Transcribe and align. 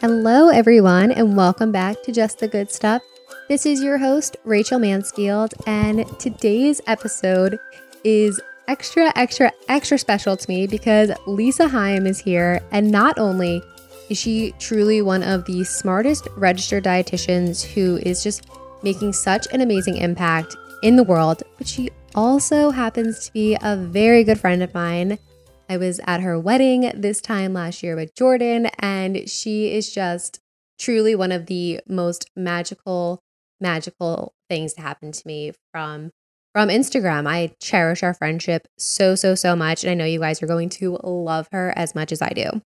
Hello, 0.00 0.48
everyone, 0.48 1.12
and 1.12 1.36
welcome 1.36 1.72
back 1.72 2.02
to 2.04 2.10
Just 2.10 2.38
the 2.38 2.48
Good 2.48 2.72
Stuff. 2.72 3.02
This 3.50 3.66
is 3.66 3.82
your 3.82 3.98
host, 3.98 4.38
Rachel 4.44 4.78
Mansfield, 4.78 5.52
and 5.66 6.06
today's 6.18 6.80
episode 6.86 7.58
is 8.02 8.40
extra, 8.66 9.12
extra, 9.14 9.52
extra 9.68 9.98
special 9.98 10.38
to 10.38 10.48
me 10.48 10.66
because 10.66 11.10
Lisa 11.26 11.66
Hayim 11.66 12.08
is 12.08 12.18
here. 12.18 12.62
And 12.70 12.90
not 12.90 13.18
only 13.18 13.62
is 14.08 14.16
she 14.16 14.54
truly 14.58 15.02
one 15.02 15.22
of 15.22 15.44
the 15.44 15.64
smartest 15.64 16.28
registered 16.34 16.84
dietitians 16.84 17.62
who 17.62 17.98
is 17.98 18.22
just 18.22 18.46
making 18.82 19.12
such 19.12 19.48
an 19.52 19.60
amazing 19.60 19.98
impact 19.98 20.56
in 20.82 20.96
the 20.96 21.04
world, 21.04 21.42
but 21.58 21.68
she 21.68 21.90
also 22.14 22.70
happens 22.70 23.26
to 23.26 23.32
be 23.34 23.54
a 23.60 23.76
very 23.76 24.24
good 24.24 24.40
friend 24.40 24.62
of 24.62 24.72
mine. 24.72 25.18
I 25.70 25.76
was 25.76 26.00
at 26.04 26.20
her 26.20 26.36
wedding 26.36 26.90
this 26.96 27.20
time 27.20 27.54
last 27.54 27.84
year 27.84 27.94
with 27.94 28.16
Jordan, 28.16 28.66
and 28.80 29.30
she 29.30 29.72
is 29.72 29.94
just 29.94 30.40
truly 30.80 31.14
one 31.14 31.30
of 31.30 31.46
the 31.46 31.78
most 31.86 32.28
magical, 32.34 33.22
magical 33.60 34.34
things 34.48 34.72
to 34.74 34.80
happen 34.80 35.12
to 35.12 35.22
me 35.24 35.52
from 35.72 36.10
from 36.52 36.70
Instagram. 36.70 37.28
I 37.28 37.54
cherish 37.60 38.02
our 38.02 38.12
friendship 38.12 38.66
so, 38.76 39.14
so, 39.14 39.36
so 39.36 39.54
much. 39.54 39.84
And 39.84 39.92
I 39.92 39.94
know 39.94 40.04
you 40.04 40.18
guys 40.18 40.42
are 40.42 40.48
going 40.48 40.70
to 40.70 40.98
love 41.04 41.46
her 41.52 41.72
as 41.76 41.94
much 41.94 42.10
as 42.10 42.20
I 42.20 42.30
do. 42.30 42.62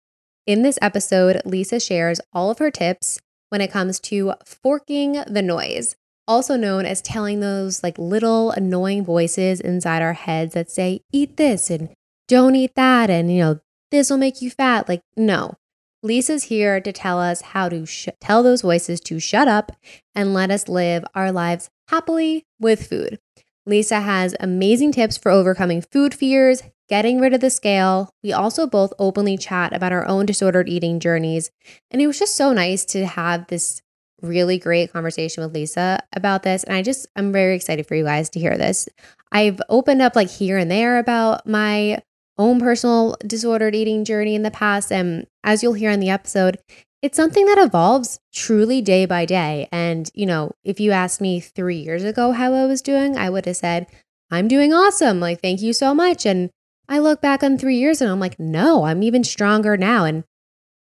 In 0.47 0.61
this 0.61 0.79
episode, 0.81 1.41
Lisa 1.43 1.81
shares 1.81 2.21
all 2.31 2.51
of 2.51 2.59
her 2.59 2.71
tips 2.71 3.19
when 3.49 3.59
it 3.59 3.71
comes 3.71 3.99
to 3.99 4.35
forking 4.45 5.21
the 5.27 5.41
noise, 5.41 5.97
also 6.25 6.55
known 6.55 6.85
as 6.85 7.01
telling 7.01 7.41
those 7.41 7.83
like 7.83 7.97
little 7.97 8.51
annoying 8.51 9.03
voices 9.03 9.59
inside 9.59 10.01
our 10.01 10.13
heads 10.13 10.53
that 10.53 10.71
say, 10.71 11.01
eat 11.11 11.35
this 11.35 11.69
and 11.69 11.89
don't 12.27 12.55
eat 12.55 12.75
that. 12.75 13.09
And, 13.09 13.31
you 13.31 13.39
know, 13.39 13.59
this 13.91 14.09
will 14.09 14.17
make 14.17 14.41
you 14.41 14.49
fat. 14.49 14.89
Like, 14.89 15.01
no. 15.15 15.55
Lisa's 16.01 16.45
here 16.45 16.81
to 16.81 16.91
tell 16.91 17.19
us 17.19 17.41
how 17.41 17.69
to 17.69 17.85
sh- 17.85 18.09
tell 18.19 18.43
those 18.43 18.61
voices 18.61 18.99
to 19.01 19.19
shut 19.19 19.47
up 19.47 19.71
and 20.13 20.33
let 20.33 20.51
us 20.51 20.67
live 20.67 21.05
our 21.15 21.31
lives 21.31 21.69
happily 21.87 22.45
with 22.59 22.87
food. 22.87 23.19
Lisa 23.65 24.01
has 24.01 24.35
amazing 24.39 24.91
tips 24.91 25.15
for 25.15 25.31
overcoming 25.31 25.81
food 25.81 26.13
fears, 26.13 26.61
getting 26.89 27.21
rid 27.21 27.33
of 27.33 27.39
the 27.39 27.49
scale. 27.49 28.09
We 28.21 28.33
also 28.33 28.67
both 28.67 28.93
openly 28.99 29.37
chat 29.37 29.73
about 29.73 29.93
our 29.93 30.05
own 30.05 30.25
disordered 30.25 30.67
eating 30.67 30.99
journeys. 30.99 31.49
And 31.89 32.01
it 32.01 32.07
was 32.07 32.19
just 32.19 32.35
so 32.35 32.51
nice 32.51 32.83
to 32.85 33.05
have 33.05 33.47
this 33.47 33.81
really 34.21 34.57
great 34.57 34.91
conversation 34.91 35.43
with 35.43 35.53
Lisa 35.53 36.01
about 36.13 36.43
this. 36.43 36.63
And 36.63 36.75
I 36.75 36.81
just, 36.81 37.07
I'm 37.15 37.31
very 37.31 37.55
excited 37.55 37.87
for 37.87 37.95
you 37.95 38.03
guys 38.03 38.29
to 38.31 38.39
hear 38.39 38.57
this. 38.57 38.89
I've 39.31 39.61
opened 39.69 40.01
up 40.01 40.15
like 40.15 40.29
here 40.29 40.57
and 40.57 40.69
there 40.69 40.97
about 40.97 41.47
my 41.47 41.99
own 42.37 42.59
personal 42.59 43.15
disordered 43.25 43.75
eating 43.75 44.05
journey 44.05 44.35
in 44.35 44.43
the 44.43 44.51
past. 44.51 44.91
And 44.91 45.27
as 45.43 45.61
you'll 45.61 45.73
hear 45.73 45.91
in 45.91 45.99
the 45.99 46.09
episode, 46.09 46.57
it's 47.01 47.17
something 47.17 47.45
that 47.45 47.57
evolves 47.57 48.19
truly 48.33 48.81
day 48.81 49.05
by 49.05 49.25
day. 49.25 49.67
And, 49.71 50.09
you 50.13 50.25
know, 50.25 50.53
if 50.63 50.79
you 50.79 50.91
asked 50.91 51.19
me 51.19 51.39
three 51.39 51.77
years 51.77 52.03
ago 52.03 52.31
how 52.31 52.53
I 52.53 52.65
was 52.65 52.81
doing, 52.81 53.17
I 53.17 53.29
would 53.29 53.45
have 53.45 53.57
said, 53.57 53.87
I'm 54.31 54.47
doing 54.47 54.73
awesome. 54.73 55.19
Like, 55.19 55.41
thank 55.41 55.61
you 55.61 55.73
so 55.73 55.93
much. 55.93 56.25
And 56.25 56.49
I 56.87 56.99
look 56.99 57.21
back 57.21 57.43
on 57.43 57.57
three 57.57 57.77
years 57.77 58.01
and 58.01 58.09
I'm 58.09 58.19
like, 58.19 58.39
no, 58.39 58.85
I'm 58.85 59.03
even 59.03 59.23
stronger 59.23 59.77
now. 59.77 60.05
And 60.05 60.23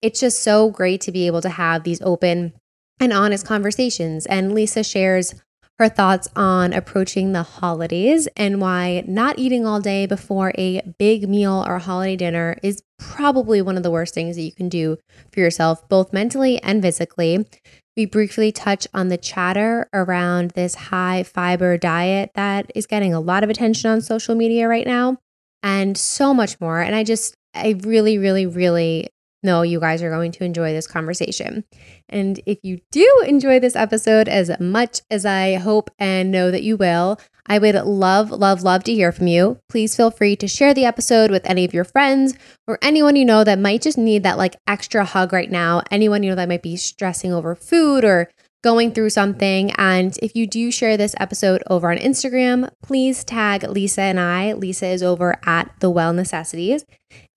it's 0.01 0.19
just 0.19 0.43
so 0.43 0.69
great 0.69 1.01
to 1.01 1.11
be 1.11 1.25
able 1.25 1.41
to 1.41 1.49
have 1.49 1.83
these 1.83 2.01
open 2.01 2.53
and 2.99 3.13
honest 3.13 3.45
conversations. 3.45 4.25
And 4.25 4.53
Lisa 4.53 4.83
shares 4.83 5.35
her 5.79 5.87
thoughts 5.87 6.27
on 6.35 6.73
approaching 6.73 7.31
the 7.31 7.41
holidays 7.41 8.27
and 8.35 8.59
why 8.59 9.01
not 9.07 9.39
eating 9.39 9.65
all 9.65 9.79
day 9.79 10.05
before 10.05 10.51
a 10.57 10.81
big 10.99 11.27
meal 11.27 11.63
or 11.65 11.79
holiday 11.79 12.17
dinner 12.17 12.57
is 12.61 12.83
probably 12.97 13.61
one 13.61 13.77
of 13.77 13.83
the 13.83 13.89
worst 13.89 14.13
things 14.13 14.35
that 14.35 14.41
you 14.41 14.51
can 14.51 14.67
do 14.67 14.97
for 15.31 15.39
yourself, 15.39 15.87
both 15.87 16.11
mentally 16.11 16.61
and 16.61 16.81
physically. 16.81 17.47
We 17.95 18.05
briefly 18.05 18.51
touch 18.51 18.87
on 18.93 19.07
the 19.07 19.17
chatter 19.17 19.89
around 19.93 20.51
this 20.51 20.75
high 20.75 21.23
fiber 21.23 21.77
diet 21.77 22.31
that 22.35 22.69
is 22.75 22.85
getting 22.85 23.13
a 23.13 23.21
lot 23.21 23.45
of 23.45 23.49
attention 23.49 23.89
on 23.89 24.01
social 24.01 24.35
media 24.35 24.67
right 24.67 24.85
now, 24.85 25.17
and 25.63 25.97
so 25.97 26.33
much 26.33 26.59
more. 26.59 26.81
And 26.81 26.93
I 26.93 27.05
just, 27.05 27.35
I 27.53 27.77
really, 27.83 28.17
really, 28.17 28.45
really 28.45 29.07
know 29.43 29.61
you 29.61 29.79
guys 29.79 30.01
are 30.01 30.09
going 30.09 30.31
to 30.33 30.43
enjoy 30.43 30.73
this 30.73 30.87
conversation. 30.87 31.63
And 32.07 32.39
if 32.45 32.59
you 32.63 32.79
do 32.91 33.23
enjoy 33.25 33.59
this 33.59 33.75
episode 33.75 34.27
as 34.27 34.51
much 34.59 35.01
as 35.09 35.25
I 35.25 35.55
hope 35.55 35.89
and 35.99 36.31
know 36.31 36.51
that 36.51 36.63
you 36.63 36.77
will, 36.77 37.19
I 37.45 37.57
would 37.57 37.75
love, 37.75 38.31
love, 38.31 38.61
love 38.61 38.83
to 38.83 38.93
hear 38.93 39.11
from 39.11 39.27
you. 39.27 39.59
Please 39.69 39.95
feel 39.95 40.11
free 40.11 40.35
to 40.35 40.47
share 40.47 40.73
the 40.73 40.85
episode 40.85 41.31
with 41.31 41.49
any 41.49 41.65
of 41.65 41.73
your 41.73 41.83
friends 41.83 42.35
or 42.67 42.77
anyone 42.81 43.15
you 43.15 43.25
know 43.25 43.43
that 43.43 43.59
might 43.59 43.81
just 43.81 43.97
need 43.97 44.23
that 44.23 44.37
like 44.37 44.55
extra 44.67 45.03
hug 45.03 45.33
right 45.33 45.49
now. 45.49 45.81
Anyone 45.89 46.21
you 46.21 46.29
know 46.29 46.35
that 46.35 46.49
might 46.49 46.61
be 46.61 46.77
stressing 46.77 47.33
over 47.33 47.55
food 47.55 48.05
or 48.05 48.29
going 48.61 48.91
through 48.91 49.09
something. 49.09 49.71
And 49.71 50.17
if 50.21 50.35
you 50.35 50.45
do 50.45 50.71
share 50.71 50.97
this 50.97 51.15
episode 51.19 51.63
over 51.69 51.91
on 51.91 51.97
Instagram, 51.97 52.69
please 52.83 53.23
tag 53.23 53.63
Lisa 53.63 54.01
and 54.01 54.19
I. 54.19 54.53
Lisa 54.53 54.87
is 54.87 55.01
over 55.01 55.39
at 55.45 55.71
The 55.79 55.89
Well 55.89 56.13
Necessities. 56.13 56.85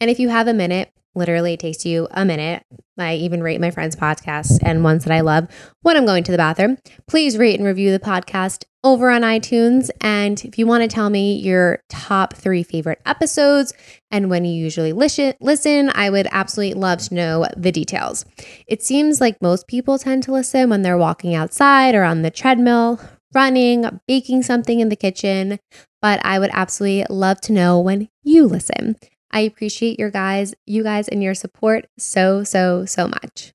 And 0.00 0.10
if 0.10 0.18
you 0.18 0.28
have 0.28 0.48
a 0.48 0.54
minute, 0.54 0.90
Literally, 1.14 1.54
it 1.54 1.60
takes 1.60 1.84
you 1.84 2.08
a 2.10 2.24
minute. 2.24 2.64
I 2.98 3.14
even 3.14 3.42
rate 3.42 3.60
my 3.60 3.70
friends' 3.70 3.96
podcasts 3.96 4.58
and 4.62 4.84
ones 4.84 5.04
that 5.04 5.12
I 5.12 5.20
love 5.20 5.48
when 5.82 5.96
I'm 5.96 6.06
going 6.06 6.24
to 6.24 6.32
the 6.32 6.38
bathroom. 6.38 6.78
Please 7.06 7.36
rate 7.36 7.58
and 7.58 7.66
review 7.66 7.90
the 7.90 7.98
podcast 7.98 8.64
over 8.84 9.10
on 9.10 9.22
iTunes. 9.22 9.90
And 10.00 10.42
if 10.44 10.58
you 10.58 10.66
want 10.66 10.82
to 10.82 10.88
tell 10.88 11.08
me 11.10 11.36
your 11.36 11.80
top 11.88 12.34
three 12.34 12.62
favorite 12.62 13.00
episodes 13.06 13.72
and 14.10 14.28
when 14.28 14.44
you 14.44 14.52
usually 14.52 14.92
listen, 14.92 15.34
listen, 15.40 15.90
I 15.94 16.10
would 16.10 16.28
absolutely 16.32 16.80
love 16.80 16.98
to 17.00 17.14
know 17.14 17.46
the 17.56 17.72
details. 17.72 18.24
It 18.66 18.82
seems 18.82 19.20
like 19.20 19.40
most 19.40 19.68
people 19.68 19.98
tend 19.98 20.24
to 20.24 20.32
listen 20.32 20.70
when 20.70 20.82
they're 20.82 20.98
walking 20.98 21.34
outside 21.34 21.94
or 21.94 22.02
on 22.04 22.22
the 22.22 22.30
treadmill, 22.30 23.00
running, 23.34 24.00
baking 24.08 24.42
something 24.42 24.80
in 24.80 24.88
the 24.88 24.96
kitchen. 24.96 25.58
But 26.00 26.24
I 26.24 26.38
would 26.38 26.50
absolutely 26.52 27.06
love 27.14 27.40
to 27.42 27.52
know 27.52 27.78
when 27.78 28.08
you 28.24 28.46
listen. 28.46 28.96
I 29.32 29.40
appreciate 29.40 29.98
your 29.98 30.10
guys, 30.10 30.54
you 30.66 30.82
guys 30.82 31.08
and 31.08 31.22
your 31.22 31.34
support 31.34 31.86
so, 31.98 32.44
so, 32.44 32.84
so 32.84 33.08
much. 33.08 33.52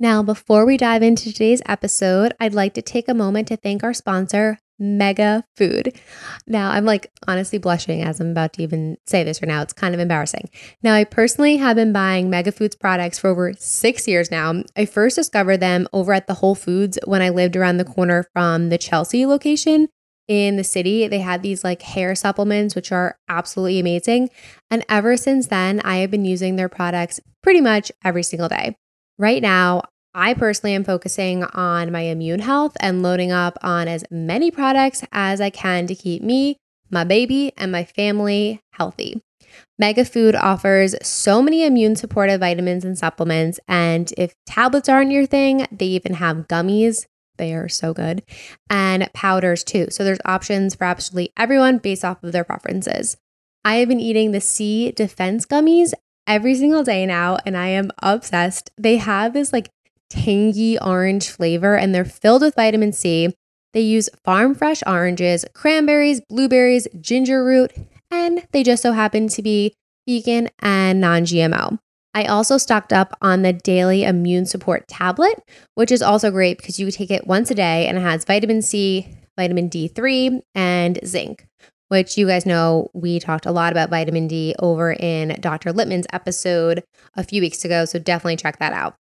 Now, 0.00 0.22
before 0.22 0.64
we 0.64 0.76
dive 0.76 1.02
into 1.02 1.32
today's 1.32 1.62
episode, 1.66 2.32
I'd 2.38 2.54
like 2.54 2.74
to 2.74 2.82
take 2.82 3.08
a 3.08 3.14
moment 3.14 3.48
to 3.48 3.56
thank 3.56 3.82
our 3.82 3.92
sponsor, 3.92 4.58
Mega 4.78 5.44
Food. 5.56 5.98
Now, 6.46 6.70
I'm 6.70 6.84
like 6.84 7.10
honestly 7.26 7.58
blushing 7.58 8.02
as 8.02 8.20
I'm 8.20 8.30
about 8.30 8.52
to 8.54 8.62
even 8.62 8.96
say 9.06 9.24
this 9.24 9.42
right 9.42 9.48
now. 9.48 9.60
It's 9.62 9.72
kind 9.72 9.94
of 9.94 10.00
embarrassing. 10.00 10.50
Now, 10.84 10.94
I 10.94 11.02
personally 11.02 11.56
have 11.56 11.74
been 11.74 11.92
buying 11.92 12.30
Mega 12.30 12.52
Foods 12.52 12.76
products 12.76 13.18
for 13.18 13.28
over 13.28 13.52
six 13.54 14.06
years 14.06 14.30
now. 14.30 14.62
I 14.76 14.84
first 14.84 15.16
discovered 15.16 15.56
them 15.56 15.88
over 15.92 16.12
at 16.12 16.28
the 16.28 16.34
Whole 16.34 16.54
Foods 16.54 16.96
when 17.04 17.22
I 17.22 17.30
lived 17.30 17.56
around 17.56 17.78
the 17.78 17.84
corner 17.84 18.24
from 18.32 18.68
the 18.68 18.78
Chelsea 18.78 19.26
location 19.26 19.88
in 20.28 20.56
the 20.56 20.64
city. 20.64 21.08
They 21.08 21.20
had 21.20 21.42
these 21.42 21.64
like 21.64 21.82
hair 21.82 22.14
supplements, 22.14 22.74
which 22.74 22.92
are 22.92 23.18
absolutely 23.28 23.80
amazing. 23.80 24.30
And 24.70 24.84
ever 24.88 25.16
since 25.16 25.48
then, 25.48 25.80
I 25.80 25.96
have 25.96 26.10
been 26.10 26.26
using 26.26 26.56
their 26.56 26.68
products 26.68 27.18
pretty 27.42 27.60
much 27.60 27.90
every 28.04 28.22
single 28.22 28.48
day. 28.48 28.76
Right 29.18 29.42
now, 29.42 29.82
I 30.14 30.34
personally 30.34 30.74
am 30.74 30.84
focusing 30.84 31.44
on 31.44 31.90
my 31.90 32.02
immune 32.02 32.40
health 32.40 32.76
and 32.80 33.02
loading 33.02 33.32
up 33.32 33.58
on 33.62 33.88
as 33.88 34.04
many 34.10 34.50
products 34.50 35.04
as 35.12 35.40
I 35.40 35.50
can 35.50 35.86
to 35.86 35.94
keep 35.94 36.22
me, 36.22 36.56
my 36.90 37.04
baby, 37.04 37.52
and 37.56 37.72
my 37.72 37.84
family 37.84 38.60
healthy. 38.72 39.22
Mega 39.78 40.04
Food 40.04 40.34
offers 40.34 40.94
so 41.06 41.40
many 41.40 41.64
immune 41.64 41.96
supportive 41.96 42.40
vitamins 42.40 42.84
and 42.84 42.98
supplements. 42.98 43.60
And 43.68 44.12
if 44.16 44.34
tablets 44.46 44.88
aren't 44.88 45.10
your 45.10 45.26
thing, 45.26 45.66
they 45.70 45.86
even 45.86 46.14
have 46.14 46.48
gummies 46.48 47.06
they 47.38 47.54
are 47.54 47.68
so 47.68 47.94
good. 47.94 48.22
And 48.68 49.10
powders 49.14 49.64
too. 49.64 49.86
So 49.90 50.04
there's 50.04 50.18
options 50.24 50.74
for 50.74 50.84
absolutely 50.84 51.32
everyone 51.36 51.78
based 51.78 52.04
off 52.04 52.22
of 52.22 52.32
their 52.32 52.44
preferences. 52.44 53.16
I 53.64 53.76
have 53.76 53.88
been 53.88 54.00
eating 54.00 54.32
the 54.32 54.40
C 54.40 54.92
Defense 54.92 55.46
gummies 55.46 55.92
every 56.26 56.54
single 56.54 56.84
day 56.84 57.06
now, 57.06 57.38
and 57.44 57.56
I 57.56 57.68
am 57.68 57.90
obsessed. 58.02 58.70
They 58.76 58.98
have 58.98 59.32
this 59.32 59.52
like 59.52 59.70
tangy 60.10 60.78
orange 60.78 61.30
flavor, 61.30 61.76
and 61.76 61.94
they're 61.94 62.04
filled 62.04 62.42
with 62.42 62.54
vitamin 62.54 62.92
C. 62.92 63.34
They 63.74 63.80
use 63.80 64.08
farm 64.24 64.54
fresh 64.54 64.82
oranges, 64.86 65.44
cranberries, 65.54 66.20
blueberries, 66.28 66.88
ginger 67.00 67.44
root, 67.44 67.72
and 68.10 68.46
they 68.52 68.62
just 68.62 68.82
so 68.82 68.92
happen 68.92 69.28
to 69.28 69.42
be 69.42 69.74
vegan 70.08 70.48
and 70.60 71.00
non 71.00 71.22
GMO. 71.24 71.78
I 72.18 72.24
also 72.24 72.58
stocked 72.58 72.92
up 72.92 73.16
on 73.22 73.42
the 73.42 73.52
daily 73.52 74.02
immune 74.02 74.44
support 74.44 74.88
tablet, 74.88 75.40
which 75.76 75.92
is 75.92 76.02
also 76.02 76.32
great 76.32 76.58
because 76.58 76.80
you 76.80 76.90
take 76.90 77.12
it 77.12 77.28
once 77.28 77.48
a 77.52 77.54
day 77.54 77.86
and 77.86 77.96
it 77.96 78.00
has 78.00 78.24
vitamin 78.24 78.60
C, 78.60 79.06
vitamin 79.36 79.70
D3, 79.70 80.40
and 80.52 80.98
zinc, 81.06 81.46
which 81.90 82.18
you 82.18 82.26
guys 82.26 82.44
know 82.44 82.90
we 82.92 83.20
talked 83.20 83.46
a 83.46 83.52
lot 83.52 83.70
about 83.70 83.90
vitamin 83.90 84.26
D 84.26 84.52
over 84.58 84.92
in 84.94 85.38
Dr. 85.38 85.72
Littman's 85.72 86.08
episode 86.12 86.82
a 87.14 87.22
few 87.22 87.40
weeks 87.40 87.64
ago. 87.64 87.84
So 87.84 88.00
definitely 88.00 88.34
check 88.34 88.58
that 88.58 88.72
out. 88.72 88.96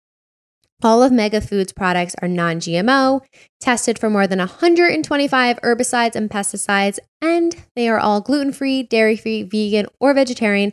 All 0.82 1.00
of 1.00 1.12
Mega 1.12 1.40
Foods 1.40 1.72
products 1.72 2.16
are 2.20 2.26
non 2.26 2.56
GMO, 2.56 3.20
tested 3.60 3.96
for 3.96 4.10
more 4.10 4.26
than 4.26 4.40
125 4.40 5.60
herbicides 5.60 6.16
and 6.16 6.28
pesticides, 6.28 6.98
and 7.22 7.54
they 7.76 7.88
are 7.88 8.00
all 8.00 8.20
gluten 8.20 8.52
free, 8.52 8.82
dairy 8.82 9.16
free, 9.16 9.44
vegan, 9.44 9.86
or 10.00 10.12
vegetarian, 10.14 10.72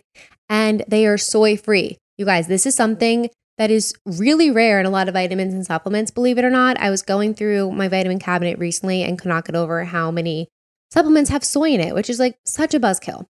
and 0.49 0.83
they 0.87 1.05
are 1.05 1.19
soy 1.19 1.55
free. 1.55 1.99
You 2.17 2.25
guys, 2.25 2.47
this 2.47 2.65
is 2.65 2.75
something 2.75 3.29
that 3.57 3.71
is 3.71 3.93
really 4.05 4.49
rare 4.49 4.79
in 4.79 4.85
a 4.85 4.89
lot 4.89 5.07
of 5.07 5.13
vitamins 5.13 5.53
and 5.53 5.65
supplements, 5.65 6.11
believe 6.11 6.37
it 6.37 6.45
or 6.45 6.49
not. 6.49 6.79
I 6.79 6.89
was 6.89 7.01
going 7.01 7.33
through 7.33 7.71
my 7.71 7.87
vitamin 7.87 8.19
cabinet 8.19 8.57
recently 8.57 9.03
and 9.03 9.19
could 9.19 9.29
not 9.29 9.45
get 9.45 9.55
over 9.55 9.83
how 9.85 10.11
many 10.11 10.47
supplements 10.91 11.29
have 11.29 11.43
soy 11.43 11.71
in 11.71 11.79
it, 11.79 11.93
which 11.93 12.09
is 12.09 12.19
like 12.19 12.37
such 12.45 12.73
a 12.73 12.79
buzzkill. 12.79 13.25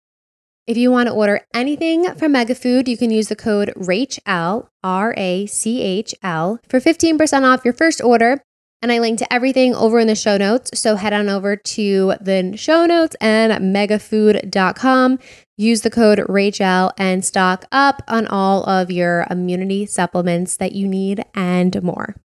If 0.66 0.76
you 0.76 0.90
want 0.90 1.08
to 1.08 1.14
order 1.14 1.40
anything 1.52 2.14
from 2.14 2.32
Megafood, 2.34 2.86
you 2.86 2.96
can 2.96 3.10
use 3.10 3.28
the 3.28 3.36
code 3.36 3.72
RACHL, 3.76 4.68
R 4.84 5.14
A 5.16 5.46
C 5.46 5.82
H 5.82 6.14
L, 6.22 6.60
for 6.68 6.78
15% 6.78 7.42
off 7.42 7.64
your 7.64 7.74
first 7.74 8.00
order. 8.00 8.42
And 8.82 8.90
I 8.90 8.98
link 8.98 9.20
to 9.20 9.32
everything 9.32 9.76
over 9.76 10.00
in 10.00 10.08
the 10.08 10.16
show 10.16 10.36
notes. 10.36 10.78
So 10.78 10.96
head 10.96 11.12
on 11.12 11.28
over 11.28 11.54
to 11.54 12.14
the 12.20 12.56
show 12.56 12.84
notes 12.84 13.14
and 13.20 13.52
megafood.com. 13.74 15.20
Use 15.56 15.82
the 15.82 15.90
code 15.90 16.24
Rachel 16.28 16.90
and 16.98 17.24
stock 17.24 17.64
up 17.70 18.02
on 18.08 18.26
all 18.26 18.64
of 18.64 18.90
your 18.90 19.24
immunity 19.30 19.86
supplements 19.86 20.56
that 20.56 20.72
you 20.72 20.88
need 20.88 21.24
and 21.34 21.80
more. 21.80 22.16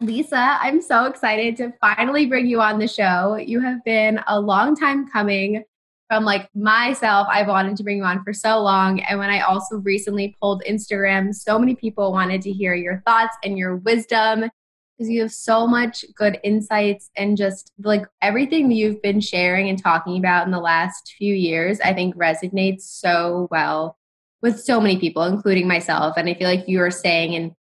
Lisa, 0.00 0.58
I'm 0.60 0.80
so 0.80 1.06
excited 1.06 1.56
to 1.56 1.72
finally 1.80 2.26
bring 2.26 2.46
you 2.46 2.60
on 2.60 2.78
the 2.78 2.88
show. 2.88 3.36
You 3.36 3.60
have 3.60 3.84
been 3.84 4.20
a 4.28 4.40
long 4.40 4.76
time 4.76 5.08
coming 5.08 5.64
from 6.12 6.26
like 6.26 6.46
myself. 6.54 7.26
I've 7.30 7.48
wanted 7.48 7.74
to 7.78 7.82
bring 7.82 7.96
you 7.96 8.04
on 8.04 8.22
for 8.22 8.34
so 8.34 8.60
long. 8.60 9.00
And 9.00 9.18
when 9.18 9.30
I 9.30 9.40
also 9.40 9.78
recently 9.78 10.36
pulled 10.42 10.62
Instagram, 10.68 11.32
so 11.32 11.58
many 11.58 11.74
people 11.74 12.12
wanted 12.12 12.42
to 12.42 12.52
hear 12.52 12.74
your 12.74 13.02
thoughts 13.06 13.34
and 13.42 13.56
your 13.56 13.76
wisdom 13.76 14.50
because 14.98 15.08
you 15.08 15.22
have 15.22 15.32
so 15.32 15.66
much 15.66 16.04
good 16.14 16.38
insights 16.44 17.08
and 17.16 17.38
just 17.38 17.72
like 17.82 18.04
everything 18.20 18.68
that 18.68 18.74
you've 18.74 19.00
been 19.00 19.22
sharing 19.22 19.70
and 19.70 19.82
talking 19.82 20.18
about 20.18 20.44
in 20.44 20.52
the 20.52 20.60
last 20.60 21.14
few 21.16 21.34
years, 21.34 21.80
I 21.80 21.94
think 21.94 22.14
resonates 22.14 22.82
so 22.82 23.48
well 23.50 23.96
with 24.42 24.60
so 24.60 24.82
many 24.82 24.98
people, 24.98 25.22
including 25.22 25.66
myself. 25.66 26.18
And 26.18 26.28
I 26.28 26.34
feel 26.34 26.46
like 26.46 26.68
you 26.68 26.82
are 26.82 26.90
saying 26.90 27.34
and 27.34 27.52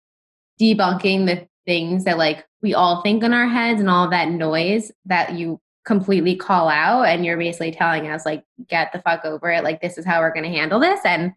debunking 0.60 1.26
the 1.26 1.46
things 1.66 2.02
that 2.02 2.18
like 2.18 2.44
we 2.62 2.74
all 2.74 3.00
think 3.02 3.22
in 3.22 3.32
our 3.32 3.46
heads 3.46 3.78
and 3.78 3.88
all 3.88 4.10
that 4.10 4.28
noise 4.28 4.90
that 5.04 5.34
you 5.34 5.60
completely 5.84 6.36
call 6.36 6.68
out 6.68 7.04
and 7.04 7.24
you're 7.24 7.38
basically 7.38 7.72
telling 7.72 8.08
us 8.08 8.26
like 8.26 8.44
get 8.68 8.92
the 8.92 9.00
fuck 9.00 9.24
over 9.24 9.50
it. 9.50 9.64
Like 9.64 9.80
this 9.80 9.98
is 9.98 10.04
how 10.04 10.20
we're 10.20 10.32
going 10.32 10.44
to 10.44 10.50
handle 10.50 10.80
this. 10.80 11.00
And 11.04 11.32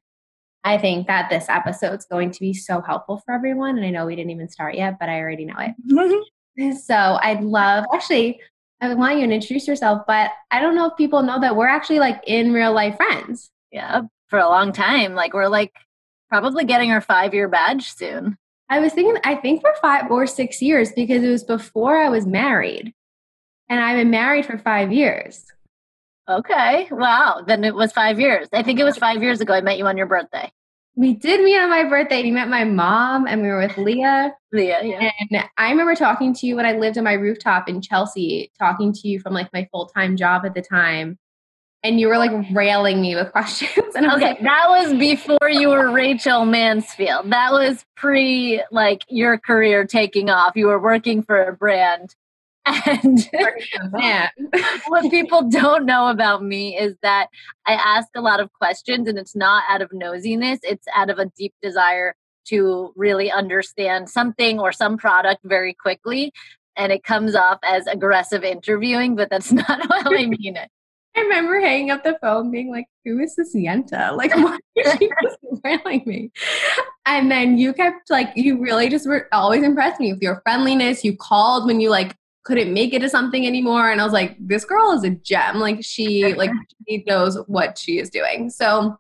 i 0.66 0.78
think 0.78 1.08
that 1.08 1.30
this 1.30 1.50
episode's 1.50 2.06
going 2.06 2.32
to 2.32 2.40
be 2.40 2.54
so 2.54 2.80
helpful 2.80 3.22
for 3.26 3.34
everyone 3.34 3.76
and 3.76 3.86
i 3.86 3.90
know 3.90 4.06
we 4.06 4.16
didn't 4.16 4.32
even 4.32 4.48
start 4.48 4.76
yet 4.76 4.98
but 4.98 5.10
i 5.10 5.20
already 5.20 5.44
know 5.44 5.58
it. 5.58 6.24
So 6.86 6.96
i'd 7.22 7.42
love 7.42 7.84
actually 7.94 8.40
i 8.80 8.94
want 8.94 9.20
you 9.20 9.28
to 9.28 9.34
introduce 9.34 9.68
yourself 9.68 10.04
but 10.08 10.32
i 10.52 10.62
don't 10.62 10.74
know 10.74 10.86
if 10.86 10.96
people 10.96 11.22
know 11.22 11.38
that 11.42 11.58
we're 11.58 11.68
actually 11.68 12.00
like 12.00 12.24
in 12.26 12.54
real 12.54 12.72
life 12.72 12.96
friends. 12.96 13.52
Yeah 13.74 14.04
for 14.34 14.40
a 14.40 14.50
long 14.50 14.72
time. 14.72 15.14
Like 15.14 15.36
we're 15.36 15.48
like 15.48 15.76
probably 16.28 16.66
getting 16.66 16.92
our 16.92 17.02
five 17.02 17.36
year 17.36 17.48
badge 17.48 17.94
soon. 17.94 18.36
I 18.68 18.80
was 18.80 18.92
thinking 18.92 19.22
i 19.24 19.36
think 19.36 19.62
for 19.62 19.72
five 19.80 20.10
or 20.10 20.26
six 20.26 20.60
years 20.60 20.92
because 20.94 21.22
it 21.22 21.30
was 21.30 21.44
before 21.44 21.96
i 21.96 22.10
was 22.10 22.26
married 22.26 22.92
and 23.70 23.80
I've 23.80 23.98
been 23.98 24.12
married 24.12 24.46
for 24.46 24.58
five 24.58 24.92
years. 24.92 25.46
Okay. 26.30 26.88
Wow. 26.90 27.44
Then 27.46 27.64
it 27.64 27.76
was 27.76 27.92
five 27.92 28.20
years. 28.20 28.48
I 28.54 28.64
think 28.64 28.80
it 28.80 28.84
was 28.84 28.98
five 28.98 29.22
years 29.22 29.42
ago 29.42 29.54
I 29.54 29.62
met 29.62 29.78
you 29.78 29.88
on 29.88 29.98
your 29.98 30.06
birthday. 30.06 30.52
We 30.96 31.16
did 31.16 31.44
meet 31.44 31.58
on 31.58 31.70
my 31.70 31.84
birthday. 31.86 32.22
You 32.22 32.34
met 32.34 32.50
my 32.50 32.64
mom 32.66 33.26
and 33.28 33.42
we 33.42 33.48
were 33.48 33.58
with 33.58 33.78
Leah. 33.78 34.34
Leah, 34.52 34.80
yeah. 34.84 35.12
And 35.32 35.44
I 35.58 35.72
remember 35.72 35.96
talking 35.96 36.34
to 36.36 36.46
you 36.46 36.56
when 36.56 36.68
I 36.68 36.74
lived 36.74 36.98
on 36.98 37.04
my 37.04 37.14
rooftop 37.14 37.68
in 37.68 37.82
Chelsea, 37.82 38.52
talking 38.60 38.94
to 38.94 39.08
you 39.08 39.20
from 39.20 39.34
like 39.34 39.52
my 39.52 39.68
full 39.72 39.88
time 39.88 40.16
job 40.16 40.46
at 40.46 40.54
the 40.54 40.62
time. 40.62 41.18
And 41.82 42.00
you 42.00 42.08
were 42.08 42.18
like 42.18 42.32
railing 42.54 43.02
me 43.02 43.16
with 43.16 43.32
questions. 43.32 43.96
And 43.96 44.06
okay, 44.06 44.22
like, 44.22 44.44
that 44.44 44.66
was 44.70 44.94
before 44.94 45.50
you 45.50 45.70
were 45.70 45.92
Rachel 45.92 46.46
Mansfield. 46.46 47.32
That 47.32 47.52
was 47.52 47.84
pre 47.98 48.64
like 48.72 49.02
your 49.10 49.40
career 49.40 49.86
taking 49.86 50.30
off. 50.30 50.54
You 50.56 50.68
were 50.68 50.80
working 50.80 51.24
for 51.24 51.44
a 51.44 51.54
brand 51.54 52.16
and 52.66 53.30
what 54.88 55.12
people 55.12 55.50
don't 55.50 55.86
know 55.86 56.10
about 56.10 56.44
me 56.44 56.78
is 56.78 56.96
that 57.02 57.28
I 57.66 57.74
ask 57.74 58.08
a 58.16 58.22
lot 58.22 58.40
of 58.40 58.52
questions, 58.54 59.08
and 59.08 59.18
it's 59.18 59.36
not 59.36 59.64
out 59.70 59.82
of 59.82 59.90
nosiness, 59.92 60.60
it's 60.64 60.88
out 60.96 61.10
of 61.10 61.20
a 61.20 61.26
deep 61.38 61.54
desire 61.62 62.16
to 62.46 62.92
really 62.96 63.32
understand 63.32 64.10
something 64.10 64.60
or 64.60 64.72
some 64.72 64.98
product 64.98 65.42
very 65.44 65.74
quickly. 65.74 66.32
And 66.76 66.92
it 66.92 67.04
comes 67.04 67.36
off 67.36 67.60
as 67.64 67.88
aggressive 67.88 68.44
interviewing, 68.44 69.16
but 69.16 69.30
that's 69.30 69.52
not 69.52 69.68
how 69.68 70.12
I 70.14 70.26
mean 70.26 70.58
it. 70.58 70.70
I 71.16 71.22
remember 71.22 71.60
hanging 71.60 71.92
up 71.92 72.04
the 72.04 72.18
phone 72.22 72.50
being 72.50 72.72
like, 72.72 72.88
who 73.06 73.20
is 73.20 73.36
this 73.36 73.56
Yenta? 73.56 74.18
Like, 74.18 74.36
why 74.36 74.58
is 74.76 74.98
she 74.98 75.12
railing 75.64 76.02
me? 76.08 76.32
And 77.06 77.30
then 77.30 77.60
you 77.60 77.72
kept 77.74 78.10
like, 78.10 78.32
you 78.36 78.60
really 78.60 78.90
just 78.90 79.08
were 79.08 79.28
always 79.32 79.62
impressed 79.62 80.00
me 80.00 80.12
with 80.14 80.24
your 80.24 80.42
friendliness. 80.44 81.04
You 81.04 81.16
called 81.16 81.68
when 81.68 81.80
you 81.80 81.92
like 81.92 82.16
couldn't 82.44 82.74
make 82.74 82.94
it 82.94 83.00
to 83.00 83.10
something 83.10 83.46
anymore. 83.48 83.92
And 83.92 84.02
i 84.02 84.04
was 84.04 84.14
like 84.14 84.36
this 84.40 84.66
girl 84.66 84.92
is 84.92 85.04
a 85.04 85.12
gem. 85.12 85.60
Like 85.60 85.84
she 85.84 86.34
like 86.36 86.52
she 86.88 87.04
knows 87.08 87.38
what 87.48 87.78
she 87.78 88.00
is 88.00 88.10
doing. 88.10 88.50
So 88.50 88.98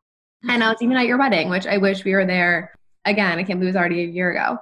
and 0.49 0.63
i 0.63 0.69
was 0.69 0.81
even 0.81 0.97
at 0.97 1.05
your 1.05 1.17
wedding 1.17 1.49
which 1.49 1.65
i 1.65 1.77
wish 1.77 2.03
we 2.03 2.13
were 2.13 2.25
there 2.25 2.73
again. 3.05 3.37
I 3.37 3.43
can't 3.43 3.59
believe 3.59 3.63
it 3.63 3.65
was 3.67 3.75
already 3.75 4.01
a 4.01 4.07
year 4.07 4.31
ago. 4.31 4.57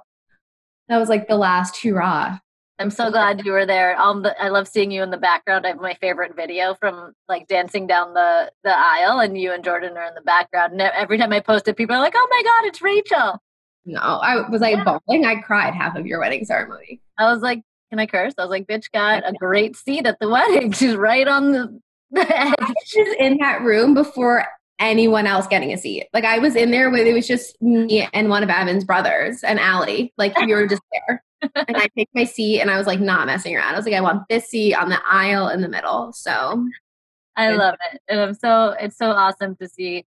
That 0.88 0.98
was 0.98 1.08
like 1.08 1.28
the 1.28 1.36
last 1.36 1.80
hurrah. 1.82 2.38
I'm 2.78 2.90
so 2.90 3.10
glad 3.10 3.44
you 3.44 3.52
were 3.52 3.66
there. 3.66 3.98
Um, 4.00 4.26
i 4.40 4.48
love 4.48 4.66
seeing 4.66 4.90
you 4.90 5.02
in 5.02 5.10
the 5.10 5.16
background. 5.16 5.64
I 5.64 5.70
have 5.70 5.80
my 5.80 5.94
favorite 6.00 6.34
video 6.34 6.74
from 6.74 7.12
like 7.28 7.46
dancing 7.46 7.86
down 7.86 8.14
the 8.14 8.50
the 8.64 8.76
aisle 8.76 9.20
and 9.20 9.38
you 9.38 9.52
and 9.52 9.62
jordan 9.62 9.96
are 9.96 10.06
in 10.06 10.14
the 10.14 10.22
background. 10.22 10.72
And 10.72 10.82
every 10.82 11.18
time 11.18 11.32
i 11.32 11.40
post 11.40 11.68
it 11.68 11.76
people 11.76 11.94
are 11.94 12.00
like 12.00 12.14
oh 12.16 12.28
my 12.30 12.42
god 12.42 12.68
it's 12.68 12.82
rachel. 12.82 13.42
No 13.84 14.00
i 14.00 14.48
was 14.48 14.60
like 14.60 14.76
yeah. 14.76 14.84
bawling? 14.84 15.24
I 15.24 15.36
cried 15.36 15.74
half 15.74 15.96
of 15.96 16.06
your 16.06 16.20
wedding 16.20 16.44
ceremony. 16.44 17.00
I 17.18 17.32
was 17.32 17.42
like 17.42 17.62
can 17.92 17.98
I 17.98 18.06
curse? 18.06 18.32
I 18.38 18.42
was 18.42 18.50
like, 18.50 18.66
bitch 18.66 18.90
got 18.90 19.28
a 19.28 19.34
great 19.34 19.76
seat 19.76 20.06
at 20.06 20.18
the 20.18 20.26
wedding. 20.30 20.72
She's 20.72 20.96
right 20.96 21.28
on 21.28 21.52
the, 21.52 21.80
the 22.10 22.40
edge. 22.40 22.54
She's 22.86 23.14
in 23.18 23.36
that 23.36 23.60
room 23.60 23.92
before 23.92 24.46
anyone 24.78 25.26
else 25.26 25.46
getting 25.46 25.74
a 25.74 25.76
seat. 25.76 26.06
Like 26.14 26.24
I 26.24 26.38
was 26.38 26.56
in 26.56 26.70
there 26.70 26.88
with 26.88 27.06
it 27.06 27.12
was 27.12 27.28
just 27.28 27.60
me 27.60 28.08
and 28.14 28.30
one 28.30 28.42
of 28.42 28.48
Evan's 28.48 28.84
brothers 28.84 29.44
and 29.44 29.60
Allie. 29.60 30.14
Like 30.16 30.34
we 30.38 30.54
were 30.54 30.66
just 30.66 30.80
there. 30.90 31.22
and 31.54 31.76
I 31.76 31.86
picked 31.94 32.14
my 32.14 32.24
seat 32.24 32.62
and 32.62 32.70
I 32.70 32.78
was 32.78 32.86
like 32.86 32.98
not 32.98 33.26
messing 33.26 33.54
around. 33.54 33.74
I 33.74 33.76
was 33.76 33.84
like, 33.84 33.94
I 33.94 34.00
want 34.00 34.26
this 34.30 34.48
seat 34.48 34.74
on 34.74 34.88
the 34.88 34.98
aisle 35.06 35.48
in 35.48 35.60
the 35.60 35.68
middle. 35.68 36.14
So 36.14 36.66
I 37.36 37.50
love 37.50 37.74
it. 37.92 38.00
And 38.08 38.20
I'm 38.20 38.34
so 38.34 38.74
it's 38.80 38.96
so 38.96 39.10
awesome 39.10 39.54
to 39.56 39.68
see 39.68 40.06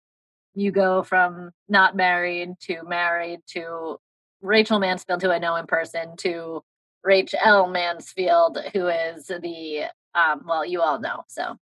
you 0.54 0.70
go 0.70 1.02
from 1.02 1.50
not 1.68 1.96
married 1.96 2.50
to 2.60 2.84
married 2.84 3.40
to 3.48 3.98
Rachel 4.40 4.78
Mansfield, 4.78 5.20
who 5.20 5.30
I 5.30 5.38
know 5.38 5.56
in 5.56 5.66
person, 5.66 6.16
to 6.18 6.62
Rachel 7.04 7.66
Mansfield, 7.66 8.58
who 8.72 8.88
is 8.88 9.26
the 9.26 9.84
um, 10.14 10.42
well, 10.46 10.64
you 10.64 10.80
all 10.80 11.00
know. 11.00 11.24
So 11.28 11.56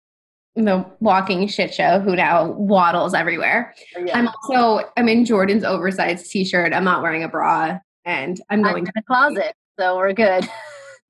the 0.56 0.86
walking 1.00 1.48
shit 1.48 1.74
show 1.74 2.00
who 2.00 2.16
now 2.16 2.52
waddles 2.52 3.14
everywhere. 3.14 3.76
Yeah. 4.04 4.18
I'm 4.18 4.28
also 4.28 4.90
I'm 4.98 5.08
in 5.08 5.26
Jordan's 5.26 5.64
oversized 5.64 6.30
t-shirt. 6.32 6.74
I'm 6.74 6.84
not 6.84 7.02
wearing 7.02 7.24
a 7.24 7.30
bra 7.30 7.80
and 8.06 8.42
I'm 8.50 8.64
going 8.64 8.80
I'm 8.80 8.86
to 8.86 8.92
the 8.96 9.04
closet. 9.04 9.54
So 9.80 9.98
we're 9.98 10.14
good. 10.14 10.48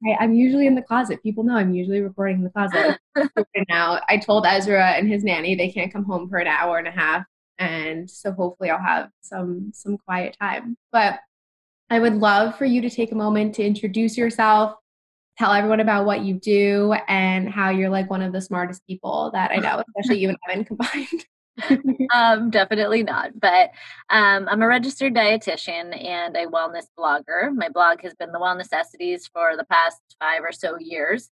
I, 0.06 0.24
am 0.24 0.34
usually 0.34 0.68
in 0.68 0.76
the 0.76 0.82
closet. 0.82 1.24
People 1.24 1.44
know 1.44 1.56
I'm 1.56 1.74
usually 1.74 2.02
recording 2.02 2.38
in 2.38 2.44
the 2.44 2.50
closet. 2.50 3.00
now 3.70 4.02
I 4.08 4.18
told 4.18 4.46
Ezra 4.46 4.92
and 4.92 5.08
his 5.08 5.24
nanny 5.24 5.56
they 5.56 5.72
can't 5.72 5.92
come 5.92 6.04
home 6.04 6.30
for 6.30 6.38
an 6.38 6.48
hour 6.48 6.78
and 6.78 6.88
a 6.88 6.92
half. 6.92 7.24
And 7.58 8.10
so 8.10 8.32
hopefully 8.32 8.70
I'll 8.70 8.80
have 8.80 9.10
some 9.22 9.72
some 9.74 9.98
quiet 9.98 10.36
time. 10.40 10.78
But 10.92 11.20
I 11.90 12.00
would 12.00 12.16
love 12.16 12.58
for 12.58 12.66
you 12.66 12.82
to 12.82 12.90
take 12.90 13.12
a 13.12 13.16
moment 13.16 13.56
to 13.56 13.64
introduce 13.64 14.18
yourself, 14.18 14.76
tell 15.38 15.54
everyone 15.54 15.80
about 15.80 16.06
what 16.06 16.22
you 16.22 16.34
do, 16.34 16.94
and 17.08 17.50
how 17.50 17.70
you're 17.70 17.90
like 17.90 18.10
one 18.10 18.22
of 18.22 18.34
the 18.34 18.42
smartest 18.42 18.86
people 18.88 19.32
that 19.34 19.52
I 19.52 19.58
know, 19.58 19.84
especially 19.88 20.20
you 20.20 20.30
and 20.30 20.38
Evan 20.50 20.66
combined. 20.66 21.26
um, 22.14 22.50
definitely 22.50 23.04
not. 23.04 23.40
But 23.40 23.72
um, 24.10 24.48
I'm 24.50 24.62
a 24.62 24.68
registered 24.68 25.16
dietitian 25.16 26.06
and 26.06 26.36
a 26.36 26.48
wellness 26.48 26.86
blogger. 26.98 27.54
My 27.56 27.70
blog 27.70 28.02
has 28.02 28.14
been 28.14 28.32
the 28.32 28.40
Well 28.40 28.56
Necessities 28.56 29.28
for 29.28 29.56
the 29.56 29.66
past 29.66 30.02
five 30.20 30.42
or 30.44 30.52
so 30.52 30.78
years. 30.80 31.30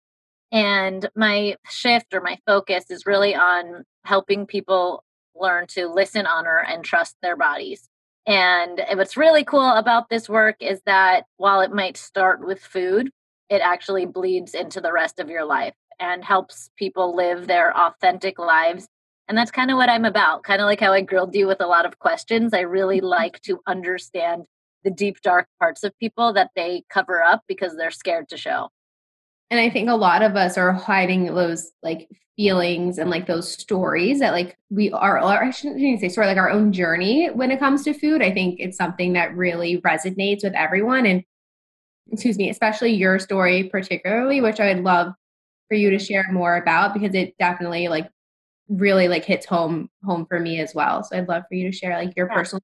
And 0.52 1.09
my 1.16 1.56
shift 1.71 2.12
or 2.12 2.21
my 2.21 2.38
focus 2.47 2.90
is 2.90 3.06
really 3.06 3.35
on 3.35 3.85
helping 4.04 4.47
people 4.47 5.02
learn 5.35 5.66
to 5.68 5.88
listen, 5.88 6.26
honor, 6.26 6.59
and 6.59 6.85
trust 6.85 7.16
their 7.23 7.37
bodies. 7.37 7.88
And 8.26 8.81
what's 8.95 9.17
really 9.17 9.45
cool 9.45 9.73
about 9.73 10.09
this 10.09 10.29
work 10.29 10.57
is 10.61 10.81
that 10.87 11.25
while 11.37 11.61
it 11.61 11.73
might 11.73 11.97
start 11.97 12.45
with 12.45 12.61
food, 12.61 13.11
it 13.50 13.61
actually 13.62 14.07
bleeds 14.07 14.55
into 14.55 14.81
the 14.81 14.93
rest 14.93 15.19
of 15.19 15.29
your 15.29 15.45
life 15.45 15.75
and 15.99 16.25
helps 16.25 16.71
people 16.76 17.14
live 17.14 17.47
their 17.47 17.76
authentic 17.76 18.38
lives. 18.38 18.88
And 19.29 19.37
that's 19.37 19.50
kind 19.50 19.71
of 19.71 19.76
what 19.76 19.88
I'm 19.88 20.05
about. 20.05 20.43
Kind 20.43 20.61
of 20.61 20.67
like 20.67 20.81
how 20.81 20.93
I 20.93 21.00
grilled 21.00 21.35
you 21.35 21.47
with 21.47 21.61
a 21.61 21.67
lot 21.67 21.87
of 21.87 21.99
questions. 21.99 22.55
I 22.55 22.61
really 22.61 22.99
mm-hmm. 22.99 23.07
like 23.07 23.41
to 23.43 23.61
understand 23.67 24.45
the 24.85 24.91
deep, 24.91 25.21
dark 25.23 25.47
parts 25.59 25.85
of 25.85 25.97
people 25.99 26.33
that 26.33 26.50
they 26.57 26.83
cover 26.91 27.23
up 27.23 27.43
because 27.47 27.76
they're 27.76 27.91
scared 27.91 28.29
to 28.31 28.37
show. 28.37 28.69
And 29.52 29.61
I 29.61 29.68
think 29.68 29.90
a 29.90 29.94
lot 29.94 30.23
of 30.23 30.35
us 30.35 30.56
are 30.56 30.73
hiding 30.73 31.26
those 31.26 31.73
like 31.82 32.09
feelings 32.37 32.97
and 32.97 33.11
like 33.11 33.26
those 33.26 33.52
stories 33.52 34.21
that 34.21 34.32
like 34.32 34.56
we 34.71 34.90
are, 34.92 35.18
or 35.18 35.44
I 35.44 35.50
shouldn't 35.50 35.78
even 35.78 36.00
say 36.00 36.09
story, 36.09 36.26
like 36.26 36.38
our 36.38 36.49
own 36.49 36.73
journey 36.73 37.26
when 37.26 37.50
it 37.50 37.59
comes 37.59 37.85
to 37.85 37.92
food. 37.92 38.23
I 38.23 38.32
think 38.32 38.61
it's 38.61 38.78
something 38.78 39.12
that 39.12 39.37
really 39.37 39.78
resonates 39.82 40.42
with 40.42 40.54
everyone. 40.54 41.04
And 41.04 41.23
excuse 42.11 42.38
me, 42.38 42.49
especially 42.49 42.94
your 42.94 43.18
story 43.18 43.64
particularly, 43.64 44.40
which 44.40 44.59
I 44.59 44.73
would 44.73 44.85
love 44.85 45.12
for 45.68 45.75
you 45.75 45.90
to 45.90 45.99
share 45.99 46.25
more 46.32 46.56
about 46.56 46.94
because 46.94 47.14
it 47.14 47.37
definitely 47.38 47.88
like 47.88 48.09
really 48.71 49.06
like 49.06 49.26
hits 49.26 49.44
home 49.44 49.90
home 50.02 50.25
for 50.25 50.40
me 50.40 50.61
as 50.61 50.75
well. 50.75 51.04
So 51.04 51.18
I'd 51.18 51.28
love 51.28 51.42
for 51.47 51.56
you 51.56 51.71
to 51.71 51.76
share 51.76 52.02
like 52.02 52.16
your 52.16 52.26
yeah. 52.26 52.37
personal 52.37 52.62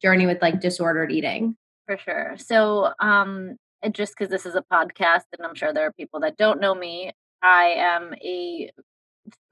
journey 0.00 0.26
with 0.26 0.40
like 0.40 0.60
disordered 0.60 1.10
eating. 1.10 1.56
For 1.86 1.98
sure. 1.98 2.36
So 2.38 2.92
um 3.00 3.56
just 3.92 4.14
because 4.16 4.30
this 4.30 4.46
is 4.46 4.54
a 4.54 4.64
podcast 4.72 5.24
and 5.36 5.46
I'm 5.46 5.54
sure 5.54 5.72
there 5.72 5.86
are 5.86 5.92
people 5.92 6.20
that 6.20 6.36
don't 6.36 6.60
know 6.60 6.74
me, 6.74 7.12
I 7.42 7.74
am 7.76 8.14
a 8.14 8.70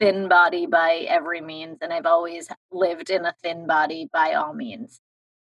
thin 0.01 0.29
body 0.29 0.67
by 0.67 1.07
every 1.09 1.41
means 1.41 1.79
and 1.81 1.93
I've 1.93 2.07
always 2.07 2.49
lived 2.71 3.11
in 3.11 3.25
a 3.25 3.35
thin 3.43 3.67
body 3.67 4.09
by 4.13 4.35
all 4.35 4.55
means. 4.55 5.01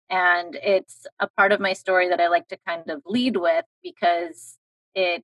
And 0.10 0.58
it's 0.62 1.08
a 1.20 1.28
part 1.38 1.52
of 1.52 1.60
my 1.60 1.74
story 1.74 2.10
that 2.10 2.20
I 2.20 2.28
like 2.28 2.48
to 2.50 2.58
kind 2.68 2.90
of 2.90 3.02
lead 3.06 3.38
with 3.38 3.66
because 3.84 4.58
it 4.96 5.24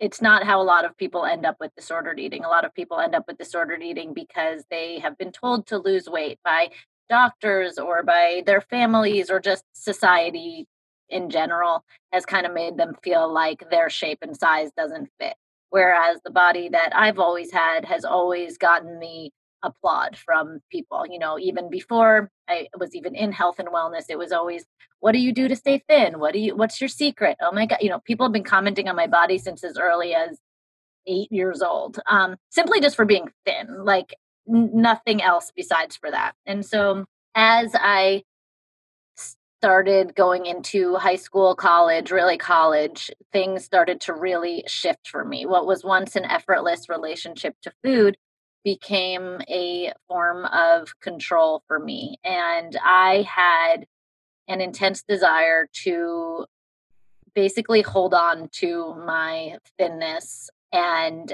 it's 0.00 0.20
not 0.20 0.42
how 0.42 0.60
a 0.60 0.64
lot 0.64 0.84
of 0.84 0.96
people 0.96 1.24
end 1.24 1.46
up 1.46 1.56
with 1.60 1.72
disordered 1.76 2.18
eating. 2.18 2.44
A 2.44 2.48
lot 2.48 2.64
of 2.64 2.74
people 2.74 2.98
end 2.98 3.14
up 3.14 3.24
with 3.28 3.38
disordered 3.38 3.84
eating 3.84 4.12
because 4.12 4.64
they 4.68 4.98
have 4.98 5.16
been 5.16 5.30
told 5.30 5.68
to 5.68 5.78
lose 5.78 6.08
weight 6.08 6.40
by 6.44 6.70
doctors 7.08 7.78
or 7.78 8.02
by 8.02 8.42
their 8.44 8.60
families 8.60 9.30
or 9.30 9.38
just 9.38 9.64
society 9.72 10.66
in 11.12 11.30
general 11.30 11.84
has 12.12 12.26
kind 12.26 12.46
of 12.46 12.54
made 12.54 12.76
them 12.76 12.94
feel 13.02 13.32
like 13.32 13.70
their 13.70 13.90
shape 13.90 14.18
and 14.22 14.36
size 14.36 14.70
doesn't 14.76 15.08
fit. 15.20 15.34
Whereas 15.70 16.20
the 16.24 16.30
body 16.30 16.68
that 16.70 16.90
I've 16.94 17.18
always 17.18 17.52
had 17.52 17.84
has 17.84 18.04
always 18.04 18.58
gotten 18.58 18.98
the 18.98 19.30
applaud 19.62 20.16
from 20.16 20.60
people. 20.70 21.04
You 21.08 21.18
know, 21.18 21.38
even 21.38 21.70
before 21.70 22.30
I 22.48 22.66
was 22.78 22.94
even 22.94 23.14
in 23.14 23.32
health 23.32 23.58
and 23.58 23.68
wellness, 23.68 24.04
it 24.08 24.18
was 24.18 24.32
always, 24.32 24.64
what 25.00 25.12
do 25.12 25.18
you 25.18 25.32
do 25.32 25.48
to 25.48 25.56
stay 25.56 25.82
thin? 25.88 26.18
What 26.18 26.32
do 26.32 26.40
you, 26.40 26.56
what's 26.56 26.80
your 26.80 26.88
secret? 26.88 27.36
Oh 27.40 27.52
my 27.52 27.66
God. 27.66 27.78
You 27.80 27.90
know, 27.90 28.00
people 28.00 28.26
have 28.26 28.32
been 28.32 28.44
commenting 28.44 28.88
on 28.88 28.96
my 28.96 29.06
body 29.06 29.38
since 29.38 29.64
as 29.64 29.78
early 29.78 30.14
as 30.14 30.38
eight 31.06 31.30
years 31.32 31.62
old, 31.62 31.98
um, 32.08 32.36
simply 32.50 32.80
just 32.80 32.96
for 32.96 33.04
being 33.04 33.30
thin, 33.44 33.84
like 33.84 34.14
n- 34.48 34.70
nothing 34.74 35.22
else 35.22 35.52
besides 35.54 35.96
for 35.96 36.10
that. 36.10 36.32
And 36.46 36.64
so 36.64 37.04
as 37.34 37.72
I 37.74 38.22
started 39.62 40.16
going 40.16 40.46
into 40.46 40.96
high 40.96 41.14
school, 41.14 41.54
college, 41.54 42.10
really 42.10 42.36
college, 42.36 43.12
things 43.32 43.64
started 43.64 44.00
to 44.00 44.12
really 44.12 44.64
shift 44.66 45.06
for 45.06 45.24
me. 45.24 45.46
What 45.46 45.66
was 45.68 45.84
once 45.84 46.16
an 46.16 46.24
effortless 46.24 46.88
relationship 46.88 47.54
to 47.62 47.72
food 47.84 48.16
became 48.64 49.40
a 49.48 49.92
form 50.08 50.46
of 50.46 50.98
control 51.00 51.62
for 51.68 51.78
me. 51.78 52.16
And 52.24 52.76
I 52.82 53.24
had 53.28 53.86
an 54.48 54.60
intense 54.60 55.04
desire 55.04 55.68
to 55.84 56.44
basically 57.32 57.82
hold 57.82 58.14
on 58.14 58.48
to 58.54 58.96
my 59.06 59.58
thinness 59.78 60.50
and 60.72 61.32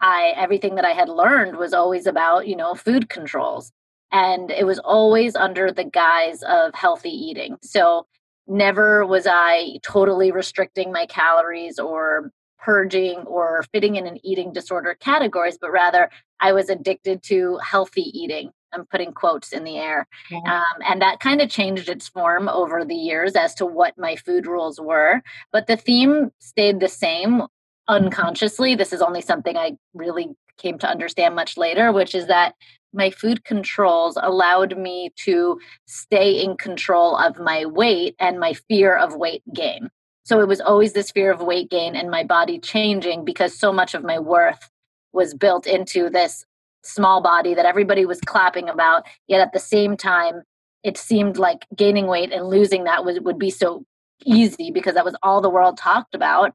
I 0.00 0.34
everything 0.36 0.76
that 0.76 0.84
I 0.84 0.92
had 0.92 1.08
learned 1.08 1.56
was 1.56 1.72
always 1.72 2.06
about, 2.06 2.46
you 2.46 2.54
know, 2.54 2.76
food 2.76 3.08
controls. 3.08 3.72
And 4.12 4.50
it 4.50 4.66
was 4.66 4.78
always 4.78 5.34
under 5.36 5.72
the 5.72 5.84
guise 5.84 6.42
of 6.42 6.74
healthy 6.74 7.10
eating. 7.10 7.56
So 7.62 8.06
never 8.46 9.04
was 9.04 9.26
I 9.28 9.78
totally 9.82 10.30
restricting 10.30 10.92
my 10.92 11.06
calories 11.06 11.78
or 11.78 12.30
purging 12.58 13.18
or 13.20 13.64
fitting 13.72 13.96
in 13.96 14.06
an 14.06 14.18
eating 14.24 14.52
disorder 14.52 14.96
categories, 14.98 15.58
but 15.60 15.70
rather 15.70 16.10
I 16.40 16.52
was 16.52 16.68
addicted 16.68 17.22
to 17.24 17.58
healthy 17.62 18.10
eating. 18.12 18.50
I'm 18.72 18.86
putting 18.86 19.12
quotes 19.12 19.52
in 19.52 19.64
the 19.64 19.78
air. 19.78 20.06
Yeah. 20.30 20.38
Um, 20.38 20.82
and 20.86 21.00
that 21.00 21.20
kind 21.20 21.40
of 21.40 21.48
changed 21.48 21.88
its 21.88 22.08
form 22.08 22.48
over 22.48 22.84
the 22.84 22.94
years 22.94 23.34
as 23.34 23.54
to 23.56 23.66
what 23.66 23.96
my 23.96 24.16
food 24.16 24.46
rules 24.46 24.80
were. 24.80 25.22
But 25.52 25.66
the 25.66 25.76
theme 25.76 26.30
stayed 26.40 26.80
the 26.80 26.88
same 26.88 27.42
unconsciously. 27.88 28.74
This 28.74 28.92
is 28.92 29.00
only 29.00 29.20
something 29.20 29.56
I 29.56 29.76
really 29.94 30.34
came 30.58 30.78
to 30.78 30.88
understand 30.88 31.34
much 31.34 31.56
later, 31.56 31.92
which 31.92 32.14
is 32.14 32.26
that 32.26 32.54
my 32.96 33.10
food 33.10 33.44
controls 33.44 34.18
allowed 34.20 34.76
me 34.76 35.12
to 35.24 35.60
stay 35.86 36.42
in 36.42 36.56
control 36.56 37.16
of 37.16 37.38
my 37.38 37.66
weight 37.66 38.16
and 38.18 38.40
my 38.40 38.54
fear 38.54 38.96
of 38.96 39.14
weight 39.14 39.42
gain. 39.54 39.90
So 40.24 40.40
it 40.40 40.48
was 40.48 40.60
always 40.60 40.92
this 40.92 41.12
fear 41.12 41.30
of 41.30 41.40
weight 41.40 41.70
gain 41.70 41.94
and 41.94 42.10
my 42.10 42.24
body 42.24 42.58
changing 42.58 43.24
because 43.24 43.56
so 43.56 43.72
much 43.72 43.94
of 43.94 44.02
my 44.02 44.18
worth 44.18 44.70
was 45.12 45.34
built 45.34 45.66
into 45.66 46.10
this 46.10 46.44
small 46.82 47.20
body 47.20 47.54
that 47.54 47.66
everybody 47.66 48.06
was 48.06 48.20
clapping 48.20 48.68
about. 48.68 49.04
Yet 49.28 49.40
at 49.40 49.52
the 49.52 49.60
same 49.60 49.96
time, 49.96 50.42
it 50.82 50.96
seemed 50.96 51.36
like 51.36 51.66
gaining 51.76 52.06
weight 52.06 52.32
and 52.32 52.48
losing 52.48 52.84
that 52.84 53.04
was, 53.04 53.20
would 53.20 53.38
be 53.38 53.50
so 53.50 53.84
easy 54.24 54.70
because 54.70 54.94
that 54.94 55.04
was 55.04 55.16
all 55.22 55.40
the 55.40 55.50
world 55.50 55.76
talked 55.76 56.14
about. 56.14 56.52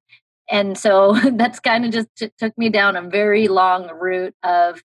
And 0.49 0.77
so 0.77 1.13
that's 1.33 1.59
kind 1.59 1.85
of 1.85 1.91
just 1.91 2.07
t- 2.17 2.31
took 2.37 2.57
me 2.57 2.69
down 2.69 2.95
a 2.95 3.01
very 3.01 3.47
long 3.47 3.89
route 3.89 4.35
of, 4.43 4.81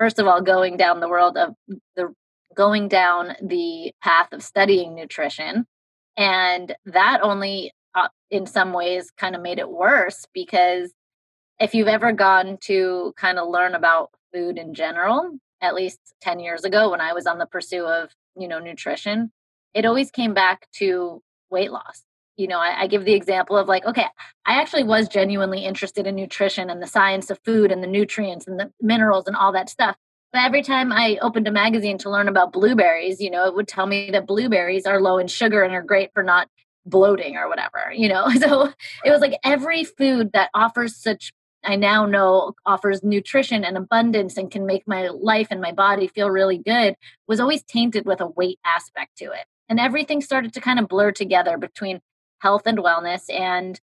first 0.00 0.18
of 0.18 0.26
all, 0.26 0.40
going 0.40 0.76
down 0.76 0.98
the 0.98 1.08
world 1.08 1.36
of 1.36 1.54
the 1.94 2.12
going 2.56 2.88
down 2.88 3.36
the 3.40 3.92
path 4.02 4.32
of 4.32 4.42
studying 4.42 4.96
nutrition. 4.96 5.66
And 6.16 6.74
that 6.86 7.20
only 7.22 7.72
uh, 7.94 8.08
in 8.30 8.46
some 8.46 8.72
ways 8.72 9.10
kind 9.16 9.36
of 9.36 9.42
made 9.42 9.58
it 9.58 9.70
worse 9.70 10.26
because 10.34 10.92
if 11.60 11.74
you've 11.74 11.88
ever 11.88 12.12
gone 12.12 12.58
to 12.62 13.12
kind 13.16 13.38
of 13.38 13.48
learn 13.48 13.74
about 13.74 14.10
food 14.32 14.58
in 14.58 14.74
general 14.74 15.38
at 15.60 15.74
least 15.74 15.98
10 16.22 16.38
years 16.38 16.62
ago 16.62 16.92
when 16.92 17.00
i 17.00 17.12
was 17.12 17.26
on 17.26 17.38
the 17.38 17.46
pursuit 17.46 17.84
of 17.84 18.10
you 18.38 18.46
know 18.46 18.60
nutrition 18.60 19.32
it 19.74 19.84
always 19.84 20.10
came 20.12 20.32
back 20.32 20.68
to 20.72 21.20
weight 21.50 21.72
loss 21.72 22.02
you 22.40 22.48
know 22.48 22.58
I, 22.58 22.82
I, 22.82 22.86
give 22.86 23.04
the 23.04 23.14
example 23.14 23.56
of 23.56 23.68
like 23.68 23.84
okay 23.84 24.06
i 24.46 24.60
actually 24.60 24.84
was 24.84 25.08
genuinely 25.08 25.64
interested 25.64 26.06
in 26.06 26.16
nutrition 26.16 26.70
and 26.70 26.82
the 26.82 26.86
science 26.86 27.30
of 27.30 27.38
food 27.44 27.70
and 27.70 27.82
the 27.82 27.86
nutrients 27.86 28.46
and 28.46 28.58
the 28.58 28.72
minerals 28.80 29.26
and 29.26 29.36
all 29.36 29.52
that 29.52 29.68
stuff 29.68 29.96
but 30.32 30.42
every 30.42 30.62
time 30.62 30.92
i 30.92 31.18
opened 31.22 31.46
a 31.46 31.52
magazine 31.52 31.98
to 31.98 32.10
learn 32.10 32.28
about 32.28 32.52
blueberries 32.52 33.20
you 33.20 33.30
know 33.30 33.46
it 33.46 33.54
would 33.54 33.68
tell 33.68 33.86
me 33.86 34.10
that 34.10 34.26
blueberries 34.26 34.86
are 34.86 35.00
low 35.00 35.18
in 35.18 35.26
sugar 35.26 35.62
and 35.62 35.74
are 35.74 35.82
great 35.82 36.10
for 36.14 36.22
not 36.22 36.48
bloating 36.86 37.36
or 37.36 37.48
whatever, 37.48 37.92
you 37.92 38.08
know? 38.08 38.28
So 38.40 38.72
it 39.04 39.10
was 39.10 39.20
like 39.20 39.38
every 39.44 39.84
food 39.84 40.30
that 40.32 40.50
offers 40.54 40.96
such, 40.96 41.32
I 41.62 41.76
now 41.76 42.06
know 42.06 42.54
offers 42.64 43.02
nutrition 43.02 43.64
and 43.64 43.76
abundance 43.76 44.36
and 44.38 44.50
can 44.50 44.64
make 44.64 44.86
my 44.86 45.08
life 45.08 45.48
and 45.50 45.60
my 45.60 45.72
body 45.72 46.06
feel 46.06 46.30
really 46.30 46.56
good 46.56 46.94
was 47.28 47.38
always 47.38 47.62
tainted 47.62 48.06
with 48.06 48.20
a 48.20 48.26
weight 48.26 48.58
aspect 48.64 49.18
to 49.18 49.26
it. 49.26 49.44
And 49.68 49.78
everything 49.78 50.22
started 50.22 50.54
to 50.54 50.60
kind 50.60 50.78
of 50.78 50.88
blur 50.88 51.12
together 51.12 51.58
between 51.58 52.00
health 52.40 52.62
and 52.66 52.78
wellness. 52.78 53.32
And 53.32 53.80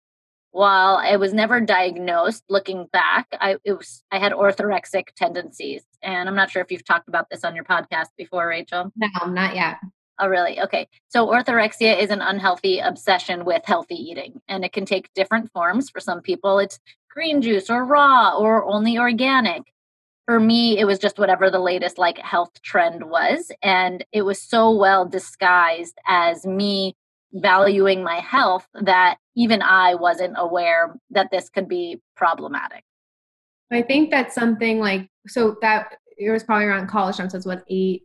while 0.51 0.97
I 0.97 1.17
was 1.17 1.35
never 1.35 1.61
diagnosed, 1.61 2.45
looking 2.49 2.87
back, 2.93 3.27
I 3.41 3.57
it 3.65 3.73
was 3.73 4.03
I 4.11 4.19
had 4.19 4.33
orthorexic 4.33 5.09
tendencies. 5.17 5.83
And 6.03 6.29
I'm 6.29 6.37
not 6.37 6.51
sure 6.51 6.63
if 6.63 6.71
you've 6.71 6.85
talked 6.85 7.09
about 7.09 7.29
this 7.31 7.45
on 7.45 7.55
your 7.55 7.65
podcast 7.65 8.09
before, 8.17 8.49
Rachel. 8.49 8.93
No, 8.97 9.27
not 9.27 9.55
yet. 9.55 9.79
Oh, 10.21 10.29
really? 10.29 10.61
Okay. 10.61 10.87
So, 11.09 11.27
orthorexia 11.27 12.01
is 12.01 12.11
an 12.11 12.21
unhealthy 12.21 12.79
obsession 12.79 13.45
with 13.45 13.63
healthy 13.65 13.97
eating, 13.97 14.41
and 14.47 14.65
it 14.65 14.73
can 14.73 14.85
take 14.85 15.13
different 15.15 15.51
forms. 15.53 15.91
For 15.91 15.99
some 15.99 16.21
people, 16.21 16.61
it's 16.61 16.79
green 17.11 17.43
juice 17.43 17.69
or 17.69 17.85
raw 17.85 18.37
or 18.37 18.65
only 18.65 18.97
organic. 18.97 19.63
For 20.27 20.39
me, 20.39 20.79
it 20.79 20.85
was 20.85 20.99
just 21.01 21.19
whatever 21.19 21.51
the 21.51 21.59
latest 21.59 21.99
like 21.99 22.19
health 22.19 22.63
trend 22.63 23.05
was. 23.11 23.51
And 23.63 24.05
it 24.13 24.23
was 24.23 24.41
so 24.41 24.71
well 24.71 25.05
disguised 25.05 25.99
as 26.07 26.47
me 26.47 26.95
valuing 27.35 28.03
my 28.03 28.21
health 28.21 28.67
that 28.75 29.19
even 29.37 29.61
I 29.61 29.97
wasn't 29.97 30.35
aware 30.39 30.95
that 31.11 31.31
this 31.31 31.51
could 31.51 31.69
be 31.69 32.01
problematic. 32.17 32.85
I 33.71 33.83
think 33.83 34.11
that's 34.11 34.35
something 34.35 34.79
like, 34.79 35.09
so 35.27 35.57
that 35.61 35.97
it 36.17 36.31
was 36.31 36.45
probably 36.45 36.67
around 36.67 36.89
college 36.89 37.17
time, 37.17 37.29
so 37.29 37.37
it's 37.37 37.47
what, 37.47 37.65
eight, 37.69 38.05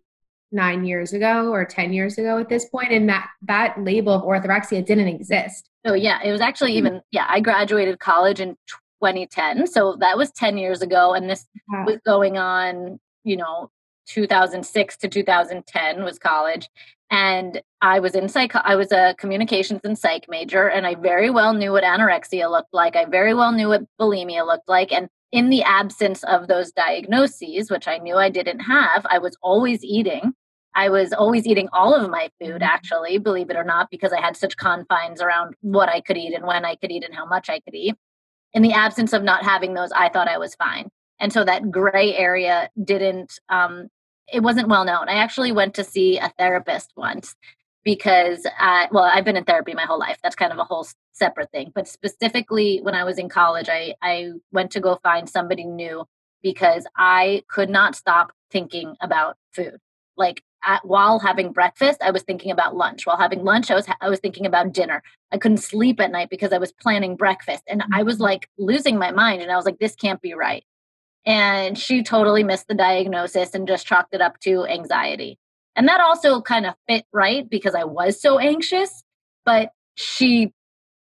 nine 0.51 0.83
years 0.83 1.13
ago 1.13 1.51
or 1.51 1.63
10 1.63 1.93
years 1.93 2.17
ago 2.17 2.39
at 2.39 2.49
this 2.49 2.65
point 2.69 2.91
and 2.91 3.07
that 3.07 3.29
that 3.43 3.79
label 3.83 4.13
of 4.13 4.23
orthorexia 4.23 4.83
didn't 4.83 5.07
exist 5.07 5.69
oh 5.85 5.93
yeah 5.93 6.19
it 6.23 6.31
was 6.31 6.41
actually 6.41 6.71
mm-hmm. 6.71 6.87
even 6.87 7.01
yeah 7.11 7.25
i 7.29 7.39
graduated 7.39 7.99
college 7.99 8.39
in 8.39 8.55
2010 8.99 9.67
so 9.67 9.95
that 9.99 10.17
was 10.17 10.31
10 10.31 10.57
years 10.57 10.81
ago 10.81 11.13
and 11.13 11.29
this 11.29 11.45
wow. 11.71 11.85
was 11.85 11.99
going 12.03 12.37
on 12.37 12.99
you 13.23 13.37
know 13.37 13.69
2006 14.07 14.97
to 14.97 15.07
2010 15.07 16.03
was 16.03 16.17
college 16.17 16.67
and 17.11 17.61
i 17.81 17.99
was 17.99 18.15
in 18.15 18.27
psych 18.27 18.55
i 18.55 18.75
was 18.75 18.91
a 18.91 19.15
communications 19.17 19.81
and 19.83 19.97
psych 19.97 20.25
major 20.29 20.67
and 20.67 20.85
i 20.85 20.95
very 20.95 21.29
well 21.29 21.53
knew 21.53 21.71
what 21.71 21.83
anorexia 21.83 22.49
looked 22.49 22.73
like 22.73 22.95
i 22.95 23.05
very 23.05 23.33
well 23.33 23.51
knew 23.51 23.69
what 23.69 23.83
bulimia 23.99 24.45
looked 24.45 24.67
like 24.67 24.91
and 24.91 25.09
in 25.31 25.49
the 25.49 25.63
absence 25.63 26.23
of 26.23 26.47
those 26.47 26.71
diagnoses, 26.71 27.69
which 27.69 27.87
I 27.87 27.97
knew 27.97 28.15
I 28.15 28.29
didn't 28.29 28.61
have, 28.61 29.05
I 29.09 29.19
was 29.19 29.37
always 29.41 29.83
eating. 29.83 30.33
I 30.75 30.89
was 30.89 31.13
always 31.13 31.45
eating 31.45 31.67
all 31.73 31.93
of 31.93 32.09
my 32.09 32.29
food, 32.39 32.55
mm-hmm. 32.55 32.63
actually, 32.63 33.17
believe 33.17 33.49
it 33.49 33.55
or 33.55 33.63
not, 33.63 33.89
because 33.89 34.13
I 34.13 34.21
had 34.21 34.37
such 34.37 34.57
confines 34.57 35.21
around 35.21 35.55
what 35.61 35.89
I 35.89 36.01
could 36.01 36.17
eat 36.17 36.33
and 36.33 36.45
when 36.45 36.65
I 36.65 36.75
could 36.75 36.91
eat 36.91 37.03
and 37.03 37.13
how 37.13 37.25
much 37.25 37.49
I 37.49 37.59
could 37.59 37.75
eat. 37.75 37.95
in 38.53 38.63
the 38.63 38.73
absence 38.73 39.13
of 39.13 39.21
not 39.21 39.43
having 39.43 39.75
those, 39.75 39.91
I 39.91 40.09
thought 40.09 40.27
I 40.27 40.39
was 40.39 40.55
fine. 40.55 40.89
And 41.19 41.31
so 41.31 41.43
that 41.43 41.69
gray 41.69 42.15
area 42.15 42.69
didn't, 42.83 43.39
um, 43.49 43.89
it 44.31 44.41
wasn't 44.41 44.69
well 44.69 44.85
known. 44.85 45.07
I 45.07 45.15
actually 45.15 45.51
went 45.51 45.75
to 45.75 45.83
see 45.83 46.17
a 46.17 46.33
therapist 46.39 46.91
once 46.95 47.35
because, 47.83 48.45
I, 48.57 48.87
well, 48.91 49.03
I've 49.03 49.25
been 49.25 49.37
in 49.37 49.45
therapy 49.45 49.73
my 49.73 49.85
whole 49.85 49.99
life. 49.99 50.17
That's 50.21 50.35
kind 50.35 50.51
of 50.51 50.59
a 50.59 50.63
whole 50.63 50.87
separate 51.13 51.51
thing. 51.51 51.71
But 51.73 51.87
specifically, 51.87 52.79
when 52.81 52.95
I 52.95 53.03
was 53.03 53.17
in 53.17 53.29
college, 53.29 53.69
I, 53.69 53.95
I 54.01 54.31
went 54.51 54.71
to 54.71 54.79
go 54.79 54.99
find 55.03 55.29
somebody 55.29 55.63
new 55.63 56.05
because 56.41 56.85
I 56.95 57.43
could 57.49 57.69
not 57.69 57.95
stop 57.95 58.31
thinking 58.51 58.95
about 59.01 59.37
food. 59.53 59.77
Like 60.17 60.43
at, 60.63 60.85
while 60.85 61.19
having 61.19 61.51
breakfast, 61.51 62.01
I 62.01 62.11
was 62.11 62.23
thinking 62.23 62.51
about 62.51 62.75
lunch. 62.75 63.05
While 63.05 63.17
having 63.17 63.43
lunch, 63.43 63.71
I 63.71 63.75
was 63.75 63.87
I 64.01 64.09
was 64.09 64.19
thinking 64.19 64.45
about 64.45 64.73
dinner. 64.73 65.01
I 65.31 65.37
couldn't 65.37 65.57
sleep 65.57 65.99
at 65.99 66.11
night 66.11 66.29
because 66.29 66.51
I 66.51 66.57
was 66.57 66.71
planning 66.71 67.15
breakfast, 67.15 67.63
and 67.67 67.83
I 67.93 68.03
was 68.03 68.15
mm-hmm. 68.15 68.23
like 68.23 68.49
losing 68.57 68.97
my 68.97 69.11
mind. 69.11 69.41
And 69.41 69.51
I 69.51 69.55
was 69.55 69.65
like, 69.65 69.79
"This 69.79 69.95
can't 69.95 70.21
be 70.21 70.33
right." 70.33 70.63
And 71.25 71.77
she 71.77 72.03
totally 72.03 72.43
missed 72.43 72.67
the 72.67 72.73
diagnosis 72.75 73.53
and 73.53 73.67
just 73.67 73.85
chalked 73.85 74.13
it 74.13 74.21
up 74.21 74.39
to 74.41 74.65
anxiety. 74.65 75.38
And 75.75 75.87
that 75.87 76.01
also 76.01 76.41
kind 76.41 76.65
of 76.65 76.75
fit 76.87 77.05
right 77.13 77.49
because 77.49 77.75
I 77.75 77.85
was 77.85 78.21
so 78.21 78.37
anxious, 78.37 79.03
but 79.45 79.71
she 79.95 80.51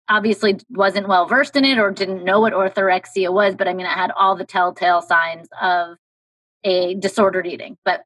obviously 0.09 0.57
wasn't 0.69 1.07
well 1.07 1.25
versed 1.25 1.55
in 1.55 1.65
it 1.65 1.77
or 1.77 1.91
didn't 1.91 2.23
know 2.23 2.39
what 2.39 2.53
orthorexia 2.53 3.31
was. 3.31 3.55
But 3.55 3.67
I 3.67 3.73
mean, 3.73 3.85
I 3.85 3.93
had 3.93 4.11
all 4.11 4.35
the 4.35 4.45
telltale 4.45 5.01
signs 5.01 5.47
of 5.61 5.97
a 6.63 6.95
disordered 6.95 7.47
eating. 7.47 7.77
But 7.85 8.03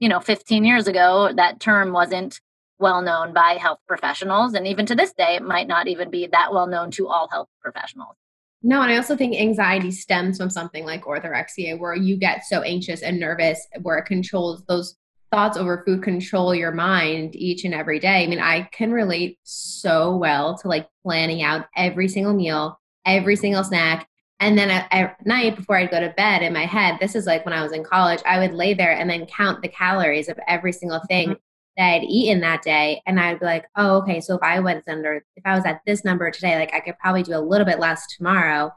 you 0.00 0.08
know 0.08 0.18
15 0.18 0.64
years 0.64 0.88
ago 0.88 1.30
that 1.36 1.60
term 1.60 1.92
wasn't 1.92 2.40
well 2.78 3.02
known 3.02 3.32
by 3.32 3.52
health 3.60 3.78
professionals 3.86 4.54
and 4.54 4.66
even 4.66 4.86
to 4.86 4.94
this 4.94 5.12
day 5.12 5.36
it 5.36 5.42
might 5.42 5.68
not 5.68 5.86
even 5.86 6.10
be 6.10 6.26
that 6.26 6.52
well 6.52 6.66
known 6.66 6.90
to 6.90 7.06
all 7.06 7.28
health 7.30 7.48
professionals 7.62 8.16
no 8.62 8.82
and 8.82 8.90
i 8.90 8.96
also 8.96 9.16
think 9.16 9.36
anxiety 9.36 9.90
stems 9.90 10.38
from 10.38 10.50
something 10.50 10.84
like 10.84 11.04
orthorexia 11.04 11.78
where 11.78 11.94
you 11.94 12.16
get 12.16 12.44
so 12.44 12.62
anxious 12.62 13.02
and 13.02 13.20
nervous 13.20 13.66
where 13.82 13.98
it 13.98 14.06
controls 14.06 14.64
those 14.66 14.96
thoughts 15.30 15.56
over 15.56 15.82
food 15.86 16.02
control 16.02 16.54
your 16.54 16.72
mind 16.72 17.34
each 17.36 17.64
and 17.64 17.74
every 17.74 17.98
day 17.98 18.24
i 18.24 18.26
mean 18.26 18.40
i 18.40 18.62
can 18.72 18.92
relate 18.92 19.38
so 19.42 20.16
well 20.16 20.56
to 20.58 20.68
like 20.68 20.88
planning 21.02 21.42
out 21.42 21.66
every 21.76 22.08
single 22.08 22.34
meal 22.34 22.78
every 23.06 23.36
single 23.36 23.64
snack 23.64 24.08
and 24.40 24.56
then 24.56 24.70
at, 24.70 24.88
at, 24.90 25.26
night 25.26 25.56
before 25.56 25.76
I'd 25.76 25.90
go 25.90 26.00
to 26.00 26.14
bed 26.16 26.42
in 26.42 26.54
my 26.54 26.64
head, 26.64 26.96
this 26.98 27.14
is 27.14 27.26
like 27.26 27.44
when 27.44 27.52
I 27.52 27.62
was 27.62 27.72
in 27.72 27.84
college, 27.84 28.20
I 28.24 28.38
would 28.38 28.54
lay 28.54 28.72
there 28.72 28.92
and 28.92 29.08
then 29.08 29.26
count 29.26 29.60
the 29.60 29.68
calories 29.68 30.30
of 30.30 30.40
every 30.48 30.72
single 30.72 31.00
thing 31.08 31.28
mm-hmm. 31.28 31.38
that 31.76 31.94
I'd 31.94 32.04
eaten 32.04 32.40
that 32.40 32.62
day. 32.62 33.02
And 33.06 33.20
I'd 33.20 33.38
be 33.38 33.44
like, 33.44 33.66
oh, 33.76 33.98
okay, 33.98 34.18
so 34.20 34.36
if 34.36 34.42
I 34.42 34.58
was 34.60 34.82
under, 34.88 35.22
if 35.36 35.42
I 35.44 35.54
was 35.54 35.66
at 35.66 35.82
this 35.86 36.06
number 36.06 36.30
today, 36.30 36.58
like 36.58 36.74
I 36.74 36.80
could 36.80 36.98
probably 36.98 37.22
do 37.22 37.36
a 37.36 37.38
little 37.38 37.66
bit 37.66 37.78
less 37.78 38.06
tomorrow. 38.16 38.72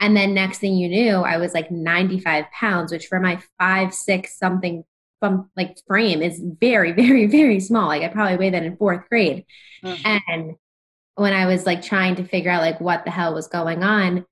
And 0.00 0.16
then 0.16 0.34
next 0.34 0.58
thing 0.58 0.74
you 0.74 0.88
knew, 0.88 1.18
I 1.18 1.36
was 1.36 1.54
like 1.54 1.70
95 1.70 2.46
pounds, 2.50 2.90
which 2.90 3.06
for 3.06 3.20
my 3.20 3.40
five, 3.56 3.94
six 3.94 4.36
something 4.36 4.82
from 5.24 5.48
like 5.56 5.78
frame 5.86 6.20
is 6.20 6.38
very, 6.60 6.92
very, 7.02 7.26
very 7.26 7.58
small. 7.58 7.88
Like 7.88 8.02
I 8.02 8.08
probably 8.08 8.36
weighed 8.36 8.52
that 8.52 8.62
in 8.62 8.76
fourth 8.76 9.08
grade. 9.08 9.46
Mm-hmm. 9.82 10.18
And 10.28 10.56
when 11.14 11.32
I 11.32 11.46
was 11.46 11.64
like 11.64 11.80
trying 11.80 12.16
to 12.16 12.24
figure 12.24 12.50
out 12.50 12.60
like 12.60 12.78
what 12.80 13.04
the 13.04 13.10
hell 13.10 13.32
was 13.32 13.48
going 13.48 13.82
on, 13.82 14.26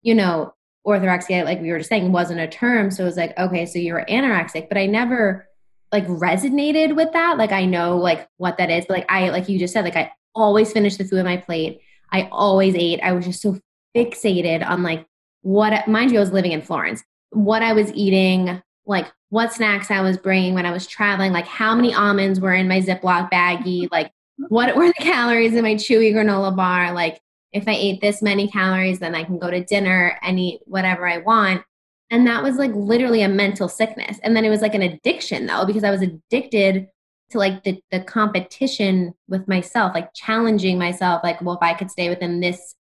you 0.00 0.14
know, 0.14 0.54
orthorexia, 0.86 1.44
like 1.44 1.60
we 1.60 1.70
were 1.70 1.78
just 1.78 1.90
saying, 1.90 2.12
wasn't 2.12 2.40
a 2.40 2.48
term. 2.48 2.90
So 2.90 3.02
it 3.02 3.06
was 3.06 3.16
like, 3.18 3.38
okay, 3.38 3.66
so 3.66 3.78
you 3.78 3.92
were 3.92 4.06
anorexic, 4.08 4.68
but 4.68 4.78
I 4.78 4.86
never 4.86 5.46
like 5.92 6.06
resonated 6.06 6.96
with 6.96 7.12
that. 7.12 7.36
Like 7.36 7.52
I 7.52 7.66
know 7.66 7.98
like 7.98 8.26
what 8.38 8.56
that 8.56 8.70
is, 8.70 8.86
but 8.88 8.98
like 8.98 9.12
I, 9.12 9.28
like 9.28 9.50
you 9.50 9.58
just 9.58 9.74
said, 9.74 9.84
like 9.84 9.96
I 9.96 10.12
always 10.34 10.72
finished 10.72 10.96
the 10.96 11.04
food 11.04 11.18
on 11.18 11.24
my 11.26 11.36
plate. 11.36 11.80
I 12.10 12.28
always 12.32 12.74
ate. 12.74 13.00
I 13.02 13.12
was 13.12 13.26
just 13.26 13.42
so 13.42 13.58
fixated 13.94 14.66
on 14.66 14.82
like 14.82 15.04
what, 15.42 15.88
mind 15.88 16.10
you, 16.10 16.18
I 16.18 16.20
was 16.20 16.32
living 16.32 16.52
in 16.52 16.62
Florence, 16.62 17.02
what 17.30 17.62
I 17.62 17.74
was 17.74 17.92
eating, 17.92 18.62
like 18.88 19.12
what 19.28 19.52
snacks 19.52 19.90
I 19.90 20.00
was 20.00 20.16
bringing 20.16 20.54
when 20.54 20.66
I 20.66 20.72
was 20.72 20.86
traveling, 20.86 21.32
like 21.32 21.46
how 21.46 21.74
many 21.74 21.94
almonds 21.94 22.40
were 22.40 22.54
in 22.54 22.66
my 22.66 22.80
Ziploc 22.80 23.30
baggie, 23.30 23.88
like 23.92 24.10
what 24.48 24.74
were 24.74 24.88
the 24.88 24.94
calories 24.98 25.54
in 25.54 25.62
my 25.62 25.74
chewy 25.74 26.12
granola 26.12 26.56
bar, 26.56 26.92
like 26.92 27.20
if 27.52 27.68
I 27.68 27.72
ate 27.72 28.00
this 28.00 28.22
many 28.22 28.48
calories, 28.48 28.98
then 28.98 29.14
I 29.14 29.24
can 29.24 29.38
go 29.38 29.50
to 29.50 29.64
dinner 29.64 30.18
and 30.22 30.40
eat 30.40 30.60
whatever 30.64 31.06
I 31.06 31.18
want. 31.18 31.62
And 32.10 32.26
that 32.26 32.42
was 32.42 32.56
like 32.56 32.72
literally 32.74 33.22
a 33.22 33.28
mental 33.28 33.68
sickness. 33.68 34.18
And 34.22 34.34
then 34.34 34.44
it 34.44 34.50
was 34.50 34.62
like 34.62 34.74
an 34.74 34.82
addiction 34.82 35.46
though, 35.46 35.66
because 35.66 35.84
I 35.84 35.90
was 35.90 36.02
addicted 36.02 36.88
to 37.30 37.38
like 37.38 37.62
the, 37.64 37.78
the 37.90 38.00
competition 38.00 39.12
with 39.28 39.46
myself, 39.46 39.94
like 39.94 40.14
challenging 40.14 40.78
myself, 40.78 41.22
like, 41.22 41.42
well, 41.42 41.56
if 41.56 41.62
I 41.62 41.74
could 41.74 41.90
stay 41.90 42.08
within 42.08 42.40
this 42.40 42.74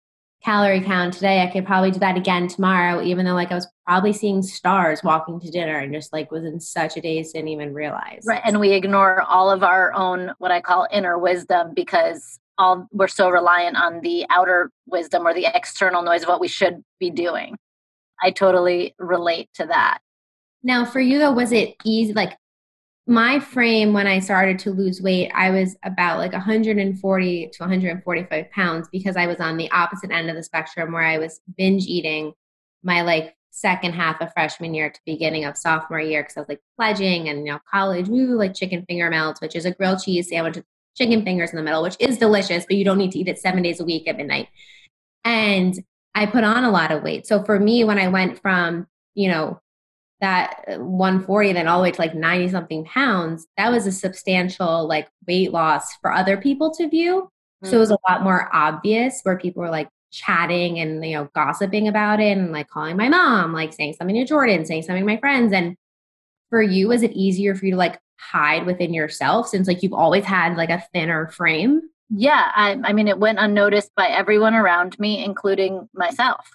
calorie 0.45 0.81
count 0.81 1.11
today, 1.11 1.41
I 1.41 1.47
could 1.47 1.65
probably 1.65 1.89
do 1.89 1.99
that 1.99 2.15
again 2.15 2.47
tomorrow, 2.47 3.01
even 3.01 3.25
though 3.25 3.33
like 3.33 3.51
I 3.51 3.55
was 3.55 3.67
probably 3.87 4.13
seeing 4.13 4.43
stars 4.43 5.03
walking 5.03 5.39
to 5.39 5.49
dinner 5.49 5.79
and 5.79 5.91
just 5.91 6.13
like 6.13 6.31
was 6.31 6.45
in 6.45 6.59
such 6.59 6.95
a 6.97 7.01
daze, 7.01 7.33
didn't 7.33 7.47
even 7.47 7.73
realize. 7.73 8.23
Right. 8.27 8.41
And 8.45 8.59
we 8.59 8.71
ignore 8.71 9.23
all 9.23 9.49
of 9.49 9.63
our 9.63 9.91
own, 9.93 10.31
what 10.37 10.51
I 10.51 10.61
call 10.61 10.87
inner 10.91 11.17
wisdom 11.17 11.73
because 11.75 12.39
all 12.59 12.87
we're 12.91 13.07
so 13.07 13.29
reliant 13.29 13.75
on 13.75 14.01
the 14.01 14.25
outer 14.29 14.69
wisdom 14.85 15.27
or 15.27 15.33
the 15.33 15.47
external 15.53 16.03
noise 16.03 16.21
of 16.21 16.29
what 16.29 16.39
we 16.39 16.47
should 16.47 16.83
be 16.99 17.09
doing. 17.09 17.57
I 18.21 18.29
totally 18.29 18.93
relate 18.99 19.49
to 19.55 19.65
that. 19.65 19.97
Now, 20.61 20.85
for 20.85 20.99
you 20.99 21.17
though, 21.17 21.33
was 21.33 21.51
it 21.51 21.75
easy? 21.83 22.13
Like 22.13 22.37
my 23.07 23.39
frame 23.39 23.93
when 23.93 24.07
I 24.07 24.19
started 24.19 24.57
to 24.59 24.71
lose 24.71 25.01
weight, 25.01 25.31
I 25.35 25.51
was 25.51 25.75
about 25.83 26.17
like 26.17 26.31
140 26.31 27.47
to 27.47 27.57
145 27.59 28.51
pounds 28.51 28.87
because 28.91 29.15
I 29.15 29.27
was 29.27 29.39
on 29.39 29.57
the 29.57 29.69
opposite 29.71 30.11
end 30.11 30.29
of 30.29 30.35
the 30.35 30.43
spectrum 30.43 30.91
where 30.91 31.03
I 31.03 31.19
was 31.19 31.39
binge 31.55 31.85
eating 31.85 32.33
my 32.83 33.01
like 33.01 33.35
second 33.51 33.93
half 33.93 34.19
of 34.21 34.33
freshman 34.33 34.73
year 34.73 34.89
to 34.89 34.99
beginning 35.05 35.45
of 35.45 35.55
sophomore 35.55 35.99
year 35.99 36.23
because 36.23 36.35
I 36.35 36.39
was 36.41 36.49
like 36.49 36.61
pledging 36.77 37.29
and 37.29 37.45
you 37.45 37.53
know 37.53 37.59
college, 37.71 38.07
woo, 38.07 38.37
like 38.37 38.55
chicken 38.55 38.83
finger 38.87 39.09
melts, 39.09 39.39
which 39.39 39.55
is 39.55 39.65
a 39.65 39.71
grilled 39.71 40.01
cheese 40.01 40.29
sandwich 40.29 40.55
with 40.55 40.65
chicken 40.97 41.23
fingers 41.23 41.51
in 41.51 41.57
the 41.57 41.63
middle, 41.63 41.83
which 41.83 41.97
is 41.99 42.17
delicious, 42.17 42.65
but 42.65 42.77
you 42.77 42.85
don't 42.85 42.97
need 42.97 43.11
to 43.11 43.19
eat 43.19 43.27
it 43.27 43.37
seven 43.37 43.61
days 43.61 43.79
a 43.79 43.85
week 43.85 44.07
at 44.07 44.17
midnight. 44.17 44.47
And 45.23 45.77
I 46.15 46.25
put 46.25 46.43
on 46.43 46.63
a 46.63 46.71
lot 46.71 46.91
of 46.91 47.03
weight. 47.03 47.27
So 47.27 47.43
for 47.43 47.59
me, 47.59 47.83
when 47.83 47.99
I 47.99 48.07
went 48.07 48.41
from, 48.41 48.87
you 49.13 49.29
know, 49.29 49.61
that 50.21 50.63
140 50.67 51.53
then 51.53 51.67
all 51.67 51.79
the 51.79 51.83
way 51.83 51.91
to 51.91 52.01
like 52.01 52.15
90 52.15 52.49
something 52.49 52.85
pounds, 52.85 53.47
that 53.57 53.71
was 53.71 53.85
a 53.85 53.91
substantial 53.91 54.87
like 54.87 55.09
weight 55.27 55.51
loss 55.51 55.95
for 56.01 56.11
other 56.11 56.37
people 56.37 56.73
to 56.75 56.89
view. 56.89 57.29
Mm-hmm. 57.63 57.69
So 57.69 57.77
it 57.77 57.79
was 57.79 57.91
a 57.91 57.97
lot 58.09 58.23
more 58.23 58.49
obvious 58.53 59.19
where 59.23 59.37
people 59.37 59.61
were 59.61 59.69
like 59.69 59.89
chatting 60.11 60.79
and, 60.79 61.05
you 61.05 61.15
know, 61.15 61.29
gossiping 61.35 61.87
about 61.87 62.19
it 62.19 62.37
and 62.37 62.51
like 62.51 62.69
calling 62.69 62.97
my 62.97 63.09
mom, 63.09 63.53
like 63.53 63.73
saying 63.73 63.93
something 63.93 64.15
to 64.15 64.25
Jordan, 64.25 64.65
saying 64.65 64.83
something 64.83 65.03
to 65.03 65.13
my 65.13 65.19
friends. 65.19 65.51
And 65.51 65.75
for 66.49 66.61
you, 66.61 66.87
was 66.87 67.03
it 67.03 67.11
easier 67.11 67.55
for 67.55 67.65
you 67.65 67.71
to 67.71 67.77
like 67.77 67.99
hide 68.17 68.65
within 68.65 68.93
yourself 68.93 69.47
since 69.47 69.67
like 69.67 69.83
you've 69.83 69.93
always 69.93 70.23
had 70.23 70.55
like 70.55 70.69
a 70.69 70.83
thinner 70.93 71.27
frame? 71.27 71.81
Yeah, 72.09 72.51
I, 72.55 72.79
I 72.83 72.93
mean, 72.93 73.07
it 73.07 73.19
went 73.19 73.39
unnoticed 73.39 73.91
by 73.95 74.07
everyone 74.07 74.53
around 74.53 74.97
me, 74.99 75.23
including 75.23 75.89
myself, 75.93 76.51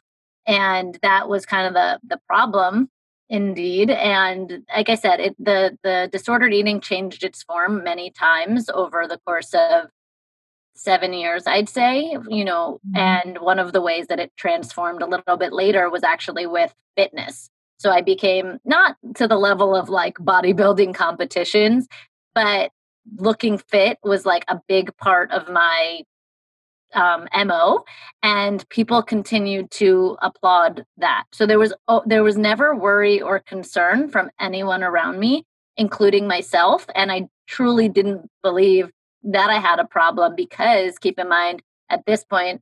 and 0.46 0.96
that 1.03 1.29
was 1.29 1.44
kind 1.44 1.66
of 1.66 1.75
the 1.75 1.99
the 2.05 2.20
problem, 2.29 2.88
indeed. 3.30 3.90
And 3.90 4.64
like 4.74 4.90
I 4.90 4.96
said, 4.96 5.20
it, 5.20 5.36
the 5.38 5.78
the 5.82 6.10
disordered 6.12 6.52
eating 6.52 6.80
changed 6.80 7.24
its 7.24 7.42
form 7.42 7.82
many 7.82 8.10
times 8.10 8.68
over 8.68 9.06
the 9.06 9.18
course 9.24 9.54
of 9.54 9.86
seven 10.74 11.12
years, 11.14 11.46
I'd 11.46 11.68
say. 11.68 12.16
You 12.28 12.44
know, 12.44 12.80
mm-hmm. 12.86 12.96
and 12.96 13.38
one 13.38 13.58
of 13.58 13.72
the 13.72 13.80
ways 13.80 14.08
that 14.08 14.20
it 14.20 14.32
transformed 14.36 15.00
a 15.00 15.06
little 15.06 15.36
bit 15.36 15.52
later 15.52 15.88
was 15.88 16.02
actually 16.02 16.46
with 16.46 16.74
fitness. 16.96 17.48
So 17.78 17.90
I 17.90 18.02
became 18.02 18.58
not 18.64 18.96
to 19.14 19.26
the 19.26 19.38
level 19.38 19.74
of 19.74 19.88
like 19.88 20.18
bodybuilding 20.18 20.94
competitions, 20.94 21.88
but 22.34 22.72
looking 23.16 23.56
fit 23.56 23.98
was 24.02 24.26
like 24.26 24.44
a 24.48 24.60
big 24.68 24.94
part 24.98 25.30
of 25.30 25.48
my 25.48 26.02
um, 26.94 27.29
mo 27.46 27.85
and 28.22 28.68
people 28.68 29.03
continued 29.03 29.70
to 29.72 30.16
applaud 30.22 30.85
that. 30.98 31.24
So 31.33 31.46
there 31.46 31.59
was 31.59 31.72
oh, 31.88 32.03
there 32.07 32.22
was 32.22 32.37
never 32.37 32.74
worry 32.74 33.20
or 33.20 33.40
concern 33.40 34.09
from 34.09 34.31
anyone 34.38 34.83
around 34.83 35.18
me 35.18 35.44
including 35.76 36.26
myself 36.26 36.87
and 36.94 37.11
i 37.11 37.26
truly 37.46 37.88
didn't 37.88 38.29
believe 38.42 38.90
that 39.22 39.50
i 39.50 39.59
had 39.59 39.79
a 39.79 39.87
problem 39.87 40.35
because 40.37 40.98
keep 40.98 41.18
in 41.18 41.29
mind 41.29 41.62
at 41.88 42.05
this 42.07 42.24
point 42.24 42.61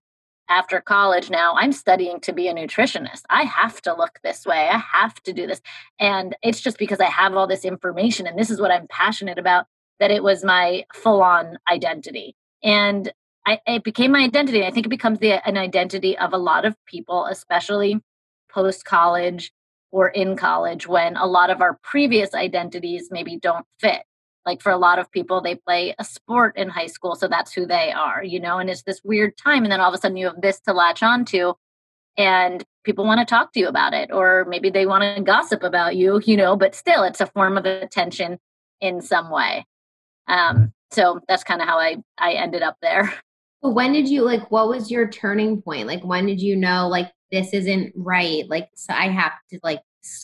after 0.48 0.80
college 0.80 1.28
now 1.28 1.54
i'm 1.56 1.72
studying 1.72 2.20
to 2.20 2.32
be 2.32 2.48
a 2.48 2.54
nutritionist. 2.54 3.22
I 3.28 3.42
have 3.42 3.82
to 3.82 3.94
look 3.94 4.18
this 4.22 4.46
way. 4.46 4.68
I 4.70 4.78
have 4.78 5.20
to 5.24 5.32
do 5.32 5.46
this. 5.46 5.60
And 5.98 6.36
it's 6.42 6.60
just 6.60 6.78
because 6.78 7.00
i 7.00 7.06
have 7.06 7.34
all 7.34 7.46
this 7.46 7.64
information 7.64 8.26
and 8.26 8.38
this 8.38 8.50
is 8.50 8.60
what 8.60 8.70
i'm 8.70 8.86
passionate 8.88 9.38
about 9.38 9.66
that 10.00 10.10
it 10.10 10.22
was 10.22 10.44
my 10.44 10.84
full 10.94 11.22
on 11.22 11.58
identity. 11.70 12.36
And 12.62 13.12
I, 13.48 13.60
it 13.66 13.82
became 13.82 14.12
my 14.12 14.20
identity. 14.20 14.62
I 14.62 14.70
think 14.70 14.84
it 14.84 14.90
becomes 14.90 15.20
the, 15.20 15.46
an 15.48 15.56
identity 15.56 16.18
of 16.18 16.34
a 16.34 16.38
lot 16.38 16.66
of 16.66 16.76
people 16.84 17.24
especially 17.24 17.98
post 18.50 18.84
college 18.84 19.52
or 19.90 20.08
in 20.08 20.36
college 20.36 20.86
when 20.86 21.16
a 21.16 21.24
lot 21.24 21.48
of 21.48 21.62
our 21.62 21.78
previous 21.82 22.34
identities 22.34 23.08
maybe 23.10 23.38
don't 23.38 23.64
fit. 23.80 24.02
Like 24.44 24.60
for 24.60 24.70
a 24.70 24.76
lot 24.76 24.98
of 24.98 25.10
people 25.10 25.40
they 25.40 25.54
play 25.54 25.94
a 25.98 26.04
sport 26.04 26.58
in 26.58 26.68
high 26.68 26.88
school 26.88 27.14
so 27.14 27.26
that's 27.26 27.52
who 27.52 27.66
they 27.66 27.92
are 27.92 28.24
you 28.24 28.40
know 28.40 28.58
and 28.58 28.70
it's 28.70 28.82
this 28.82 29.02
weird 29.04 29.36
time 29.36 29.62
and 29.62 29.70
then 29.70 29.80
all 29.80 29.90
of 29.90 29.94
a 29.94 29.98
sudden 29.98 30.16
you 30.16 30.26
have 30.26 30.40
this 30.40 30.58
to 30.60 30.72
latch 30.72 31.02
on 31.02 31.26
to 31.26 31.54
and 32.16 32.64
people 32.82 33.04
want 33.04 33.20
to 33.20 33.26
talk 33.26 33.52
to 33.52 33.60
you 33.60 33.68
about 33.68 33.92
it 33.92 34.10
or 34.10 34.46
maybe 34.48 34.70
they 34.70 34.86
want 34.86 35.04
to 35.04 35.22
gossip 35.22 35.62
about 35.62 35.96
you 35.96 36.22
you 36.24 36.34
know 36.34 36.56
but 36.56 36.74
still 36.74 37.02
it's 37.02 37.20
a 37.20 37.26
form 37.26 37.58
of 37.58 37.66
attention 37.66 38.38
in 38.80 39.02
some 39.02 39.30
way. 39.30 39.66
Um, 40.28 40.72
so 40.90 41.20
that's 41.28 41.44
kind 41.44 41.60
of 41.60 41.68
how 41.68 41.78
i 41.78 41.96
i 42.18 42.32
ended 42.32 42.62
up 42.62 42.76
there 42.80 43.12
when 43.60 43.92
did 43.92 44.08
you 44.08 44.22
like 44.22 44.50
what 44.50 44.68
was 44.68 44.90
your 44.90 45.08
turning 45.08 45.62
point? 45.62 45.86
Like 45.86 46.04
when 46.04 46.26
did 46.26 46.40
you 46.40 46.56
know 46.56 46.88
like 46.88 47.10
this 47.32 47.52
isn't 47.52 47.92
right? 47.96 48.48
Like 48.48 48.68
so 48.74 48.92
i 48.94 49.08
have 49.08 49.32
to 49.50 49.58
like 49.62 49.80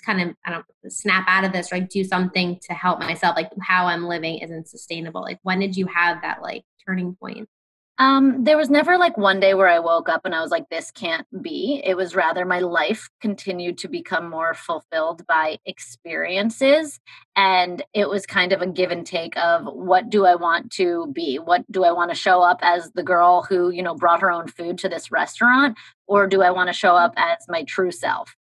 kind 0.06 0.20
of 0.20 0.36
i 0.46 0.50
don't 0.50 0.64
snap 0.88 1.24
out 1.28 1.44
of 1.44 1.52
this 1.52 1.70
or 1.72 1.76
like 1.76 1.90
do 1.90 2.04
something 2.04 2.58
to 2.62 2.74
help 2.74 3.00
myself. 3.00 3.36
Like 3.36 3.50
how 3.60 3.86
i'm 3.86 4.06
living 4.06 4.38
isn't 4.38 4.68
sustainable. 4.68 5.22
Like 5.22 5.40
when 5.42 5.58
did 5.60 5.76
you 5.76 5.86
have 5.86 6.22
that 6.22 6.42
like 6.42 6.64
turning 6.86 7.16
point 7.16 7.48
um, 7.98 8.42
there 8.42 8.56
was 8.56 8.70
never 8.70 8.98
like 8.98 9.16
one 9.16 9.38
day 9.38 9.54
where 9.54 9.68
I 9.68 9.78
woke 9.78 10.08
up 10.08 10.22
and 10.24 10.34
I 10.34 10.40
was 10.40 10.50
like, 10.50 10.68
this 10.68 10.90
can't 10.90 11.26
be. 11.42 11.80
It 11.84 11.96
was 11.96 12.16
rather 12.16 12.44
my 12.44 12.58
life 12.58 13.08
continued 13.20 13.78
to 13.78 13.88
become 13.88 14.28
more 14.28 14.52
fulfilled 14.52 15.24
by 15.28 15.58
experiences. 15.64 16.98
And 17.36 17.84
it 17.94 18.08
was 18.08 18.26
kind 18.26 18.52
of 18.52 18.62
a 18.62 18.66
give 18.66 18.90
and 18.90 19.06
take 19.06 19.36
of 19.36 19.64
what 19.66 20.10
do 20.10 20.26
I 20.26 20.34
want 20.34 20.72
to 20.72 21.06
be? 21.12 21.38
What 21.38 21.70
do 21.70 21.84
I 21.84 21.92
want 21.92 22.10
to 22.10 22.16
show 22.16 22.42
up 22.42 22.58
as 22.62 22.90
the 22.92 23.04
girl 23.04 23.42
who, 23.42 23.70
you 23.70 23.82
know, 23.82 23.94
brought 23.94 24.22
her 24.22 24.30
own 24.30 24.48
food 24.48 24.76
to 24.78 24.88
this 24.88 25.12
restaurant? 25.12 25.78
Or 26.08 26.26
do 26.26 26.42
I 26.42 26.50
want 26.50 26.68
to 26.70 26.74
show 26.74 26.96
up 26.96 27.14
as 27.16 27.38
my 27.48 27.62
true 27.62 27.92
self? 27.92 28.34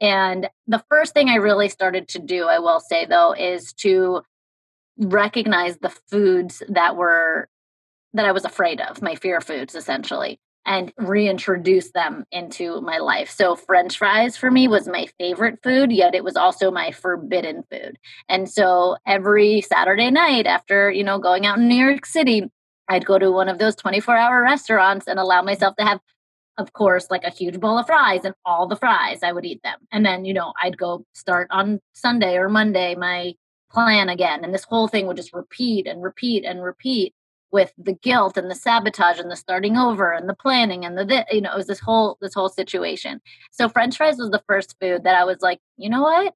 And 0.00 0.48
the 0.66 0.82
first 0.88 1.14
thing 1.14 1.28
I 1.28 1.36
really 1.36 1.68
started 1.68 2.08
to 2.08 2.18
do, 2.18 2.46
I 2.46 2.58
will 2.58 2.80
say 2.80 3.06
though, 3.06 3.32
is 3.32 3.72
to 3.74 4.22
recognize 4.98 5.78
the 5.78 5.94
foods 6.10 6.64
that 6.68 6.96
were 6.96 7.48
that 8.18 8.26
I 8.26 8.32
was 8.32 8.44
afraid 8.44 8.80
of, 8.80 9.00
my 9.00 9.14
fear 9.14 9.40
foods 9.40 9.76
essentially, 9.76 10.40
and 10.66 10.92
reintroduce 10.98 11.92
them 11.92 12.24
into 12.32 12.80
my 12.80 12.98
life. 12.98 13.30
So, 13.30 13.54
French 13.54 13.96
fries 13.96 14.36
for 14.36 14.50
me 14.50 14.66
was 14.66 14.88
my 14.88 15.06
favorite 15.18 15.60
food, 15.62 15.92
yet 15.92 16.16
it 16.16 16.24
was 16.24 16.36
also 16.36 16.72
my 16.72 16.90
forbidden 16.90 17.62
food. 17.70 17.96
And 18.28 18.50
so, 18.50 18.96
every 19.06 19.60
Saturday 19.60 20.10
night 20.10 20.46
after, 20.46 20.90
you 20.90 21.04
know, 21.04 21.18
going 21.18 21.46
out 21.46 21.58
in 21.58 21.68
New 21.68 21.86
York 21.86 22.04
City, 22.06 22.50
I'd 22.88 23.06
go 23.06 23.20
to 23.20 23.30
one 23.30 23.48
of 23.48 23.58
those 23.58 23.76
24 23.76 24.16
hour 24.16 24.42
restaurants 24.42 25.06
and 25.06 25.20
allow 25.20 25.42
myself 25.42 25.76
to 25.76 25.84
have, 25.84 26.00
of 26.58 26.72
course, 26.72 27.06
like 27.08 27.22
a 27.22 27.30
huge 27.30 27.60
bowl 27.60 27.78
of 27.78 27.86
fries 27.86 28.24
and 28.24 28.34
all 28.44 28.66
the 28.66 28.76
fries. 28.76 29.22
I 29.22 29.32
would 29.32 29.44
eat 29.44 29.62
them. 29.62 29.78
And 29.92 30.04
then, 30.04 30.24
you 30.24 30.34
know, 30.34 30.52
I'd 30.60 30.76
go 30.76 31.04
start 31.14 31.46
on 31.50 31.80
Sunday 31.92 32.36
or 32.36 32.48
Monday 32.48 32.96
my 32.96 33.34
plan 33.70 34.08
again. 34.08 34.42
And 34.42 34.52
this 34.52 34.64
whole 34.64 34.88
thing 34.88 35.06
would 35.06 35.16
just 35.16 35.32
repeat 35.32 35.86
and 35.86 36.02
repeat 36.02 36.44
and 36.44 36.64
repeat 36.64 37.14
with 37.50 37.72
the 37.78 37.94
guilt 37.94 38.36
and 38.36 38.50
the 38.50 38.54
sabotage 38.54 39.18
and 39.18 39.30
the 39.30 39.36
starting 39.36 39.76
over 39.76 40.12
and 40.12 40.28
the 40.28 40.34
planning 40.34 40.84
and 40.84 40.98
the 40.98 41.26
you 41.30 41.40
know 41.40 41.52
it 41.52 41.56
was 41.56 41.66
this 41.66 41.80
whole 41.80 42.18
this 42.20 42.34
whole 42.34 42.48
situation. 42.48 43.20
So 43.50 43.68
french 43.68 43.96
fries 43.96 44.18
was 44.18 44.30
the 44.30 44.42
first 44.46 44.76
food 44.80 45.04
that 45.04 45.14
i 45.14 45.24
was 45.24 45.38
like 45.40 45.60
you 45.76 45.88
know 45.88 46.02
what? 46.02 46.34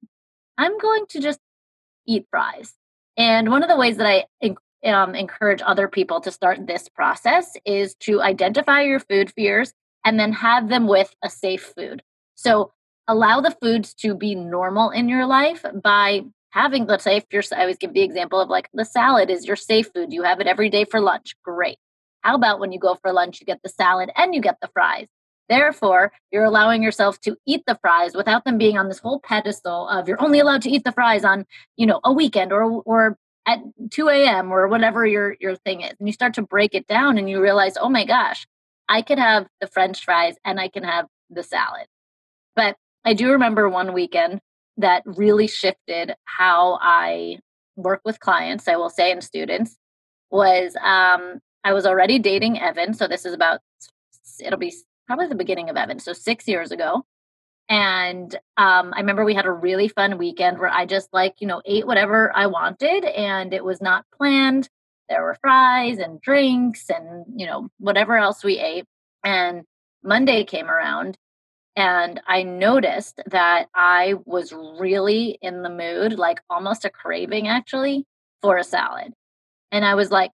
I'm 0.57 0.77
going 0.77 1.05
to 1.09 1.19
just 1.19 1.39
eat 2.07 2.25
fries. 2.29 2.73
And 3.17 3.51
one 3.51 3.63
of 3.63 3.69
the 3.69 3.77
ways 3.77 3.97
that 3.97 4.07
i 4.07 4.55
um, 4.85 5.15
encourage 5.15 5.61
other 5.65 5.87
people 5.87 6.19
to 6.21 6.31
start 6.31 6.67
this 6.67 6.89
process 6.89 7.55
is 7.65 7.95
to 7.95 8.21
identify 8.21 8.81
your 8.81 8.99
food 8.99 9.31
fears 9.31 9.73
and 10.05 10.19
then 10.19 10.33
have 10.33 10.69
them 10.69 10.87
with 10.87 11.15
a 11.23 11.29
safe 11.29 11.73
food. 11.77 12.03
So 12.35 12.73
allow 13.07 13.41
the 13.41 13.55
foods 13.61 13.93
to 13.95 14.15
be 14.15 14.35
normal 14.35 14.89
in 14.89 15.09
your 15.09 15.25
life 15.25 15.65
by 15.81 16.23
having, 16.53 16.85
the 16.85 16.99
safe 16.99 17.23
say, 17.31 17.55
I 17.55 17.61
always 17.61 17.77
give 17.77 17.93
the 17.93 18.01
example 18.01 18.39
of 18.39 18.47
like 18.47 18.69
the 18.73 18.85
salad 18.85 19.29
is 19.29 19.45
your 19.45 19.55
safe 19.55 19.89
food. 19.93 20.13
You 20.13 20.23
have 20.23 20.39
it 20.39 20.47
every 20.47 20.69
day 20.69 20.85
for 20.85 20.99
lunch. 20.99 21.35
Great. 21.43 21.77
How 22.21 22.35
about 22.35 22.59
when 22.59 22.71
you 22.71 22.79
go 22.79 22.95
for 22.95 23.11
lunch, 23.11 23.41
you 23.41 23.45
get 23.45 23.61
the 23.63 23.69
salad 23.69 24.11
and 24.15 24.33
you 24.33 24.39
get 24.39 24.57
the 24.61 24.69
fries? 24.71 25.07
Therefore, 25.49 26.13
you're 26.31 26.45
allowing 26.45 26.83
yourself 26.83 27.19
to 27.21 27.35
eat 27.45 27.63
the 27.67 27.77
fries 27.81 28.13
without 28.15 28.45
them 28.45 28.57
being 28.57 28.77
on 28.77 28.87
this 28.87 28.99
whole 28.99 29.19
pedestal 29.19 29.89
of 29.89 30.07
you're 30.07 30.21
only 30.21 30.39
allowed 30.39 30.61
to 30.61 30.69
eat 30.69 30.83
the 30.85 30.93
fries 30.93 31.25
on, 31.25 31.45
you 31.75 31.85
know, 31.85 31.99
a 32.03 32.13
weekend 32.13 32.53
or 32.53 32.63
or 32.63 33.17
at 33.45 33.59
2 33.91 34.07
a.m. 34.07 34.51
or 34.51 34.67
whatever 34.67 35.05
your 35.05 35.35
your 35.41 35.55
thing 35.55 35.81
is. 35.81 35.93
And 35.99 36.07
you 36.07 36.13
start 36.13 36.35
to 36.35 36.43
break 36.43 36.75
it 36.75 36.87
down 36.87 37.17
and 37.17 37.29
you 37.29 37.41
realize, 37.41 37.75
oh 37.77 37.89
my 37.89 38.05
gosh, 38.05 38.45
I 38.87 39.01
could 39.01 39.19
have 39.19 39.47
the 39.59 39.67
French 39.67 40.05
fries 40.05 40.35
and 40.45 40.59
I 40.59 40.69
can 40.69 40.83
have 40.83 41.07
the 41.29 41.43
salad. 41.43 41.87
But 42.55 42.77
I 43.03 43.13
do 43.13 43.31
remember 43.31 43.67
one 43.67 43.91
weekend 43.91 44.39
that 44.77 45.03
really 45.05 45.47
shifted 45.47 46.15
how 46.25 46.79
I 46.81 47.39
work 47.75 48.01
with 48.05 48.19
clients, 48.19 48.67
I 48.67 48.75
will 48.75 48.89
say, 48.89 49.11
and 49.11 49.23
students 49.23 49.77
was 50.29 50.75
um, 50.83 51.39
I 51.63 51.73
was 51.73 51.85
already 51.85 52.19
dating 52.19 52.59
Evan. 52.59 52.93
So 52.93 53.07
this 53.07 53.25
is 53.25 53.33
about, 53.33 53.61
it'll 54.39 54.59
be 54.59 54.73
probably 55.07 55.27
the 55.27 55.35
beginning 55.35 55.69
of 55.69 55.77
Evan. 55.77 55.99
So 55.99 56.13
six 56.13 56.47
years 56.47 56.71
ago. 56.71 57.05
And 57.69 58.35
um, 58.57 58.93
I 58.93 58.99
remember 58.99 59.23
we 59.23 59.33
had 59.33 59.45
a 59.45 59.51
really 59.51 59.87
fun 59.87 60.17
weekend 60.17 60.59
where 60.59 60.69
I 60.69 60.85
just 60.85 61.09
like, 61.13 61.35
you 61.39 61.47
know, 61.47 61.61
ate 61.65 61.87
whatever 61.87 62.35
I 62.35 62.47
wanted 62.47 63.05
and 63.05 63.53
it 63.53 63.63
was 63.63 63.81
not 63.81 64.05
planned. 64.15 64.67
There 65.07 65.23
were 65.23 65.37
fries 65.39 65.97
and 65.97 66.19
drinks 66.21 66.89
and, 66.89 67.25
you 67.35 67.45
know, 67.45 67.69
whatever 67.79 68.17
else 68.17 68.43
we 68.43 68.59
ate. 68.59 68.85
And 69.23 69.63
Monday 70.03 70.43
came 70.43 70.69
around 70.69 71.17
and 71.75 72.21
I 72.27 72.43
noticed 72.43 73.19
that 73.27 73.67
I 73.73 74.15
was 74.25 74.53
really 74.53 75.37
in 75.41 75.63
the 75.63 75.69
mood, 75.69 76.13
like 76.13 76.41
almost 76.49 76.85
a 76.85 76.89
craving 76.89 77.47
actually, 77.47 78.05
for 78.41 78.57
a 78.57 78.63
salad. 78.63 79.13
And 79.71 79.83
I 79.83 79.95
was 79.95 80.11
like, 80.11 80.31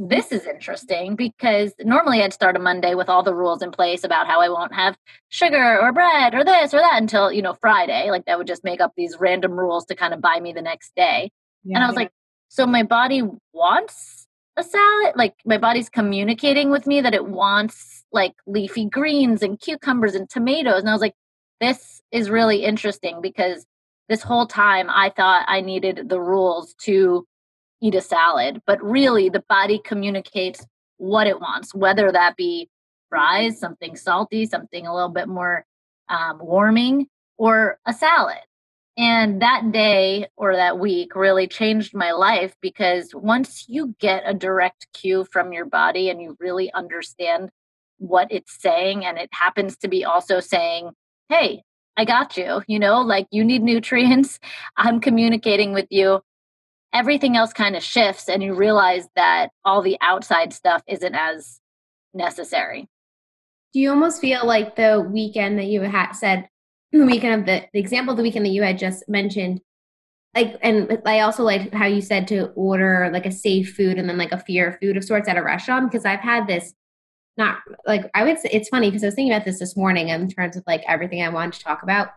this 0.00 0.30
is 0.30 0.46
interesting 0.46 1.16
because 1.16 1.74
normally 1.80 2.22
I'd 2.22 2.32
start 2.32 2.54
a 2.54 2.60
Monday 2.60 2.94
with 2.94 3.08
all 3.08 3.24
the 3.24 3.34
rules 3.34 3.62
in 3.62 3.72
place 3.72 4.04
about 4.04 4.28
how 4.28 4.40
I 4.40 4.48
won't 4.48 4.72
have 4.72 4.96
sugar 5.28 5.80
or 5.80 5.92
bread 5.92 6.34
or 6.34 6.44
this 6.44 6.72
or 6.72 6.78
that 6.78 7.02
until, 7.02 7.32
you 7.32 7.42
know, 7.42 7.54
Friday. 7.54 8.10
Like 8.10 8.24
that 8.26 8.38
would 8.38 8.46
just 8.46 8.62
make 8.62 8.80
up 8.80 8.92
these 8.96 9.16
random 9.18 9.58
rules 9.58 9.84
to 9.86 9.96
kind 9.96 10.14
of 10.14 10.20
buy 10.20 10.38
me 10.38 10.52
the 10.52 10.62
next 10.62 10.94
day. 10.94 11.32
Yeah, 11.64 11.76
and 11.76 11.84
I 11.84 11.88
was 11.88 11.94
yeah. 11.94 12.02
like, 12.02 12.12
so 12.48 12.64
my 12.64 12.84
body 12.84 13.24
wants 13.52 14.27
a 14.58 14.62
salad? 14.64 15.14
Like 15.16 15.34
my 15.46 15.56
body's 15.56 15.88
communicating 15.88 16.70
with 16.70 16.86
me 16.86 17.00
that 17.00 17.14
it 17.14 17.26
wants 17.26 18.04
like 18.12 18.34
leafy 18.46 18.86
greens 18.86 19.42
and 19.42 19.58
cucumbers 19.60 20.14
and 20.14 20.28
tomatoes. 20.28 20.80
And 20.80 20.90
I 20.90 20.92
was 20.92 21.00
like, 21.00 21.14
this 21.60 22.02
is 22.12 22.28
really 22.28 22.64
interesting 22.64 23.20
because 23.22 23.64
this 24.08 24.22
whole 24.22 24.46
time 24.46 24.88
I 24.90 25.10
thought 25.10 25.44
I 25.48 25.60
needed 25.60 26.08
the 26.08 26.20
rules 26.20 26.74
to 26.82 27.26
eat 27.80 27.94
a 27.94 28.00
salad, 28.00 28.60
but 28.66 28.82
really 28.82 29.28
the 29.28 29.44
body 29.48 29.80
communicates 29.84 30.66
what 30.96 31.26
it 31.26 31.40
wants, 31.40 31.74
whether 31.74 32.10
that 32.10 32.36
be 32.36 32.68
fries, 33.08 33.58
something 33.58 33.96
salty, 33.96 34.46
something 34.46 34.86
a 34.86 34.94
little 34.94 35.10
bit 35.10 35.28
more 35.28 35.64
um, 36.08 36.38
warming, 36.40 37.06
or 37.36 37.78
a 37.86 37.92
salad. 37.92 38.38
And 38.98 39.40
that 39.42 39.70
day 39.70 40.26
or 40.36 40.56
that 40.56 40.80
week 40.80 41.14
really 41.14 41.46
changed 41.46 41.94
my 41.94 42.10
life 42.10 42.56
because 42.60 43.14
once 43.14 43.64
you 43.68 43.94
get 44.00 44.24
a 44.26 44.34
direct 44.34 44.88
cue 44.92 45.24
from 45.30 45.52
your 45.52 45.66
body 45.66 46.10
and 46.10 46.20
you 46.20 46.36
really 46.40 46.72
understand 46.72 47.50
what 47.98 48.26
it's 48.30 48.60
saying 48.60 49.04
and 49.04 49.16
it 49.16 49.28
happens 49.32 49.76
to 49.76 49.88
be 49.88 50.04
also 50.04 50.38
saying 50.38 50.90
hey 51.28 51.62
i 51.96 52.04
got 52.04 52.36
you 52.36 52.62
you 52.68 52.78
know 52.78 53.00
like 53.00 53.26
you 53.30 53.44
need 53.44 53.62
nutrients. 53.62 54.38
I'm 54.76 55.00
communicating 55.00 55.72
with 55.72 55.86
you. 55.90 56.20
Everything 56.92 57.36
else 57.36 57.52
kind 57.52 57.76
of 57.76 57.82
shifts 57.82 58.28
and 58.28 58.42
you 58.42 58.54
realize 58.54 59.08
that 59.14 59.50
all 59.64 59.82
the 59.82 59.98
outside 60.00 60.52
stuff 60.52 60.82
isn't 60.86 61.14
as 61.14 61.60
necessary. 62.14 62.88
Do 63.72 63.80
you 63.80 63.90
almost 63.90 64.20
feel 64.20 64.46
like 64.46 64.76
the 64.76 65.06
weekend 65.12 65.58
that 65.58 65.66
you 65.66 65.82
had 65.82 66.12
said 66.12 66.48
the 66.92 67.04
weekend 67.04 67.40
of 67.40 67.46
the, 67.46 67.64
the 67.72 67.80
example 67.80 68.12
of 68.12 68.16
the 68.16 68.22
weekend 68.22 68.46
that 68.46 68.50
you 68.50 68.62
had 68.62 68.78
just 68.78 69.08
mentioned 69.08 69.60
like 70.34 70.56
and 70.62 71.00
i 71.06 71.20
also 71.20 71.42
like 71.42 71.72
how 71.72 71.86
you 71.86 72.00
said 72.00 72.28
to 72.28 72.46
order 72.48 73.10
like 73.12 73.26
a 73.26 73.32
safe 73.32 73.74
food 73.74 73.98
and 73.98 74.08
then 74.08 74.18
like 74.18 74.32
a 74.32 74.38
fear 74.38 74.78
food 74.80 74.96
of 74.96 75.04
sorts 75.04 75.28
at 75.28 75.36
a 75.36 75.42
restaurant 75.42 75.90
because 75.90 76.04
i've 76.04 76.20
had 76.20 76.46
this 76.46 76.74
not 77.38 77.58
like 77.86 78.10
I 78.12 78.24
would 78.24 78.38
say 78.38 78.50
it's 78.52 78.68
funny 78.68 78.90
because 78.90 79.04
I 79.04 79.06
was 79.06 79.14
thinking 79.14 79.32
about 79.32 79.46
this 79.46 79.60
this 79.60 79.76
morning 79.76 80.08
in 80.08 80.28
terms 80.28 80.56
of 80.56 80.64
like 80.66 80.82
everything 80.86 81.22
I 81.22 81.28
wanted 81.28 81.54
to 81.54 81.64
talk 81.64 81.82
about 81.82 82.08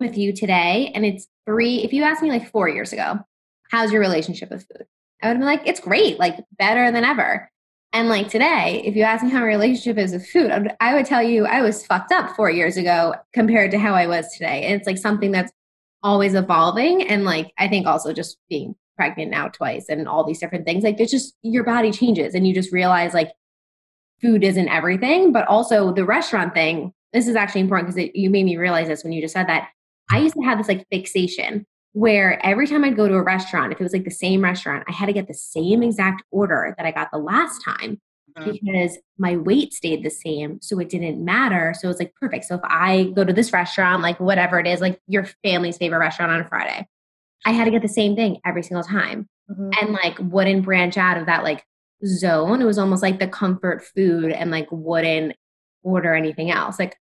with 0.00 0.16
you 0.16 0.32
today. 0.32 0.92
And 0.94 1.04
it's 1.04 1.26
three, 1.44 1.82
if 1.82 1.92
you 1.92 2.04
asked 2.04 2.22
me 2.22 2.30
like 2.30 2.50
four 2.50 2.68
years 2.68 2.92
ago, 2.92 3.18
how's 3.70 3.90
your 3.90 4.00
relationship 4.00 4.50
with 4.50 4.64
food? 4.68 4.86
I 5.20 5.26
would 5.26 5.32
have 5.32 5.38
been 5.38 5.46
like, 5.46 5.66
it's 5.66 5.80
great, 5.80 6.18
like 6.18 6.44
better 6.56 6.92
than 6.92 7.04
ever. 7.04 7.50
And 7.92 8.08
like 8.08 8.28
today, 8.28 8.82
if 8.84 8.94
you 8.94 9.02
ask 9.02 9.24
me 9.24 9.30
how 9.30 9.40
my 9.40 9.46
relationship 9.46 9.96
is 9.96 10.12
with 10.12 10.28
food, 10.28 10.70
I 10.80 10.94
would 10.94 11.06
tell 11.06 11.22
you 11.22 11.46
I 11.46 11.62
was 11.62 11.86
fucked 11.86 12.12
up 12.12 12.36
four 12.36 12.50
years 12.50 12.76
ago 12.76 13.14
compared 13.32 13.70
to 13.70 13.78
how 13.78 13.94
I 13.94 14.06
was 14.06 14.30
today. 14.32 14.64
And 14.64 14.74
it's 14.74 14.86
like 14.86 14.98
something 14.98 15.30
that's 15.32 15.52
always 16.02 16.34
evolving. 16.34 17.02
And 17.08 17.24
like, 17.24 17.52
I 17.58 17.68
think 17.68 17.86
also 17.86 18.12
just 18.12 18.38
being 18.50 18.74
pregnant 18.96 19.30
now 19.30 19.48
twice 19.48 19.86
and 19.88 20.08
all 20.08 20.24
these 20.24 20.38
different 20.38 20.66
things, 20.66 20.84
like 20.84 21.00
it's 21.00 21.10
just 21.10 21.34
your 21.42 21.64
body 21.64 21.90
changes 21.90 22.34
and 22.34 22.46
you 22.46 22.54
just 22.54 22.72
realize 22.72 23.14
like 23.14 23.30
food 24.20 24.44
isn't 24.44 24.68
everything, 24.68 25.32
but 25.32 25.46
also 25.46 25.92
the 25.92 26.04
restaurant 26.04 26.54
thing. 26.54 26.92
This 27.12 27.28
is 27.28 27.36
actually 27.36 27.62
important 27.62 27.94
because 27.94 28.10
you 28.14 28.30
made 28.30 28.44
me 28.44 28.56
realize 28.56 28.88
this 28.88 29.04
when 29.04 29.12
you 29.12 29.22
just 29.22 29.34
said 29.34 29.48
that. 29.48 29.68
I 30.10 30.18
used 30.18 30.34
to 30.34 30.42
have 30.42 30.58
this 30.58 30.68
like 30.68 30.86
fixation 30.90 31.66
where 31.96 32.38
every 32.44 32.66
time 32.66 32.84
I'd 32.84 32.94
go 32.94 33.08
to 33.08 33.14
a 33.14 33.22
restaurant, 33.22 33.72
if 33.72 33.80
it 33.80 33.82
was 33.82 33.94
like 33.94 34.04
the 34.04 34.10
same 34.10 34.44
restaurant, 34.44 34.84
I 34.86 34.92
had 34.92 35.06
to 35.06 35.14
get 35.14 35.28
the 35.28 35.32
same 35.32 35.82
exact 35.82 36.22
order 36.30 36.74
that 36.76 36.84
I 36.84 36.90
got 36.90 37.08
the 37.10 37.16
last 37.16 37.64
time 37.64 37.98
mm-hmm. 38.36 38.50
because 38.50 38.98
my 39.16 39.38
weight 39.38 39.72
stayed 39.72 40.04
the 40.04 40.10
same. 40.10 40.60
So 40.60 40.78
it 40.78 40.90
didn't 40.90 41.24
matter. 41.24 41.74
So 41.74 41.88
it's 41.88 41.98
like 41.98 42.12
perfect. 42.20 42.44
So 42.44 42.56
if 42.56 42.60
I 42.64 43.04
go 43.14 43.24
to 43.24 43.32
this 43.32 43.50
restaurant, 43.50 44.02
like 44.02 44.20
whatever 44.20 44.60
it 44.60 44.66
is, 44.66 44.82
like 44.82 45.00
your 45.06 45.26
family's 45.42 45.78
favorite 45.78 46.00
restaurant 46.00 46.32
on 46.32 46.42
a 46.42 46.48
Friday, 46.50 46.86
I 47.46 47.52
had 47.52 47.64
to 47.64 47.70
get 47.70 47.80
the 47.80 47.88
same 47.88 48.14
thing 48.14 48.40
every 48.44 48.62
single 48.62 48.84
time. 48.84 49.26
Mm-hmm. 49.50 49.70
And 49.80 49.92
like 49.94 50.18
wouldn't 50.18 50.66
branch 50.66 50.98
out 50.98 51.16
of 51.16 51.24
that 51.24 51.44
like 51.44 51.64
zone. 52.04 52.60
It 52.60 52.66
was 52.66 52.76
almost 52.76 53.02
like 53.02 53.20
the 53.20 53.26
comfort 53.26 53.82
food 53.82 54.32
and 54.32 54.50
like 54.50 54.68
wouldn't 54.70 55.34
order 55.82 56.14
anything 56.14 56.50
else, 56.50 56.78
like 56.78 56.98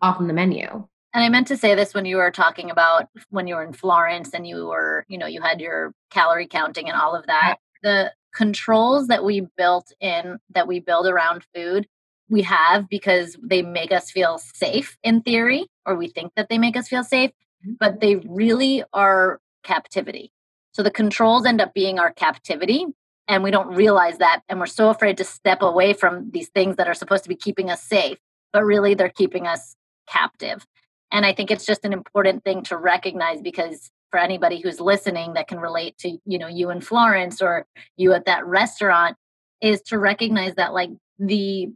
off 0.00 0.20
on 0.20 0.28
the 0.28 0.32
menu. 0.32 0.86
And 1.18 1.24
I 1.24 1.30
meant 1.30 1.48
to 1.48 1.56
say 1.56 1.74
this 1.74 1.94
when 1.94 2.04
you 2.04 2.18
were 2.18 2.30
talking 2.30 2.70
about 2.70 3.08
when 3.30 3.48
you 3.48 3.56
were 3.56 3.64
in 3.64 3.72
Florence 3.72 4.30
and 4.32 4.46
you 4.46 4.66
were, 4.66 5.04
you 5.08 5.18
know, 5.18 5.26
you 5.26 5.40
had 5.40 5.60
your 5.60 5.92
calorie 6.10 6.46
counting 6.46 6.88
and 6.88 6.96
all 6.96 7.16
of 7.16 7.26
that. 7.26 7.56
The 7.82 8.12
controls 8.32 9.08
that 9.08 9.24
we 9.24 9.44
built 9.56 9.90
in, 10.00 10.38
that 10.50 10.68
we 10.68 10.78
build 10.78 11.08
around 11.08 11.44
food, 11.52 11.88
we 12.30 12.42
have 12.42 12.88
because 12.88 13.36
they 13.42 13.62
make 13.62 13.90
us 13.90 14.12
feel 14.12 14.38
safe 14.38 14.96
in 15.02 15.22
theory, 15.22 15.66
or 15.84 15.96
we 15.96 16.06
think 16.06 16.34
that 16.36 16.48
they 16.48 16.56
make 16.56 16.76
us 16.76 16.86
feel 16.86 17.02
safe, 17.02 17.32
mm-hmm. 17.32 17.72
but 17.80 17.98
they 17.98 18.14
really 18.24 18.84
are 18.92 19.40
captivity. 19.64 20.30
So 20.70 20.84
the 20.84 20.90
controls 20.92 21.46
end 21.46 21.60
up 21.60 21.74
being 21.74 21.98
our 21.98 22.12
captivity. 22.12 22.86
And 23.26 23.42
we 23.42 23.50
don't 23.50 23.74
realize 23.74 24.18
that. 24.18 24.42
And 24.48 24.60
we're 24.60 24.66
so 24.66 24.88
afraid 24.88 25.16
to 25.16 25.24
step 25.24 25.62
away 25.62 25.94
from 25.94 26.30
these 26.30 26.48
things 26.50 26.76
that 26.76 26.86
are 26.86 26.94
supposed 26.94 27.24
to 27.24 27.28
be 27.28 27.34
keeping 27.34 27.70
us 27.70 27.82
safe, 27.82 28.18
but 28.52 28.62
really 28.62 28.94
they're 28.94 29.08
keeping 29.08 29.48
us 29.48 29.74
captive. 30.08 30.64
And 31.10 31.24
I 31.24 31.32
think 31.32 31.50
it's 31.50 31.66
just 31.66 31.84
an 31.84 31.92
important 31.92 32.44
thing 32.44 32.62
to 32.64 32.76
recognize 32.76 33.40
because 33.40 33.90
for 34.10 34.18
anybody 34.18 34.60
who's 34.60 34.80
listening 34.80 35.34
that 35.34 35.48
can 35.48 35.58
relate 35.58 35.96
to, 35.98 36.18
you 36.24 36.38
know, 36.38 36.48
you 36.48 36.70
in 36.70 36.80
Florence 36.80 37.42
or 37.42 37.66
you 37.96 38.12
at 38.12 38.26
that 38.26 38.46
restaurant 38.46 39.16
is 39.60 39.80
to 39.82 39.98
recognize 39.98 40.54
that 40.54 40.72
like 40.72 40.90
the 41.18 41.68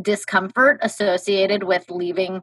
discomfort 0.00 0.78
associated 0.82 1.62
with 1.62 1.90
leaving 1.90 2.42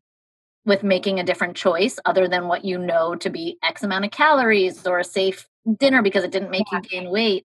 with 0.65 0.83
making 0.83 1.19
a 1.19 1.23
different 1.23 1.55
choice 1.55 1.97
other 2.05 2.27
than 2.27 2.47
what 2.47 2.65
you 2.65 2.77
know 2.77 3.15
to 3.15 3.29
be 3.29 3.57
x 3.63 3.83
amount 3.83 4.05
of 4.05 4.11
calories 4.11 4.85
or 4.85 4.99
a 4.99 5.03
safe 5.03 5.47
dinner 5.79 6.01
because 6.01 6.23
it 6.23 6.31
didn't 6.31 6.51
make 6.51 6.65
yeah. 6.71 6.79
you 6.83 6.89
gain 6.89 7.09
weight 7.09 7.45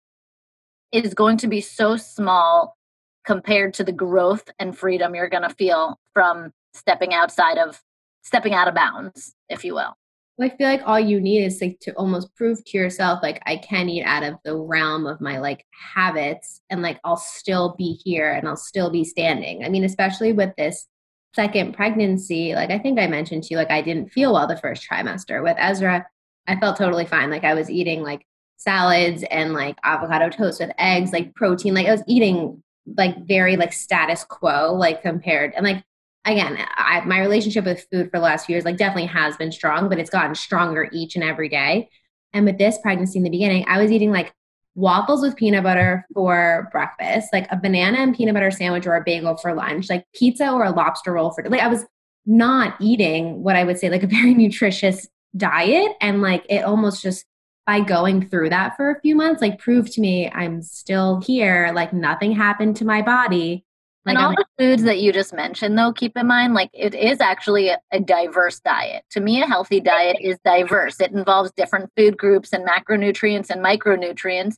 is 0.91 1.15
going 1.15 1.37
to 1.37 1.47
be 1.47 1.61
so 1.61 1.97
small 1.97 2.77
compared 3.25 3.75
to 3.75 3.85
the 3.85 3.93
growth 3.93 4.51
and 4.59 4.77
freedom 4.77 5.15
you're 5.15 5.29
going 5.29 5.49
to 5.49 5.55
feel 5.55 5.99
from 6.13 6.51
stepping 6.75 7.15
outside 7.15 7.59
of 7.59 7.81
stepping 8.23 8.55
out 8.55 8.69
of 8.69 8.75
bounds, 8.75 9.35
if 9.49 9.65
you 9.65 9.75
will. 9.75 9.95
I 10.41 10.49
feel 10.49 10.69
like 10.69 10.83
all 10.87 10.99
you 10.99 11.21
need 11.21 11.45
is 11.45 11.61
like 11.61 11.79
to 11.81 11.93
almost 11.93 12.35
prove 12.35 12.65
to 12.65 12.79
yourself 12.79 13.21
like 13.23 13.43
I 13.45 13.57
can 13.57 13.89
eat 13.89 14.05
out 14.05 14.23
of 14.23 14.37
the 14.45 14.57
realm 14.57 15.07
of 15.07 15.21
my 15.21 15.39
like 15.39 15.67
habits 15.95 16.63
and 16.71 16.81
like 16.83 16.99
I'll 17.05 17.17
still 17.19 17.75
be 17.77 18.01
here 18.05 18.33
and 18.33 18.49
I'll 18.49 18.57
still 18.57 18.91
be 18.91 19.05
standing. 19.05 19.65
I 19.65 19.69
mean, 19.69 19.85
especially 19.85 20.33
with 20.33 20.55
this 20.57 20.87
second 21.35 21.75
pregnancy, 21.75 22.55
like 22.55 22.71
I 22.71 22.79
think 22.79 22.99
I 22.99 23.07
mentioned 23.07 23.45
to 23.45 23.49
you, 23.51 23.59
like 23.59 23.71
I 23.71 23.83
didn't 23.83 24.13
feel 24.13 24.33
well 24.33 24.47
the 24.47 24.57
first 24.57 24.89
trimester. 24.89 25.43
With 25.43 25.57
Ezra, 25.59 26.07
I 26.47 26.57
felt 26.59 26.79
totally 26.79 27.07
fine. 27.07 27.31
Like 27.31 27.45
I 27.45 27.55
was 27.55 27.69
eating 27.69 28.03
like 28.03 28.27
salads 28.57 29.25
and 29.31 29.53
like 29.53 29.77
avocado 29.85 30.31
toast 30.31 30.61
with 30.61 30.71
eggs, 30.79 31.13
like 31.13 31.35
protein. 31.35 31.75
Like 31.75 31.87
I 31.87 31.93
was 31.93 32.03
eating 32.07 32.63
like 32.97 33.27
very 33.27 33.57
like 33.57 33.73
status 33.73 34.25
quo, 34.25 34.75
like 34.75 35.03
compared 35.03 35.53
and 35.55 35.65
like 35.65 35.85
again, 36.25 36.59
I, 36.77 37.01
my 37.03 37.21
relationship 37.21 37.65
with 37.65 37.87
food 37.91 38.11
for 38.11 38.19
the 38.19 38.25
last 38.25 38.47
few 38.47 38.55
years, 38.55 38.65
like 38.65 38.77
definitely 38.77 39.07
has 39.07 39.37
been 39.37 39.53
strong, 39.53 39.89
but 39.89 39.99
it's 39.99 40.11
gotten 40.11 40.35
stronger 40.35 40.89
each 40.93 41.15
and 41.15 41.25
every 41.25 41.49
day. 41.49 41.89
And 42.33 42.45
with 42.45 42.59
this 42.59 42.79
pregnancy 42.79 43.19
in 43.19 43.25
the 43.25 43.31
beginning, 43.31 43.65
I 43.69 43.81
was 43.81 43.91
eating 43.91 44.13
like 44.13 44.33
waffles 44.75 45.23
with 45.23 45.37
peanut 45.37 45.65
butter 45.65 46.07
for 46.15 46.69
breakfast, 46.71 47.29
like 47.33 47.51
a 47.51 47.57
banana 47.57 47.99
and 47.99 48.15
peanut 48.15 48.35
butter 48.35 48.51
sandwich 48.51 48.87
or 48.87 48.95
a 48.95 49.03
bagel 49.05 49.37
for 49.37 49.55
lunch, 49.55 49.91
like 49.91 50.07
pizza 50.15 50.51
or 50.51 50.65
a 50.65 50.71
lobster 50.71 51.13
roll 51.13 51.31
for 51.31 51.43
like 51.49 51.61
I 51.61 51.69
was 51.69 51.85
not 52.27 52.77
eating 52.81 53.43
what 53.43 53.57
I 53.57 53.65
would 53.65 53.79
say 53.79 53.91
like 53.91 54.03
a 54.03 54.09
very 54.09 54.35
nutritious 54.35 55.09
diet 55.37 55.93
and 56.01 56.23
like 56.23 56.45
it 56.49 56.65
almost 56.65 57.03
just 57.03 57.25
by 57.67 57.81
going 57.81 58.29
through 58.29 58.51
that 58.51 58.77
for 58.77 58.91
a 58.91 59.01
few 59.01 59.15
months 59.15 59.41
like 59.41 59.59
proved 59.59 59.93
to 59.93 60.01
me 60.01 60.29
I'm 60.31 60.61
still 60.61 61.21
here 61.21 61.71
like 61.75 61.93
nothing 61.93 62.33
happened 62.33 62.77
to 62.77 62.85
my 62.85 63.01
body 63.01 63.65
like 64.07 64.17
and 64.17 64.25
all 64.25 64.31
the 64.31 64.47
foods 64.59 64.83
that 64.85 65.01
you 65.01 65.13
just 65.13 65.35
mentioned, 65.35 65.77
though, 65.77 65.93
keep 65.93 66.17
in 66.17 66.27
mind, 66.27 66.55
like 66.55 66.71
it 66.73 66.95
is 66.95 67.21
actually 67.21 67.69
a, 67.69 67.79
a, 67.93 68.01
diverse 68.01 68.59
diet. 68.61 69.05
To 69.11 69.21
me, 69.21 69.43
a 69.43 69.47
healthy 69.47 69.79
diet 69.79 70.17
is 70.21 70.39
diverse. 70.43 71.01
It 71.01 71.13
involves 71.13 71.53
different 71.53 71.91
food 71.97 72.17
groups 72.17 72.53
and 72.55 72.67
macronutrients 72.67 73.51
and 73.51 73.63
micronutrients. 73.63 74.55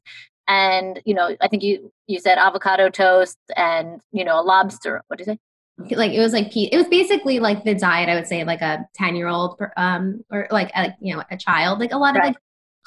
And 0.47 1.01
you 1.05 1.15
know, 1.15 1.37
I 1.41 1.49
think 1.49 1.65
you 1.65 1.93
you 2.07 2.21
said 2.21 2.39
avocado 2.39 2.89
toast 2.89 3.39
and 3.57 4.01
you 4.13 4.25
know 4.25 4.41
a 4.41 4.43
lobster. 4.43 5.03
What 5.09 5.19
did 5.19 5.27
you 5.27 5.33
say? 5.35 5.97
Like 5.97 6.13
it 6.13 6.21
was 6.21 6.33
like 6.33 6.57
it 6.57 6.77
was 6.77 6.87
basically 6.87 7.41
like 7.41 7.65
the 7.65 7.75
diet 7.75 8.09
I 8.09 8.15
would 8.15 8.27
say 8.27 8.45
like 8.45 8.61
a 8.61 8.87
ten 8.95 9.17
year 9.17 9.27
old 9.27 9.59
um 9.77 10.23
or 10.31 10.47
like 10.51 10.71
a, 10.77 10.95
you 11.01 11.17
know 11.17 11.23
a 11.31 11.37
child 11.37 11.81
like 11.81 11.93
a 11.93 11.97
lot 11.97 12.15
right. 12.15 12.23
of 12.23 12.27
like 12.29 12.37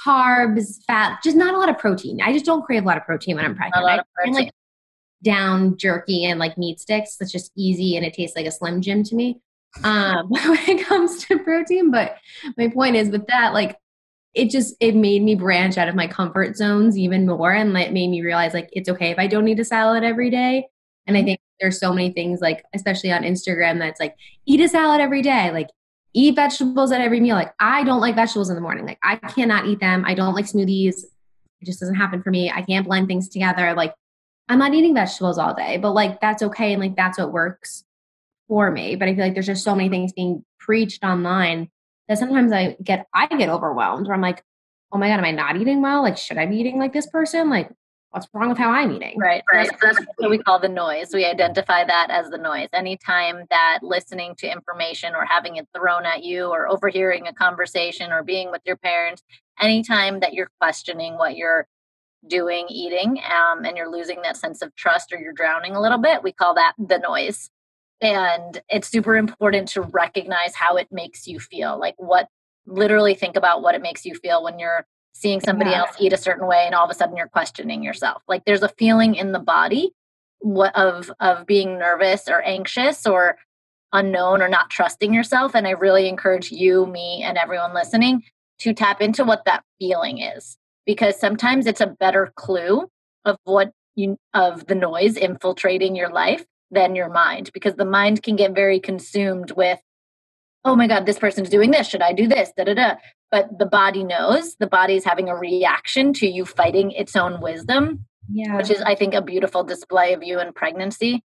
carbs, 0.06 0.84
fat, 0.86 1.20
just 1.24 1.36
not 1.36 1.54
a 1.54 1.58
lot 1.58 1.70
of 1.70 1.78
protein. 1.78 2.22
I 2.22 2.34
just 2.34 2.46
don't 2.46 2.64
crave 2.64 2.84
a 2.84 2.86
lot 2.86 2.98
of 2.98 3.04
protein 3.04 3.36
when 3.36 3.46
I'm 3.46 3.56
pregnant. 3.56 3.82
A 3.82 3.86
lot 3.86 4.00
of 4.00 4.06
protein. 4.14 4.52
Down 5.24 5.78
jerky 5.78 6.26
and 6.26 6.40
like 6.40 6.58
meat 6.58 6.80
sticks. 6.80 7.18
That's 7.18 7.32
just 7.32 7.52
easy 7.56 7.96
and 7.96 8.06
it 8.06 8.14
tastes 8.14 8.36
like 8.36 8.46
a 8.46 8.52
Slim 8.52 8.82
Jim 8.82 9.04
to 9.04 9.16
me 9.16 9.42
um, 9.84 10.28
when 10.30 10.58
it 10.68 10.86
comes 10.86 11.26
to 11.26 11.40
protein. 11.40 11.92
But 11.92 12.18
my 12.58 12.70
point 12.70 12.96
is 12.96 13.10
with 13.10 13.28
that, 13.28 13.54
like 13.54 13.78
it 14.34 14.50
just 14.50 14.76
it 14.80 14.96
made 14.96 15.24
me 15.24 15.36
branch 15.36 15.78
out 15.78 15.88
of 15.88 15.96
my 15.96 16.08
comfort 16.08 16.58
zones 16.58 16.98
even 16.98 17.26
more 17.26 17.54
and 17.54 17.76
it 17.78 17.94
made 17.94 18.10
me 18.10 18.22
realize 18.22 18.54
like 18.54 18.70
it's 18.74 18.90
okay 18.90 19.12
if 19.12 19.18
I 19.18 19.28
don't 19.28 19.48
eat 19.48 19.60
a 19.60 19.66
salad 19.66 20.04
every 20.04 20.30
day. 20.30 20.68
And 21.08 21.16
I 21.16 21.22
mm-hmm. 21.22 21.28
think 21.28 21.40
there's 21.60 21.80
so 21.80 21.94
many 21.94 22.12
things 22.12 22.42
like 22.42 22.66
especially 22.74 23.12
on 23.12 23.24
Instagram 23.24 23.80
that's 23.80 24.00
like 24.00 24.16
eat 24.46 24.60
a 24.60 24.68
salad 24.68 25.00
every 25.00 25.22
day, 25.22 25.52
like 25.52 25.70
eat 26.14 26.36
vegetables 26.36 26.92
at 26.92 27.02
every 27.02 27.20
meal. 27.20 27.36
Like 27.36 27.54
I 27.60 27.84
don't 27.84 28.02
like 28.02 28.16
vegetables 28.16 28.50
in 28.50 28.56
the 28.56 28.62
morning. 28.62 28.86
Like 28.86 29.00
I 29.04 29.16
cannot 29.16 29.68
eat 29.68 29.80
them. 29.80 30.04
I 30.06 30.14
don't 30.14 30.36
like 30.36 30.46
smoothies. 30.46 30.96
It 31.62 31.66
just 31.66 31.80
doesn't 31.80 31.96
happen 31.96 32.22
for 32.22 32.30
me. 32.30 32.52
I 32.52 32.62
can't 32.62 32.86
blend 32.86 33.08
things 33.08 33.30
together. 33.30 33.74
Like 33.74 33.94
I'm 34.48 34.60
not 34.60 34.74
eating 34.74 34.94
vegetables 34.94 35.38
all 35.38 35.54
day, 35.54 35.78
but 35.78 35.92
like 35.92 36.22
that's 36.22 36.44
okay 36.44 36.74
and 36.74 36.82
like 36.82 36.96
that's 36.96 37.18
what 37.18 37.34
works 37.34 37.84
for 38.48 38.70
me. 38.72 38.96
But 38.96 39.08
I 39.08 39.16
feel 39.16 39.26
like 39.26 39.34
there's 39.34 39.48
just 39.48 39.64
so 39.64 39.76
many 39.76 39.90
things 39.90 40.14
being 40.14 40.46
preached 40.60 41.04
online 41.04 41.70
that 42.08 42.18
sometimes 42.18 42.52
I 42.52 42.78
get 42.84 43.08
I 43.14 43.28
get 43.28 43.50
overwhelmed 43.50 44.08
where 44.08 44.16
I'm 44.16 44.22
like, 44.22 44.44
oh 44.92 44.98
my 44.98 45.08
god, 45.08 45.20
am 45.20 45.26
I 45.26 45.32
not 45.32 45.58
eating 45.58 45.82
well? 45.82 46.04
Like, 46.04 46.18
should 46.18 46.38
I 46.38 46.46
be 46.46 46.58
eating 46.58 46.78
like 46.78 46.94
this 46.94 47.08
person? 47.08 47.50
Like, 47.50 47.72
what's 48.12 48.28
wrong 48.34 48.50
with 48.50 48.58
how 48.58 48.72
I'm 48.72 48.92
eating? 48.92 49.18
Right. 49.18 49.44
Right. 49.52 49.70
That's, 49.82 49.98
that's 49.98 50.08
what 50.18 50.30
we 50.30 50.38
call 50.38 50.60
the 50.60 50.70
noise. 50.70 51.10
We 51.14 51.26
identify 51.26 51.84
that 51.84 52.10
as 52.10 52.30
the 52.30 52.38
noise. 52.38 52.70
Anytime 52.72 53.46
that 53.50 53.80
listening 53.82 54.36
to 54.36 54.52
information 54.52 55.16
or 55.16 55.26
having 55.26 55.58
it 55.58 55.68
thrown 55.76 56.06
at 56.06 56.24
you 56.24 56.46
or 56.46 56.70
overhearing 56.70 57.28
a 57.28 57.34
conversation 57.34 58.12
or 58.12 58.24
being 58.24 58.52
with 58.52 58.62
your 58.66 58.78
parents, 58.78 59.24
anytime 59.60 60.22
that 60.22 60.34
you're 60.34 60.52
questioning 60.62 61.18
what 61.18 61.36
you're 61.36 61.68
doing 62.28 62.66
eating 62.70 63.20
um, 63.30 63.66
and 63.66 63.78
you're 63.78 63.92
losing 63.92 64.22
that 64.24 64.38
sense 64.38 64.62
of 64.62 64.76
trust 64.76 65.14
or 65.14 65.20
you're 65.20 65.34
drowning 65.34 65.76
a 65.76 65.82
little 65.82 65.98
bit, 65.98 66.24
we 66.24 66.32
call 66.32 66.54
that 66.56 66.74
the 66.78 67.00
noise. 67.00 67.50
And 68.02 68.62
it's 68.70 68.90
super 68.90 69.16
important 69.16 69.70
to 69.70 69.82
recognize 69.82 70.56
how 70.56 70.76
it 70.76 70.88
makes 70.92 71.28
you 71.28 71.40
feel. 71.40 71.80
Like, 71.80 71.96
what 71.98 72.28
literally 72.66 73.14
think 73.14 73.36
about 73.36 73.62
what 73.62 73.76
it 73.76 73.82
makes 73.82 74.06
you 74.06 74.16
feel 74.16 74.44
when 74.44 74.60
you're 74.60 74.86
seeing 75.14 75.40
somebody 75.40 75.70
yeah. 75.70 75.80
else 75.80 75.96
eat 76.00 76.12
a 76.12 76.18
certain 76.18 76.48
way 76.48 76.64
and 76.66 76.76
all 76.76 76.84
of 76.84 76.92
a 76.92 76.94
sudden 76.94 77.16
you're 77.16 77.28
questioning 77.28 77.84
yourself. 77.84 78.22
Like, 78.28 78.44
there's 78.46 78.64
a 78.64 78.70
feeling 78.70 79.16
in 79.16 79.32
the 79.32 79.40
body 79.40 79.92
of 80.76 81.12
of 81.20 81.46
being 81.46 81.80
nervous 81.80 82.28
or 82.28 82.42
anxious 82.42 83.08
or 83.08 83.38
unknown 83.94 84.42
or 84.42 84.50
not 84.50 84.70
trusting 84.70 85.14
yourself 85.14 85.56
and 85.56 85.66
i 85.68 85.72
really 85.72 86.08
encourage 86.08 86.52
you 86.52 86.86
me 86.86 87.24
and 87.24 87.38
everyone 87.38 87.74
listening 87.74 88.22
to 88.60 88.74
tap 88.74 89.02
into 89.02 89.24
what 89.24 89.44
that 89.46 89.64
feeling 89.80 90.20
is 90.20 90.58
because 90.86 91.20
sometimes 91.20 91.66
it's 91.66 91.82
a 91.82 91.88
better 91.88 92.32
clue 92.36 92.88
of 93.26 93.38
what 93.44 93.72
you 93.96 94.18
of 94.34 94.68
the 94.68 94.76
noise 94.76 95.18
infiltrating 95.18 95.96
your 95.96 96.10
life 96.10 96.46
than 96.72 96.96
your 96.96 97.10
mind 97.10 97.50
because 97.54 97.76
the 97.76 97.86
mind 97.86 98.24
can 98.24 98.36
get 98.36 98.54
very 98.54 98.80
consumed 98.80 99.52
with 99.52 99.80
oh 100.64 100.76
my 100.76 100.88
god 100.88 101.06
this 101.06 101.20
person's 101.20 101.50
doing 101.50 101.72
this. 101.72 101.88
Should 101.88 102.02
i 102.02 102.14
do 102.14 102.28
this? 102.28 102.52
Da 102.56 102.66
da 102.66 102.74
da. 102.74 102.96
But 103.32 103.58
the 103.58 103.66
body 103.66 104.04
knows. 104.04 104.56
The 104.56 104.68
body 104.68 104.96
is 104.96 105.04
having 105.04 105.30
a 105.30 105.36
reaction 105.36 106.14
to 106.14 106.28
you 106.28 106.46
fighting 106.46 106.92
its 106.92 107.16
own 107.16 107.42
wisdom 107.42 108.06
yeah. 108.32 108.58
which 108.58 108.70
is 108.70 108.82
i 108.82 108.96
think 108.96 109.14
a 109.14 109.22
beautiful 109.22 109.64
display 109.64 110.14
of 110.14 110.24
you 110.24 110.40
in 110.40 110.54
pregnancy. 110.54 111.24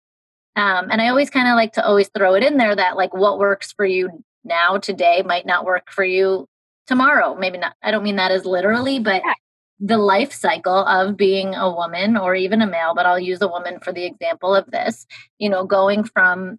Um, 0.57 0.89
and 0.91 1.01
i 1.01 1.09
always 1.09 1.31
kind 1.31 1.49
of 1.49 1.55
like 1.55 1.73
to 1.75 1.87
always 1.87 2.11
throw 2.17 2.35
it 2.35 2.43
in 2.43 2.57
there 2.57 2.75
that 2.75 2.97
like 2.97 3.15
what 3.15 3.39
works 3.39 3.73
for 3.73 3.87
you 3.87 4.25
now 4.45 4.79
today 4.79 5.23
might 5.25 5.47
not 5.47 5.65
work 5.65 5.91
for 5.91 6.05
you 6.05 6.47
tomorrow. 6.87 7.37
Maybe 7.39 7.59
not 7.59 7.75
i 7.83 7.91
don't 7.91 8.03
mean 8.03 8.17
that 8.17 8.33
as 8.33 8.45
literally 8.45 8.99
but 8.99 9.23
yeah 9.25 9.35
the 9.79 9.99
life 9.99 10.33
cycle 10.33 10.85
of 10.87 11.17
being 11.17 11.55
a 11.55 11.71
woman 11.71 12.17
or 12.17 12.35
even 12.35 12.63
a 12.63 12.67
male, 12.67 12.95
but 12.95 13.07
I'll 13.07 13.19
use 13.19 13.43
a 13.43 13.49
woman 13.49 13.79
for 13.81 13.93
the 13.93 14.05
example 14.05 14.55
of 14.55 14.71
this, 14.71 15.07
you 15.39 15.49
know, 15.49 15.65
going 15.65 16.05
from 16.05 16.59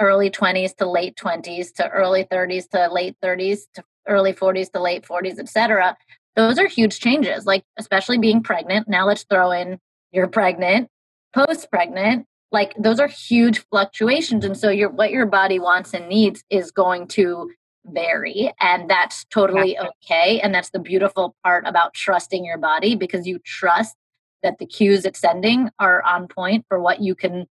early 0.00 0.30
20s 0.30 0.74
to 0.76 0.90
late 0.90 1.16
20s 1.16 1.72
to 1.74 1.88
early 1.88 2.24
30s 2.24 2.68
to 2.70 2.92
late 2.92 3.16
30s 3.22 3.60
to 3.74 3.84
early 4.08 4.32
40s 4.32 4.72
to 4.72 4.80
late 4.80 5.04
40s, 5.04 5.38
etc. 5.38 5.96
Those 6.36 6.58
are 6.58 6.66
huge 6.66 7.00
changes, 7.00 7.46
like 7.46 7.64
especially 7.78 8.18
being 8.18 8.42
pregnant. 8.42 8.88
Now 8.88 9.06
let's 9.06 9.24
throw 9.24 9.50
in 9.52 9.78
you're 10.12 10.28
pregnant, 10.28 10.88
post 11.34 11.70
pregnant, 11.70 12.26
like 12.52 12.74
those 12.76 12.98
are 12.98 13.08
huge 13.08 13.64
fluctuations 13.70 14.44
and 14.44 14.56
so 14.56 14.70
your 14.70 14.90
what 14.90 15.10
your 15.10 15.26
body 15.26 15.58
wants 15.58 15.94
and 15.94 16.08
needs 16.08 16.42
is 16.50 16.70
going 16.70 17.06
to 17.06 17.50
vary 17.86 18.52
and 18.60 18.90
that's 18.90 19.24
totally 19.26 19.78
okay 19.78 20.40
and 20.40 20.54
that's 20.54 20.70
the 20.70 20.78
beautiful 20.78 21.34
part 21.42 21.64
about 21.66 21.94
trusting 21.94 22.44
your 22.44 22.58
body 22.58 22.94
because 22.94 23.26
you 23.26 23.38
trust 23.44 23.96
that 24.42 24.58
the 24.58 24.66
cues 24.66 25.04
it's 25.04 25.20
sending 25.20 25.70
are 25.78 26.02
on 26.02 26.28
point 26.28 26.64
for 26.68 26.80
what 26.80 27.00
you 27.00 27.14
can 27.14 27.46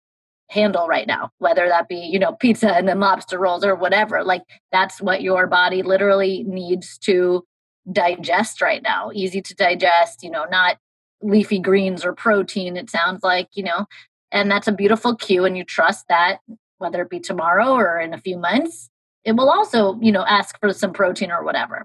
handle 0.50 0.86
right 0.86 1.06
now 1.06 1.30
whether 1.38 1.68
that 1.68 1.88
be 1.88 1.96
you 1.96 2.18
know 2.18 2.32
pizza 2.32 2.76
and 2.76 2.88
then 2.88 3.00
lobster 3.00 3.38
rolls 3.38 3.64
or 3.64 3.74
whatever 3.74 4.22
like 4.24 4.42
that's 4.72 5.00
what 5.00 5.22
your 5.22 5.46
body 5.46 5.82
literally 5.82 6.44
needs 6.44 6.98
to 6.98 7.44
digest 7.90 8.60
right 8.60 8.82
now 8.82 9.10
easy 9.14 9.40
to 9.40 9.54
digest 9.54 10.22
you 10.22 10.30
know 10.30 10.44
not 10.50 10.76
leafy 11.22 11.58
greens 11.58 12.04
or 12.04 12.12
protein 12.12 12.76
it 12.76 12.90
sounds 12.90 13.22
like 13.22 13.48
you 13.54 13.62
know 13.62 13.86
and 14.32 14.50
that's 14.50 14.68
a 14.68 14.72
beautiful 14.72 15.14
cue 15.16 15.44
and 15.44 15.56
you 15.56 15.64
trust 15.64 16.04
that 16.08 16.38
whether 16.78 17.02
it 17.02 17.10
be 17.10 17.20
tomorrow 17.20 17.72
or 17.72 17.98
in 17.98 18.12
a 18.12 18.18
few 18.18 18.36
months 18.36 18.90
it 19.26 19.36
will 19.36 19.50
also 19.50 19.98
you 20.00 20.12
know 20.12 20.24
ask 20.24 20.58
for 20.60 20.72
some 20.72 20.92
protein 20.92 21.30
or 21.30 21.44
whatever 21.44 21.84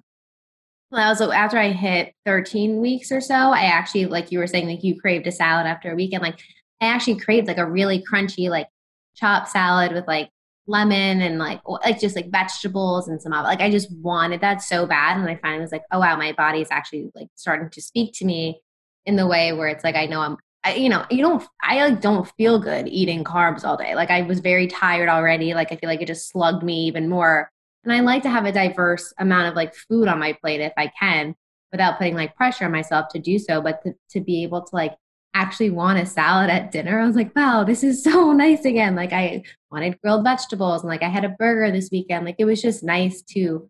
well, 0.91 1.07
also 1.07 1.31
after 1.31 1.57
I 1.57 1.69
hit 1.69 2.13
13 2.25 2.81
weeks 2.81 3.13
or 3.13 3.21
so, 3.21 3.33
I 3.33 3.63
actually, 3.63 4.07
like 4.07 4.31
you 4.31 4.39
were 4.39 4.47
saying, 4.47 4.67
like 4.67 4.83
you 4.83 4.99
craved 4.99 5.25
a 5.25 5.31
salad 5.31 5.65
after 5.65 5.89
a 5.89 5.95
weekend. 5.95 6.21
Like 6.21 6.39
I 6.81 6.87
actually 6.87 7.15
craved 7.15 7.47
like 7.47 7.57
a 7.57 7.65
really 7.65 8.03
crunchy, 8.03 8.49
like 8.49 8.67
chopped 9.15 9.47
salad 9.49 9.93
with 9.93 10.05
like 10.07 10.29
lemon 10.67 11.21
and 11.21 11.39
like 11.39 11.61
like 11.65 11.99
just 11.99 12.15
like 12.15 12.29
vegetables 12.29 13.07
and 13.07 13.21
some 13.21 13.31
like 13.31 13.61
I 13.61 13.71
just 13.71 13.89
wanted 13.99 14.41
that 14.41 14.61
so 14.61 14.85
bad. 14.85 15.17
And 15.17 15.29
I 15.29 15.35
finally 15.35 15.61
was 15.61 15.71
like, 15.71 15.83
oh 15.91 15.99
wow, 15.99 16.17
my 16.17 16.33
body 16.33 16.61
is 16.61 16.67
actually 16.71 17.09
like 17.15 17.29
starting 17.35 17.69
to 17.69 17.81
speak 17.81 18.13
to 18.15 18.25
me 18.25 18.61
in 19.05 19.15
the 19.15 19.27
way 19.27 19.53
where 19.53 19.69
it's 19.69 19.83
like 19.85 19.95
I 19.95 20.07
know 20.07 20.19
I'm 20.19 20.37
I, 20.63 20.75
you 20.75 20.89
know, 20.89 21.05
you 21.09 21.23
don't, 21.23 21.43
I 21.61 21.87
like 21.87 22.01
don't 22.01 22.29
feel 22.37 22.59
good 22.59 22.87
eating 22.87 23.23
carbs 23.23 23.65
all 23.65 23.77
day. 23.77 23.95
Like 23.95 24.11
I 24.11 24.21
was 24.21 24.39
very 24.39 24.67
tired 24.67 25.09
already. 25.09 25.53
Like 25.53 25.71
I 25.71 25.75
feel 25.75 25.89
like 25.89 26.01
it 26.01 26.07
just 26.07 26.29
slugged 26.29 26.63
me 26.63 26.85
even 26.85 27.09
more. 27.09 27.49
And 27.83 27.91
I 27.91 28.01
like 28.01 28.23
to 28.23 28.29
have 28.29 28.45
a 28.45 28.51
diverse 28.51 29.11
amount 29.17 29.47
of 29.47 29.55
like 29.55 29.73
food 29.73 30.07
on 30.07 30.19
my 30.19 30.33
plate 30.33 30.61
if 30.61 30.73
I 30.77 30.91
can 30.99 31.35
without 31.71 31.97
putting 31.97 32.15
like 32.15 32.35
pressure 32.35 32.65
on 32.65 32.71
myself 32.71 33.07
to 33.09 33.19
do 33.19 33.39
so. 33.39 33.61
But 33.61 33.81
to, 33.83 33.93
to 34.11 34.21
be 34.21 34.43
able 34.43 34.61
to 34.61 34.75
like 34.75 34.93
actually 35.33 35.71
want 35.71 35.99
a 35.99 36.05
salad 36.05 36.51
at 36.51 36.71
dinner, 36.71 36.99
I 36.99 37.07
was 37.07 37.15
like, 37.15 37.35
wow, 37.35 37.63
this 37.63 37.83
is 37.83 38.03
so 38.03 38.31
nice 38.31 38.65
again. 38.65 38.95
Like 38.95 39.13
I 39.13 39.43
wanted 39.71 39.99
grilled 40.01 40.23
vegetables 40.23 40.81
and 40.81 40.89
like 40.89 41.01
I 41.01 41.09
had 41.09 41.25
a 41.25 41.29
burger 41.29 41.71
this 41.71 41.89
weekend. 41.91 42.25
Like 42.25 42.35
it 42.37 42.45
was 42.45 42.61
just 42.61 42.83
nice 42.83 43.23
to 43.33 43.67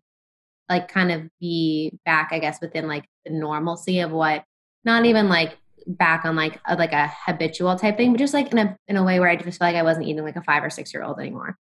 like 0.68 0.88
kind 0.88 1.10
of 1.10 1.22
be 1.40 1.98
back, 2.04 2.28
I 2.32 2.38
guess, 2.38 2.60
within 2.60 2.86
like 2.86 3.06
the 3.24 3.32
normalcy 3.32 4.00
of 4.00 4.10
what 4.10 4.44
not 4.84 5.06
even 5.06 5.28
like 5.28 5.56
back 5.86 6.24
on 6.24 6.36
like 6.36 6.60
a, 6.66 6.76
like 6.76 6.92
a 6.92 7.12
habitual 7.26 7.76
type 7.76 7.96
thing, 7.96 8.12
but 8.12 8.18
just 8.18 8.34
like 8.34 8.52
in 8.52 8.58
a 8.58 8.76
in 8.88 8.96
a 8.96 9.04
way 9.04 9.20
where 9.20 9.28
I 9.28 9.36
just 9.36 9.58
feel 9.58 9.68
like 9.68 9.76
I 9.76 9.82
wasn't 9.82 10.06
eating 10.06 10.24
like 10.24 10.36
a 10.36 10.42
five 10.42 10.64
or 10.64 10.70
six 10.70 10.92
year 10.92 11.02
old 11.02 11.18
anymore. 11.18 11.56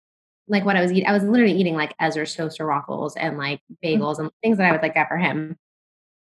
Like 0.49 0.65
what 0.65 0.77
I 0.77 0.83
was 0.83 0.91
eating, 0.93 1.07
I 1.07 1.13
was 1.13 1.23
literally 1.23 1.55
eating 1.55 1.77
like 1.77 1.95
Ezra's 2.01 2.35
toaster 2.35 2.67
waffles 2.67 3.17
and 3.17 3.39
like 3.39 3.61
mm-hmm. 3.73 4.03
bagels 4.03 4.19
and 4.19 4.31
things 4.43 4.59
that 4.59 4.67
I 4.67 4.73
would 4.73 4.83
like 4.83 4.95
get 4.95 5.09
for 5.09 5.17
him. 5.17 5.57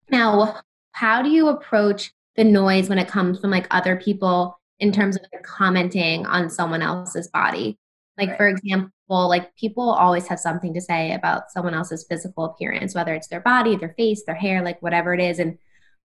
Now, 0.09 0.61
how 0.93 1.21
do 1.21 1.29
you 1.29 1.49
approach 1.49 2.11
the 2.35 2.43
noise 2.43 2.89
when 2.89 2.99
it 2.99 3.07
comes 3.07 3.39
from 3.39 3.51
like 3.51 3.67
other 3.71 3.95
people 3.95 4.59
in 4.79 4.91
terms 4.91 5.15
of 5.15 5.23
like, 5.33 5.43
commenting 5.43 6.25
on 6.25 6.49
someone 6.49 6.81
else's 6.81 7.27
body? 7.27 7.77
Like 8.17 8.29
right. 8.29 8.37
for 8.37 8.47
example, 8.47 8.91
like 9.09 9.55
people 9.55 9.91
always 9.91 10.27
have 10.27 10.39
something 10.39 10.73
to 10.73 10.81
say 10.81 11.13
about 11.13 11.51
someone 11.51 11.75
else's 11.75 12.05
physical 12.09 12.45
appearance, 12.45 12.95
whether 12.95 13.13
it's 13.13 13.27
their 13.27 13.41
body, 13.41 13.75
their 13.75 13.93
face, 13.97 14.23
their 14.25 14.35
hair, 14.35 14.63
like 14.63 14.81
whatever 14.81 15.13
it 15.13 15.21
is, 15.21 15.37
and 15.37 15.57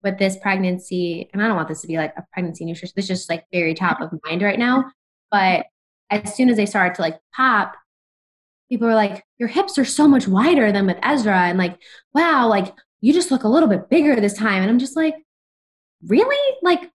with 0.04 0.18
this 0.18 0.38
pregnancy, 0.38 1.30
and 1.32 1.42
I 1.42 1.48
don't 1.48 1.56
want 1.56 1.68
this 1.68 1.82
to 1.82 1.88
be 1.88 1.98
like 1.98 2.14
a 2.18 2.26
pregnancy 2.34 2.66
nutrition, 2.66 2.94
this 2.96 3.06
is 3.06 3.20
just 3.20 3.30
like 3.30 3.46
very 3.52 3.74
top 3.74 4.02
of 4.02 4.12
mind 4.26 4.42
right 4.42 4.60
now. 4.60 4.92
But 5.30 5.66
as 6.10 6.36
soon 6.36 6.50
as 6.50 6.58
they 6.58 6.66
started 6.66 6.96
to 6.96 7.02
like 7.02 7.20
pop, 7.36 7.76
people 8.70 8.88
were 8.88 8.96
like, 8.96 9.24
Your 9.38 9.50
hips 9.50 9.78
are 9.78 9.86
so 9.86 10.08
much 10.08 10.28
wider 10.28 10.72
than 10.72 10.86
with 10.86 10.98
Ezra. 11.04 11.38
And 11.38 11.58
like, 11.58 11.78
wow, 12.14 12.48
like 12.48 12.74
you 13.02 13.14
just 13.14 13.32
look 13.32 13.44
a 13.44 13.50
little 13.50 13.70
bit 13.70 13.90
bigger 13.90 14.20
this 14.20 14.34
time. 14.34 14.62
And 14.62 14.70
I'm 14.70 14.80
just 14.80 14.96
like, 14.96 15.16
Really? 16.08 16.58
Like. 16.62 16.92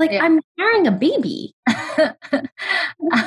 Like 0.00 0.10
yeah. 0.10 0.24
I'm 0.24 0.40
carrying 0.58 0.86
a 0.86 0.90
baby. 0.90 1.54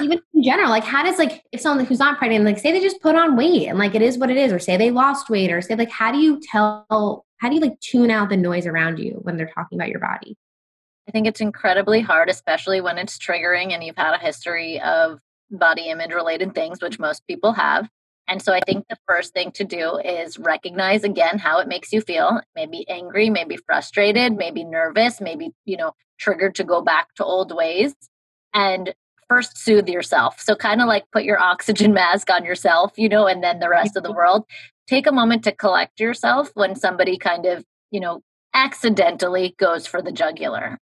Even 0.01 0.19
in 0.33 0.43
general, 0.43 0.69
like 0.69 0.83
how 0.83 1.03
does 1.03 1.17
like 1.17 1.43
if 1.51 1.61
someone 1.61 1.85
who's 1.85 1.99
not 1.99 2.17
pregnant, 2.17 2.43
like 2.43 2.59
say 2.59 2.71
they 2.71 2.81
just 2.81 3.01
put 3.01 3.15
on 3.15 3.37
weight 3.37 3.67
and 3.67 3.77
like 3.77 3.95
it 3.95 4.01
is 4.01 4.17
what 4.17 4.29
it 4.29 4.37
is, 4.37 4.51
or 4.51 4.59
say 4.59 4.75
they 4.75 4.91
lost 4.91 5.29
weight, 5.29 5.51
or 5.51 5.61
say 5.61 5.75
like 5.75 5.91
how 5.91 6.11
do 6.11 6.17
you 6.17 6.41
tell 6.51 7.25
how 7.37 7.49
do 7.49 7.55
you 7.55 7.61
like 7.61 7.79
tune 7.79 8.11
out 8.11 8.29
the 8.29 8.37
noise 8.37 8.65
around 8.65 8.99
you 8.99 9.19
when 9.21 9.37
they're 9.37 9.51
talking 9.53 9.77
about 9.77 9.89
your 9.89 9.99
body? 9.99 10.35
I 11.07 11.11
think 11.11 11.27
it's 11.27 11.41
incredibly 11.41 12.01
hard, 12.01 12.29
especially 12.29 12.81
when 12.81 12.97
it's 12.97 13.17
triggering 13.17 13.73
and 13.73 13.83
you've 13.83 13.97
had 13.97 14.15
a 14.15 14.17
history 14.17 14.79
of 14.81 15.19
body 15.51 15.89
image 15.89 16.11
related 16.11 16.55
things, 16.55 16.81
which 16.81 16.99
most 16.99 17.25
people 17.27 17.51
have. 17.53 17.89
And 18.27 18.41
so 18.41 18.53
I 18.53 18.61
think 18.61 18.85
the 18.87 18.97
first 19.07 19.33
thing 19.33 19.51
to 19.53 19.63
do 19.63 19.97
is 19.97 20.39
recognize 20.39 21.03
again 21.03 21.37
how 21.39 21.59
it 21.59 21.67
makes 21.67 21.91
you 21.91 22.01
feel. 22.01 22.41
Maybe 22.55 22.87
angry, 22.89 23.29
maybe 23.29 23.57
frustrated, 23.57 24.33
maybe 24.33 24.63
nervous, 24.63 25.19
maybe, 25.19 25.51
you 25.65 25.77
know, 25.77 25.91
triggered 26.19 26.55
to 26.55 26.63
go 26.63 26.81
back 26.81 27.13
to 27.15 27.25
old 27.25 27.53
ways. 27.55 27.93
And 28.53 28.93
first 29.29 29.57
soothe 29.57 29.89
yourself. 29.89 30.39
So 30.39 30.55
kind 30.55 30.81
of 30.81 30.87
like 30.87 31.05
put 31.11 31.23
your 31.23 31.39
oxygen 31.41 31.93
mask 31.93 32.29
on 32.29 32.45
yourself, 32.45 32.93
you 32.97 33.09
know, 33.09 33.27
and 33.27 33.43
then 33.43 33.59
the 33.59 33.69
rest 33.69 33.97
of 33.97 34.03
the 34.03 34.13
world 34.13 34.45
take 34.87 35.07
a 35.07 35.11
moment 35.11 35.43
to 35.45 35.51
collect 35.51 35.99
yourself 35.99 36.51
when 36.55 36.75
somebody 36.75 37.17
kind 37.17 37.45
of, 37.45 37.63
you 37.91 37.99
know, 37.99 38.21
accidentally 38.53 39.55
goes 39.57 39.87
for 39.87 40.01
the 40.01 40.11
jugular 40.11 40.77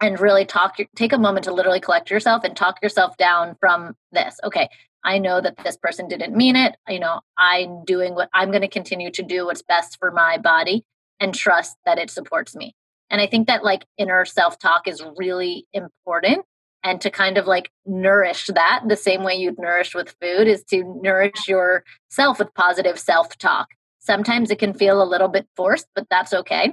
and 0.00 0.20
really 0.20 0.44
talk 0.44 0.76
take 0.94 1.12
a 1.12 1.18
moment 1.18 1.44
to 1.44 1.52
literally 1.52 1.80
collect 1.80 2.10
yourself 2.10 2.44
and 2.44 2.56
talk 2.56 2.78
yourself 2.82 3.16
down 3.16 3.56
from 3.58 3.94
this 4.12 4.38
okay 4.44 4.68
i 5.06 5.18
know 5.18 5.40
that 5.40 5.56
this 5.64 5.76
person 5.76 6.08
didn't 6.08 6.36
mean 6.36 6.56
it 6.56 6.76
you 6.88 7.00
know 7.00 7.20
i'm 7.38 7.84
doing 7.84 8.14
what 8.14 8.28
i'm 8.34 8.50
going 8.50 8.60
to 8.60 8.68
continue 8.68 9.10
to 9.10 9.22
do 9.22 9.46
what's 9.46 9.62
best 9.62 9.96
for 9.98 10.10
my 10.10 10.36
body 10.36 10.84
and 11.20 11.34
trust 11.34 11.76
that 11.86 11.98
it 11.98 12.10
supports 12.10 12.54
me 12.54 12.74
and 13.10 13.20
i 13.20 13.26
think 13.26 13.46
that 13.46 13.64
like 13.64 13.86
inner 13.96 14.24
self 14.24 14.58
talk 14.58 14.86
is 14.86 15.02
really 15.16 15.66
important 15.72 16.44
and 16.86 17.00
to 17.00 17.10
kind 17.10 17.36
of 17.36 17.46
like 17.46 17.70
nourish 17.84 18.46
that 18.46 18.84
the 18.86 18.96
same 18.96 19.24
way 19.24 19.34
you'd 19.34 19.58
nourish 19.58 19.92
with 19.92 20.14
food 20.20 20.46
is 20.46 20.62
to 20.64 20.84
nourish 21.02 21.48
yourself 21.48 22.38
with 22.38 22.54
positive 22.54 22.96
self 22.96 23.36
talk. 23.38 23.70
Sometimes 23.98 24.52
it 24.52 24.60
can 24.60 24.72
feel 24.72 25.02
a 25.02 25.04
little 25.04 25.26
bit 25.26 25.48
forced, 25.56 25.88
but 25.96 26.06
that's 26.08 26.32
okay. 26.32 26.72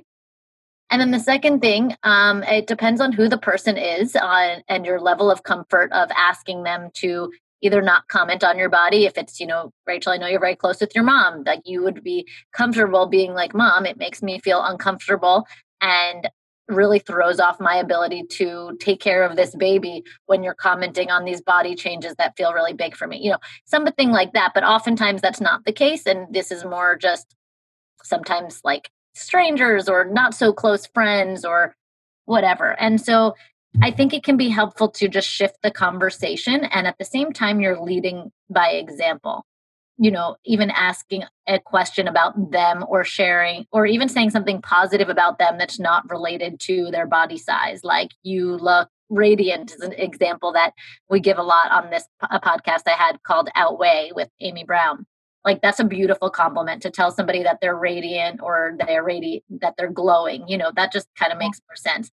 And 0.91 1.01
then 1.01 1.09
the 1.09 1.19
second 1.19 1.61
thing, 1.61 1.95
um, 2.03 2.43
it 2.43 2.67
depends 2.67 3.01
on 3.01 3.11
who 3.11 3.27
the 3.27 3.39
person 3.39 3.75
is 3.75 4.15
uh, 4.15 4.59
and 4.67 4.85
your 4.85 5.01
level 5.01 5.31
of 5.31 5.41
comfort 5.41 5.91
of 5.91 6.11
asking 6.15 6.61
them 6.61 6.91
to 6.95 7.31
either 7.63 7.81
not 7.81 8.07
comment 8.09 8.43
on 8.43 8.57
your 8.57 8.69
body. 8.69 9.05
If 9.05 9.17
it's, 9.17 9.39
you 9.39 9.47
know, 9.47 9.71
Rachel, 9.87 10.11
I 10.11 10.17
know 10.17 10.27
you're 10.27 10.39
very 10.39 10.55
close 10.55 10.81
with 10.81 10.93
your 10.93 11.05
mom, 11.05 11.43
like 11.45 11.61
you 11.65 11.81
would 11.81 12.03
be 12.03 12.27
comfortable 12.51 13.07
being 13.07 13.33
like, 13.33 13.55
Mom, 13.55 13.85
it 13.85 13.97
makes 13.97 14.21
me 14.21 14.39
feel 14.39 14.63
uncomfortable. 14.63 15.47
And 15.81 16.29
really 16.69 16.99
throws 16.99 17.39
off 17.39 17.59
my 17.59 17.75
ability 17.75 18.23
to 18.23 18.77
take 18.79 19.01
care 19.01 19.23
of 19.23 19.35
this 19.35 19.53
baby 19.55 20.01
when 20.27 20.43
you're 20.43 20.53
commenting 20.53 21.11
on 21.11 21.25
these 21.25 21.41
body 21.41 21.75
changes 21.75 22.15
that 22.15 22.35
feel 22.37 22.53
really 22.53 22.71
big 22.71 22.95
for 22.95 23.05
me 23.05 23.19
you 23.21 23.29
know 23.29 23.37
something 23.65 24.11
like 24.11 24.31
that 24.31 24.53
but 24.55 24.63
oftentimes 24.63 25.19
that's 25.19 25.41
not 25.41 25.65
the 25.65 25.73
case 25.73 26.05
and 26.05 26.33
this 26.33 26.51
is 26.51 26.63
more 26.63 26.95
just 26.95 27.35
sometimes 28.01 28.61
like 28.63 28.89
strangers 29.13 29.89
or 29.89 30.05
not 30.05 30.33
so 30.33 30.53
close 30.53 30.85
friends 30.87 31.43
or 31.43 31.75
whatever 32.25 32.79
and 32.79 33.01
so 33.01 33.35
i 33.81 33.89
think 33.91 34.13
it 34.13 34.23
can 34.23 34.37
be 34.37 34.49
helpful 34.49 34.89
to 34.89 35.07
just 35.07 35.27
shift 35.27 35.57
the 35.63 35.71
conversation 35.71 36.63
and 36.65 36.87
at 36.87 36.97
the 36.97 37.05
same 37.05 37.31
time 37.31 37.59
you're 37.59 37.81
leading 37.81 38.31
by 38.49 38.69
example 38.69 39.45
you 39.97 40.11
know, 40.11 40.35
even 40.43 40.71
asking 40.71 41.23
a 41.47 41.59
question 41.59 42.07
about 42.07 42.51
them 42.51 42.83
or 42.87 43.03
sharing 43.03 43.65
or 43.71 43.85
even 43.85 44.09
saying 44.09 44.31
something 44.31 44.61
positive 44.61 45.09
about 45.09 45.37
them 45.37 45.57
that's 45.57 45.79
not 45.79 46.09
related 46.09 46.59
to 46.61 46.89
their 46.91 47.05
body 47.05 47.37
size. 47.37 47.83
Like 47.83 48.09
you 48.23 48.55
look 48.55 48.89
radiant 49.09 49.73
is 49.73 49.81
an 49.81 49.93
example 49.93 50.53
that 50.53 50.73
we 51.09 51.19
give 51.19 51.37
a 51.37 51.43
lot 51.43 51.71
on 51.71 51.91
this 51.91 52.05
a 52.21 52.39
podcast 52.39 52.81
I 52.87 52.97
had 52.97 53.21
called 53.23 53.49
Outweigh 53.55 54.11
with 54.15 54.29
Amy 54.41 54.63
Brown. 54.63 55.05
Like 55.45 55.61
that's 55.61 55.79
a 55.79 55.85
beautiful 55.85 56.29
compliment 56.29 56.81
to 56.83 56.89
tell 56.89 57.11
somebody 57.11 57.43
that 57.43 57.59
they're 57.61 57.77
radiant 57.77 58.41
or 58.41 58.75
they're 58.79 59.03
radiant 59.03 59.43
that 59.61 59.75
they're 59.77 59.91
glowing. 59.91 60.47
You 60.47 60.57
know, 60.57 60.71
that 60.75 60.91
just 60.91 61.07
kind 61.19 61.31
of 61.31 61.37
makes 61.37 61.61
more 61.69 61.75
sense. 61.75 62.09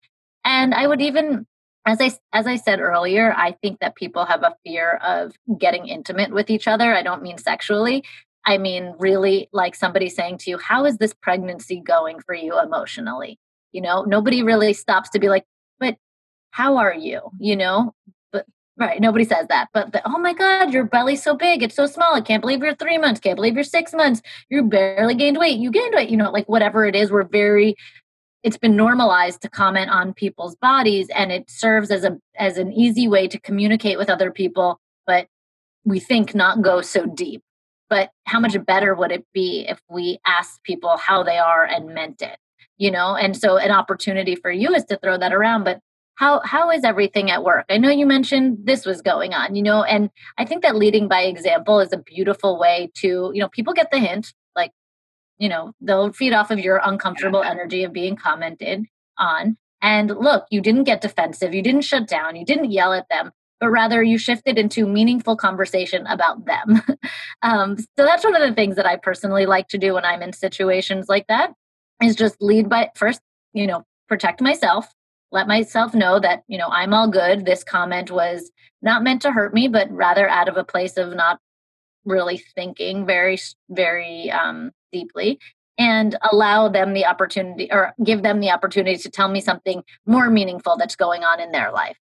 And 0.47 0.73
I 0.73 0.87
would 0.87 1.01
even 1.01 1.45
as 1.85 1.99
I 2.01 2.11
as 2.33 2.47
I 2.47 2.55
said 2.55 2.79
earlier, 2.79 3.33
I 3.35 3.51
think 3.61 3.79
that 3.81 3.95
people 3.95 4.25
have 4.25 4.43
a 4.43 4.55
fear 4.65 4.99
of 5.03 5.33
getting 5.59 5.87
intimate 5.87 6.31
with 6.31 6.49
each 6.49 6.67
other. 6.67 6.93
I 6.93 7.03
don't 7.03 7.21
mean 7.21 7.37
sexually. 7.37 8.03
I 8.45 8.57
mean 8.57 8.95
really 8.97 9.49
like 9.51 9.75
somebody 9.75 10.09
saying 10.09 10.37
to 10.39 10.49
you, 10.51 10.57
"How 10.57 10.85
is 10.85 10.97
this 10.97 11.13
pregnancy 11.13 11.81
going 11.81 12.19
for 12.21 12.33
you 12.33 12.59
emotionally?" 12.59 13.37
You 13.73 13.81
know, 13.81 14.03
nobody 14.03 14.41
really 14.41 14.73
stops 14.73 15.09
to 15.11 15.19
be 15.19 15.27
like, 15.29 15.43
"But 15.79 15.97
how 16.51 16.77
are 16.77 16.93
you?" 16.93 17.21
You 17.39 17.57
know? 17.57 17.93
But 18.31 18.45
right, 18.77 19.01
nobody 19.01 19.25
says 19.25 19.47
that. 19.49 19.67
But 19.73 20.01
"Oh 20.05 20.17
my 20.17 20.33
god, 20.33 20.73
your 20.73 20.85
belly's 20.85 21.23
so 21.23 21.35
big. 21.35 21.61
It's 21.61 21.75
so 21.75 21.87
small. 21.87 22.15
I 22.15 22.21
can't 22.21 22.41
believe 22.41 22.63
you're 22.63 22.75
3 22.75 22.97
months. 22.97 23.19
Can't 23.19 23.35
believe 23.35 23.55
you're 23.55 23.65
6 23.65 23.93
months. 23.93 24.21
You 24.49 24.63
barely 24.63 25.15
gained 25.15 25.37
weight. 25.37 25.59
You 25.59 25.71
gained 25.71 25.93
weight." 25.95 26.09
You 26.09 26.17
know, 26.17 26.31
like 26.31 26.47
whatever 26.47 26.85
it 26.85 26.95
is, 26.95 27.11
we're 27.11 27.23
very 27.23 27.75
it's 28.43 28.57
been 28.57 28.75
normalized 28.75 29.41
to 29.41 29.49
comment 29.49 29.89
on 29.89 30.13
people's 30.13 30.55
bodies 30.55 31.07
and 31.15 31.31
it 31.31 31.49
serves 31.49 31.91
as 31.91 32.03
a 32.03 32.17
as 32.38 32.57
an 32.57 32.71
easy 32.71 33.07
way 33.07 33.27
to 33.27 33.39
communicate 33.39 33.97
with 33.97 34.09
other 34.09 34.31
people 34.31 34.79
but 35.05 35.27
we 35.85 35.99
think 35.99 36.35
not 36.35 36.61
go 36.61 36.81
so 36.81 37.05
deep. 37.05 37.41
But 37.89 38.09
how 38.25 38.41
much 38.41 38.57
better 38.65 38.93
would 38.93 39.13
it 39.13 39.25
be 39.33 39.65
if 39.69 39.79
we 39.89 40.19
asked 40.25 40.61
people 40.63 40.97
how 40.97 41.23
they 41.23 41.38
are 41.38 41.63
and 41.63 41.93
meant 41.93 42.21
it 42.21 42.38
you 42.79 42.91
know? 42.91 43.15
And 43.15 43.35
so 43.35 43.57
an 43.57 43.71
opportunity 43.71 44.35
for 44.35 44.51
you 44.51 44.75
is 44.75 44.85
to 44.85 44.97
throw 44.97 45.17
that 45.17 45.33
around 45.33 45.63
but 45.63 45.79
how 46.15 46.41
how 46.43 46.71
is 46.71 46.83
everything 46.83 47.29
at 47.29 47.43
work? 47.43 47.65
I 47.69 47.77
know 47.77 47.89
you 47.89 48.05
mentioned 48.05 48.59
this 48.63 48.85
was 48.85 49.01
going 49.01 49.33
on 49.33 49.55
you 49.55 49.63
know 49.63 49.83
and 49.83 50.09
i 50.38 50.45
think 50.45 50.63
that 50.63 50.75
leading 50.75 51.07
by 51.07 51.21
example 51.21 51.79
is 51.79 51.93
a 51.93 51.97
beautiful 51.97 52.59
way 52.59 52.91
to 52.95 53.31
you 53.33 53.39
know 53.39 53.49
people 53.49 53.73
get 53.73 53.91
the 53.91 53.99
hint 53.99 54.33
you 55.38 55.49
know 55.49 55.73
they'll 55.81 56.11
feed 56.11 56.33
off 56.33 56.51
of 56.51 56.59
your 56.59 56.81
uncomfortable 56.83 57.43
energy 57.43 57.83
of 57.83 57.93
being 57.93 58.15
commented 58.15 58.85
on. 59.17 59.57
And 59.81 60.09
look 60.09 60.45
you 60.49 60.61
didn't 60.61 60.85
get 60.85 61.01
defensive 61.01 61.53
you 61.53 61.61
didn't 61.61 61.81
shut 61.81 62.07
down 62.07 62.35
you 62.35 62.45
didn't 62.45 62.71
yell 62.71 62.93
at 62.93 63.07
them 63.09 63.31
but 63.59 63.69
rather 63.69 64.03
you 64.03 64.17
shifted 64.17 64.57
into 64.57 64.88
meaningful 64.88 65.35
conversation 65.35 66.05
about 66.07 66.45
them. 66.45 66.81
Um, 67.43 67.77
so 67.77 67.85
that's 67.97 68.23
one 68.23 68.35
of 68.35 68.47
the 68.47 68.55
things 68.55 68.75
that 68.77 68.88
i 68.88 68.95
personally 68.95 69.45
like 69.45 69.67
to 69.67 69.77
do 69.77 69.93
when 69.93 70.03
i'm 70.03 70.23
in 70.23 70.33
situations 70.33 71.05
like 71.07 71.27
that 71.27 71.53
is 72.01 72.15
just 72.15 72.41
lead 72.41 72.67
by 72.67 72.89
first 72.95 73.21
you 73.53 73.67
know 73.67 73.83
protect 74.07 74.41
myself 74.41 74.91
let 75.31 75.47
myself 75.47 75.93
know 75.93 76.19
that 76.19 76.43
you 76.47 76.57
know 76.57 76.67
i'm 76.69 76.95
all 76.95 77.07
good 77.07 77.45
this 77.45 77.63
comment 77.63 78.09
was 78.09 78.51
not 78.81 79.03
meant 79.03 79.21
to 79.21 79.31
hurt 79.31 79.53
me 79.53 79.67
but 79.67 79.89
rather 79.91 80.27
out 80.27 80.49
of 80.49 80.57
a 80.57 80.63
place 80.63 80.97
of 80.97 81.15
not 81.15 81.39
really 82.05 82.38
thinking 82.55 83.05
very 83.05 83.38
very 83.69 84.31
um, 84.31 84.71
deeply 84.91 85.39
and 85.77 86.17
allow 86.31 86.67
them 86.67 86.93
the 86.93 87.05
opportunity 87.05 87.67
or 87.71 87.93
give 88.03 88.23
them 88.23 88.39
the 88.39 88.49
opportunity 88.49 88.97
to 88.97 89.09
tell 89.09 89.27
me 89.27 89.39
something 89.41 89.83
more 90.05 90.29
meaningful 90.29 90.77
that's 90.77 90.95
going 90.95 91.23
on 91.23 91.39
in 91.39 91.51
their 91.51 91.71
life 91.71 91.97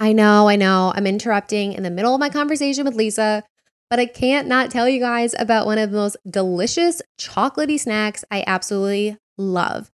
i 0.00 0.12
know 0.12 0.48
i 0.48 0.56
know 0.56 0.92
i'm 0.96 1.06
interrupting 1.06 1.72
in 1.72 1.82
the 1.82 1.90
middle 1.90 2.14
of 2.14 2.20
my 2.20 2.28
conversation 2.28 2.84
with 2.84 2.94
lisa 2.94 3.42
but 3.90 4.00
I 4.00 4.06
can't 4.06 4.48
not 4.48 4.70
tell 4.70 4.88
you 4.88 4.98
guys 4.98 5.34
about 5.38 5.66
one 5.66 5.78
of 5.78 5.90
the 5.90 5.96
most 5.96 6.16
delicious 6.28 7.02
chocolatey 7.16 7.78
snacks 7.78 8.24
I 8.30 8.42
absolutely 8.46 9.18
love 9.38 9.92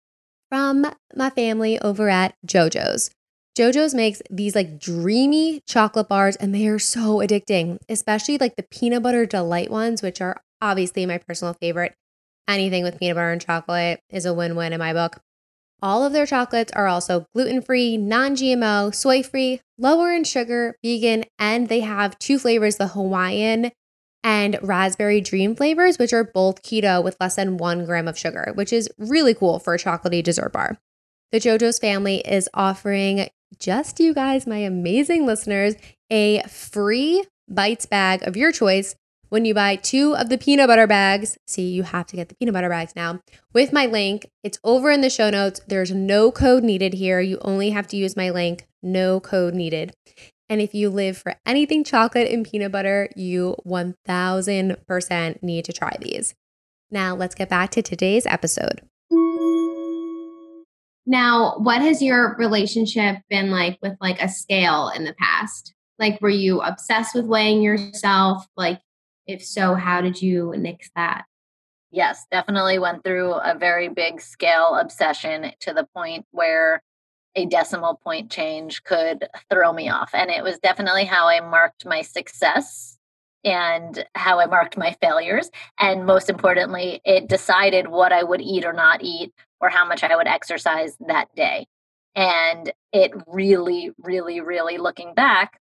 from 0.49 0.85
my 1.15 1.29
family 1.29 1.79
over 1.79 2.09
at 2.09 2.35
JoJo's. 2.45 3.11
JoJo's 3.57 3.93
makes 3.93 4.21
these 4.29 4.53
like 4.53 4.79
dreamy 4.79 5.61
chocolate 5.65 6.09
bars 6.09 6.35
and 6.35 6.53
they 6.53 6.67
are 6.67 6.79
so 6.79 7.19
addicting, 7.19 7.77
especially 7.87 8.37
like 8.37 8.57
the 8.57 8.63
peanut 8.63 9.01
butter 9.01 9.25
delight 9.25 9.71
ones, 9.71 10.01
which 10.01 10.19
are 10.19 10.41
obviously 10.61 11.05
my 11.05 11.17
personal 11.17 11.53
favorite. 11.53 11.93
Anything 12.47 12.83
with 12.83 12.99
peanut 12.99 13.15
butter 13.15 13.31
and 13.31 13.41
chocolate 13.41 13.99
is 14.09 14.25
a 14.25 14.33
win 14.33 14.55
win 14.55 14.73
in 14.73 14.79
my 14.79 14.93
book. 14.93 15.19
All 15.81 16.03
of 16.03 16.13
their 16.13 16.25
chocolates 16.25 16.71
are 16.73 16.87
also 16.87 17.25
gluten 17.33 17.61
free, 17.61 17.97
non 17.97 18.35
GMO, 18.35 18.93
soy 18.93 19.23
free, 19.23 19.61
lower 19.77 20.11
in 20.11 20.23
sugar, 20.23 20.75
vegan, 20.83 21.25
and 21.37 21.67
they 21.67 21.81
have 21.81 22.17
two 22.19 22.39
flavors 22.39 22.77
the 22.77 22.87
Hawaiian 22.89 23.71
and 24.23 24.57
raspberry 24.61 25.21
dream 25.21 25.55
flavors, 25.55 25.99
which 25.99 26.13
are 26.13 26.23
both 26.23 26.63
keto 26.63 27.03
with 27.03 27.17
less 27.19 27.35
than 27.35 27.57
one 27.57 27.85
gram 27.85 28.07
of 28.07 28.17
sugar, 28.17 28.51
which 28.55 28.73
is 28.73 28.89
really 28.97 29.33
cool 29.33 29.59
for 29.59 29.75
a 29.75 29.77
chocolatey 29.77 30.23
dessert 30.23 30.51
bar. 30.51 30.79
The 31.31 31.39
JoJo's 31.39 31.79
family 31.79 32.17
is 32.25 32.49
offering 32.53 33.27
just 33.59 33.99
you 33.99 34.13
guys, 34.13 34.47
my 34.47 34.57
amazing 34.57 35.25
listeners, 35.25 35.75
a 36.09 36.41
free 36.43 37.23
bites 37.47 37.85
bag 37.85 38.23
of 38.23 38.35
your 38.35 38.51
choice 38.51 38.95
when 39.29 39.45
you 39.45 39.53
buy 39.53 39.75
two 39.75 40.15
of 40.15 40.29
the 40.29 40.37
peanut 40.37 40.67
butter 40.67 40.87
bags. 40.87 41.37
See, 41.47 41.69
you 41.69 41.83
have 41.83 42.07
to 42.07 42.15
get 42.15 42.29
the 42.29 42.35
peanut 42.35 42.53
butter 42.53 42.69
bags 42.69 42.95
now 42.95 43.21
with 43.53 43.73
my 43.73 43.85
link. 43.85 44.29
It's 44.43 44.59
over 44.63 44.91
in 44.91 45.01
the 45.01 45.09
show 45.09 45.29
notes. 45.29 45.61
There's 45.67 45.91
no 45.91 46.31
code 46.31 46.63
needed 46.63 46.93
here. 46.93 47.19
You 47.19 47.39
only 47.41 47.71
have 47.71 47.87
to 47.87 47.97
use 47.97 48.15
my 48.15 48.29
link, 48.29 48.67
no 48.81 49.19
code 49.19 49.53
needed. 49.53 49.93
And 50.47 50.61
if 50.61 50.75
you 50.75 50.89
live 50.89 51.17
for 51.17 51.35
anything 51.45 51.83
chocolate 51.83 52.31
and 52.31 52.45
peanut 52.45 52.71
butter, 52.71 53.09
you 53.15 53.55
1000% 53.65 55.43
need 55.43 55.65
to 55.65 55.73
try 55.73 55.95
these. 55.99 56.35
Now, 56.91 57.15
let's 57.15 57.35
get 57.35 57.49
back 57.49 57.71
to 57.71 57.81
today's 57.81 58.27
episode. 58.27 58.81
Now, 61.07 61.55
what 61.57 61.81
has 61.81 62.01
your 62.01 62.35
relationship 62.37 63.17
been 63.29 63.51
like 63.51 63.77
with 63.81 63.93
like 64.01 64.21
a 64.21 64.29
scale 64.29 64.91
in 64.95 65.03
the 65.03 65.13
past? 65.13 65.73
Like, 65.99 66.19
were 66.21 66.29
you 66.29 66.61
obsessed 66.61 67.15
with 67.15 67.25
weighing 67.25 67.61
yourself? 67.61 68.45
Like, 68.57 68.81
if 69.27 69.43
so, 69.43 69.75
how 69.75 70.01
did 70.01 70.21
you 70.21 70.53
nix 70.57 70.89
that? 70.95 71.25
Yes, 71.91 72.25
definitely 72.31 72.79
went 72.79 73.03
through 73.03 73.33
a 73.33 73.57
very 73.57 73.87
big 73.89 74.19
scale 74.19 74.75
obsession 74.75 75.51
to 75.61 75.73
the 75.73 75.87
point 75.95 76.25
where 76.31 76.81
a 77.35 77.45
decimal 77.45 77.95
point 78.03 78.31
change 78.31 78.83
could 78.83 79.27
throw 79.49 79.71
me 79.73 79.89
off. 79.89 80.11
And 80.13 80.29
it 80.29 80.43
was 80.43 80.59
definitely 80.59 81.05
how 81.05 81.27
I 81.27 81.41
marked 81.41 81.85
my 81.85 82.01
success 82.01 82.97
and 83.43 84.05
how 84.15 84.39
I 84.39 84.45
marked 84.47 84.77
my 84.77 84.95
failures. 85.01 85.51
And 85.79 86.05
most 86.05 86.29
importantly, 86.29 87.01
it 87.05 87.27
decided 87.27 87.87
what 87.87 88.11
I 88.11 88.23
would 88.23 88.41
eat 88.41 88.65
or 88.65 88.73
not 88.73 89.03
eat 89.03 89.33
or 89.61 89.69
how 89.69 89.85
much 89.85 90.03
I 90.03 90.15
would 90.15 90.27
exercise 90.27 90.97
that 91.07 91.33
day. 91.35 91.67
And 92.15 92.71
it 92.91 93.11
really, 93.27 93.91
really, 93.99 94.41
really 94.41 94.77
looking 94.77 95.13
back, 95.13 95.59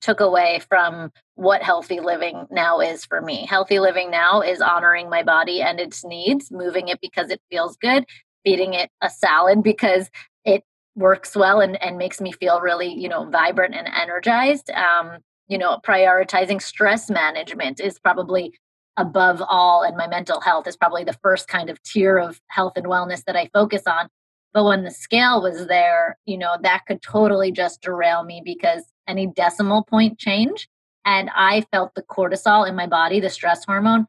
took 0.00 0.20
away 0.20 0.60
from 0.68 1.10
what 1.34 1.62
healthy 1.62 2.00
living 2.00 2.46
now 2.50 2.80
is 2.80 3.04
for 3.04 3.20
me. 3.20 3.46
Healthy 3.46 3.80
living 3.80 4.10
now 4.10 4.40
is 4.40 4.60
honoring 4.60 5.08
my 5.08 5.22
body 5.22 5.62
and 5.62 5.78
its 5.80 6.04
needs, 6.04 6.50
moving 6.50 6.88
it 6.88 7.00
because 7.00 7.30
it 7.30 7.40
feels 7.50 7.76
good, 7.76 8.04
feeding 8.44 8.74
it 8.74 8.90
a 9.00 9.10
salad 9.10 9.62
because 9.62 10.10
it 10.44 10.64
works 10.96 11.36
well 11.36 11.60
and, 11.60 11.82
and 11.82 11.98
makes 11.98 12.20
me 12.20 12.32
feel 12.32 12.60
really 12.60 12.92
you 12.92 13.08
know 13.08 13.28
vibrant 13.30 13.74
and 13.74 13.88
energized 13.88 14.70
um, 14.70 15.18
you 15.48 15.58
know 15.58 15.78
prioritizing 15.86 16.60
stress 16.60 17.10
management 17.10 17.80
is 17.80 17.98
probably 17.98 18.52
above 18.96 19.42
all 19.48 19.82
and 19.82 19.96
my 19.96 20.06
mental 20.06 20.40
health 20.40 20.66
is 20.66 20.76
probably 20.76 21.04
the 21.04 21.16
first 21.22 21.48
kind 21.48 21.70
of 21.70 21.82
tier 21.82 22.18
of 22.18 22.40
health 22.48 22.72
and 22.76 22.86
wellness 22.86 23.24
that 23.24 23.36
i 23.36 23.48
focus 23.54 23.82
on 23.86 24.08
but 24.52 24.64
when 24.64 24.82
the 24.82 24.90
scale 24.90 25.40
was 25.40 25.68
there 25.68 26.18
you 26.26 26.36
know 26.36 26.56
that 26.62 26.84
could 26.86 27.00
totally 27.00 27.52
just 27.52 27.80
derail 27.82 28.24
me 28.24 28.42
because 28.44 28.84
any 29.10 29.26
decimal 29.26 29.82
point 29.84 30.18
change 30.18 30.68
and 31.04 31.28
i 31.34 31.64
felt 31.72 31.94
the 31.94 32.02
cortisol 32.02 32.68
in 32.68 32.74
my 32.74 32.86
body 32.86 33.20
the 33.20 33.30
stress 33.30 33.64
hormone 33.64 34.06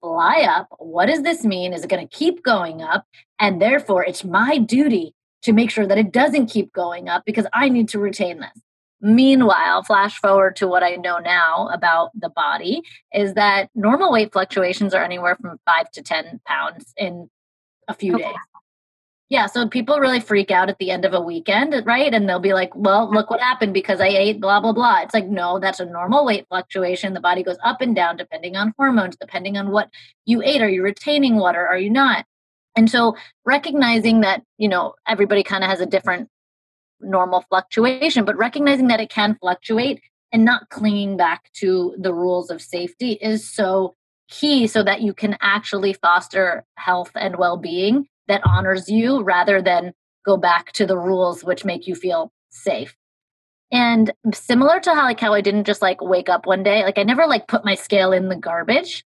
fly 0.00 0.42
up 0.42 0.68
what 0.78 1.06
does 1.06 1.22
this 1.22 1.44
mean 1.44 1.72
is 1.72 1.84
it 1.84 1.90
going 1.90 2.06
to 2.06 2.16
keep 2.16 2.42
going 2.42 2.82
up 2.82 3.04
and 3.38 3.60
therefore 3.60 4.04
it's 4.04 4.24
my 4.24 4.58
duty 4.58 5.14
to 5.42 5.52
make 5.52 5.70
sure 5.70 5.86
that 5.86 5.98
it 5.98 6.12
doesn't 6.12 6.46
keep 6.46 6.72
going 6.72 7.08
up 7.08 7.24
because 7.24 7.46
I 7.52 7.68
need 7.68 7.88
to 7.90 7.98
retain 7.98 8.40
this. 8.40 8.62
Meanwhile, 9.00 9.84
flash 9.84 10.18
forward 10.18 10.56
to 10.56 10.66
what 10.66 10.82
I 10.82 10.96
know 10.96 11.18
now 11.18 11.68
about 11.72 12.10
the 12.18 12.30
body 12.30 12.82
is 13.12 13.34
that 13.34 13.70
normal 13.74 14.10
weight 14.10 14.32
fluctuations 14.32 14.92
are 14.92 15.04
anywhere 15.04 15.36
from 15.40 15.58
five 15.64 15.90
to 15.92 16.02
10 16.02 16.40
pounds 16.44 16.92
in 16.96 17.30
a 17.86 17.94
few 17.94 18.16
okay. 18.16 18.24
days. 18.24 18.34
Yeah, 19.30 19.44
so 19.44 19.68
people 19.68 19.98
really 20.00 20.20
freak 20.20 20.50
out 20.50 20.70
at 20.70 20.78
the 20.78 20.90
end 20.90 21.04
of 21.04 21.12
a 21.12 21.20
weekend, 21.20 21.74
right? 21.84 22.14
And 22.14 22.26
they'll 22.26 22.38
be 22.38 22.54
like, 22.54 22.74
well, 22.74 23.10
look 23.12 23.28
what 23.28 23.40
happened 23.40 23.74
because 23.74 24.00
I 24.00 24.06
ate 24.06 24.40
blah, 24.40 24.58
blah, 24.58 24.72
blah. 24.72 25.02
It's 25.02 25.12
like, 25.12 25.26
no, 25.26 25.58
that's 25.58 25.80
a 25.80 25.84
normal 25.84 26.24
weight 26.24 26.46
fluctuation. 26.48 27.12
The 27.12 27.20
body 27.20 27.42
goes 27.42 27.58
up 27.62 27.82
and 27.82 27.94
down 27.94 28.16
depending 28.16 28.56
on 28.56 28.72
hormones, 28.78 29.16
depending 29.20 29.58
on 29.58 29.70
what 29.70 29.90
you 30.24 30.42
ate. 30.42 30.62
Are 30.62 30.68
you 30.68 30.82
retaining 30.82 31.36
water? 31.36 31.66
Are 31.66 31.76
you 31.76 31.90
not? 31.90 32.24
And 32.74 32.90
so 32.90 33.16
recognizing 33.44 34.22
that, 34.22 34.42
you 34.56 34.68
know, 34.68 34.94
everybody 35.06 35.42
kind 35.42 35.62
of 35.62 35.68
has 35.68 35.80
a 35.80 35.86
different 35.86 36.30
normal 36.98 37.44
fluctuation, 37.50 38.24
but 38.24 38.36
recognizing 38.38 38.88
that 38.88 39.00
it 39.00 39.10
can 39.10 39.36
fluctuate 39.38 40.00
and 40.32 40.44
not 40.44 40.70
clinging 40.70 41.18
back 41.18 41.50
to 41.54 41.94
the 41.98 42.14
rules 42.14 42.50
of 42.50 42.62
safety 42.62 43.12
is 43.20 43.46
so 43.46 43.94
key 44.30 44.66
so 44.66 44.82
that 44.82 45.02
you 45.02 45.12
can 45.12 45.36
actually 45.42 45.92
foster 45.92 46.64
health 46.76 47.10
and 47.14 47.36
well-being 47.36 48.06
that 48.28 48.42
honors 48.44 48.88
you 48.88 49.22
rather 49.22 49.60
than 49.60 49.92
go 50.24 50.36
back 50.36 50.72
to 50.72 50.86
the 50.86 50.98
rules 50.98 51.42
which 51.42 51.64
make 51.64 51.86
you 51.86 51.94
feel 51.94 52.30
safe. 52.50 52.94
And 53.70 54.12
similar 54.32 54.80
to 54.80 54.94
how 54.94 55.04
like 55.04 55.20
how 55.20 55.34
I 55.34 55.40
didn't 55.40 55.64
just 55.64 55.82
like 55.82 56.00
wake 56.00 56.28
up 56.28 56.46
one 56.46 56.62
day, 56.62 56.84
like 56.84 56.98
I 56.98 57.02
never 57.02 57.26
like 57.26 57.48
put 57.48 57.64
my 57.64 57.74
scale 57.74 58.12
in 58.12 58.28
the 58.28 58.36
garbage, 58.36 59.04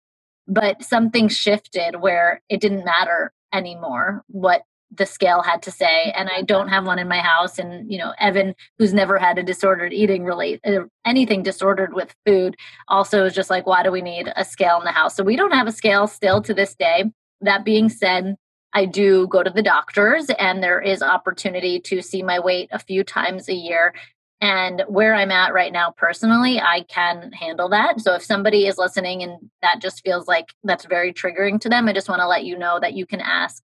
but 0.46 0.82
something 0.82 1.28
shifted 1.28 2.00
where 2.00 2.42
it 2.48 2.60
didn't 2.60 2.84
matter 2.84 3.32
anymore 3.52 4.22
what 4.28 4.62
the 4.92 5.06
scale 5.06 5.42
had 5.42 5.62
to 5.62 5.70
say 5.70 6.12
and 6.16 6.28
i 6.28 6.42
don't 6.42 6.68
have 6.68 6.84
one 6.84 6.98
in 6.98 7.08
my 7.08 7.20
house 7.20 7.58
and 7.58 7.90
you 7.90 7.98
know 7.98 8.12
evan 8.18 8.54
who's 8.78 8.92
never 8.92 9.18
had 9.18 9.38
a 9.38 9.42
disordered 9.42 9.92
eating 9.92 10.24
relate 10.24 10.60
uh, 10.66 10.80
anything 11.04 11.42
disordered 11.42 11.94
with 11.94 12.14
food 12.26 12.56
also 12.88 13.24
is 13.24 13.34
just 13.34 13.50
like 13.50 13.66
why 13.66 13.82
do 13.82 13.92
we 13.92 14.02
need 14.02 14.32
a 14.36 14.44
scale 14.44 14.78
in 14.78 14.84
the 14.84 14.90
house 14.90 15.14
so 15.14 15.22
we 15.22 15.36
don't 15.36 15.52
have 15.54 15.68
a 15.68 15.72
scale 15.72 16.06
still 16.06 16.42
to 16.42 16.52
this 16.52 16.74
day 16.74 17.04
that 17.40 17.64
being 17.64 17.88
said 17.88 18.36
i 18.72 18.84
do 18.84 19.26
go 19.28 19.42
to 19.42 19.50
the 19.50 19.62
doctors 19.62 20.30
and 20.38 20.62
there 20.62 20.80
is 20.80 21.02
opportunity 21.02 21.80
to 21.80 22.02
see 22.02 22.22
my 22.22 22.38
weight 22.38 22.68
a 22.72 22.78
few 22.78 23.04
times 23.04 23.48
a 23.48 23.54
year 23.54 23.94
and 24.40 24.82
where 24.88 25.14
I'm 25.14 25.30
at 25.30 25.52
right 25.52 25.72
now 25.72 25.90
personally, 25.90 26.60
I 26.60 26.84
can 26.88 27.30
handle 27.32 27.68
that. 27.70 28.00
So 28.00 28.14
if 28.14 28.22
somebody 28.22 28.66
is 28.66 28.78
listening 28.78 29.22
and 29.22 29.50
that 29.60 29.80
just 29.82 30.02
feels 30.02 30.26
like 30.26 30.54
that's 30.64 30.86
very 30.86 31.12
triggering 31.12 31.60
to 31.60 31.68
them, 31.68 31.88
I 31.88 31.92
just 31.92 32.08
want 32.08 32.20
to 32.20 32.26
let 32.26 32.44
you 32.44 32.56
know 32.56 32.80
that 32.80 32.94
you 32.94 33.04
can 33.04 33.20
ask 33.20 33.62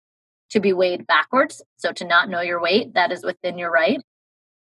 to 0.50 0.60
be 0.60 0.74
weighed 0.74 1.06
backwards. 1.06 1.62
So 1.78 1.92
to 1.92 2.06
not 2.06 2.28
know 2.30 2.42
your 2.42 2.60
weight, 2.60 2.96
that 2.96 3.12
is 3.12 3.24
within 3.24 3.60
your 3.60 3.72
right. 3.72 4.02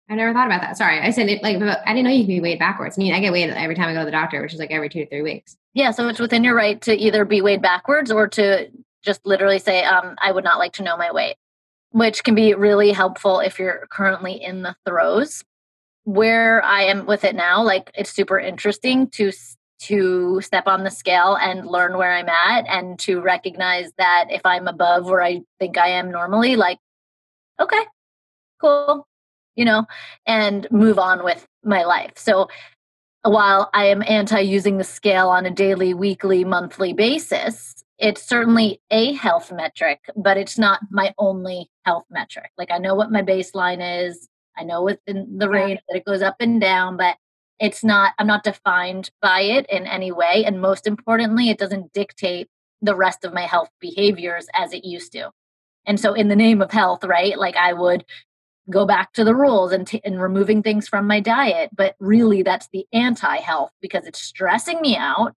I 0.08 0.14
never 0.14 0.34
thought 0.34 0.46
about 0.46 0.62
that. 0.62 0.78
Sorry. 0.78 1.00
I 1.00 1.10
said 1.10 1.28
it 1.28 1.42
like, 1.42 1.56
I 1.56 1.94
didn't 1.94 2.04
know 2.04 2.12
you 2.12 2.24
could 2.24 2.28
be 2.28 2.40
weighed 2.40 2.60
backwards. 2.60 3.00
I 3.00 3.02
mean, 3.02 3.14
I 3.16 3.20
get 3.20 3.34
weighed 3.34 3.50
every 3.50 3.74
time 3.74 3.90
I 3.90 3.94
go 3.94 4.00
to 4.02 4.06
the 4.06 4.12
doctor, 4.12 4.40
which 4.44 4.54
is 4.54 4.60
like 4.60 4.70
every 4.70 4.90
two 4.90 5.04
to 5.04 5.10
three 5.10 5.24
weeks. 5.24 5.58
Yeah. 5.74 5.90
So 5.90 6.08
it's 6.08 6.20
within 6.20 6.44
your 6.44 6.56
right 6.56 6.80
to 6.82 6.94
either 6.94 7.26
be 7.26 7.42
weighed 7.42 7.64
backwards 7.64 8.12
or 8.12 8.28
to 8.28 8.70
just 9.06 9.26
literally 9.26 9.60
say, 9.60 9.84
um, 9.84 10.16
I 10.22 10.32
would 10.32 10.44
not 10.44 10.58
like 10.58 10.74
to 10.74 10.84
know 10.84 10.98
my 10.98 11.12
weight, 11.12 11.36
which 11.92 12.24
can 12.24 12.36
be 12.36 12.54
really 12.54 12.92
helpful 12.92 13.40
if 13.40 13.60
you're 13.60 13.88
currently 13.90 14.34
in 14.34 14.64
the 14.64 14.76
throes. 14.86 15.44
Where 16.04 16.64
I 16.64 16.84
am 16.84 17.06
with 17.06 17.24
it 17.24 17.36
now, 17.36 17.64
like 17.64 17.90
it's 17.96 18.12
super 18.12 18.38
interesting 18.38 19.10
to 19.12 19.32
to 19.78 20.40
step 20.42 20.68
on 20.68 20.84
the 20.84 20.92
scale 20.92 21.36
and 21.36 21.68
learn 21.68 21.98
where 21.98 22.12
I'm 22.12 22.30
at 22.30 22.66
and 22.68 22.98
to 23.00 23.20
recognize 23.20 23.92
that 23.98 24.26
if 24.30 24.42
I'm 24.46 24.68
above 24.68 25.06
where 25.06 25.22
I 25.22 25.42
think 25.60 25.78
I 25.78 25.90
am 25.90 26.12
normally, 26.12 26.56
like, 26.56 26.80
okay, 27.60 27.84
cool, 28.62 29.06
you 29.56 29.66
know, 29.66 29.86
and 30.26 30.68
move 30.72 30.98
on 30.98 31.24
with 31.24 31.46
my 31.64 31.84
life. 31.84 32.14
So 32.16 32.48
while 33.24 33.70
I 33.74 33.86
am 33.88 34.04
anti 34.08 34.40
using 34.40 34.78
the 34.78 34.84
scale 34.84 35.30
on 35.30 35.46
a 35.46 35.52
daily, 35.52 35.94
weekly, 35.94 36.44
monthly 36.44 36.94
basis, 36.94 37.84
it's 37.98 38.24
certainly 38.24 38.82
a 38.92 39.14
health 39.14 39.52
metric, 39.52 40.00
but 40.16 40.38
it's 40.38 40.58
not 40.58 40.80
my 40.92 41.14
only 41.18 41.70
health 41.86 42.06
metric. 42.10 42.52
Like 42.58 42.72
I 42.72 42.78
know 42.78 42.96
what 42.96 43.12
my 43.12 43.22
baseline 43.22 44.08
is, 44.08 44.28
I 44.58 44.64
know 44.64 44.84
within 44.84 45.38
the 45.38 45.50
range 45.50 45.80
that 45.88 45.98
it 45.98 46.06
goes 46.06 46.22
up 46.22 46.36
and 46.40 46.60
down, 46.60 46.98
but 46.98 47.18
it's 47.60 47.84
not 47.84 48.14
i'm 48.20 48.28
not 48.28 48.44
defined 48.44 49.10
by 49.22 49.42
it 49.42 49.66
in 49.70 49.86
any 49.86 50.12
way 50.12 50.44
and 50.46 50.62
most 50.62 50.88
importantly 50.88 51.50
it 51.50 51.58
doesn't 51.58 51.94
dictate 51.94 52.48
the 52.82 52.96
rest 52.96 53.24
of 53.24 53.34
my 53.34 53.44
health 53.44 53.70
behaviors 53.80 54.48
as 54.54 54.74
it 54.74 54.84
used 54.84 55.12
to 55.12 55.32
and 55.86 56.00
so 56.00 56.14
in 56.14 56.28
the 56.28 56.36
name 56.36 56.62
of 56.62 56.72
health 56.72 57.04
right 57.04 57.38
like 57.38 57.56
i 57.56 57.74
would 57.74 58.04
go 58.70 58.86
back 58.86 59.14
to 59.14 59.24
the 59.24 59.36
rules 59.36 59.72
and, 59.72 59.86
t- 59.86 60.02
and 60.04 60.20
removing 60.20 60.64
things 60.64 60.88
from 60.88 61.08
my 61.08 61.20
diet 61.20 61.70
but 61.76 61.96
really 62.00 62.44
that's 62.44 62.68
the 62.74 62.86
anti-health 62.94 63.72
because 63.82 64.06
it's 64.06 64.22
stressing 64.22 64.82
me 64.82 64.98
out 64.98 65.34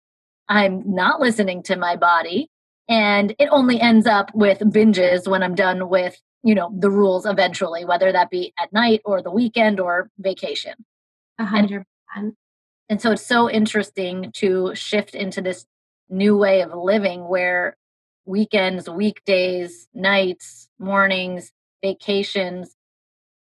i'm 0.50 0.84
not 0.86 1.20
listening 1.20 1.64
to 1.64 1.76
my 1.76 1.96
body 1.96 2.50
and 2.88 3.36
it 3.40 3.50
only 3.52 3.80
ends 3.80 4.06
up 4.06 4.34
with 4.34 4.60
binges 4.60 5.28
when 5.28 5.44
i'm 5.44 5.56
done 5.56 5.90
with 5.90 6.20
you 6.44 6.56
know 6.56 6.72
the 6.78 6.92
rules 6.92 7.26
eventually 7.26 7.86
whether 7.86 8.12
that 8.12 8.30
be 8.30 8.54
at 8.60 8.72
night 8.74 9.02
or 9.06 9.22
the 9.22 9.32
weekend 9.32 9.80
or 9.80 10.10
vacation 10.20 10.74
a 11.40 11.46
hundred 11.46 11.86
percent. 12.14 12.36
and 12.90 13.02
so 13.02 13.12
it's 13.12 13.26
so 13.26 13.50
interesting 13.50 14.32
to 14.34 14.74
shift 14.76 15.16
into 15.16 15.42
this 15.42 15.66
new 16.10 16.38
way 16.38 16.62
of 16.62 16.74
living 16.74 17.28
where 17.28 17.76
weekends, 18.26 18.90
weekdays, 18.90 19.88
nights, 19.94 20.70
mornings, 20.80 21.52
vacations, 21.84 22.76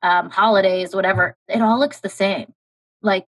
um, 0.01 0.29
holidays, 0.29 0.95
whatever, 0.95 1.37
it 1.47 1.61
all 1.61 1.79
looks 1.79 1.99
the 1.99 2.09
same. 2.09 2.53
Like 3.01 3.25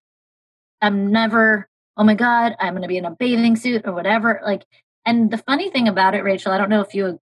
I'm 0.81 1.11
never, 1.11 1.67
oh 1.97 2.03
my 2.03 2.15
God, 2.15 2.55
I'm 2.59 2.73
going 2.73 2.81
to 2.81 2.87
be 2.87 2.97
in 2.97 3.05
a 3.05 3.11
bathing 3.11 3.55
suit 3.55 3.83
or 3.85 3.93
whatever. 3.93 4.41
Like, 4.43 4.65
and 5.05 5.31
the 5.31 5.37
funny 5.37 5.69
thing 5.69 5.87
about 5.87 6.15
it, 6.15 6.23
Rachel, 6.23 6.51
I 6.51 6.57
don't 6.57 6.69
know 6.69 6.81
if 6.81 6.93
you, 6.93 7.19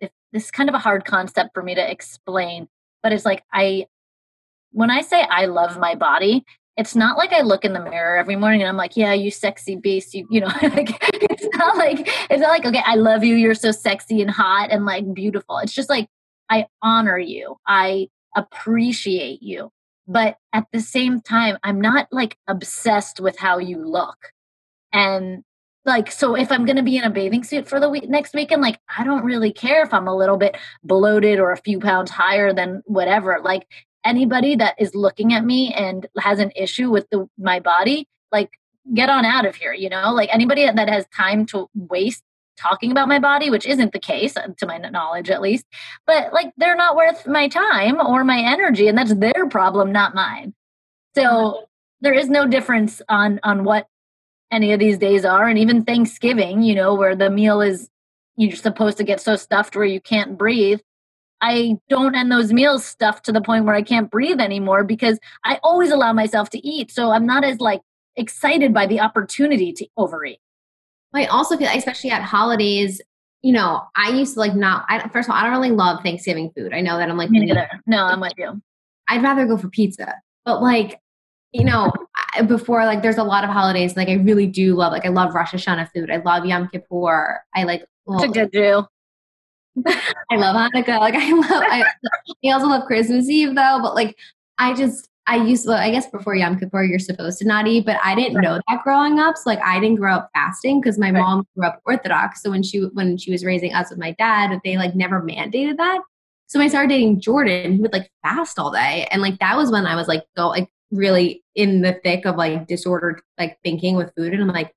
if 0.00 0.10
this 0.32 0.44
is 0.44 0.50
kind 0.50 0.68
of 0.68 0.74
a 0.74 0.80
hard 0.80 1.04
concept 1.04 1.50
for 1.54 1.62
me 1.62 1.74
to 1.74 1.90
explain, 1.90 2.68
but 3.02 3.12
it's 3.12 3.24
like 3.24 3.42
I, 3.52 3.86
when 4.72 4.90
I 4.90 5.02
say 5.02 5.22
I 5.22 5.46
love 5.46 5.78
my 5.78 5.94
body, 5.94 6.44
it's 6.76 6.96
not 6.96 7.16
like 7.16 7.32
I 7.32 7.42
look 7.42 7.64
in 7.64 7.72
the 7.72 7.80
mirror 7.80 8.16
every 8.16 8.34
morning 8.34 8.60
and 8.60 8.68
I'm 8.68 8.76
like, 8.76 8.96
yeah, 8.96 9.12
you 9.12 9.30
sexy 9.30 9.76
beast. 9.76 10.14
You, 10.14 10.26
you 10.30 10.40
know, 10.40 10.48
like 10.62 10.98
it's 11.12 11.56
not 11.56 11.76
like, 11.76 12.08
it's 12.30 12.40
not 12.40 12.48
like, 12.48 12.66
okay, 12.66 12.82
I 12.84 12.96
love 12.96 13.22
you. 13.22 13.36
You're 13.36 13.54
so 13.54 13.70
sexy 13.70 14.20
and 14.20 14.30
hot 14.30 14.70
and 14.70 14.84
like 14.84 15.12
beautiful. 15.14 15.58
It's 15.58 15.72
just 15.72 15.88
like, 15.88 16.08
I 16.50 16.66
honor 16.82 17.18
you. 17.18 17.56
I 17.66 18.08
appreciate 18.36 19.42
you. 19.42 19.70
But 20.06 20.36
at 20.52 20.66
the 20.72 20.80
same 20.80 21.20
time, 21.20 21.58
I'm 21.62 21.80
not 21.80 22.08
like 22.10 22.36
obsessed 22.46 23.20
with 23.20 23.38
how 23.38 23.58
you 23.58 23.78
look. 23.78 24.32
And 24.92 25.42
like, 25.84 26.10
so 26.10 26.34
if 26.34 26.50
I'm 26.50 26.64
going 26.64 26.76
to 26.76 26.82
be 26.82 26.96
in 26.96 27.04
a 27.04 27.10
bathing 27.10 27.44
suit 27.44 27.68
for 27.68 27.78
the 27.80 27.90
week 27.90 28.08
next 28.08 28.34
weekend, 28.34 28.62
like, 28.62 28.78
I 28.96 29.04
don't 29.04 29.24
really 29.24 29.52
care 29.52 29.82
if 29.82 29.92
I'm 29.92 30.08
a 30.08 30.16
little 30.16 30.36
bit 30.36 30.56
bloated 30.82 31.38
or 31.38 31.52
a 31.52 31.58
few 31.58 31.78
pounds 31.78 32.10
higher 32.10 32.52
than 32.52 32.82
whatever. 32.86 33.38
Like, 33.42 33.66
anybody 34.04 34.56
that 34.56 34.74
is 34.78 34.94
looking 34.94 35.32
at 35.32 35.44
me 35.44 35.72
and 35.74 36.06
has 36.18 36.38
an 36.38 36.52
issue 36.54 36.90
with 36.90 37.08
the, 37.10 37.26
my 37.38 37.60
body, 37.60 38.06
like 38.30 38.50
get 38.92 39.08
on 39.08 39.24
out 39.24 39.46
of 39.46 39.56
here, 39.56 39.72
you 39.72 39.88
know? 39.88 40.12
Like 40.12 40.28
anybody 40.32 40.70
that 40.70 40.88
has 40.88 41.06
time 41.16 41.46
to 41.46 41.68
waste 41.74 42.22
talking 42.56 42.90
about 42.90 43.08
my 43.08 43.18
body, 43.18 43.50
which 43.50 43.66
isn't 43.66 43.92
the 43.92 43.98
case 43.98 44.36
uh, 44.36 44.48
to 44.58 44.66
my 44.66 44.78
knowledge 44.78 45.30
at 45.30 45.40
least, 45.40 45.64
but 46.06 46.32
like 46.32 46.52
they're 46.56 46.76
not 46.76 46.96
worth 46.96 47.26
my 47.26 47.48
time 47.48 48.00
or 48.00 48.24
my 48.24 48.38
energy 48.38 48.88
and 48.88 48.96
that's 48.96 49.14
their 49.14 49.48
problem, 49.48 49.92
not 49.92 50.14
mine. 50.14 50.54
So 51.14 51.66
there 52.00 52.14
is 52.14 52.28
no 52.28 52.46
difference 52.46 53.00
on 53.08 53.40
on 53.42 53.64
what 53.64 53.86
any 54.50 54.72
of 54.72 54.80
these 54.80 54.98
days 54.98 55.24
are 55.24 55.48
and 55.48 55.58
even 55.58 55.84
Thanksgiving, 55.84 56.62
you 56.62 56.74
know, 56.74 56.94
where 56.94 57.16
the 57.16 57.30
meal 57.30 57.60
is 57.60 57.88
you're 58.36 58.56
supposed 58.56 58.98
to 58.98 59.04
get 59.04 59.20
so 59.20 59.36
stuffed 59.36 59.76
where 59.76 59.84
you 59.84 60.00
can't 60.00 60.36
breathe 60.36 60.80
I 61.44 61.76
don't 61.90 62.14
end 62.14 62.32
those 62.32 62.54
meals 62.54 62.86
stuffed 62.86 63.26
to 63.26 63.32
the 63.32 63.42
point 63.42 63.66
where 63.66 63.74
I 63.74 63.82
can't 63.82 64.10
breathe 64.10 64.40
anymore 64.40 64.82
because 64.82 65.18
I 65.44 65.60
always 65.62 65.90
allow 65.90 66.14
myself 66.14 66.48
to 66.50 66.66
eat. 66.66 66.90
So 66.90 67.10
I'm 67.10 67.26
not 67.26 67.44
as 67.44 67.60
like 67.60 67.82
excited 68.16 68.72
by 68.72 68.86
the 68.86 69.00
opportunity 69.00 69.70
to 69.74 69.86
overeat. 69.98 70.38
I 71.14 71.26
also 71.26 71.56
feel, 71.56 71.68
especially 71.68 72.10
at 72.10 72.22
holidays, 72.22 73.00
you 73.42 73.52
know, 73.52 73.82
I 73.94 74.10
used 74.10 74.34
to 74.34 74.40
like 74.40 74.54
not. 74.54 74.84
I, 74.88 75.08
first 75.08 75.28
of 75.28 75.34
all, 75.34 75.40
I 75.40 75.44
don't 75.44 75.52
really 75.52 75.70
love 75.70 76.02
Thanksgiving 76.02 76.50
food. 76.56 76.72
I 76.72 76.80
know 76.80 76.96
that 76.98 77.08
I'm 77.08 77.16
like, 77.16 77.30
Me 77.30 77.40
neither. 77.40 77.68
no, 77.86 78.04
I'm 78.04 78.20
with 78.20 78.32
you. 78.38 78.60
I'd 79.08 79.22
rather 79.22 79.46
go 79.46 79.56
for 79.56 79.68
pizza, 79.68 80.14
but 80.44 80.62
like, 80.62 80.98
you 81.52 81.62
know, 81.62 81.92
before 82.46 82.84
like, 82.84 83.02
there's 83.02 83.18
a 83.18 83.22
lot 83.22 83.44
of 83.44 83.50
holidays. 83.50 83.96
Like, 83.96 84.08
I 84.08 84.14
really 84.14 84.46
do 84.46 84.74
love. 84.74 84.92
Like, 84.92 85.04
I 85.06 85.10
love 85.10 85.34
Rosh 85.34 85.52
Hashanah 85.52 85.90
food. 85.94 86.10
I 86.10 86.16
love 86.16 86.46
Yom 86.46 86.68
Kippur. 86.68 87.42
I 87.54 87.64
like. 87.64 87.84
Well, 88.06 88.22
it's 88.22 88.36
a 88.36 88.40
good 88.40 88.50
do. 88.50 88.86
I 89.86 90.36
love 90.36 90.56
Hanukkah. 90.56 91.00
Like 91.00 91.14
I 91.14 91.30
love. 91.32 91.62
I, 91.66 91.84
I 92.44 92.50
also 92.50 92.66
love 92.66 92.86
Christmas 92.86 93.28
Eve 93.28 93.54
though. 93.54 93.78
But 93.82 93.94
like 93.94 94.16
I 94.58 94.74
just 94.74 95.08
I 95.26 95.36
used. 95.36 95.66
Well, 95.66 95.78
I 95.78 95.90
guess 95.90 96.08
before 96.08 96.34
Yom 96.34 96.58
Kippur 96.58 96.84
you're 96.84 96.98
supposed 96.98 97.38
to 97.38 97.46
not 97.46 97.66
eat, 97.66 97.86
but 97.86 97.98
I 98.04 98.14
didn't 98.14 98.42
know 98.42 98.60
that 98.68 98.82
growing 98.82 99.18
up. 99.18 99.36
So 99.36 99.50
like 99.50 99.60
I 99.60 99.80
didn't 99.80 99.96
grow 99.96 100.14
up 100.14 100.30
fasting 100.34 100.80
because 100.80 100.98
my 100.98 101.10
right. 101.10 101.20
mom 101.20 101.46
grew 101.56 101.66
up 101.66 101.80
Orthodox. 101.86 102.42
So 102.42 102.50
when 102.50 102.62
she 102.62 102.80
when 102.92 103.16
she 103.16 103.30
was 103.30 103.44
raising 103.44 103.72
us 103.72 103.90
with 103.90 103.98
my 103.98 104.12
dad, 104.18 104.60
they 104.64 104.76
like 104.76 104.94
never 104.94 105.22
mandated 105.22 105.78
that. 105.78 106.00
So 106.46 106.58
when 106.58 106.66
I 106.66 106.68
started 106.68 106.88
dating 106.88 107.20
Jordan, 107.20 107.72
he 107.72 107.80
would 107.80 107.92
like 107.92 108.10
fast 108.22 108.58
all 108.58 108.70
day, 108.70 109.08
and 109.10 109.22
like 109.22 109.38
that 109.38 109.56
was 109.56 109.70
when 109.70 109.86
I 109.86 109.96
was 109.96 110.08
like 110.08 110.24
go 110.36 110.48
like 110.48 110.68
really 110.90 111.42
in 111.54 111.80
the 111.80 111.98
thick 112.04 112.26
of 112.26 112.36
like 112.36 112.66
disordered 112.66 113.20
like 113.38 113.58
thinking 113.64 113.96
with 113.96 114.12
food, 114.16 114.34
and 114.34 114.42
I'm 114.42 114.48
like 114.48 114.74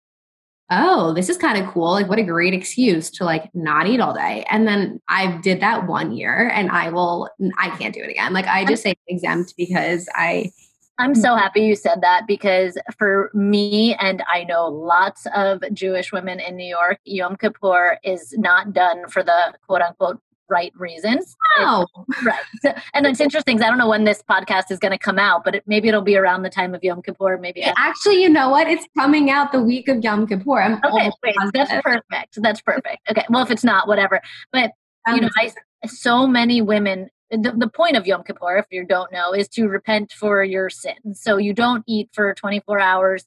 oh, 0.70 1.14
this 1.14 1.30
is 1.30 1.38
kind 1.38 1.64
of 1.64 1.72
cool. 1.72 1.92
Like, 1.92 2.10
what 2.10 2.20
a 2.20 2.24
great 2.24 2.54
excuse 2.54 3.10
to 3.12 3.24
like 3.24 3.50
not 3.54 3.88
eat 3.88 4.00
all 4.00 4.14
day. 4.14 4.46
And 4.50 4.68
then 4.68 5.02
I 5.08 5.38
did 5.38 5.62
that 5.62 5.88
one 5.88 6.12
year 6.12 6.50
and 6.54 6.70
I 6.72 6.90
will, 6.90 7.30
I 7.58 7.70
can't 7.78 7.94
do 7.94 8.02
it 8.02 8.10
again. 8.10 8.34
Like, 8.34 8.48
I 8.48 8.66
just 8.66 8.84
say 8.84 8.96
exempt 9.08 9.54
because 9.58 10.10
I. 10.14 10.52
I'm 11.00 11.14
so 11.14 11.36
happy 11.36 11.62
you 11.62 11.76
said 11.76 12.02
that 12.02 12.26
because 12.28 12.76
for 12.98 13.30
me, 13.36 13.96
and 14.00 14.24
I 14.34 14.46
know 14.46 14.68
lots 14.68 15.28
of 15.36 15.62
Jewish 15.72 16.12
women 16.12 16.40
in 16.40 16.56
New 16.56 16.68
York, 16.68 17.00
Yom 17.06 17.36
Kippur 17.36 18.00
is 18.04 18.34
not 18.36 18.74
done 18.74 19.08
for 19.08 19.22
the 19.22 19.54
quote 19.68 19.82
unquote 19.82 20.20
right 20.50 20.72
reasons. 20.76 21.36
Oh, 21.60 21.86
right. 22.24 22.40
So, 22.62 22.74
and 22.94 23.06
it's 23.06 23.20
interesting. 23.20 23.62
I 23.62 23.68
don't 23.68 23.78
know 23.78 23.90
when 23.90 24.04
this 24.04 24.24
podcast 24.30 24.72
is 24.72 24.80
going 24.80 24.92
to 24.92 24.98
come 24.98 25.20
out, 25.20 25.44
but 25.44 25.56
it, 25.56 25.64
maybe 25.68 25.88
it'll 25.88 26.02
be 26.02 26.18
around 26.18 26.44
the 26.44 26.50
time 26.50 26.74
of 26.74 26.84
Yom 26.84 27.02
Kippur. 27.02 27.38
Maybe 27.38 27.64
actually, 27.64 28.22
you 28.22 28.30
know 28.30 28.50
what? 28.50 28.68
It's 28.68 28.86
coming 28.98 29.30
out 29.30 29.52
the 29.52 29.62
week 29.62 29.88
of 29.88 30.04
Yom 30.04 30.28
Kippur. 30.28 30.62
I'm 30.62 30.80
okay, 30.84 31.12
wait, 31.24 31.36
that's 31.54 31.72
perfect. 31.82 32.38
That's 32.38 32.62
perfect. 32.62 33.10
Okay, 33.10 33.26
well, 33.30 33.44
if 33.44 33.52
it's 33.52 33.64
not, 33.64 33.88
whatever. 33.88 34.22
But 34.52 34.72
you 35.08 35.22
know, 35.22 35.28
um, 35.28 35.32
I 35.38 35.52
so 35.88 36.28
many 36.28 36.62
women. 36.62 37.10
The, 37.30 37.54
the 37.58 37.68
point 37.68 37.98
of 37.98 38.08
Yom 38.08 38.24
Kippur, 38.24 38.58
if 38.58 38.68
you 38.72 38.86
don't 38.86 39.12
know, 39.12 39.34
is 39.34 39.50
to 39.50 39.68
repent 39.68 40.14
for 40.14 40.44
your 40.44 40.70
sins. 40.70 41.22
So 41.22 41.36
you 41.36 41.54
don't 41.54 41.84
eat 41.86 42.10
for 42.14 42.34
24 42.34 42.80
hours 42.80 43.26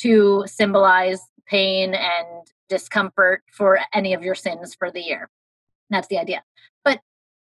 to 0.00 0.44
symbolize 0.46 1.20
pain 1.46 1.94
and 1.94 2.46
discomfort 2.68 3.42
for 3.50 3.78
any 3.94 4.12
of 4.12 4.22
your 4.22 4.34
sins 4.34 4.74
for 4.74 4.90
the 4.90 5.00
year. 5.00 5.30
That's 5.90 6.08
the 6.08 6.18
idea. 6.18 6.42
But 6.84 7.00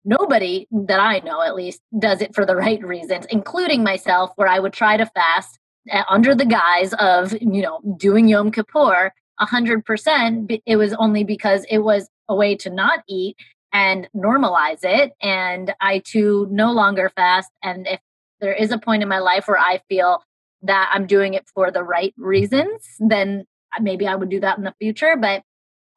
nobody 0.05 0.67
that 0.71 1.01
I 1.01 1.21
know, 1.21 1.43
at 1.43 1.55
least, 1.55 1.81
does 1.99 2.21
it 2.21 2.35
for 2.35 2.45
the 2.47 2.57
right 2.67 2.83
reasons, 2.83 3.27
including 3.31 3.83
myself, 3.83 4.33
where 4.37 4.49
I 4.49 4.59
would 4.59 4.73
try 4.73 4.97
to 4.97 5.07
fast 5.07 5.59
uh, 5.91 6.03
under 6.09 6.35
the 6.35 6.47
guise 6.47 6.93
of, 6.95 7.33
you 7.41 7.63
know, 7.63 7.81
doing 7.97 8.29
Yom 8.29 8.51
Kippur 8.51 9.13
100%. 9.41 10.61
It 10.67 10.77
was 10.77 10.93
only 10.95 11.25
because 11.25 11.65
it 11.71 11.79
was 11.79 12.09
a 12.29 12.35
way 12.35 12.55
to 12.57 12.71
not 12.71 13.03
eat 13.09 13.37
and 13.73 14.09
normalize 14.15 14.81
it. 14.83 15.13
And 15.23 15.75
I 15.81 16.03
too 16.05 16.47
no 16.51 16.73
longer 16.73 17.11
fast. 17.15 17.51
And 17.63 17.87
if 17.87 18.01
there 18.41 18.53
is 18.53 18.71
a 18.71 18.79
point 18.79 19.03
in 19.03 19.09
my 19.09 19.19
life 19.19 19.47
where 19.47 19.59
I 19.59 19.81
feel 19.89 20.23
that 20.63 20.91
I'm 20.93 21.07
doing 21.07 21.35
it 21.35 21.49
for 21.55 21.71
the 21.71 21.83
right 21.83 22.15
reasons, 22.19 22.87
then 22.99 23.45
maybe 23.81 24.07
I 24.07 24.15
would 24.15 24.29
do 24.29 24.41
that 24.41 24.59
in 24.59 24.65
the 24.65 24.75
future. 24.79 25.17
But 25.17 25.43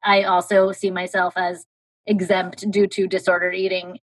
I 0.02 0.22
also 0.22 0.72
see 0.72 0.90
myself 0.90 1.34
as 1.36 1.64
exempt 2.06 2.70
due 2.70 2.86
to 2.88 3.06
disordered 3.06 3.54
eating 3.54 3.98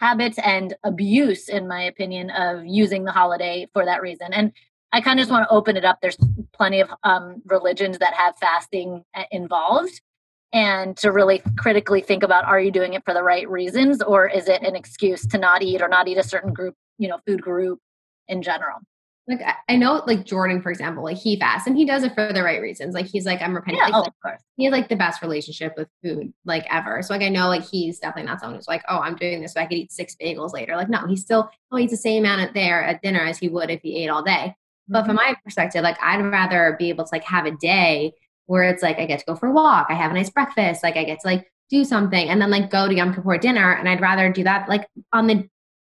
habits 0.00 0.38
and 0.38 0.74
abuse, 0.84 1.48
in 1.48 1.68
my 1.68 1.82
opinion, 1.82 2.30
of 2.30 2.64
using 2.64 3.04
the 3.04 3.12
holiday 3.12 3.68
for 3.72 3.84
that 3.84 4.00
reason. 4.00 4.32
And 4.32 4.52
I 4.92 5.00
kind 5.00 5.20
of 5.20 5.24
just 5.24 5.30
want 5.30 5.48
to 5.48 5.54
open 5.54 5.76
it 5.76 5.84
up. 5.84 5.98
There's 6.00 6.18
plenty 6.52 6.80
of 6.80 6.90
um, 7.04 7.42
religions 7.44 7.98
that 7.98 8.14
have 8.14 8.36
fasting 8.38 9.04
uh, 9.14 9.24
involved 9.30 10.00
and 10.52 10.96
to 10.96 11.12
really 11.12 11.42
critically 11.56 12.00
think 12.00 12.22
about 12.22 12.44
are 12.44 12.60
you 12.60 12.70
doing 12.70 12.94
it 12.94 13.04
for 13.04 13.14
the 13.14 13.22
right 13.22 13.48
reasons 13.48 14.02
or 14.02 14.28
is 14.28 14.48
it 14.48 14.62
an 14.62 14.74
excuse 14.74 15.26
to 15.26 15.38
not 15.38 15.62
eat 15.62 15.80
or 15.80 15.88
not 15.88 16.08
eat 16.08 16.18
a 16.18 16.22
certain 16.22 16.52
group 16.52 16.74
you 16.98 17.08
know 17.08 17.18
food 17.26 17.40
group 17.40 17.78
in 18.28 18.42
general 18.42 18.78
like 19.28 19.40
I 19.68 19.76
know 19.76 20.02
like 20.06 20.24
Jordan, 20.24 20.60
for 20.60 20.70
example, 20.70 21.04
like 21.04 21.16
he 21.16 21.38
fasts 21.38 21.66
and 21.66 21.76
he 21.76 21.84
does 21.84 22.02
it 22.02 22.14
for 22.14 22.32
the 22.32 22.42
right 22.42 22.60
reasons. 22.60 22.94
Like 22.94 23.06
he's 23.06 23.26
like, 23.26 23.40
I'm 23.40 23.54
repenting. 23.54 23.78
Yeah, 23.78 23.88
like, 23.88 23.94
oh, 23.94 24.08
of 24.08 24.20
course. 24.22 24.40
He 24.56 24.64
has 24.64 24.72
like 24.72 24.88
the 24.88 24.96
best 24.96 25.22
relationship 25.22 25.74
with 25.76 25.88
food 26.02 26.32
like 26.44 26.66
ever. 26.70 27.00
So 27.02 27.14
like 27.14 27.22
I 27.22 27.28
know 27.28 27.48
like 27.48 27.64
he's 27.64 27.98
definitely 27.98 28.28
not 28.28 28.40
someone 28.40 28.56
who's 28.56 28.68
like, 28.68 28.82
oh, 28.88 28.98
I'm 28.98 29.14
doing 29.14 29.40
this 29.40 29.52
so 29.52 29.60
I 29.60 29.66
could 29.66 29.78
eat 29.78 29.92
six 29.92 30.16
bagels 30.20 30.52
later. 30.52 30.74
Like 30.76 30.88
no, 30.88 31.06
he 31.06 31.16
still 31.16 31.48
oh, 31.70 31.78
eats 31.78 31.92
the 31.92 31.96
same 31.96 32.24
amount 32.24 32.40
at 32.40 32.54
there 32.54 32.82
at 32.82 33.02
dinner 33.02 33.20
as 33.20 33.38
he 33.38 33.48
would 33.48 33.70
if 33.70 33.82
he 33.82 34.02
ate 34.02 34.10
all 34.10 34.22
day. 34.22 34.54
But 34.88 35.06
from 35.06 35.16
mm-hmm. 35.16 35.28
my 35.28 35.36
perspective, 35.44 35.82
like 35.82 35.98
I'd 36.02 36.22
rather 36.22 36.74
be 36.78 36.88
able 36.88 37.04
to 37.04 37.10
like 37.12 37.24
have 37.24 37.46
a 37.46 37.52
day 37.52 38.12
where 38.46 38.64
it's 38.64 38.82
like 38.82 38.98
I 38.98 39.06
get 39.06 39.20
to 39.20 39.24
go 39.26 39.36
for 39.36 39.46
a 39.46 39.52
walk, 39.52 39.86
I 39.90 39.94
have 39.94 40.10
a 40.10 40.14
nice 40.14 40.30
breakfast, 40.30 40.82
like 40.82 40.96
I 40.96 41.04
get 41.04 41.20
to 41.20 41.26
like 41.28 41.50
do 41.68 41.84
something 41.84 42.28
and 42.28 42.42
then 42.42 42.50
like 42.50 42.68
go 42.68 42.88
to 42.88 42.94
Yom 42.94 43.14
Kippur 43.14 43.38
dinner. 43.38 43.72
And 43.72 43.88
I'd 43.88 44.00
rather 44.00 44.32
do 44.32 44.42
that 44.42 44.68
like 44.68 44.88
on 45.12 45.28
the 45.28 45.48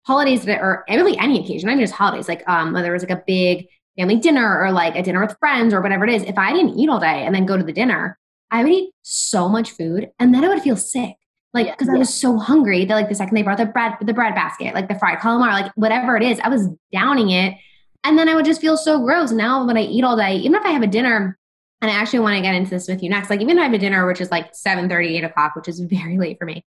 holidays 0.08 0.44
that 0.46 0.60
or 0.62 0.84
really 0.88 1.16
any 1.18 1.44
occasion, 1.44 1.68
I 1.68 1.74
mean, 1.74 1.84
just 1.84 1.94
holidays, 1.94 2.28
like 2.28 2.42
um 2.48 2.72
whether 2.72 2.90
it 2.90 2.94
was 2.94 3.02
like 3.02 3.18
a 3.18 3.22
big 3.26 3.68
family 3.96 4.16
dinner 4.16 4.60
or 4.60 4.72
like 4.72 4.96
a 4.96 5.02
dinner 5.02 5.20
with 5.20 5.36
friends 5.38 5.74
or 5.74 5.82
whatever 5.82 6.04
it 6.04 6.10
is. 6.10 6.22
If 6.22 6.38
I 6.38 6.52
didn't 6.52 6.78
eat 6.78 6.88
all 6.88 6.98
day 6.98 7.24
and 7.26 7.34
then 7.34 7.44
go 7.44 7.56
to 7.56 7.62
the 7.62 7.72
dinner, 7.72 8.18
I 8.50 8.64
would 8.64 8.72
eat 8.72 8.90
so 9.02 9.48
much 9.48 9.70
food 9.72 10.08
and 10.18 10.34
then 10.34 10.44
I 10.44 10.48
would 10.48 10.62
feel 10.62 10.76
sick. 10.76 11.14
Like 11.52 11.66
because 11.66 11.88
yeah, 11.88 11.96
I 11.96 11.98
was 11.98 12.12
so 12.12 12.38
hungry 12.38 12.86
that 12.86 12.94
like 12.94 13.10
the 13.10 13.14
second 13.14 13.34
they 13.36 13.42
brought 13.42 13.58
the 13.58 13.66
bread 13.66 13.96
the 14.00 14.14
bread 14.14 14.34
basket, 14.34 14.74
like 14.74 14.88
the 14.88 14.98
fried 14.98 15.18
calamari, 15.18 15.52
like 15.52 15.72
whatever 15.74 16.16
it 16.16 16.22
is, 16.22 16.40
I 16.40 16.48
was 16.48 16.68
downing 16.90 17.30
it. 17.30 17.54
And 18.02 18.18
then 18.18 18.28
I 18.28 18.34
would 18.34 18.46
just 18.46 18.62
feel 18.62 18.78
so 18.78 18.98
gross. 19.00 19.30
Now 19.30 19.66
when 19.66 19.76
I 19.76 19.82
eat 19.82 20.04
all 20.04 20.16
day, 20.16 20.36
even 20.36 20.54
if 20.54 20.64
I 20.64 20.70
have 20.70 20.82
a 20.82 20.86
dinner 20.86 21.38
and 21.80 21.90
I 21.90 21.94
actually 21.94 22.20
want 22.20 22.36
to 22.36 22.42
get 22.42 22.54
into 22.54 22.70
this 22.70 22.88
with 22.88 23.02
you 23.02 23.10
next. 23.10 23.30
Like 23.30 23.40
even 23.40 23.58
if 23.58 23.60
I 23.60 23.64
have 23.64 23.74
a 23.74 23.78
dinner, 23.78 24.06
which 24.06 24.20
is 24.20 24.30
like 24.30 24.54
7 24.54 24.88
30, 24.88 25.18
8 25.18 25.24
o'clock, 25.24 25.54
which 25.54 25.68
is 25.68 25.80
very 25.80 26.18
late 26.18 26.38
for 26.38 26.44
me. 26.44 26.64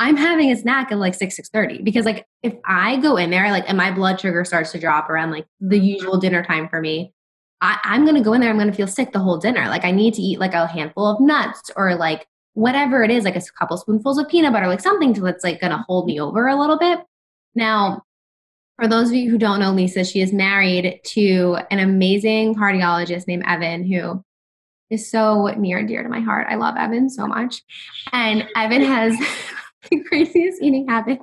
I'm 0.00 0.16
having 0.16 0.50
a 0.50 0.56
snack 0.56 0.90
at 0.90 0.98
like 0.98 1.14
6, 1.14 1.38
6.30 1.38 1.84
Because 1.84 2.06
like 2.06 2.26
if 2.42 2.54
I 2.64 2.96
go 2.96 3.18
in 3.18 3.30
there, 3.30 3.50
like 3.50 3.64
and 3.68 3.76
my 3.76 3.92
blood 3.92 4.18
sugar 4.18 4.44
starts 4.46 4.72
to 4.72 4.80
drop 4.80 5.10
around 5.10 5.30
like 5.30 5.46
the 5.60 5.76
mm-hmm. 5.76 5.84
usual 5.84 6.18
dinner 6.18 6.42
time 6.42 6.68
for 6.68 6.80
me, 6.80 7.12
I, 7.60 7.78
I'm 7.84 8.06
gonna 8.06 8.22
go 8.22 8.32
in 8.32 8.40
there, 8.40 8.48
I'm 8.48 8.58
gonna 8.58 8.72
feel 8.72 8.86
sick 8.86 9.12
the 9.12 9.18
whole 9.18 9.36
dinner. 9.36 9.68
Like 9.68 9.84
I 9.84 9.90
need 9.90 10.14
to 10.14 10.22
eat 10.22 10.40
like 10.40 10.54
a 10.54 10.66
handful 10.66 11.06
of 11.06 11.20
nuts 11.20 11.70
or 11.76 11.94
like 11.96 12.26
whatever 12.54 13.04
it 13.04 13.10
is, 13.10 13.24
like 13.24 13.36
a 13.36 13.42
couple 13.58 13.76
spoonfuls 13.76 14.18
of 14.18 14.28
peanut 14.28 14.54
butter, 14.54 14.68
like 14.68 14.80
something 14.80 15.12
that's 15.12 15.44
like 15.44 15.60
gonna 15.60 15.84
hold 15.86 16.06
me 16.06 16.18
over 16.18 16.48
a 16.48 16.58
little 16.58 16.78
bit. 16.78 17.00
Now, 17.54 18.02
for 18.76 18.88
those 18.88 19.10
of 19.10 19.14
you 19.16 19.30
who 19.30 19.36
don't 19.36 19.60
know 19.60 19.72
Lisa, 19.72 20.04
she 20.04 20.22
is 20.22 20.32
married 20.32 21.00
to 21.04 21.58
an 21.70 21.78
amazing 21.78 22.54
cardiologist 22.54 23.26
named 23.26 23.44
Evan, 23.46 23.84
who 23.84 24.24
is 24.88 25.10
so 25.10 25.48
near 25.58 25.76
and 25.76 25.88
dear 25.88 26.02
to 26.02 26.08
my 26.08 26.20
heart. 26.20 26.46
I 26.48 26.54
love 26.54 26.76
Evan 26.78 27.10
so 27.10 27.26
much. 27.26 27.62
And 28.12 28.48
Evan 28.56 28.80
has 28.80 29.14
craziest 30.08 30.62
eating 30.62 30.88
habit 30.88 31.20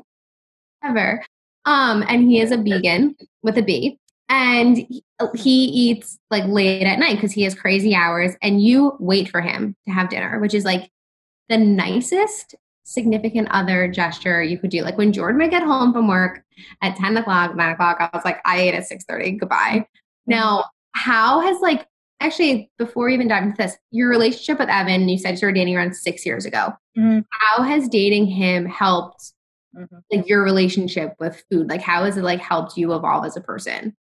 ever. 0.84 1.24
Um, 1.66 2.04
and 2.08 2.24
he 2.24 2.40
is 2.40 2.52
a 2.52 2.58
vegan 2.58 3.16
with 3.44 3.58
a 3.58 3.62
B. 3.62 4.00
And 4.30 4.78
he 5.36 5.66
eats 5.66 6.20
like 6.30 6.46
late 6.46 6.84
at 6.84 7.00
night 7.00 7.16
because 7.16 7.32
he 7.32 7.44
has 7.44 7.56
crazy 7.56 7.96
hours. 7.96 8.34
And 8.42 8.62
you 8.62 8.96
wait 9.00 9.30
for 9.30 9.42
him 9.42 9.76
to 9.88 9.94
have 9.94 10.10
dinner, 10.10 10.40
which 10.40 10.54
is 10.54 10.66
like 10.66 10.90
the 11.50 11.58
nicest 11.58 12.56
significant 12.84 13.48
other 13.52 13.88
gesture 13.90 14.42
you 14.42 14.58
could 14.58 14.70
do. 14.70 14.82
Like 14.82 14.98
when 14.98 15.14
Jordan 15.14 15.42
would 15.42 15.52
get 15.52 15.64
home 15.64 15.94
from 15.94 16.08
work 16.08 16.42
at 16.82 16.96
10 16.96 17.18
o'clock, 17.18 17.56
9 17.56 17.72
o'clock, 17.72 17.98
I 18.00 18.10
was 18.14 18.24
like, 18.26 18.40
I 18.46 18.60
ate 18.60 18.74
at 18.74 18.88
6 18.88 19.06
30. 19.06 19.32
Goodbye. 19.32 19.86
Now, 20.26 20.66
how 20.94 21.42
has 21.42 21.60
like 21.62 21.86
actually, 22.20 22.72
before 22.78 23.06
we 23.06 23.14
even 23.14 23.28
dive 23.28 23.44
into 23.44 23.58
this, 23.58 23.78
your 23.92 24.10
relationship 24.10 24.60
with 24.60 24.70
Evan, 24.70 25.08
you 25.08 25.18
said 25.18 25.32
you 25.32 25.38
started 25.38 25.56
dating 25.56 25.76
around 25.76 25.96
six 25.96 26.26
years 26.26 26.46
ago. 26.46 26.74
Mm-hmm. 26.98 27.20
How 27.32 27.64
has 27.64 27.88
dating 27.88 28.28
him 28.28 28.66
helped 28.66 29.34
mm-hmm. 29.76 29.98
like 30.12 30.28
your 30.28 30.44
relationship 30.44 31.14
with 31.20 31.44
food? 31.52 31.70
Like 31.70 31.82
how 31.82 32.06
has 32.06 32.18
it 32.18 32.24
like 32.24 32.40
helped 32.40 32.78
you 32.78 32.94
evolve 32.94 33.26
as 33.26 33.38
a 33.38 33.42
person? 33.42 33.96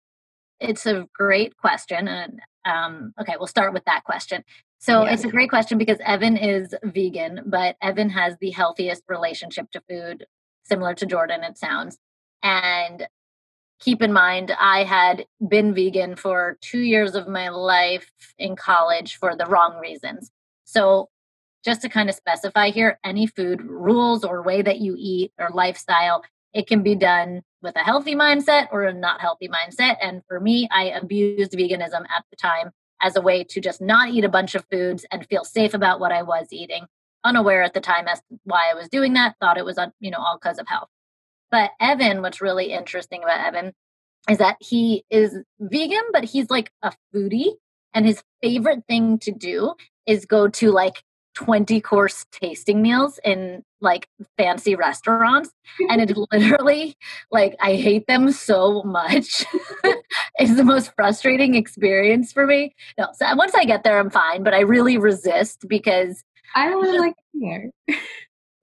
It's 0.61 0.87
a 0.87 1.07
great 1.15 1.57
question. 1.57 2.09
And 2.09 2.41
um, 2.65 3.13
okay, 3.21 3.35
we'll 3.39 3.47
start 3.47 3.73
with 3.73 3.85
that 3.85 4.05
question. 4.05 4.43
So 4.79 5.05
yeah. 5.05 5.13
it's 5.13 5.25
a 5.25 5.29
great 5.29 5.51
question 5.51 5.79
because 5.79 5.99
Evan 6.05 6.37
is 6.37 6.75
vegan, 6.85 7.43
but 7.47 7.77
Evan 7.83 8.11
has 8.11 8.37
the 8.41 8.51
healthiest 8.51 9.03
relationship 9.09 9.71
to 9.73 9.83
food, 9.89 10.27
similar 10.65 10.95
to 10.95 11.07
Jordan, 11.07 11.45
it 11.45 11.59
sounds. 11.59 11.99
And 12.43 13.07
keep 13.81 14.03
in 14.03 14.13
mind, 14.13 14.53
I 14.59 14.85
had 14.85 15.27
been 15.49 15.75
vegan 15.75 16.17
for 16.17 16.59
two 16.61 16.81
years 16.81 17.15
of 17.15 17.29
my 17.29 17.49
life 17.49 18.11
in 18.39 18.57
college 18.57 19.17
for 19.17 19.37
the 19.37 19.47
wrong 19.47 19.79
reasons. 19.81 20.31
So, 20.65 21.09
just 21.65 21.83
to 21.83 21.89
kind 21.89 22.09
of 22.09 22.15
specify 22.15 22.71
here, 22.71 22.99
any 23.03 23.27
food 23.27 23.61
rules 23.63 24.25
or 24.25 24.43
way 24.43 24.63
that 24.63 24.79
you 24.79 24.95
eat 24.97 25.33
or 25.37 25.51
lifestyle, 25.51 26.23
it 26.55 26.69
can 26.69 26.83
be 26.83 26.95
done 26.95 27.43
with 27.61 27.75
a 27.75 27.81
healthy 27.81 28.15
mindset 28.15 28.69
or 28.71 28.85
a 28.85 28.95
not 28.95 29.21
healthy 29.21 29.49
mindset. 29.49 29.97
And 30.01 30.23
for 30.29 30.39
me, 30.39 30.69
I 30.71 30.85
abused 30.85 31.53
veganism 31.53 32.03
at 32.17 32.25
the 32.31 32.37
time 32.37 32.71
as 33.03 33.17
a 33.17 33.21
way 33.21 33.45
to 33.45 33.61
just 33.61 33.81
not 33.81 34.11
eat 34.11 34.25
a 34.25 34.29
bunch 34.29 34.55
of 34.55 34.65
foods 34.71 35.05
and 35.11 35.27
feel 35.27 35.45
safe 35.45 35.75
about 35.75 36.01
what 36.01 36.13
I 36.13 36.23
was 36.23 36.49
eating. 36.53 36.87
Unaware 37.25 37.63
at 37.63 37.75
the 37.75 37.81
time 37.81 38.07
as 38.07 38.23
why 38.45 38.71
I 38.71 38.75
was 38.75 38.89
doing 38.89 39.15
that, 39.15 39.35
thought 39.41 39.59
it 39.59 39.65
was, 39.65 39.77
uh, 39.77 39.89
you 39.99 40.11
know, 40.11 40.19
all 40.19 40.39
because 40.41 40.59
of 40.59 40.69
health. 40.69 40.89
But 41.57 41.71
Evan, 41.81 42.21
what's 42.21 42.43
really 42.43 42.71
interesting 42.71 43.23
about 43.23 43.41
Evan 43.41 43.73
is 44.29 44.37
that 44.37 44.59
he 44.61 45.07
is 45.09 45.39
vegan, 45.59 46.03
but 46.13 46.23
he's 46.23 46.51
like 46.51 46.71
a 46.83 46.93
foodie. 47.15 47.53
And 47.95 48.05
his 48.05 48.23
favorite 48.43 48.83
thing 48.87 49.19
to 49.21 49.33
do 49.33 49.73
is 50.05 50.27
go 50.27 50.49
to 50.49 50.71
like 50.71 51.03
20 51.33 51.81
course 51.81 52.27
tasting 52.31 52.83
meals 52.83 53.19
in 53.25 53.63
like 53.81 54.07
fancy 54.37 54.75
restaurants. 54.75 55.51
and 55.89 56.03
it 56.03 56.15
literally, 56.31 56.95
like, 57.31 57.57
I 57.63 57.77
hate 57.77 58.07
them 58.07 58.33
so 58.33 58.83
much. 58.83 59.47
it's 60.39 60.57
the 60.57 60.63
most 60.63 60.93
frustrating 60.95 61.55
experience 61.55 62.35
for 62.35 62.47
me. 62.47 62.75
No, 62.99 63.09
so 63.15 63.35
once 63.35 63.55
I 63.55 63.65
get 63.65 63.83
there, 63.83 63.99
I'm 63.99 64.11
fine, 64.11 64.43
but 64.43 64.53
I 64.53 64.61
really 64.61 64.99
resist 64.99 65.65
because 65.67 66.23
I 66.55 66.69
don't 66.69 66.99
like 66.99 67.15
here 67.33 67.71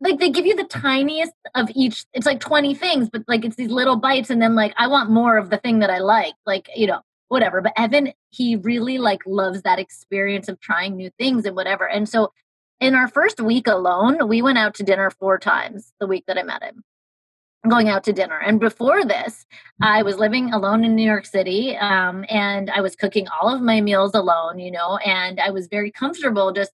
like 0.04 0.20
they 0.20 0.30
give 0.30 0.46
you 0.46 0.56
the 0.56 0.66
tiniest 0.66 1.34
of 1.56 1.70
each 1.74 2.06
it's 2.14 2.26
like 2.26 2.40
20 2.40 2.76
things 2.76 3.10
but 3.10 3.24
like 3.28 3.44
it's 3.46 3.56
these 3.56 3.72
little 3.72 3.96
bites 3.96 4.30
and 4.30 4.42
then 4.42 4.54
like 4.54 4.74
i 4.78 4.88
want 4.88 5.10
more 5.10 5.38
of 5.38 5.50
the 5.50 5.58
thing 5.58 5.80
that 5.80 5.90
i 5.90 6.00
like 6.00 6.34
like 6.46 6.70
you 6.76 6.86
know 6.86 7.02
whatever. 7.34 7.62
But 7.62 7.74
evan 7.76 8.14
he 8.30 8.56
really 8.56 9.00
like 9.00 9.22
loves 9.26 9.64
that 9.64 9.80
experience 9.80 10.48
of 10.48 10.60
trying 10.60 10.96
new 10.96 11.10
things 11.18 11.46
and 11.46 11.56
whatever. 11.56 11.90
And 11.90 12.08
so 12.08 12.32
in 12.80 12.94
our 12.94 13.08
first 13.08 13.42
week 13.42 13.66
alone 13.68 14.28
we 14.28 14.44
went 14.44 14.60
out 14.60 14.76
to 14.76 14.84
dinner 14.84 15.10
four 15.10 15.40
times 15.40 15.94
the 16.00 16.06
week 16.06 16.26
that 16.28 16.38
i 16.38 16.44
met 16.44 16.64
him. 16.64 16.84
Going 17.68 17.88
out 17.88 18.04
to 18.04 18.14
dinner. 18.14 18.38
And 18.40 18.60
before 18.60 19.04
this 19.04 19.46
i 19.82 20.04
was 20.04 20.18
living 20.18 20.54
alone 20.54 20.86
in 20.86 20.96
new 20.96 21.10
york 21.14 21.26
city 21.26 21.76
um, 21.78 22.24
and 22.30 22.70
i 22.70 22.82
was 22.82 22.96
cooking 22.96 23.28
all 23.30 23.54
of 23.54 23.62
my 23.62 23.82
meals 23.82 24.14
alone 24.14 24.60
you 24.60 24.70
know 24.70 24.98
and 24.98 25.40
i 25.40 25.50
was 25.50 25.68
very 25.68 25.92
comfortable 25.92 26.52
just 26.52 26.72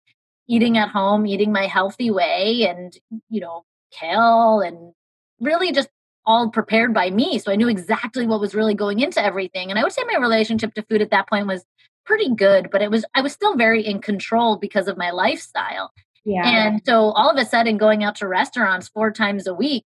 eating 0.48 0.78
at 0.78 0.88
home, 0.88 1.26
eating 1.26 1.52
my 1.52 1.66
healthy 1.66 2.10
way, 2.10 2.66
and, 2.68 2.96
you 3.28 3.40
know, 3.40 3.64
kale 3.90 4.60
and 4.60 4.92
really 5.40 5.72
just 5.72 5.88
all 6.26 6.50
prepared 6.50 6.92
by 6.92 7.10
me. 7.10 7.38
So 7.38 7.50
I 7.50 7.56
knew 7.56 7.68
exactly 7.68 8.26
what 8.26 8.40
was 8.40 8.54
really 8.54 8.74
going 8.74 9.00
into 9.00 9.24
everything. 9.24 9.70
And 9.70 9.78
I 9.78 9.82
would 9.82 9.92
say 9.92 10.02
my 10.10 10.18
relationship 10.18 10.74
to 10.74 10.82
food 10.82 11.00
at 11.00 11.10
that 11.10 11.28
point 11.28 11.46
was 11.46 11.64
pretty 12.04 12.34
good, 12.34 12.70
but 12.70 12.82
it 12.82 12.90
was, 12.90 13.04
I 13.14 13.22
was 13.22 13.32
still 13.32 13.56
very 13.56 13.86
in 13.86 14.00
control 14.00 14.56
because 14.56 14.88
of 14.88 14.98
my 14.98 15.10
lifestyle. 15.10 15.92
Yeah. 16.24 16.46
And 16.46 16.82
so 16.84 17.12
all 17.12 17.30
of 17.30 17.38
a 17.38 17.46
sudden 17.46 17.78
going 17.78 18.04
out 18.04 18.16
to 18.16 18.28
restaurants 18.28 18.88
four 18.88 19.10
times 19.10 19.46
a 19.46 19.54
week, 19.54 19.84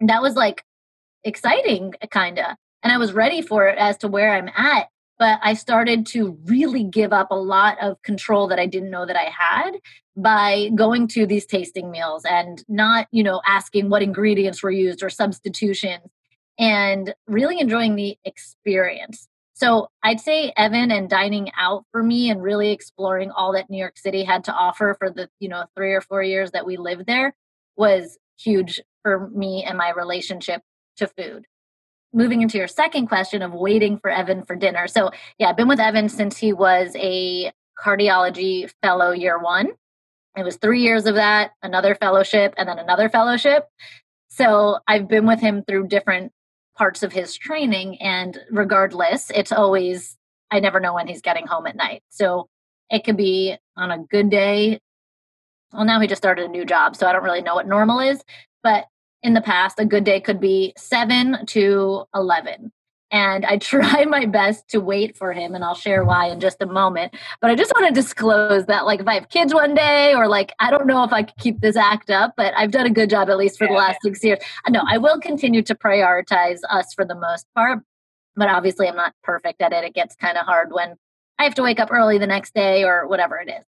that 0.00 0.20
was 0.20 0.34
like 0.34 0.62
exciting 1.24 1.94
eh, 2.02 2.06
kind 2.06 2.38
of. 2.38 2.56
And 2.82 2.92
I 2.92 2.98
was 2.98 3.12
ready 3.12 3.40
for 3.40 3.66
it 3.68 3.78
as 3.78 3.96
to 3.98 4.08
where 4.08 4.34
I'm 4.34 4.50
at 4.54 4.88
but 5.22 5.38
I 5.40 5.54
started 5.54 6.04
to 6.06 6.36
really 6.46 6.82
give 6.82 7.12
up 7.12 7.30
a 7.30 7.36
lot 7.36 7.80
of 7.80 8.02
control 8.02 8.48
that 8.48 8.58
I 8.58 8.66
didn't 8.66 8.90
know 8.90 9.06
that 9.06 9.14
I 9.14 9.30
had 9.30 9.78
by 10.16 10.70
going 10.74 11.06
to 11.14 11.26
these 11.26 11.46
tasting 11.46 11.92
meals 11.92 12.24
and 12.24 12.60
not, 12.66 13.06
you 13.12 13.22
know, 13.22 13.40
asking 13.46 13.88
what 13.88 14.02
ingredients 14.02 14.64
were 14.64 14.72
used 14.72 15.00
or 15.00 15.08
substitutions 15.08 16.10
and 16.58 17.14
really 17.28 17.60
enjoying 17.60 17.94
the 17.94 18.18
experience. 18.24 19.28
So 19.54 19.86
I'd 20.02 20.18
say 20.18 20.52
Evan 20.56 20.90
and 20.90 21.08
dining 21.08 21.52
out 21.56 21.84
for 21.92 22.02
me 22.02 22.28
and 22.28 22.42
really 22.42 22.72
exploring 22.72 23.30
all 23.30 23.52
that 23.52 23.70
New 23.70 23.78
York 23.78 23.98
City 23.98 24.24
had 24.24 24.42
to 24.46 24.52
offer 24.52 24.96
for 24.98 25.08
the, 25.08 25.30
you 25.38 25.48
know, 25.48 25.66
3 25.76 25.92
or 25.92 26.00
4 26.00 26.24
years 26.24 26.50
that 26.50 26.66
we 26.66 26.76
lived 26.76 27.06
there 27.06 27.32
was 27.76 28.18
huge 28.40 28.80
for 29.02 29.30
me 29.30 29.62
and 29.62 29.78
my 29.78 29.92
relationship 29.92 30.62
to 30.96 31.06
food 31.06 31.46
moving 32.12 32.42
into 32.42 32.58
your 32.58 32.68
second 32.68 33.06
question 33.06 33.42
of 33.42 33.52
waiting 33.52 33.98
for 33.98 34.10
Evan 34.10 34.44
for 34.44 34.54
dinner. 34.54 34.86
So, 34.86 35.10
yeah, 35.38 35.48
I've 35.48 35.56
been 35.56 35.68
with 35.68 35.80
Evan 35.80 36.08
since 36.08 36.36
he 36.36 36.52
was 36.52 36.94
a 36.96 37.52
cardiology 37.78 38.70
fellow 38.82 39.12
year 39.12 39.38
one. 39.38 39.68
It 40.36 40.44
was 40.44 40.56
three 40.56 40.82
years 40.82 41.06
of 41.06 41.16
that, 41.16 41.52
another 41.62 41.94
fellowship, 41.94 42.54
and 42.56 42.68
then 42.68 42.78
another 42.78 43.08
fellowship. 43.08 43.68
So 44.28 44.78
I've 44.86 45.08
been 45.08 45.26
with 45.26 45.40
him 45.40 45.62
through 45.62 45.88
different 45.88 46.32
parts 46.76 47.02
of 47.02 47.12
his 47.12 47.36
training. 47.36 48.00
And 48.00 48.38
regardless, 48.50 49.30
it's 49.34 49.52
always, 49.52 50.16
I 50.50 50.60
never 50.60 50.80
know 50.80 50.94
when 50.94 51.06
he's 51.06 51.20
getting 51.20 51.46
home 51.46 51.66
at 51.66 51.76
night. 51.76 52.02
So 52.08 52.48
it 52.90 53.04
could 53.04 53.18
be 53.18 53.56
on 53.76 53.90
a 53.90 53.98
good 53.98 54.30
day. 54.30 54.80
Well, 55.72 55.84
now 55.84 56.00
he 56.00 56.06
just 56.06 56.22
started 56.22 56.46
a 56.46 56.48
new 56.48 56.64
job. 56.64 56.96
So 56.96 57.06
I 57.06 57.12
don't 57.12 57.24
really 57.24 57.42
know 57.42 57.54
what 57.54 57.66
normal 57.66 58.00
is. 58.00 58.22
But 58.62 58.86
in 59.22 59.34
the 59.34 59.40
past, 59.40 59.78
a 59.78 59.84
good 59.84 60.04
day 60.04 60.20
could 60.20 60.40
be 60.40 60.72
seven 60.76 61.46
to 61.46 62.04
11 62.14 62.72
and 63.12 63.44
I 63.44 63.58
try 63.58 64.04
my 64.06 64.24
best 64.24 64.68
to 64.68 64.80
wait 64.80 65.16
for 65.16 65.32
him 65.32 65.54
and 65.54 65.62
I'll 65.62 65.74
share 65.74 66.02
why 66.02 66.28
in 66.28 66.40
just 66.40 66.62
a 66.62 66.66
moment. 66.66 67.14
But 67.40 67.50
I 67.50 67.54
just 67.54 67.72
want 67.72 67.86
to 67.86 68.00
disclose 68.00 68.66
that 68.66 68.86
like 68.86 69.00
if 69.00 69.06
I 69.06 69.14
have 69.14 69.28
kids 69.28 69.54
one 69.54 69.74
day 69.74 70.14
or 70.14 70.26
like 70.26 70.52
I 70.58 70.70
don't 70.70 70.86
know 70.86 71.04
if 71.04 71.12
I 71.12 71.22
could 71.22 71.36
keep 71.36 71.60
this 71.60 71.76
act 71.76 72.10
up, 72.10 72.34
but 72.36 72.54
I've 72.56 72.72
done 72.72 72.86
a 72.86 72.90
good 72.90 73.10
job 73.10 73.28
at 73.28 73.36
least 73.36 73.58
for 73.58 73.68
the 73.68 73.74
last 73.74 73.98
6 74.02 74.24
years. 74.24 74.38
No, 74.68 74.82
I 74.88 74.98
will 74.98 75.20
continue 75.20 75.62
to 75.62 75.74
prioritize 75.74 76.60
us 76.70 76.94
for 76.94 77.04
the 77.04 77.14
most 77.14 77.46
part, 77.54 77.80
but 78.34 78.48
obviously 78.48 78.88
I'm 78.88 78.96
not 78.96 79.14
perfect 79.22 79.60
at 79.60 79.72
it. 79.72 79.84
It 79.84 79.94
gets 79.94 80.16
kind 80.16 80.38
of 80.38 80.46
hard 80.46 80.72
when 80.72 80.96
I 81.38 81.44
have 81.44 81.54
to 81.56 81.62
wake 81.62 81.78
up 81.78 81.92
early 81.92 82.18
the 82.18 82.26
next 82.26 82.54
day 82.54 82.84
or 82.84 83.06
whatever 83.06 83.36
it 83.36 83.48
is. 83.48 83.64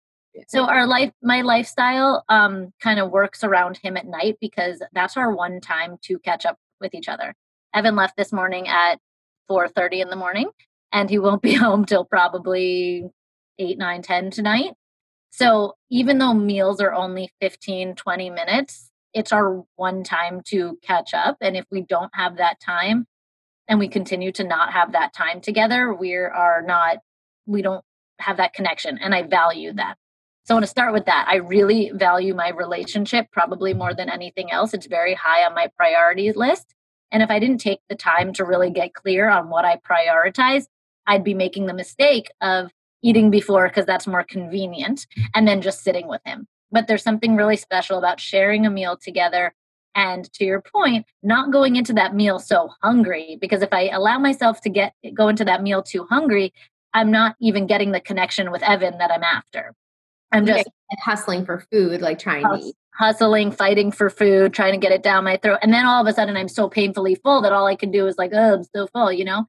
So 0.49 0.65
our 0.65 0.87
life 0.87 1.13
my 1.23 1.43
lifestyle 1.43 2.25
um 2.29 2.73
kind 2.81 2.99
of 2.99 3.11
works 3.11 3.45
around 3.45 3.79
him 3.83 3.97
at 3.97 4.07
night 4.07 4.39
because 4.41 4.83
that's 4.93 5.17
our 5.17 5.35
one 5.35 5.61
time 5.61 5.99
to 6.03 6.19
catch 6.19 6.47
up 6.47 6.59
with 6.81 6.95
each 6.95 7.09
other. 7.09 7.35
Evan 7.75 7.97
left 7.97 8.17
this 8.17 8.33
morning 8.33 8.69
at 8.69 8.97
4.30 9.51 10.03
in 10.03 10.11
the 10.11 10.17
morning 10.17 10.51
and 10.93 11.11
he 11.11 11.19
won't 11.19 11.43
be 11.51 11.55
home 11.55 11.85
till 11.85 12.05
probably 12.05 13.05
8 13.59 13.79
9 13.79 14.03
10 14.03 14.31
tonight. 14.31 14.73
So 15.31 15.77
even 15.91 16.19
though 16.19 16.35
meals 16.35 16.81
are 16.81 16.93
only 16.93 17.31
15 17.41 17.95
20 17.95 18.31
minutes 18.31 18.91
it's 19.15 19.33
our 19.33 19.65
one 19.77 20.03
time 20.03 20.41
to 20.47 20.79
catch 20.83 21.15
up 21.15 21.37
and 21.41 21.57
if 21.57 21.65
we 21.71 21.83
don't 21.83 22.11
have 22.15 22.37
that 22.39 22.61
time 22.61 23.07
and 23.69 23.79
we 23.79 23.89
continue 23.89 24.33
to 24.33 24.45
not 24.45 24.73
have 24.73 24.93
that 24.93 25.13
time 25.13 25.41
together 25.41 25.93
we 25.93 26.15
are 26.15 26.63
not 26.67 26.99
we 27.47 27.63
don't 27.63 27.85
have 28.19 28.37
that 28.37 28.55
connection 28.55 28.99
and 28.99 29.15
i 29.15 29.23
value 29.23 29.73
that 29.73 29.97
so 30.45 30.55
i 30.55 30.57
want 30.57 30.65
to 30.65 30.71
start 30.71 30.93
with 30.93 31.07
that 31.07 31.27
i 31.29 31.37
really 31.37 31.91
value 31.95 32.35
my 32.35 32.51
relationship 32.51 33.27
probably 33.33 33.75
more 33.75 33.95
than 33.95 34.09
anything 34.09 34.51
else 34.51 34.75
it's 34.75 34.87
very 34.87 35.15
high 35.15 35.45
on 35.45 35.55
my 35.55 35.69
priorities 35.77 36.37
list 36.37 36.75
and 37.13 37.23
if 37.23 37.31
I 37.31 37.39
didn't 37.39 37.61
take 37.61 37.81
the 37.89 37.95
time 37.95 38.33
to 38.33 38.45
really 38.45 38.71
get 38.71 38.95
clear 38.95 39.29
on 39.29 39.51
what 39.51 39.67
I 39.67 39.77
prioritize, 39.77 40.67
I'd 41.07 41.23
be 41.23 41.35
making 41.35 41.67
the 41.67 41.75
mistake 41.75 42.31
of 42.41 42.73
eating 43.03 43.31
before 43.31 43.69
because 43.69 43.85
that's 43.85 44.07
more 44.07 44.25
convenient 44.25 45.07
and 45.35 45.47
then 45.47 45.61
just 45.61 45.83
sitting 45.83 46.09
with 46.09 46.23
him. 46.25 46.47
But 46.71 46.87
there's 46.87 47.03
something 47.03 47.37
really 47.37 47.57
special 47.57 47.99
about 47.99 48.19
sharing 48.19 48.65
a 48.65 48.71
meal 48.71 48.97
together. 48.97 49.53
And 49.95 50.33
to 50.33 50.45
your 50.45 50.63
point, 50.63 51.05
not 51.23 51.53
going 51.53 51.77
into 51.77 51.93
that 51.95 52.15
meal 52.15 52.39
so 52.39 52.71
hungry, 52.83 53.37
because 53.39 53.61
if 53.61 53.73
I 53.73 53.91
allow 53.91 54.19
myself 54.19 54.63
to 54.63 54.71
get 54.71 54.95
go 55.13 55.29
into 55.29 55.45
that 55.45 55.63
meal 55.63 55.83
too 55.83 56.07
hungry, 56.09 56.55
I'm 56.95 57.11
not 57.11 57.37
even 57.41 57.67
getting 57.67 57.93
the 57.93 58.01
connection 58.01 58.51
with 58.51 58.63
Evan 58.63 58.97
that 58.99 59.11
I'm 59.11 59.23
after. 59.23 59.75
I'm 60.33 60.47
just 60.47 60.69
hustling 61.05 61.45
for 61.45 61.65
food, 61.71 62.01
like 62.01 62.19
trying 62.19 62.45
to 62.45 62.59
eat 62.67 62.75
hustling, 62.95 63.51
fighting 63.51 63.91
for 63.91 64.11
food, 64.11 64.53
trying 64.53 64.73
to 64.73 64.79
get 64.79 64.93
it 64.93 65.03
down 65.03 65.25
my 65.25 65.37
throat. 65.37 65.59
And 65.63 65.73
then 65.73 65.87
all 65.87 66.01
of 66.01 66.07
a 66.07 66.13
sudden 66.13 66.37
I'm 66.37 66.49
so 66.49 66.69
painfully 66.69 67.15
full 67.17 67.43
that 67.43 67.53
all 67.53 67.67
I 67.67 67.77
can 67.77 67.91
do 67.91 68.07
is 68.07 68.19
like, 68.19 68.33
oh, 68.35 68.55
I'm 68.55 68.65
so 68.65 68.87
full, 68.89 69.13
you 69.13 69.25
know? 69.25 69.47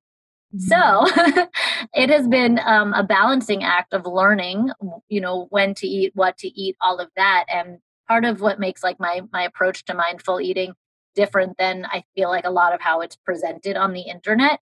Mm-hmm. 0.55 0.67
So 0.67 1.47
it 1.93 2.09
has 2.09 2.27
been 2.27 2.59
um, 2.65 2.93
a 2.93 3.03
balancing 3.03 3.63
act 3.63 3.93
of 3.93 4.05
learning, 4.05 4.69
you 5.09 5.21
know, 5.21 5.47
when 5.49 5.73
to 5.75 5.87
eat, 5.87 6.11
what 6.15 6.37
to 6.39 6.47
eat, 6.47 6.77
all 6.81 6.99
of 6.99 7.09
that. 7.15 7.45
And 7.53 7.79
part 8.07 8.25
of 8.25 8.41
what 8.41 8.59
makes 8.59 8.83
like 8.83 8.99
my 8.99 9.21
my 9.31 9.43
approach 9.43 9.85
to 9.85 9.93
mindful 9.93 10.39
eating 10.39 10.73
different 11.15 11.57
than 11.57 11.85
I 11.85 12.03
feel 12.15 12.29
like 12.29 12.45
a 12.45 12.51
lot 12.51 12.73
of 12.73 12.81
how 12.81 13.01
it's 13.01 13.15
presented 13.15 13.77
on 13.77 13.93
the 13.93 14.01
internet 14.01 14.59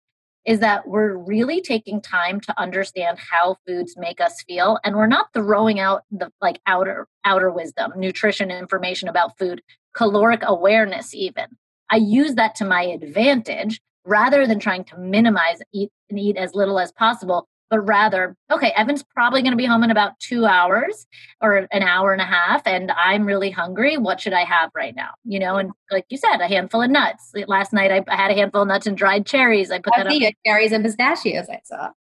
is 0.45 0.61
that 0.61 0.86
we're 0.89 1.16
really 1.16 1.61
taking 1.61 2.01
time 2.01 2.41
to 2.41 2.61
understand 2.61 3.18
how 3.18 3.57
foods 3.66 3.97
make 3.97 4.20
us 4.20 4.43
feel 4.47 4.78
and 4.84 4.97
we're 4.97 5.07
not 5.07 5.32
throwing 5.34 5.78
out 5.78 6.03
the 6.11 6.30
like 6.41 6.61
outer 6.66 7.07
outer 7.24 7.51
wisdom 7.51 7.93
nutrition 7.97 8.51
information 8.51 9.09
about 9.09 9.36
food 9.39 9.62
caloric 9.95 10.43
awareness 10.45 11.14
even. 11.14 11.47
I 11.91 11.97
use 11.97 12.34
that 12.34 12.55
to 12.57 12.64
my 12.64 12.82
advantage 12.82 13.80
rather 14.05 14.47
than 14.47 14.59
trying 14.59 14.84
to 14.84 14.99
minimize 14.99 15.59
eat 15.72 15.91
and 16.09 16.18
eat 16.18 16.36
as 16.36 16.55
little 16.55 16.78
as 16.78 16.93
possible 16.93 17.49
but 17.71 17.81
rather, 17.81 18.37
okay, 18.51 18.73
Evan's 18.77 19.03
probably 19.03 19.43
going 19.43 19.53
to 19.53 19.57
be 19.57 19.66
home 19.66 19.85
in 19.85 19.91
about 19.91 20.19
two 20.21 20.47
hours 20.47 21.07
or 21.41 21.69
an 21.71 21.83
hour 21.83 22.12
and 22.12 22.23
a 22.23 22.25
half, 22.25 22.66
and 22.66 22.91
I'm 22.93 23.25
really 23.27 23.51
hungry. 23.51 23.97
What 23.97 24.21
should 24.21 24.33
I 24.33 24.45
have 24.45 24.71
right 24.75 24.95
now? 24.95 25.11
You 25.25 25.39
know, 25.39 25.57
and 25.57 25.71
like 25.91 26.07
you 26.09 26.16
said, 26.16 26.39
a 26.39 26.49
handful 26.49 26.83
of 26.83 26.91
nuts. 26.91 27.33
Last 27.47 27.73
night 27.73 27.91
I, 27.91 28.05
I 28.09 28.16
had 28.16 28.31
a 28.31 28.35
handful 28.35 28.62
of 28.62 28.69
nuts 28.69 28.87
and 28.87 28.97
dried 28.97 29.27
cherries. 29.27 29.71
I 29.71 29.79
put 29.79 29.93
that 29.97 30.07
up. 30.07 30.12
Cherries 30.47 30.73
and 30.73 30.85
pistachios, 30.85 31.49
I 31.49 31.61
saw. 31.64 31.91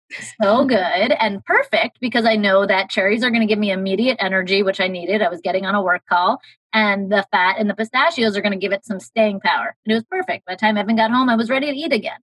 So 0.40 0.64
good 0.64 1.12
and 1.20 1.44
perfect 1.44 1.98
because 2.00 2.24
I 2.24 2.36
know 2.36 2.66
that 2.66 2.90
cherries 2.90 3.22
are 3.22 3.30
going 3.30 3.42
to 3.42 3.46
give 3.46 3.58
me 3.58 3.70
immediate 3.70 4.16
energy, 4.20 4.62
which 4.62 4.80
I 4.80 4.88
needed. 4.88 5.22
I 5.22 5.28
was 5.28 5.40
getting 5.42 5.66
on 5.66 5.74
a 5.74 5.82
work 5.82 6.02
call, 6.08 6.40
and 6.72 7.12
the 7.12 7.26
fat 7.30 7.56
and 7.58 7.68
the 7.68 7.74
pistachios 7.74 8.36
are 8.36 8.40
going 8.40 8.52
to 8.52 8.58
give 8.58 8.72
it 8.72 8.84
some 8.84 9.00
staying 9.00 9.40
power. 9.40 9.76
And 9.84 9.92
it 9.92 9.94
was 9.96 10.04
perfect. 10.04 10.46
By 10.46 10.54
the 10.54 10.58
time 10.58 10.76
Evan 10.76 10.96
got 10.96 11.10
home, 11.10 11.28
I 11.28 11.36
was 11.36 11.50
ready 11.50 11.70
to 11.70 11.76
eat 11.76 11.92
again. 11.92 12.18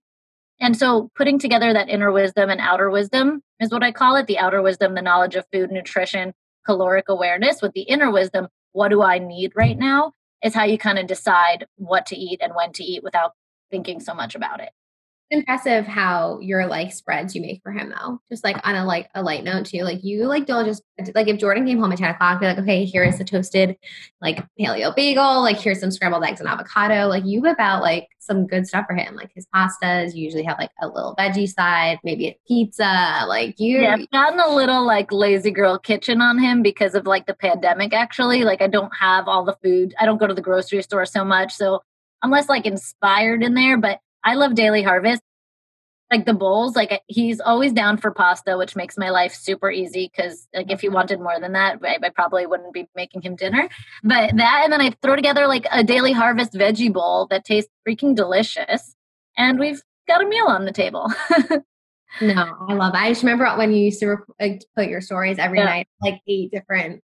And 0.60 0.76
so 0.76 1.10
putting 1.14 1.38
together 1.38 1.72
that 1.72 1.88
inner 1.88 2.10
wisdom 2.10 2.50
and 2.50 2.60
outer 2.60 2.90
wisdom 2.90 3.42
is 3.60 3.70
what 3.70 3.82
I 3.82 3.92
call 3.92 4.16
it 4.16 4.26
the 4.26 4.38
outer 4.38 4.62
wisdom, 4.62 4.94
the 4.94 5.02
knowledge 5.02 5.34
of 5.34 5.44
food, 5.52 5.70
nutrition, 5.70 6.32
caloric 6.64 7.08
awareness, 7.08 7.60
with 7.62 7.72
the 7.72 7.82
inner 7.82 8.10
wisdom, 8.10 8.48
what 8.72 8.88
do 8.88 9.02
I 9.02 9.18
need 9.18 9.52
right 9.54 9.78
now, 9.78 10.12
is 10.42 10.54
how 10.54 10.64
you 10.64 10.78
kind 10.78 10.98
of 10.98 11.06
decide 11.06 11.66
what 11.76 12.06
to 12.06 12.16
eat 12.16 12.40
and 12.42 12.54
when 12.54 12.72
to 12.72 12.84
eat 12.84 13.02
without 13.02 13.32
thinking 13.70 14.00
so 14.00 14.14
much 14.14 14.34
about 14.34 14.60
it 14.60 14.70
impressive 15.30 15.86
how 15.86 16.38
your 16.40 16.66
like 16.66 16.92
spreads 16.92 17.34
you 17.34 17.40
make 17.40 17.60
for 17.62 17.72
him 17.72 17.90
though. 17.90 18.20
Just 18.28 18.44
like 18.44 18.56
on 18.64 18.76
a 18.76 18.84
like 18.84 19.08
a 19.14 19.22
light 19.22 19.44
note 19.44 19.66
too. 19.66 19.82
Like 19.82 20.04
you 20.04 20.26
like 20.26 20.46
don't 20.46 20.66
just 20.66 20.82
like 21.14 21.28
if 21.28 21.38
Jordan 21.38 21.66
came 21.66 21.78
home 21.78 21.92
at 21.92 21.98
10 21.98 22.10
o'clock, 22.10 22.40
be 22.40 22.46
like, 22.46 22.58
okay, 22.58 22.84
here 22.84 23.02
is 23.02 23.18
the 23.18 23.24
toasted 23.24 23.76
like 24.20 24.44
paleo 24.58 24.94
bagel, 24.94 25.42
like 25.42 25.58
here's 25.58 25.80
some 25.80 25.90
scrambled 25.90 26.24
eggs 26.24 26.40
and 26.40 26.48
avocado. 26.48 27.08
Like 27.08 27.24
you 27.24 27.40
whip 27.40 27.58
out 27.58 27.82
like 27.82 28.08
some 28.18 28.46
good 28.46 28.66
stuff 28.66 28.86
for 28.88 28.94
him. 28.94 29.16
Like 29.16 29.32
his 29.34 29.46
pastas 29.54 30.14
usually 30.14 30.44
have 30.44 30.58
like 30.58 30.70
a 30.80 30.86
little 30.86 31.14
veggie 31.18 31.48
side, 31.48 31.98
maybe 32.04 32.28
a 32.28 32.38
pizza. 32.46 33.24
Like 33.26 33.58
you 33.58 33.82
Yeah, 33.82 33.94
I've 33.94 34.10
gotten 34.10 34.40
a 34.40 34.54
little 34.54 34.86
like 34.86 35.10
lazy 35.10 35.50
girl 35.50 35.78
kitchen 35.78 36.20
on 36.20 36.38
him 36.38 36.62
because 36.62 36.94
of 36.94 37.06
like 37.06 37.26
the 37.26 37.34
pandemic 37.34 37.92
actually. 37.92 38.44
Like 38.44 38.62
I 38.62 38.68
don't 38.68 38.92
have 38.98 39.26
all 39.26 39.44
the 39.44 39.56
food. 39.62 39.94
I 39.98 40.06
don't 40.06 40.18
go 40.18 40.26
to 40.26 40.34
the 40.34 40.42
grocery 40.42 40.82
store 40.82 41.04
so 41.04 41.24
much. 41.24 41.52
So 41.54 41.80
I'm 42.22 42.30
less 42.30 42.48
like 42.48 42.66
inspired 42.66 43.42
in 43.42 43.54
there, 43.54 43.76
but 43.76 44.00
I 44.26 44.34
love 44.34 44.54
Daily 44.54 44.82
Harvest. 44.82 45.22
Like 46.10 46.24
the 46.24 46.34
bowls, 46.34 46.76
like 46.76 47.02
he's 47.08 47.40
always 47.40 47.72
down 47.72 47.96
for 47.96 48.12
pasta, 48.12 48.56
which 48.56 48.76
makes 48.76 48.96
my 48.96 49.10
life 49.10 49.34
super 49.34 49.70
easy. 49.70 50.10
Because 50.14 50.46
like 50.54 50.70
if 50.70 50.80
he 50.80 50.86
mm-hmm. 50.86 50.94
wanted 50.94 51.20
more 51.20 51.40
than 51.40 51.52
that, 51.52 51.78
I, 51.82 51.98
I 52.00 52.10
probably 52.10 52.46
wouldn't 52.46 52.72
be 52.72 52.88
making 52.94 53.22
him 53.22 53.34
dinner. 53.34 53.68
But 54.04 54.36
that, 54.36 54.60
and 54.62 54.72
then 54.72 54.80
I 54.80 54.90
throw 55.02 55.16
together 55.16 55.48
like 55.48 55.66
a 55.72 55.82
Daily 55.82 56.12
Harvest 56.12 56.52
veggie 56.52 56.92
bowl 56.92 57.26
that 57.30 57.44
tastes 57.44 57.70
freaking 57.86 58.14
delicious, 58.14 58.94
and 59.36 59.58
we've 59.58 59.82
got 60.06 60.22
a 60.22 60.28
meal 60.28 60.46
on 60.46 60.64
the 60.64 60.72
table. 60.72 61.12
no, 62.20 62.56
I 62.68 62.74
love. 62.74 62.94
It. 62.94 62.98
I 62.98 63.08
just 63.08 63.24
remember 63.24 63.52
when 63.56 63.72
you 63.72 63.86
used 63.86 63.98
to 64.00 64.16
like, 64.38 64.64
put 64.76 64.86
your 64.86 65.00
stories 65.00 65.38
every 65.40 65.58
yeah. 65.58 65.64
night, 65.64 65.88
like 66.02 66.20
eight 66.28 66.52
different 66.52 67.02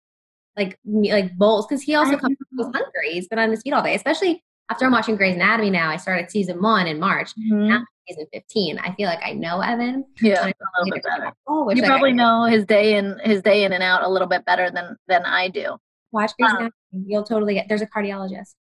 like 0.58 0.78
like 0.86 1.36
bowls 1.38 1.66
because 1.66 1.82
he 1.82 1.96
also 1.96 2.18
comes 2.18 2.38
hungry. 2.60 3.14
He's 3.14 3.28
been 3.28 3.40
on 3.40 3.50
his 3.50 3.64
feet 3.64 3.74
all 3.74 3.82
day, 3.82 3.96
especially 3.96 4.44
after 4.72 4.86
I'm 4.86 4.94
watching 4.94 5.18
Grey's 5.18 5.36
Anatomy 5.36 5.70
now, 5.70 5.90
I 5.90 5.98
started 5.98 6.32
season 6.32 6.62
one 6.62 6.88
in 6.88 6.98
March. 6.98 7.32
Mm-hmm. 7.32 7.68
Now 7.68 7.84
season 8.08 8.26
15. 8.34 8.80
I 8.80 8.94
feel 8.96 9.08
like 9.08 9.20
I 9.24 9.34
know 9.34 9.60
Evan. 9.60 10.06
Yeah, 10.22 10.46
a 10.46 10.54
little 10.80 10.94
bit 10.94 11.04
better. 11.04 11.34
Oh, 11.46 11.70
you 11.72 11.84
probably 11.84 12.14
know 12.14 12.46
his 12.46 12.66
day 12.66 12.96
in 12.96 13.20
his 13.24 13.42
day 13.42 13.66
in 13.66 13.74
and 13.74 13.84
out 13.84 14.04
a 14.04 14.10
little 14.10 14.30
bit 14.30 14.46
better 14.46 14.72
than 14.72 14.96
than 15.08 15.26
I 15.26 15.50
do. 15.50 15.78
Watch 16.12 16.32
Grey's 16.40 16.52
um, 16.52 16.58
Anatomy. 16.58 16.74
You'll 17.06 17.24
totally 17.24 17.56
get. 17.56 17.68
There's 17.68 17.82
a 17.82 17.88
cardiologist. 17.88 18.56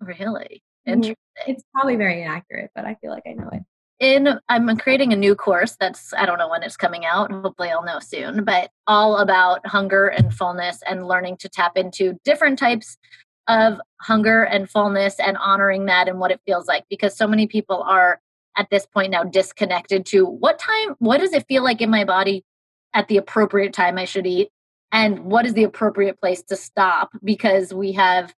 Really 0.00 0.62
mm-hmm. 0.86 0.92
interesting. 0.92 1.16
It's 1.46 1.64
probably 1.74 1.96
very 1.96 2.22
inaccurate, 2.22 2.70
but 2.74 2.84
I 2.84 2.94
feel 3.00 3.10
like 3.10 3.24
I 3.26 3.32
know 3.32 3.48
it. 3.52 3.62
In 3.98 4.38
I'm 4.48 4.76
creating 4.76 5.12
a 5.12 5.16
new 5.16 5.34
course 5.34 5.76
that's 5.80 6.14
I 6.14 6.24
don't 6.24 6.38
know 6.38 6.48
when 6.48 6.62
it's 6.62 6.76
coming 6.76 7.04
out. 7.04 7.32
Hopefully, 7.32 7.70
I'll 7.70 7.84
know 7.84 7.98
soon. 7.98 8.44
But 8.44 8.70
all 8.86 9.18
about 9.18 9.66
hunger 9.66 10.06
and 10.06 10.32
fullness 10.32 10.80
and 10.88 11.08
learning 11.08 11.38
to 11.38 11.48
tap 11.48 11.76
into 11.76 12.16
different 12.24 12.60
types 12.60 12.96
of 13.48 13.80
hunger 14.00 14.42
and 14.42 14.70
fullness 14.70 15.18
and 15.18 15.36
honoring 15.38 15.86
that 15.86 16.08
and 16.08 16.20
what 16.20 16.30
it 16.30 16.40
feels 16.46 16.66
like 16.66 16.84
because 16.88 17.16
so 17.16 17.26
many 17.26 17.46
people 17.46 17.82
are 17.82 18.20
at 18.56 18.68
this 18.70 18.86
point 18.86 19.10
now 19.10 19.24
disconnected 19.24 20.04
to 20.04 20.24
what 20.24 20.58
time 20.58 20.94
what 20.98 21.18
does 21.18 21.32
it 21.32 21.46
feel 21.48 21.64
like 21.64 21.80
in 21.80 21.90
my 21.90 22.04
body 22.04 22.44
at 22.94 23.08
the 23.08 23.16
appropriate 23.16 23.72
time 23.72 23.98
I 23.98 24.04
should 24.04 24.26
eat? 24.26 24.50
And 24.90 25.20
what 25.20 25.46
is 25.46 25.52
the 25.52 25.64
appropriate 25.64 26.18
place 26.20 26.42
to 26.44 26.56
stop? 26.56 27.10
Because 27.22 27.74
we 27.74 27.92
have 27.92 28.34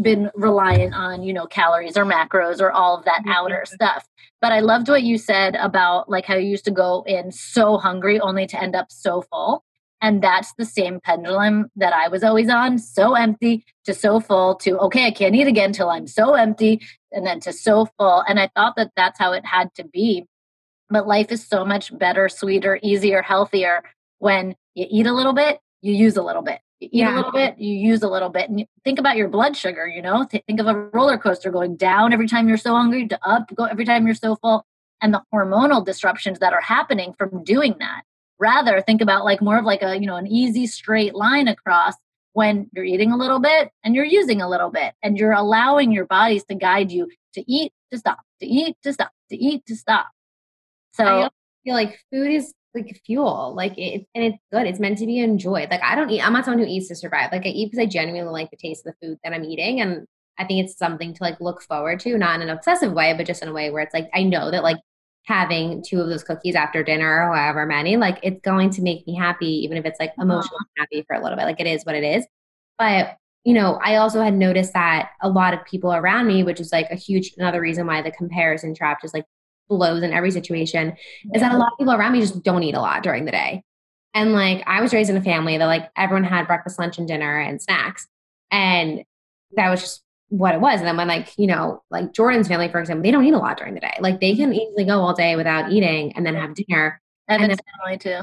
been 0.00 0.30
reliant 0.34 0.94
on 0.94 1.22
you 1.22 1.32
know 1.32 1.46
calories 1.46 1.96
or 1.96 2.04
macros 2.06 2.60
or 2.60 2.70
all 2.70 2.96
of 2.96 3.04
that 3.04 3.20
mm-hmm. 3.20 3.32
outer 3.32 3.64
stuff. 3.66 4.06
But 4.40 4.52
i 4.52 4.60
loved 4.60 4.88
what 4.88 5.02
you 5.02 5.18
said 5.18 5.56
about 5.56 6.08
like 6.08 6.24
how 6.24 6.36
you 6.36 6.48
used 6.48 6.64
to 6.66 6.70
go 6.70 7.04
in 7.06 7.32
so 7.32 7.76
hungry 7.76 8.18
only 8.20 8.46
to 8.46 8.62
end 8.62 8.74
up 8.74 8.86
so 8.90 9.22
full 9.22 9.64
And 10.02 10.22
that's 10.22 10.54
the 10.54 10.64
same 10.64 11.00
pendulum 11.00 11.70
that 11.76 11.92
I 11.92 12.08
was 12.08 12.22
always 12.22 12.48
on 12.48 12.78
so 12.78 13.14
empty 13.14 13.64
to 13.84 13.92
so 13.92 14.18
full 14.18 14.54
to, 14.56 14.78
okay, 14.78 15.06
I 15.06 15.10
can't 15.10 15.34
eat 15.34 15.46
again 15.46 15.72
till 15.72 15.90
I'm 15.90 16.06
so 16.06 16.34
empty, 16.34 16.80
and 17.12 17.26
then 17.26 17.40
to 17.40 17.52
so 17.52 17.86
full. 17.98 18.24
And 18.26 18.40
I 18.40 18.48
thought 18.54 18.76
that 18.76 18.92
that's 18.96 19.18
how 19.18 19.32
it 19.32 19.44
had 19.44 19.74
to 19.74 19.84
be. 19.84 20.26
But 20.88 21.06
life 21.06 21.30
is 21.30 21.46
so 21.46 21.64
much 21.64 21.96
better, 21.96 22.28
sweeter, 22.28 22.78
easier, 22.82 23.22
healthier 23.22 23.82
when 24.18 24.54
you 24.74 24.86
eat 24.88 25.06
a 25.06 25.12
little 25.12 25.32
bit, 25.32 25.60
you 25.82 25.92
use 25.92 26.16
a 26.16 26.22
little 26.22 26.42
bit. 26.42 26.60
You 26.80 26.88
eat 26.92 26.98
yeah. 27.00 27.14
a 27.14 27.16
little 27.16 27.32
bit, 27.32 27.58
you 27.58 27.74
use 27.74 28.02
a 28.02 28.08
little 28.08 28.30
bit. 28.30 28.48
And 28.48 28.66
think 28.84 28.98
about 28.98 29.16
your 29.16 29.28
blood 29.28 29.56
sugar, 29.56 29.86
you 29.86 30.00
know, 30.00 30.24
think 30.24 30.60
of 30.60 30.66
a 30.66 30.74
roller 30.74 31.18
coaster 31.18 31.50
going 31.50 31.76
down 31.76 32.12
every 32.12 32.26
time 32.26 32.48
you're 32.48 32.56
so 32.56 32.74
hungry 32.74 33.06
to 33.08 33.18
up 33.22 33.54
go 33.54 33.64
every 33.64 33.84
time 33.84 34.06
you're 34.06 34.14
so 34.14 34.36
full 34.36 34.64
and 35.02 35.12
the 35.12 35.22
hormonal 35.32 35.84
disruptions 35.84 36.38
that 36.38 36.52
are 36.52 36.60
happening 36.60 37.14
from 37.18 37.44
doing 37.44 37.76
that 37.80 38.02
rather 38.40 38.80
think 38.80 39.00
about 39.00 39.24
like 39.24 39.40
more 39.40 39.58
of 39.58 39.64
like 39.64 39.82
a 39.82 40.00
you 40.00 40.06
know 40.06 40.16
an 40.16 40.26
easy 40.26 40.66
straight 40.66 41.14
line 41.14 41.46
across 41.46 41.94
when 42.32 42.68
you're 42.72 42.84
eating 42.84 43.12
a 43.12 43.16
little 43.16 43.40
bit 43.40 43.70
and 43.84 43.94
you're 43.94 44.04
using 44.04 44.40
a 44.40 44.48
little 44.48 44.70
bit 44.70 44.94
and 45.02 45.18
you're 45.18 45.32
allowing 45.32 45.92
your 45.92 46.06
bodies 46.06 46.44
to 46.44 46.54
guide 46.54 46.90
you 46.90 47.08
to 47.34 47.44
eat 47.50 47.72
to 47.92 47.98
stop 47.98 48.18
to 48.40 48.46
eat 48.46 48.76
to 48.82 48.92
stop 48.92 49.10
to 49.28 49.36
eat 49.36 49.64
to 49.66 49.76
stop. 49.76 50.08
So 50.92 51.04
i 51.04 51.28
feel 51.64 51.74
like 51.74 52.00
food 52.10 52.32
is 52.32 52.54
like 52.74 53.00
fuel 53.04 53.52
like 53.56 53.76
it 53.76 54.06
and 54.14 54.24
it's 54.24 54.38
good 54.52 54.66
it's 54.66 54.78
meant 54.78 54.98
to 54.98 55.06
be 55.06 55.18
enjoyed 55.18 55.68
like 55.70 55.82
i 55.82 55.94
don't 55.96 56.10
eat 56.10 56.24
i'm 56.24 56.32
not 56.32 56.44
someone 56.44 56.60
who 56.60 56.70
eats 56.70 56.88
to 56.88 56.94
survive 56.94 57.30
like 57.32 57.44
i 57.44 57.48
eat 57.48 57.66
because 57.70 57.82
i 57.82 57.86
genuinely 57.86 58.30
like 58.30 58.50
the 58.50 58.56
taste 58.56 58.86
of 58.86 58.94
the 58.94 59.06
food 59.06 59.18
that 59.24 59.32
i'm 59.32 59.44
eating 59.44 59.80
and 59.80 60.06
i 60.38 60.44
think 60.44 60.64
it's 60.64 60.78
something 60.78 61.12
to 61.12 61.22
like 61.22 61.40
look 61.40 61.60
forward 61.62 61.98
to 61.98 62.16
not 62.16 62.36
in 62.36 62.42
an 62.42 62.56
obsessive 62.56 62.92
way 62.92 63.12
but 63.16 63.26
just 63.26 63.42
in 63.42 63.48
a 63.48 63.52
way 63.52 63.70
where 63.70 63.82
it's 63.82 63.94
like 63.94 64.08
i 64.14 64.22
know 64.22 64.50
that 64.50 64.62
like 64.62 64.76
having 65.24 65.82
two 65.86 66.00
of 66.00 66.08
those 66.08 66.24
cookies 66.24 66.54
after 66.54 66.82
dinner 66.82 67.28
or 67.28 67.36
however 67.36 67.66
many, 67.66 67.96
like 67.96 68.18
it's 68.22 68.40
going 68.40 68.70
to 68.70 68.82
make 68.82 69.06
me 69.06 69.14
happy, 69.14 69.46
even 69.64 69.76
if 69.76 69.84
it's 69.84 70.00
like 70.00 70.10
uh-huh. 70.10 70.22
emotionally 70.22 70.64
happy 70.76 71.04
for 71.06 71.14
a 71.14 71.22
little 71.22 71.36
bit. 71.36 71.44
Like 71.44 71.60
it 71.60 71.66
is 71.66 71.84
what 71.84 71.94
it 71.94 72.04
is. 72.04 72.26
But, 72.78 73.16
you 73.44 73.54
know, 73.54 73.78
I 73.82 73.96
also 73.96 74.22
had 74.22 74.34
noticed 74.34 74.72
that 74.72 75.10
a 75.22 75.28
lot 75.28 75.54
of 75.54 75.64
people 75.64 75.92
around 75.92 76.26
me, 76.26 76.42
which 76.42 76.60
is 76.60 76.72
like 76.72 76.90
a 76.90 76.96
huge 76.96 77.32
another 77.36 77.60
reason 77.60 77.86
why 77.86 78.02
the 78.02 78.10
comparison 78.10 78.74
trap 78.74 79.00
just 79.02 79.14
like 79.14 79.24
blows 79.68 80.02
in 80.02 80.12
every 80.12 80.30
situation, 80.30 80.94
yeah. 81.24 81.30
is 81.34 81.42
that 81.42 81.54
a 81.54 81.58
lot 81.58 81.72
of 81.72 81.78
people 81.78 81.94
around 81.94 82.12
me 82.12 82.20
just 82.20 82.42
don't 82.42 82.62
eat 82.62 82.74
a 82.74 82.80
lot 82.80 83.02
during 83.02 83.24
the 83.24 83.30
day. 83.30 83.62
And 84.14 84.32
like 84.32 84.64
I 84.66 84.80
was 84.80 84.92
raised 84.92 85.10
in 85.10 85.16
a 85.16 85.22
family 85.22 85.56
that 85.58 85.66
like 85.66 85.90
everyone 85.96 86.24
had 86.24 86.46
breakfast, 86.46 86.78
lunch, 86.78 86.98
and 86.98 87.06
dinner 87.06 87.38
and 87.38 87.62
snacks. 87.62 88.08
And 88.50 89.04
that 89.56 89.70
was 89.70 89.80
just 89.80 90.02
what 90.30 90.54
it 90.54 90.60
was. 90.60 90.78
And 90.78 90.88
then 90.88 90.96
when 90.96 91.08
like, 91.08 91.32
you 91.36 91.46
know, 91.46 91.82
like 91.90 92.12
Jordan's 92.12 92.48
family, 92.48 92.68
for 92.68 92.80
example, 92.80 93.02
they 93.02 93.10
don't 93.10 93.24
eat 93.24 93.34
a 93.34 93.38
lot 93.38 93.58
during 93.58 93.74
the 93.74 93.80
day. 93.80 93.96
Like 94.00 94.20
they 94.20 94.34
can 94.36 94.54
easily 94.54 94.84
go 94.84 95.00
all 95.00 95.12
day 95.12 95.36
without 95.36 95.70
eating 95.70 96.12
and 96.12 96.24
then 96.24 96.34
have 96.36 96.54
dinner. 96.54 97.00
Evan's 97.28 97.58
family 97.78 97.98
too. 97.98 98.20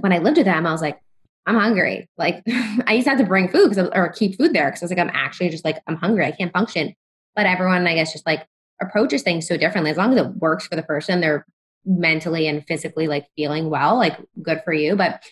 When 0.00 0.12
I 0.12 0.18
lived 0.18 0.36
with 0.36 0.46
them, 0.46 0.66
I 0.66 0.72
was 0.72 0.80
like, 0.80 1.00
I'm 1.46 1.56
hungry. 1.56 2.08
Like 2.16 2.42
I 2.86 2.94
used 2.94 3.04
to 3.04 3.10
have 3.10 3.18
to 3.18 3.26
bring 3.26 3.48
food 3.48 3.76
or 3.94 4.12
keep 4.12 4.36
food 4.38 4.52
there 4.52 4.66
because 4.66 4.82
I 4.82 4.84
was 4.84 4.90
like, 4.90 5.00
I'm 5.00 5.10
actually 5.12 5.50
just 5.50 5.64
like, 5.64 5.80
I'm 5.86 5.96
hungry. 5.96 6.24
I 6.24 6.30
can't 6.30 6.52
function. 6.52 6.94
But 7.34 7.46
everyone, 7.46 7.86
I 7.86 7.94
guess, 7.94 8.12
just 8.12 8.26
like 8.26 8.46
approaches 8.80 9.22
things 9.22 9.46
so 9.46 9.56
differently. 9.56 9.90
As 9.90 9.96
long 9.96 10.12
as 10.16 10.24
it 10.24 10.36
works 10.36 10.66
for 10.66 10.76
the 10.76 10.82
person, 10.82 11.20
they're 11.20 11.44
mentally 11.84 12.46
and 12.46 12.64
physically 12.66 13.08
like 13.08 13.26
feeling 13.34 13.70
well, 13.70 13.96
like 13.96 14.16
good 14.42 14.62
for 14.64 14.72
you. 14.72 14.94
But 14.94 15.22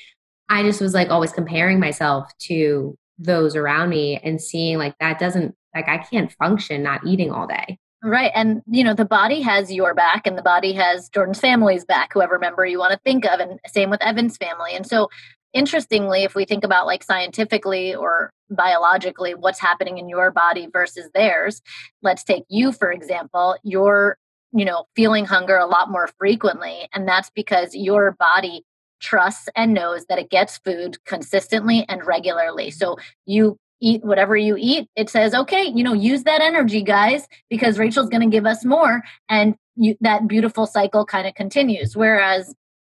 I 0.49 0.62
just 0.62 0.80
was 0.80 0.95
like 0.95 1.11
always 1.11 1.32
comparing 1.32 1.78
myself 1.78 2.30
to 2.41 2.97
those 3.18 3.57
around 3.57 3.89
me 3.89 4.18
and 4.22 4.41
seeing 4.41 4.78
like 4.78 4.97
that 5.01 5.18
doesn't 5.18 5.55
like 5.77 5.89
I 5.89 5.99
can't 5.99 6.33
function 6.33 6.83
not 6.83 7.07
eating 7.07 7.31
all 7.31 7.47
day. 7.47 7.79
Right. 8.03 8.31
And, 8.35 8.62
you 8.66 8.85
know, 8.85 8.95
the 8.95 9.05
body 9.05 9.41
has 9.43 9.72
your 9.72 9.95
back 9.95 10.27
and 10.27 10.37
the 10.37 10.43
body 10.43 10.72
has 10.74 11.09
Jordan's 11.09 11.41
family's 11.41 11.85
back, 11.85 12.12
whoever 12.12 12.39
member 12.39 12.64
you 12.64 12.79
want 12.79 12.93
to 12.93 13.01
think 13.05 13.24
of. 13.24 13.41
And 13.41 13.59
same 13.66 13.91
with 13.91 14.03
Evan's 14.03 14.37
family. 14.37 14.74
And 14.74 14.87
so, 14.87 15.09
interestingly, 15.53 16.22
if 16.22 16.35
we 16.35 16.45
think 16.45 16.64
about 16.64 16.87
like 16.87 17.03
scientifically 17.03 17.95
or 17.95 18.31
biologically 18.51 19.35
what's 19.35 19.59
happening 19.59 19.99
in 19.99 20.09
your 20.09 20.31
body 20.31 20.68
versus 20.70 21.11
theirs, 21.14 21.62
let's 22.03 22.22
take 22.22 22.45
you, 22.49 22.72
for 22.72 22.93
example, 22.93 23.57
you're, 23.62 24.18
you 24.53 24.64
know, 24.64 24.85
feeling 24.95 25.24
hunger 25.24 25.57
a 25.57 25.66
lot 25.66 25.91
more 25.91 26.09
frequently. 26.18 26.89
And 26.93 27.09
that's 27.09 27.31
because 27.31 27.74
your 27.74 28.12
body 28.12 28.64
trusts 29.01 29.49
and 29.57 29.74
knows 29.74 30.07
that 30.07 30.18
it 30.18 30.31
gets 30.31 30.59
food 30.59 30.99
consistently 31.05 31.85
and 31.89 32.07
regularly. 32.07 32.70
So 32.70 32.99
you 33.24 33.59
eat 33.81 34.05
whatever 34.05 34.37
you 34.37 34.57
eat 34.59 34.89
it 34.97 35.11
says 35.11 35.35
okay 35.35 35.64
you 35.74 35.85
know 35.85 35.93
use 35.93 36.22
that 36.24 36.41
energy 36.41 36.83
guys 36.83 37.27
because 37.51 37.79
rachel's 37.79 38.09
going 38.09 38.22
to 38.22 38.35
give 38.35 38.47
us 38.47 38.64
more 38.64 39.03
and 39.29 39.55
you, 39.77 39.97
that 40.01 40.27
beautiful 40.27 40.66
cycle 40.66 41.05
kind 41.05 41.27
of 41.27 41.35
continues. 41.35 41.97
Whereas 41.97 42.55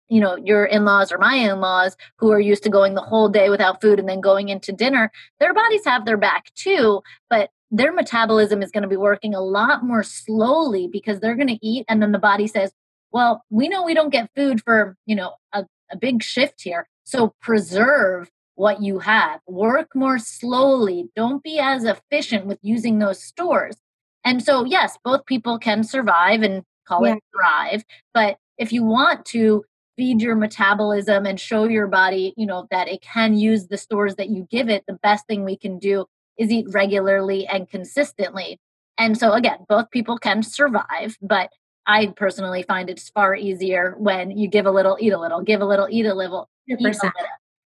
you 0.08 0.20
know 0.20 0.36
your 0.36 0.64
in-laws 0.64 1.12
or 1.12 1.18
my 1.18 1.34
in-laws 1.34 1.94
who 2.16 2.32
are 2.32 2.40
used 2.40 2.62
to 2.62 2.70
going 2.70 2.94
the 2.94 3.02
whole 3.02 3.28
day 3.28 3.50
without 3.50 3.82
food 3.82 3.98
and 3.98 4.08
then 4.08 4.22
going 4.22 4.48
into 4.48 4.72
dinner 4.72 5.12
their 5.38 5.52
bodies 5.52 5.84
have 5.84 6.06
their 6.06 6.16
back 6.16 6.50
too 6.54 7.02
but 7.28 7.50
their 7.70 7.92
metabolism 7.92 8.62
is 8.62 8.70
going 8.70 8.82
to 8.82 8.88
be 8.88 8.96
working 8.96 9.34
a 9.34 9.40
lot 9.42 9.84
more 9.84 10.02
slowly 10.02 10.88
because 10.90 11.20
they're 11.20 11.34
going 11.34 11.46
to 11.46 11.58
eat 11.60 11.84
and 11.90 12.00
then 12.00 12.12
the 12.12 12.18
body 12.18 12.46
says 12.46 12.72
well 13.12 13.44
we 13.50 13.68
know 13.68 13.82
we 13.82 13.92
don't 13.92 14.08
get 14.08 14.30
food 14.34 14.62
for 14.64 14.96
you 15.04 15.14
know 15.14 15.34
a, 15.52 15.66
a 15.90 15.96
big 15.98 16.22
shift 16.22 16.62
here 16.62 16.88
so 17.04 17.34
preserve 17.42 18.30
what 18.58 18.82
you 18.82 18.98
have. 18.98 19.40
Work 19.46 19.94
more 19.94 20.18
slowly. 20.18 21.08
Don't 21.14 21.42
be 21.42 21.58
as 21.58 21.84
efficient 21.84 22.46
with 22.46 22.58
using 22.62 22.98
those 22.98 23.22
stores. 23.22 23.76
And 24.24 24.42
so, 24.42 24.64
yes, 24.64 24.98
both 25.04 25.24
people 25.26 25.58
can 25.58 25.84
survive 25.84 26.42
and 26.42 26.64
call 26.86 27.06
yeah. 27.06 27.14
it 27.14 27.22
thrive. 27.32 27.84
But 28.12 28.36
if 28.58 28.72
you 28.72 28.82
want 28.82 29.24
to 29.26 29.64
feed 29.96 30.20
your 30.20 30.34
metabolism 30.34 31.24
and 31.24 31.38
show 31.38 31.64
your 31.64 31.86
body, 31.86 32.34
you 32.36 32.46
know, 32.46 32.66
that 32.70 32.88
it 32.88 33.00
can 33.00 33.36
use 33.36 33.68
the 33.68 33.78
stores 33.78 34.16
that 34.16 34.28
you 34.28 34.46
give 34.50 34.68
it, 34.68 34.84
the 34.88 34.98
best 35.02 35.26
thing 35.26 35.44
we 35.44 35.56
can 35.56 35.78
do 35.78 36.06
is 36.36 36.50
eat 36.50 36.66
regularly 36.70 37.46
and 37.46 37.68
consistently. 37.68 38.58
And 38.98 39.16
so, 39.16 39.32
again, 39.34 39.58
both 39.68 39.90
people 39.90 40.18
can 40.18 40.42
survive, 40.42 41.16
but 41.22 41.50
I 41.86 42.08
personally 42.08 42.64
find 42.64 42.90
it's 42.90 43.08
far 43.08 43.36
easier 43.36 43.94
when 43.98 44.36
you 44.36 44.48
give 44.48 44.66
a 44.66 44.70
little, 44.72 44.96
eat 45.00 45.12
a 45.12 45.18
little, 45.18 45.42
give 45.42 45.60
a 45.60 45.64
little, 45.64 45.86
eat 45.88 46.06
a 46.06 46.14
little. 46.14 46.48
Eat 46.68 46.80
a 46.80 46.82
little. 46.82 47.12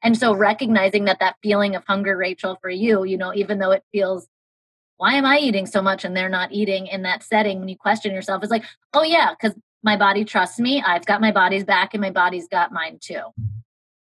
And 0.04 0.18
so 0.18 0.36
recognizing 0.36 1.06
that 1.06 1.20
that 1.22 1.38
feeling 1.42 1.76
of 1.76 1.84
hunger, 1.88 2.18
Rachel, 2.18 2.58
for 2.62 2.70
you, 2.70 3.06
you 3.06 3.18
know, 3.18 3.34
even 3.34 3.60
though 3.60 3.72
it 3.72 3.84
feels, 3.92 4.28
why 4.98 5.14
am 5.14 5.26
I 5.26 5.38
eating 5.38 5.66
so 5.66 5.82
much 5.82 6.04
and 6.04 6.16
they're 6.16 6.30
not 6.30 6.52
eating 6.52 6.88
in 6.88 7.04
that 7.04 7.24
setting? 7.24 7.60
When 7.60 7.70
you 7.70 7.78
question 7.78 8.14
yourself, 8.14 8.44
it's 8.44 8.52
like, 8.52 8.66
oh 8.94 9.04
yeah, 9.04 9.32
because 9.32 9.58
my 9.82 9.98
body 9.98 10.26
trusts 10.26 10.60
me. 10.60 10.84
I've 10.86 11.06
got 11.06 11.22
my 11.22 11.32
body's 11.32 11.64
back 11.64 11.94
and 11.94 12.02
my 12.02 12.12
body's 12.12 12.48
got 12.48 12.72
mine 12.72 13.00
too. 13.02 13.22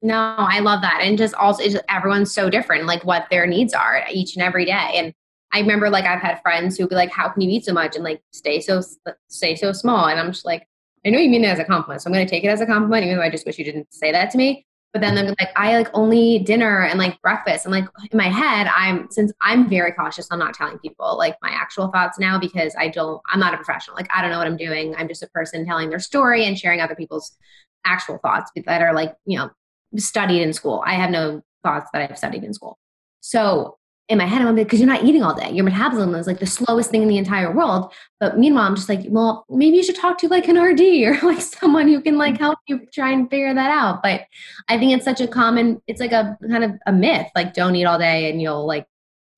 No, 0.02 0.34
I 0.38 0.60
love 0.60 0.80
that. 0.80 1.00
And 1.02 1.18
just 1.18 1.34
also, 1.34 1.62
just, 1.62 1.84
everyone's 1.88 2.32
so 2.32 2.48
different, 2.48 2.86
like 2.86 3.04
what 3.04 3.26
their 3.30 3.46
needs 3.46 3.74
are 3.74 4.02
each 4.10 4.34
and 4.34 4.42
every 4.42 4.64
day. 4.64 4.92
And 4.94 5.12
I 5.52 5.60
remember 5.60 5.90
like 5.90 6.06
I've 6.06 6.22
had 6.22 6.40
friends 6.40 6.78
who 6.78 6.88
be 6.88 6.94
like, 6.94 7.10
how 7.10 7.28
can 7.28 7.42
you 7.42 7.50
eat 7.50 7.66
so 7.66 7.74
much 7.74 7.94
and 7.94 8.04
like 8.04 8.22
stay 8.30 8.60
so, 8.60 8.80
uh, 9.04 9.12
stay 9.28 9.54
so 9.56 9.72
small? 9.72 10.06
And 10.06 10.18
I'm 10.18 10.32
just 10.32 10.46
like, 10.46 10.66
I 11.04 11.10
know 11.10 11.18
you 11.18 11.28
mean 11.28 11.44
it 11.44 11.48
as 11.48 11.58
a 11.58 11.64
compliment. 11.64 12.00
So 12.00 12.08
I'm 12.08 12.14
going 12.14 12.26
to 12.26 12.30
take 12.30 12.44
it 12.44 12.48
as 12.48 12.60
a 12.60 12.66
compliment, 12.66 13.04
even 13.04 13.16
though 13.16 13.22
I 13.22 13.30
just 13.30 13.44
wish 13.44 13.58
you 13.58 13.64
didn't 13.64 13.92
say 13.92 14.12
that 14.12 14.30
to 14.30 14.38
me. 14.38 14.66
But 14.92 15.02
then 15.02 15.14
they're 15.14 15.28
like, 15.38 15.50
I 15.54 15.76
like 15.78 15.88
only 15.94 16.40
dinner 16.40 16.82
and 16.82 16.98
like 16.98 17.20
breakfast. 17.22 17.64
And 17.64 17.72
like 17.72 17.84
in 18.10 18.16
my 18.16 18.28
head, 18.28 18.66
I'm 18.74 19.08
since 19.10 19.32
I'm 19.40 19.68
very 19.68 19.92
cautious, 19.92 20.26
I'm 20.30 20.38
not 20.40 20.54
telling 20.54 20.78
people 20.80 21.16
like 21.16 21.36
my 21.42 21.50
actual 21.50 21.88
thoughts 21.88 22.18
now 22.18 22.40
because 22.40 22.74
I 22.76 22.88
don't, 22.88 23.20
I'm 23.32 23.38
not 23.38 23.54
a 23.54 23.56
professional. 23.56 23.94
Like 23.96 24.08
I 24.12 24.20
don't 24.20 24.30
know 24.30 24.38
what 24.38 24.48
I'm 24.48 24.56
doing. 24.56 24.96
I'm 24.96 25.06
just 25.06 25.22
a 25.22 25.28
person 25.28 25.64
telling 25.64 25.90
their 25.90 26.00
story 26.00 26.44
and 26.44 26.58
sharing 26.58 26.80
other 26.80 26.96
people's 26.96 27.36
actual 27.84 28.18
thoughts 28.18 28.50
that 28.66 28.82
are 28.82 28.92
like, 28.92 29.14
you 29.26 29.38
know, 29.38 29.50
studied 29.96 30.42
in 30.42 30.52
school. 30.52 30.82
I 30.84 30.94
have 30.94 31.10
no 31.10 31.42
thoughts 31.62 31.88
that 31.92 32.10
I've 32.10 32.18
studied 32.18 32.42
in 32.42 32.52
school. 32.52 32.76
So 33.20 33.76
in 34.10 34.18
my 34.18 34.26
head, 34.26 34.42
I'm 34.42 34.56
like, 34.56 34.66
because 34.66 34.80
you're 34.80 34.88
not 34.88 35.04
eating 35.04 35.22
all 35.22 35.34
day. 35.34 35.52
Your 35.52 35.64
metabolism 35.64 36.16
is 36.16 36.26
like 36.26 36.40
the 36.40 36.46
slowest 36.46 36.90
thing 36.90 37.02
in 37.02 37.08
the 37.08 37.16
entire 37.16 37.54
world. 37.54 37.92
But 38.18 38.38
meanwhile, 38.38 38.64
I'm 38.64 38.74
just 38.74 38.88
like, 38.88 39.02
well, 39.06 39.46
maybe 39.48 39.76
you 39.76 39.84
should 39.84 39.94
talk 39.94 40.18
to 40.18 40.28
like 40.28 40.48
an 40.48 40.58
RD 40.58 40.80
or 40.80 41.16
like 41.22 41.40
someone 41.40 41.86
who 41.86 42.00
can 42.00 42.18
like 42.18 42.36
help 42.36 42.58
you 42.66 42.80
try 42.92 43.12
and 43.12 43.30
figure 43.30 43.54
that 43.54 43.70
out. 43.70 44.02
But 44.02 44.22
I 44.68 44.78
think 44.78 44.92
it's 44.92 45.04
such 45.04 45.20
a 45.20 45.28
common, 45.28 45.80
it's 45.86 46.00
like 46.00 46.10
a 46.10 46.36
kind 46.50 46.64
of 46.64 46.72
a 46.86 46.92
myth, 46.92 47.28
like 47.36 47.54
don't 47.54 47.76
eat 47.76 47.84
all 47.84 48.00
day 48.00 48.28
and 48.28 48.42
you'll 48.42 48.66
like, 48.66 48.86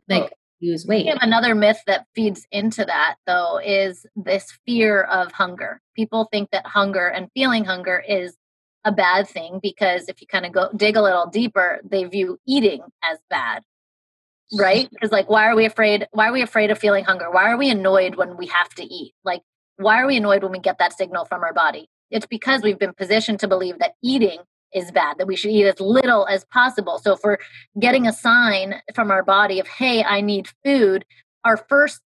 like, 0.09 0.33
lose 0.63 0.87
weight. 0.87 1.09
Another 1.21 1.55
myth 1.55 1.83
that 1.87 2.07
feeds 2.15 2.47
into 2.51 2.85
that, 2.85 3.17
though, 3.27 3.59
is 3.59 4.07
this 4.17 4.57
fear 4.65 5.03
of 5.03 5.33
hunger. 5.33 5.81
People 5.95 6.29
think 6.33 6.51
that 6.53 6.65
hunger 6.67 7.09
and 7.09 7.29
feeling 7.35 7.65
hunger 7.65 8.03
is 8.09 8.37
a 8.85 8.93
bad 8.93 9.29
thing 9.29 9.59
because 9.61 10.09
if 10.09 10.21
you 10.21 10.27
kind 10.27 10.47
of 10.47 10.53
go 10.53 10.71
dig 10.77 10.97
a 10.97 11.03
little 11.03 11.27
deeper, 11.27 11.81
they 11.85 12.05
view 12.05 12.39
eating 12.47 12.81
as 13.03 13.19
bad 13.29 13.65
right? 14.59 14.89
Because 14.91 15.11
like 15.11 15.29
why 15.29 15.47
are 15.47 15.57
we 15.57 15.65
afraid 15.65 16.07
why 16.13 16.29
are 16.29 16.33
we 16.33 16.43
afraid 16.43 16.71
of 16.71 16.79
feeling 16.79 17.05
hunger? 17.05 17.31
Why 17.31 17.51
are 17.51 17.57
we 17.57 17.71
annoyed 17.71 18.17
when 18.17 18.37
we 18.37 18.47
have 18.47 18.71
to 18.75 18.85
eat? 18.85 19.15
Like 19.25 19.43
why 19.77 20.01
are 20.01 20.07
we 20.07 20.17
annoyed 20.17 20.43
when 20.43 20.53
we 20.53 20.59
get 20.59 20.79
that 20.79 20.97
signal 20.97 21.25
from 21.25 21.43
our 21.43 21.53
body? 21.53 21.89
It's 22.11 22.27
because 22.27 22.63
we've 22.63 22.79
been 22.79 22.95
positioned 22.95 23.41
to 23.41 23.49
believe 23.49 23.79
that 23.79 23.95
eating 24.03 24.41
is 24.75 24.91
bad 24.91 25.19
that 25.19 25.27
we 25.27 25.37
should 25.37 25.51
eat 25.51 25.67
as 25.67 25.81
little 25.81 26.27
as 26.29 26.45
possible. 26.47 26.99
So 26.99 27.13
if 27.13 27.21
we're 27.23 27.39
getting 27.79 28.07
a 28.07 28.13
sign 28.13 28.81
from 28.95 29.11
our 29.11 29.23
body 29.23 29.61
of 29.61 29.67
hey 29.67 30.03
i 30.05 30.21
need 30.21 30.49
food 30.65 31.05
our 31.45 31.57
first 31.57 32.01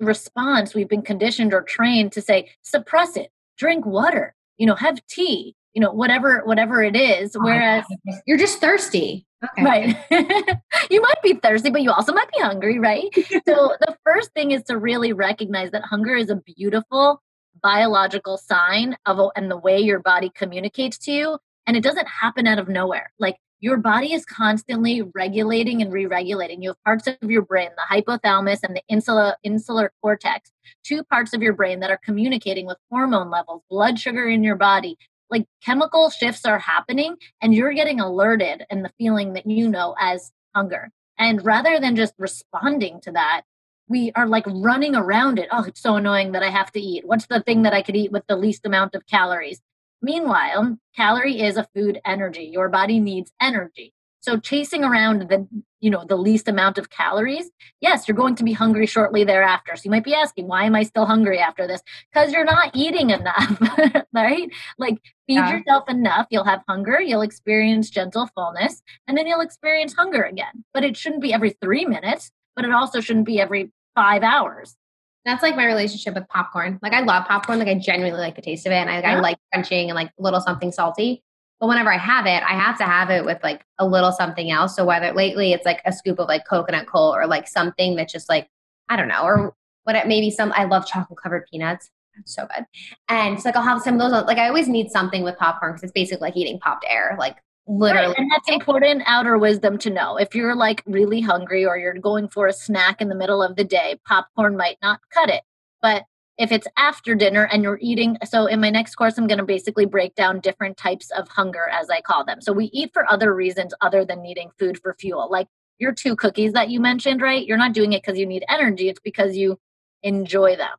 response 0.00 0.74
we've 0.74 0.88
been 0.88 1.02
conditioned 1.02 1.54
or 1.54 1.62
trained 1.62 2.12
to 2.12 2.20
say 2.20 2.50
suppress 2.62 3.16
it. 3.16 3.30
Drink 3.56 3.86
water. 3.86 4.34
You 4.58 4.66
know 4.66 4.74
have 4.74 5.04
tea 5.06 5.54
you 5.74 5.80
know 5.80 5.90
whatever 5.92 6.42
whatever 6.44 6.82
it 6.82 6.96
is 6.96 7.34
Oh, 7.36 7.40
whereas 7.42 7.84
you're 8.26 8.38
just 8.38 8.60
thirsty. 8.60 9.26
Okay. 9.44 9.64
right. 9.64 10.58
You 10.90 11.00
might 11.00 11.22
be 11.22 11.34
thirsty 11.34 11.70
but 11.70 11.82
you 11.82 11.90
also 11.90 12.12
might 12.12 12.30
be 12.30 12.40
hungry 12.40 12.78
right? 12.78 13.08
So 13.46 13.74
the 13.80 13.96
first 14.04 14.32
thing 14.34 14.50
is 14.52 14.62
to 14.64 14.78
really 14.78 15.12
recognize 15.12 15.70
that 15.72 15.82
hunger 15.82 16.14
is 16.14 16.30
a 16.30 16.36
beautiful 16.36 17.22
biological 17.62 18.36
sign 18.38 18.96
of 19.06 19.18
a, 19.18 19.28
and 19.36 19.50
the 19.50 19.56
way 19.56 19.78
your 19.80 20.00
body 20.00 20.30
communicates 20.34 20.98
to 20.98 21.12
you 21.12 21.38
and 21.66 21.76
it 21.76 21.82
doesn't 21.82 22.08
happen 22.08 22.46
out 22.46 22.58
of 22.58 22.68
nowhere. 22.68 23.12
Like 23.18 23.36
your 23.60 23.76
body 23.76 24.12
is 24.12 24.24
constantly 24.24 25.02
regulating 25.14 25.82
and 25.82 25.92
re-regulating. 25.92 26.62
You 26.62 26.70
have 26.70 26.82
parts 26.84 27.06
of 27.06 27.16
your 27.30 27.42
brain 27.42 27.70
the 27.76 28.02
hypothalamus 28.02 28.58
and 28.64 28.74
the 28.76 28.82
insular 28.88 29.36
insular 29.44 29.92
cortex 30.02 30.50
two 30.84 31.04
parts 31.04 31.32
of 31.32 31.42
your 31.42 31.52
brain 31.52 31.80
that 31.80 31.90
are 31.90 32.00
communicating 32.04 32.66
with 32.66 32.76
hormone 32.90 33.30
levels 33.30 33.62
blood 33.70 33.98
sugar 33.98 34.26
in 34.28 34.42
your 34.42 34.56
body 34.56 34.96
like 35.32 35.46
chemical 35.64 36.10
shifts 36.10 36.44
are 36.44 36.60
happening 36.60 37.16
and 37.40 37.52
you're 37.54 37.72
getting 37.72 37.98
alerted 37.98 38.64
and 38.70 38.84
the 38.84 38.92
feeling 38.98 39.32
that 39.32 39.46
you 39.46 39.68
know 39.68 39.96
as 39.98 40.30
hunger. 40.54 40.90
And 41.18 41.44
rather 41.44 41.80
than 41.80 41.96
just 41.96 42.14
responding 42.18 43.00
to 43.00 43.12
that, 43.12 43.42
we 43.88 44.12
are 44.14 44.26
like 44.28 44.44
running 44.46 44.94
around 44.94 45.38
it. 45.38 45.48
Oh, 45.50 45.64
it's 45.64 45.82
so 45.82 45.96
annoying 45.96 46.32
that 46.32 46.42
I 46.42 46.50
have 46.50 46.70
to 46.72 46.80
eat. 46.80 47.06
What's 47.06 47.26
the 47.26 47.42
thing 47.42 47.62
that 47.62 47.74
I 47.74 47.82
could 47.82 47.96
eat 47.96 48.12
with 48.12 48.26
the 48.28 48.36
least 48.36 48.64
amount 48.64 48.94
of 48.94 49.06
calories? 49.06 49.60
Meanwhile, 50.00 50.78
calorie 50.94 51.40
is 51.40 51.56
a 51.56 51.68
food 51.74 52.00
energy. 52.04 52.44
Your 52.44 52.68
body 52.68 53.00
needs 53.00 53.32
energy. 53.40 53.94
So 54.22 54.38
chasing 54.38 54.84
around 54.84 55.28
the 55.28 55.46
you 55.80 55.90
know 55.90 56.04
the 56.08 56.14
least 56.16 56.46
amount 56.46 56.78
of 56.78 56.90
calories, 56.90 57.50
yes, 57.80 58.06
you're 58.06 58.16
going 58.16 58.36
to 58.36 58.44
be 58.44 58.52
hungry 58.52 58.86
shortly 58.86 59.24
thereafter. 59.24 59.74
So 59.74 59.82
you 59.84 59.90
might 59.90 60.04
be 60.04 60.14
asking, 60.14 60.46
why 60.46 60.64
am 60.64 60.76
I 60.76 60.84
still 60.84 61.06
hungry 61.06 61.40
after 61.40 61.66
this? 61.66 61.82
Because 62.12 62.32
you're 62.32 62.44
not 62.44 62.70
eating 62.72 63.10
enough, 63.10 63.60
right? 64.14 64.48
Like 64.78 64.98
feed 65.26 65.34
Yeah. 65.38 65.56
yourself 65.56 65.88
enough, 65.88 66.28
you'll 66.30 66.44
have 66.44 66.62
hunger, 66.68 67.00
you'll 67.00 67.22
experience 67.22 67.90
gentle 67.90 68.28
fullness, 68.34 68.80
and 69.08 69.18
then 69.18 69.26
you'll 69.26 69.40
experience 69.40 69.92
hunger 69.94 70.22
again. 70.22 70.64
But 70.72 70.84
it 70.84 70.96
shouldn't 70.96 71.20
be 71.22 71.32
every 71.34 71.50
three 71.60 71.84
minutes, 71.84 72.30
but 72.54 72.64
it 72.64 72.70
also 72.72 73.00
shouldn't 73.00 73.26
be 73.26 73.40
every 73.40 73.72
five 73.96 74.22
hours. 74.22 74.76
That's 75.24 75.42
like 75.42 75.56
my 75.56 75.66
relationship 75.66 76.14
with 76.14 76.28
popcorn. 76.28 76.78
Like 76.80 76.92
I 76.92 77.00
love 77.00 77.26
popcorn. 77.26 77.58
Like 77.58 77.68
I 77.68 77.74
genuinely 77.74 78.20
like 78.20 78.36
the 78.36 78.42
taste 78.42 78.66
of 78.66 78.72
it, 78.72 78.76
and 78.76 78.88
I, 78.90 78.96
I 78.98 79.14
Yeah. 79.14 79.20
like 79.20 79.38
crunching 79.52 79.90
and 79.90 79.96
like 79.96 80.12
a 80.16 80.22
little 80.22 80.40
something 80.40 80.70
salty. 80.70 81.24
But 81.62 81.68
whenever 81.68 81.92
I 81.92 81.96
have 81.96 82.26
it, 82.26 82.42
I 82.42 82.54
have 82.54 82.76
to 82.78 82.84
have 82.84 83.08
it 83.08 83.24
with 83.24 83.38
like 83.44 83.64
a 83.78 83.86
little 83.86 84.10
something 84.10 84.50
else. 84.50 84.74
So 84.74 84.84
whether 84.84 85.12
lately 85.12 85.52
it's 85.52 85.64
like 85.64 85.80
a 85.84 85.92
scoop 85.92 86.18
of 86.18 86.26
like 86.26 86.44
Coconut 86.44 86.88
Cult 86.88 87.14
or 87.14 87.28
like 87.28 87.46
something 87.46 87.94
that's 87.94 88.12
just 88.12 88.28
like 88.28 88.48
I 88.88 88.96
don't 88.96 89.06
know, 89.06 89.22
or 89.22 89.54
what 89.84 89.94
it 89.94 90.08
maybe 90.08 90.28
some. 90.28 90.52
I 90.56 90.64
love 90.64 90.88
chocolate 90.88 91.20
covered 91.22 91.46
peanuts. 91.48 91.88
So 92.24 92.48
good. 92.52 92.66
And 93.08 93.40
so 93.40 93.48
like 93.48 93.54
I'll 93.54 93.62
have 93.62 93.80
some 93.80 93.94
of 94.00 94.10
those. 94.10 94.24
Like 94.24 94.38
I 94.38 94.48
always 94.48 94.66
need 94.66 94.90
something 94.90 95.22
with 95.22 95.38
popcorn 95.38 95.74
because 95.74 95.84
it's 95.84 95.92
basically 95.92 96.26
like 96.26 96.36
eating 96.36 96.58
popped 96.58 96.84
air. 96.90 97.14
Like 97.16 97.36
literally. 97.68 98.08
Right, 98.08 98.18
And 98.18 98.32
that's 98.32 98.48
important 98.48 99.04
outer 99.06 99.38
wisdom 99.38 99.78
to 99.78 99.90
know. 99.90 100.16
If 100.16 100.34
you're 100.34 100.56
like 100.56 100.82
really 100.84 101.20
hungry 101.20 101.64
or 101.64 101.78
you're 101.78 101.94
going 101.94 102.26
for 102.26 102.48
a 102.48 102.52
snack 102.52 103.00
in 103.00 103.08
the 103.08 103.14
middle 103.14 103.40
of 103.40 103.54
the 103.54 103.62
day, 103.62 104.00
popcorn 104.04 104.56
might 104.56 104.78
not 104.82 104.98
cut 105.14 105.30
it. 105.30 105.44
But 105.80 106.06
if 106.38 106.50
it's 106.50 106.66
after 106.76 107.14
dinner 107.14 107.44
and 107.52 107.62
you're 107.62 107.78
eating, 107.80 108.16
so 108.24 108.46
in 108.46 108.60
my 108.60 108.70
next 108.70 108.94
course, 108.94 109.18
I'm 109.18 109.26
going 109.26 109.38
to 109.38 109.44
basically 109.44 109.86
break 109.86 110.14
down 110.14 110.40
different 110.40 110.76
types 110.76 111.10
of 111.10 111.28
hunger 111.28 111.68
as 111.70 111.90
I 111.90 112.00
call 112.00 112.24
them. 112.24 112.40
So 112.40 112.52
we 112.52 112.66
eat 112.66 112.90
for 112.92 113.10
other 113.10 113.34
reasons 113.34 113.74
other 113.80 114.04
than 114.04 114.22
needing 114.22 114.50
food 114.58 114.78
for 114.80 114.94
fuel. 114.98 115.28
Like 115.30 115.48
your 115.78 115.92
two 115.92 116.16
cookies 116.16 116.52
that 116.52 116.70
you 116.70 116.80
mentioned, 116.80 117.20
right? 117.20 117.46
You're 117.46 117.58
not 117.58 117.74
doing 117.74 117.92
it 117.92 118.02
because 118.02 118.18
you 118.18 118.26
need 118.26 118.44
energy, 118.48 118.88
it's 118.88 119.00
because 119.00 119.36
you 119.36 119.58
enjoy 120.02 120.56
them. 120.56 120.76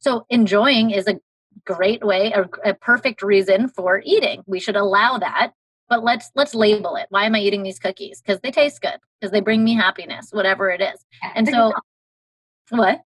So 0.00 0.26
enjoying 0.28 0.90
is 0.90 1.08
a 1.08 1.18
great 1.64 2.04
way, 2.04 2.32
a, 2.32 2.70
a 2.70 2.74
perfect 2.74 3.22
reason 3.22 3.68
for 3.68 4.02
eating. 4.04 4.42
We 4.46 4.60
should 4.60 4.76
allow 4.76 5.18
that 5.18 5.52
but 5.88 6.02
let's 6.02 6.30
let's 6.34 6.54
label 6.54 6.96
it 6.96 7.06
why 7.10 7.24
am 7.24 7.34
i 7.34 7.38
eating 7.38 7.62
these 7.62 7.78
cookies 7.78 8.20
because 8.20 8.40
they 8.40 8.50
taste 8.50 8.80
good 8.80 8.98
because 9.20 9.30
they 9.30 9.40
bring 9.40 9.62
me 9.62 9.74
happiness 9.74 10.28
whatever 10.32 10.70
it 10.70 10.80
is 10.80 11.04
and 11.34 11.48
so 11.48 11.72
what 12.70 13.02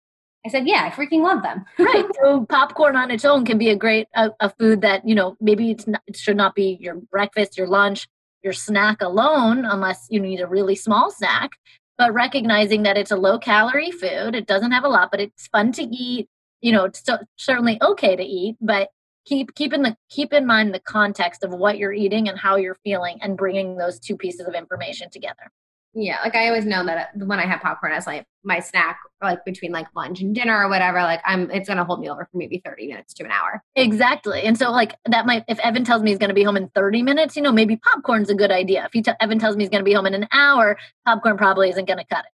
I 0.47 0.51
said, 0.51 0.67
yeah, 0.69 0.85
I 0.85 0.91
freaking 0.91 1.23
love 1.23 1.43
them. 1.43 1.65
right. 1.79 2.05
So 2.23 2.45
popcorn 2.47 2.97
on 2.97 3.11
its 3.11 3.25
own 3.25 3.45
can 3.45 3.59
be 3.59 3.71
a 3.71 3.77
great 3.77 4.09
a, 4.15 4.31
a 4.41 4.51
food 4.51 4.83
that 4.83 5.07
you 5.09 5.15
know 5.15 5.37
maybe 5.41 5.71
it's 5.71 5.87
not, 5.87 6.03
it 6.07 6.17
should 6.17 6.37
not 6.37 6.55
be 6.55 6.79
your 6.81 6.97
breakfast 7.11 7.57
your 7.57 7.67
lunch 7.67 8.07
your 8.43 8.53
snack 8.53 9.01
alone 9.01 9.65
unless 9.65 10.07
you 10.11 10.21
need 10.21 10.41
a 10.41 10.47
really 10.47 10.75
small 10.75 11.11
snack. 11.11 11.53
But 11.97 12.13
recognizing 12.13 12.83
that 12.83 12.99
it's 12.99 13.13
a 13.13 13.17
low 13.17 13.39
calorie 13.39 13.93
food 13.93 14.35
it 14.35 14.47
doesn't 14.47 14.73
have 14.73 14.85
a 14.85 14.89
lot 14.89 15.11
but 15.11 15.21
it's 15.21 15.47
fun 15.49 15.73
to 15.73 15.83
eat 15.83 16.29
you 16.61 16.73
know 16.73 16.85
it's 16.85 17.03
certainly 17.37 17.79
okay 17.83 18.17
to 18.17 18.23
eat 18.23 18.57
but 18.61 18.89
keep 19.25 19.55
keep 19.55 19.73
in 19.73 19.83
the 19.83 19.97
keep 20.11 20.33
in 20.33 20.47
mind 20.47 20.75
the 20.75 20.81
context 20.81 21.45
of 21.45 21.53
what 21.53 21.79
you're 21.79 21.93
eating 21.93 22.29
and 22.29 22.39
how 22.39 22.57
you're 22.57 22.77
feeling 22.85 23.19
and 23.23 23.37
bringing 23.37 23.77
those 23.77 23.99
two 24.01 24.17
pieces 24.17 24.47
of 24.47 24.55
information 24.55 25.09
together 25.11 25.51
Yeah, 25.95 26.19
like 26.23 26.35
I 26.35 26.49
always 26.49 26.65
know 26.65 26.85
that 26.85 27.11
when 27.17 27.39
I 27.39 27.47
have 27.47 27.61
popcorn 27.61 27.93
as 27.93 28.07
like 28.07 28.27
my 28.43 28.59
snack, 28.59 28.99
like 29.23 29.45
between 29.45 29.71
like 29.71 29.87
lunch 29.95 30.21
and 30.21 30.35
dinner 30.35 30.65
or 30.65 30.69
whatever, 30.69 31.01
like 31.03 31.21
I'm 31.25 31.51
it's 31.51 31.69
gonna 31.69 31.85
hold 31.85 32.01
me 32.01 32.11
over 32.11 32.29
for 32.31 32.37
maybe 32.37 32.61
thirty 32.65 32.89
minutes 32.89 33.15
to 33.15 33.25
an 33.25 33.31
hour. 33.31 33.63
exactly 33.77 34.43
and 34.43 34.59
so 34.59 34.71
like 34.71 34.97
that 35.07 35.25
might 35.25 35.45
if 35.49 35.59
evan 35.61 35.85
tells 35.85 36.03
me 36.03 36.11
he's 36.11 36.19
going 36.19 36.29
to 36.29 36.35
be 36.35 36.43
home 36.43 36.57
in 36.57 36.69
30 36.71 37.03
minutes 37.03 37.37
you 37.37 37.43
know 37.43 37.53
maybe 37.53 37.77
popcorn's 37.77 38.29
a 38.31 38.35
good 38.35 38.51
idea. 38.51 38.85
If 38.87 38.93
he 38.93 39.03
t- 39.03 39.13
evan 39.21 39.39
tells 39.39 39.57
me 39.57 39.63
he's 39.63 39.71
going 39.71 39.85
to 39.85 39.89
be 39.89 39.93
home 39.95 40.07
in 40.07 40.15
an 40.15 40.27
hour 40.33 40.77
popcorn 41.07 41.37
probably 41.37 41.69
isn't 41.71 41.87
going 41.87 41.99
to 41.99 42.07
cut 42.07 42.25
it. 42.25 42.31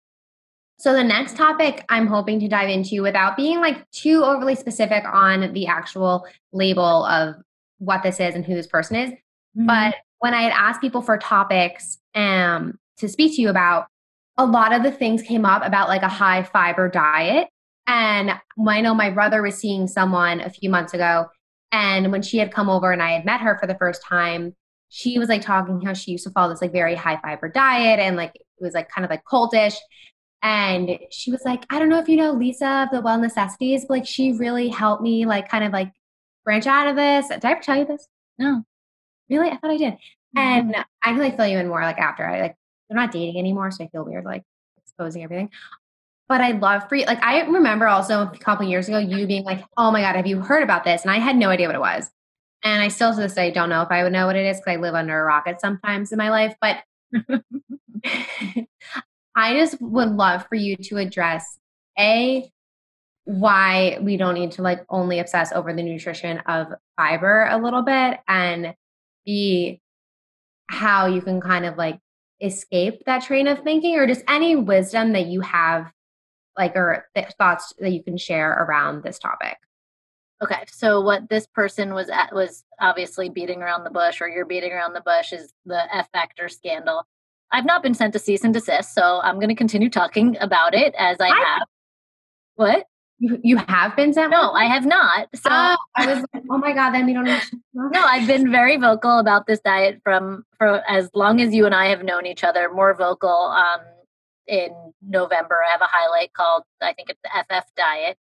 So 0.77 0.91
the 0.93 1.03
next 1.03 1.37
topic 1.37 1.85
I'm 1.87 2.07
hoping 2.07 2.39
to 2.41 2.47
dive 2.49 2.69
into 2.69 3.01
without 3.01 3.37
being 3.37 3.61
like 3.61 3.89
too 3.91 4.23
overly 4.23 4.55
specific 4.55 5.03
on 5.05 5.53
the 5.53 5.67
actual 5.67 6.25
label 6.51 7.05
of 7.05 7.35
what 7.77 8.03
this 8.03 8.19
is 8.19 8.35
and 8.35 8.45
who 8.45 8.53
this 8.55 8.67
person 8.67 8.95
is, 8.97 9.11
But 9.55 9.95
when 10.19 10.33
I 10.33 10.41
had 10.43 10.51
asked 10.53 10.81
people 10.81 11.01
for 11.01 11.17
topics 11.17 11.97
um, 12.13 12.77
to 12.97 13.09
speak 13.09 13.35
to 13.35 13.41
you 13.41 13.49
about, 13.49 13.87
a 14.37 14.45
lot 14.45 14.73
of 14.73 14.83
the 14.83 14.91
things 14.91 15.21
came 15.21 15.45
up 15.45 15.65
about 15.65 15.87
like 15.87 16.01
a 16.01 16.09
high 16.09 16.43
fiber 16.43 16.89
diet. 16.89 17.47
And 17.87 18.31
I 18.67 18.81
know 18.81 18.93
my 18.93 19.09
brother 19.09 19.41
was 19.41 19.55
seeing 19.55 19.87
someone 19.87 20.41
a 20.41 20.49
few 20.49 20.69
months 20.69 20.93
ago. 20.93 21.27
And 21.71 22.11
when 22.11 22.21
she 22.21 22.37
had 22.37 22.53
come 22.53 22.69
over 22.69 22.91
and 22.91 23.01
I 23.01 23.11
had 23.11 23.25
met 23.25 23.41
her 23.41 23.57
for 23.57 23.67
the 23.67 23.75
first 23.75 24.01
time, 24.03 24.55
she 24.89 25.19
was 25.19 25.29
like 25.29 25.41
talking 25.41 25.81
how 25.81 25.93
she 25.93 26.11
used 26.11 26.23
to 26.25 26.31
follow 26.31 26.49
this 26.49 26.61
like 26.61 26.71
very 26.71 26.95
high 26.95 27.19
fiber 27.21 27.49
diet 27.49 27.99
and 27.99 28.15
like 28.15 28.35
it 28.35 28.63
was 28.63 28.73
like 28.73 28.89
kind 28.89 29.03
of 29.03 29.11
like 29.11 29.23
cultish. 29.25 29.75
And 30.41 30.99
she 31.11 31.31
was 31.31 31.41
like, 31.43 31.65
I 31.69 31.79
don't 31.79 31.89
know 31.89 31.99
if 31.99 32.07
you 32.07 32.17
know 32.17 32.31
Lisa 32.31 32.83
of 32.83 32.89
the 32.91 33.01
Well 33.01 33.19
Necessities, 33.19 33.85
but 33.87 33.95
like 33.95 34.07
she 34.07 34.33
really 34.33 34.69
helped 34.69 35.01
me 35.01 35.25
like 35.25 35.49
kind 35.49 35.63
of 35.63 35.73
like 35.73 35.91
branch 36.43 36.67
out 36.67 36.87
of 36.87 36.95
this. 36.95 37.27
Did 37.29 37.43
I 37.43 37.51
ever 37.51 37.61
tell 37.61 37.77
you 37.77 37.85
this? 37.85 38.07
no 38.37 38.63
Really? 39.29 39.49
I 39.49 39.57
thought 39.57 39.71
I 39.71 39.77
did. 39.77 39.93
Mm-hmm. 39.93 40.37
And 40.37 40.75
I 40.75 41.11
can 41.11 41.19
like 41.19 41.35
fill 41.35 41.47
you 41.47 41.57
in 41.57 41.67
more 41.67 41.81
like 41.81 41.97
after 41.97 42.25
I 42.25 42.41
like 42.41 42.55
they're 42.89 42.97
not 42.97 43.11
dating 43.11 43.37
anymore, 43.37 43.71
so 43.71 43.83
I 43.83 43.87
feel 43.87 44.05
weird 44.05 44.25
like 44.25 44.43
exposing 44.77 45.23
everything. 45.23 45.49
But 46.27 46.41
I 46.41 46.51
love 46.51 46.89
free 46.89 47.05
like 47.05 47.23
I 47.23 47.41
remember 47.41 47.87
also 47.87 48.23
a 48.23 48.37
couple 48.37 48.67
years 48.67 48.87
ago 48.87 48.97
you 48.97 49.27
being 49.27 49.43
like, 49.43 49.63
Oh 49.77 49.91
my 49.91 50.01
god, 50.01 50.15
have 50.15 50.27
you 50.27 50.39
heard 50.39 50.63
about 50.63 50.83
this? 50.83 51.03
And 51.03 51.11
I 51.11 51.19
had 51.19 51.35
no 51.35 51.49
idea 51.49 51.67
what 51.67 51.75
it 51.75 51.81
was. 51.81 52.09
And 52.63 52.81
I 52.81 52.87
still 52.87 53.13
to 53.13 53.19
this 53.19 53.35
day 53.35 53.51
don't 53.51 53.69
know 53.69 53.83
if 53.83 53.91
I 53.91 54.03
would 54.03 54.11
know 54.11 54.25
what 54.25 54.35
it 54.35 54.45
is 54.45 54.57
because 54.57 54.73
I 54.73 54.81
live 54.81 54.95
under 54.95 55.19
a 55.19 55.23
rocket 55.23 55.61
sometimes 55.61 56.11
in 56.11 56.17
my 56.17 56.31
life. 56.31 56.55
But 56.59 56.77
I 59.35 59.53
just 59.53 59.79
would 59.81 60.09
love 60.09 60.47
for 60.47 60.55
you 60.55 60.75
to 60.75 60.97
address 60.97 61.59
A, 61.99 62.49
why 63.25 63.99
we 64.01 64.17
don't 64.17 64.33
need 64.35 64.53
to 64.53 64.61
like 64.61 64.83
only 64.89 65.19
obsess 65.19 65.51
over 65.51 65.73
the 65.73 65.83
nutrition 65.83 66.39
of 66.39 66.67
fiber 66.97 67.47
a 67.49 67.57
little 67.57 67.81
bit 67.83 68.19
and 68.27 68.73
B, 69.25 69.81
how 70.67 71.07
you 71.07 71.21
can 71.21 71.41
kind 71.41 71.65
of 71.65 71.77
like 71.77 71.99
escape 72.41 73.03
that 73.05 73.23
train 73.23 73.47
of 73.47 73.59
thinking 73.59 73.95
or 73.95 74.07
just 74.07 74.23
any 74.27 74.55
wisdom 74.55 75.13
that 75.13 75.27
you 75.27 75.41
have 75.41 75.91
like 76.57 76.75
or 76.75 77.05
th- 77.15 77.33
thoughts 77.37 77.73
that 77.79 77.91
you 77.91 78.03
can 78.03 78.17
share 78.17 78.51
around 78.51 79.03
this 79.03 79.19
topic. 79.19 79.57
Okay, 80.43 80.63
so 80.67 81.01
what 81.01 81.29
this 81.29 81.47
person 81.47 81.93
was 81.93 82.09
at 82.09 82.33
was 82.33 82.63
obviously 82.79 83.29
beating 83.29 83.61
around 83.61 83.83
the 83.83 83.89
bush, 83.89 84.19
or 84.21 84.27
you're 84.27 84.45
beating 84.45 84.73
around 84.73 84.93
the 84.93 85.01
bush, 85.01 85.31
is 85.31 85.53
the 85.65 85.95
F 85.95 86.09
Factor 86.11 86.49
scandal. 86.49 87.03
I've 87.51 87.65
not 87.65 87.81
been 87.81 87.93
sent 87.93 88.11
to 88.13 88.19
cease 88.19 88.43
and 88.43 88.53
desist, 88.53 88.93
so 88.93 89.21
I'm 89.23 89.35
going 89.35 89.49
to 89.49 89.55
continue 89.55 89.89
talking 89.89 90.35
about 90.41 90.73
it 90.73 90.93
as 90.97 91.17
I 91.21 91.27
I- 91.29 91.35
have. 91.45 91.67
What? 92.55 92.85
You 93.19 93.39
you 93.43 93.57
have 93.57 93.95
been 93.95 94.13
sent 94.13 94.31
No, 94.31 94.51
one? 94.51 94.61
I 94.61 94.65
have 94.65 94.85
not. 94.85 95.29
So 95.35 95.49
Oh, 95.51 95.77
I 95.95 96.07
was 96.07 96.25
like, 96.33 96.43
oh 96.49 96.57
my 96.57 96.73
god, 96.73 96.91
then 96.91 97.05
we 97.05 97.13
don't 97.13 97.25
no, 97.73 98.01
I've 98.03 98.27
been 98.27 98.51
very 98.51 98.77
vocal 98.77 99.19
about 99.19 99.47
this 99.47 99.59
diet 99.61 100.01
from 100.03 100.43
for 100.57 100.81
as 100.89 101.09
long 101.13 101.39
as 101.41 101.53
you 101.53 101.65
and 101.65 101.73
I 101.73 101.87
have 101.87 102.03
known 102.03 102.25
each 102.25 102.43
other. 102.43 102.69
More 102.71 102.93
vocal. 102.93 103.29
Um, 103.29 103.81
in 104.47 104.69
November, 105.01 105.57
I 105.67 105.71
have 105.71 105.81
a 105.81 105.87
highlight 105.89 106.33
called 106.33 106.63
I 106.81 106.93
think 106.93 107.09
it's 107.09 107.21
the 107.23 107.29
FF 107.43 107.65
diet. 107.75 108.17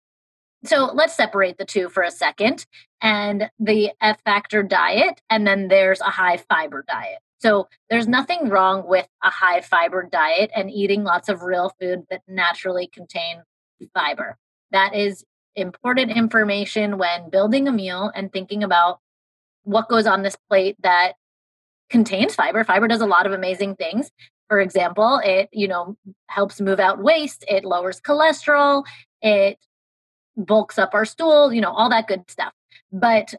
So 0.66 0.92
let's 0.94 1.16
separate 1.16 1.58
the 1.58 1.66
two 1.66 1.88
for 1.90 2.04
a 2.04 2.12
second. 2.12 2.66
And 3.02 3.50
the 3.60 3.92
F 4.02 4.22
factor 4.26 4.62
diet, 4.64 5.22
and 5.30 5.48
then 5.48 5.70
there's 5.70 6.02
a 6.02 6.06
high 6.06 6.38
fiber 6.38 6.84
diet. 6.88 7.20
So 7.40 7.70
there's 7.90 8.08
nothing 8.08 8.50
wrong 8.50 8.86
with 8.86 9.08
a 9.24 9.30
high 9.30 9.62
fiber 9.62 10.04
diet 10.12 10.52
and 10.54 10.70
eating 10.70 11.04
lots 11.06 11.30
of 11.30 11.42
real 11.42 11.72
food 11.80 12.04
that 12.10 12.22
naturally 12.28 12.88
contain 12.88 13.44
fiber. 13.94 14.38
That 14.72 14.96
is 14.96 15.24
important 15.56 16.12
information 16.12 16.98
when 16.98 17.30
building 17.30 17.68
a 17.68 17.72
meal 17.72 18.12
and 18.14 18.32
thinking 18.32 18.64
about 18.64 19.00
what 19.64 19.90
goes 19.90 20.08
on 20.08 20.24
this 20.24 20.38
plate 20.50 20.78
that 20.84 21.14
contains 21.90 22.36
fiber. 22.36 22.64
Fiber 22.64 22.88
does 22.88 23.02
a 23.02 23.06
lot 23.06 23.26
of 23.26 23.34
amazing 23.34 23.76
things. 23.76 24.12
For 24.48 24.60
example, 24.60 25.22
it, 25.24 25.50
you 25.52 25.68
know, 25.68 25.96
helps 26.28 26.62
move 26.62 26.80
out 26.80 27.04
waste, 27.04 27.46
it 27.48 27.66
lowers 27.66 28.02
cholesterol, 28.02 28.84
it 29.22 29.58
bulks 30.38 30.80
up 30.80 30.94
our 30.94 31.06
stool, 31.06 31.54
you 31.54 31.62
know, 31.62 31.72
all 31.72 31.90
that 31.90 32.08
good 32.08 32.30
stuff. 32.30 32.54
But 32.92 33.36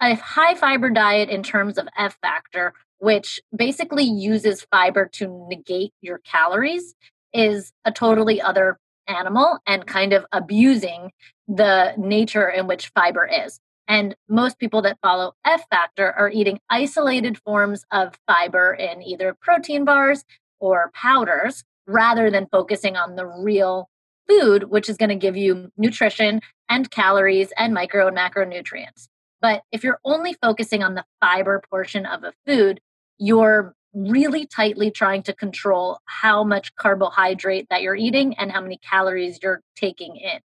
a 0.00 0.14
high 0.14 0.54
fiber 0.54 0.90
diet 0.90 1.28
in 1.28 1.42
terms 1.42 1.78
of 1.78 1.86
F 1.96 2.16
factor, 2.22 2.74
which 2.98 3.40
basically 3.54 4.04
uses 4.04 4.66
fiber 4.70 5.06
to 5.12 5.46
negate 5.48 5.92
your 6.00 6.18
calories, 6.18 6.94
is 7.32 7.72
a 7.84 7.92
totally 7.92 8.40
other 8.40 8.78
animal 9.08 9.58
and 9.66 9.86
kind 9.86 10.12
of 10.12 10.24
abusing 10.32 11.10
the 11.48 11.94
nature 11.96 12.48
in 12.48 12.66
which 12.66 12.88
fiber 12.88 13.26
is. 13.26 13.60
And 13.88 14.14
most 14.28 14.58
people 14.58 14.82
that 14.82 14.98
follow 15.02 15.34
F 15.44 15.64
factor 15.68 16.12
are 16.12 16.30
eating 16.30 16.60
isolated 16.70 17.38
forms 17.38 17.84
of 17.90 18.14
fiber 18.26 18.72
in 18.72 19.02
either 19.02 19.36
protein 19.40 19.84
bars 19.84 20.24
or 20.60 20.90
powders 20.94 21.64
rather 21.86 22.30
than 22.30 22.46
focusing 22.50 22.96
on 22.96 23.16
the 23.16 23.26
real 23.26 23.88
food, 24.28 24.64
which 24.64 24.88
is 24.88 24.96
going 24.96 25.08
to 25.08 25.16
give 25.16 25.36
you 25.36 25.70
nutrition 25.76 26.40
and 26.68 26.90
calories 26.90 27.52
and 27.58 27.74
micro 27.74 28.06
and 28.06 28.16
macronutrients. 28.16 29.08
But 29.40 29.62
if 29.72 29.82
you're 29.82 29.98
only 30.04 30.36
focusing 30.40 30.82
on 30.82 30.94
the 30.94 31.04
fiber 31.20 31.60
portion 31.68 32.06
of 32.06 32.22
a 32.22 32.32
food, 32.46 32.80
you're 33.18 33.74
really 33.94 34.46
tightly 34.46 34.90
trying 34.90 35.22
to 35.24 35.32
control 35.32 35.98
how 36.06 36.44
much 36.44 36.74
carbohydrate 36.76 37.66
that 37.70 37.82
you're 37.82 37.96
eating 37.96 38.34
and 38.34 38.50
how 38.50 38.60
many 38.60 38.78
calories 38.78 39.38
you're 39.42 39.60
taking 39.76 40.16
in. 40.16 40.40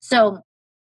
So, 0.00 0.40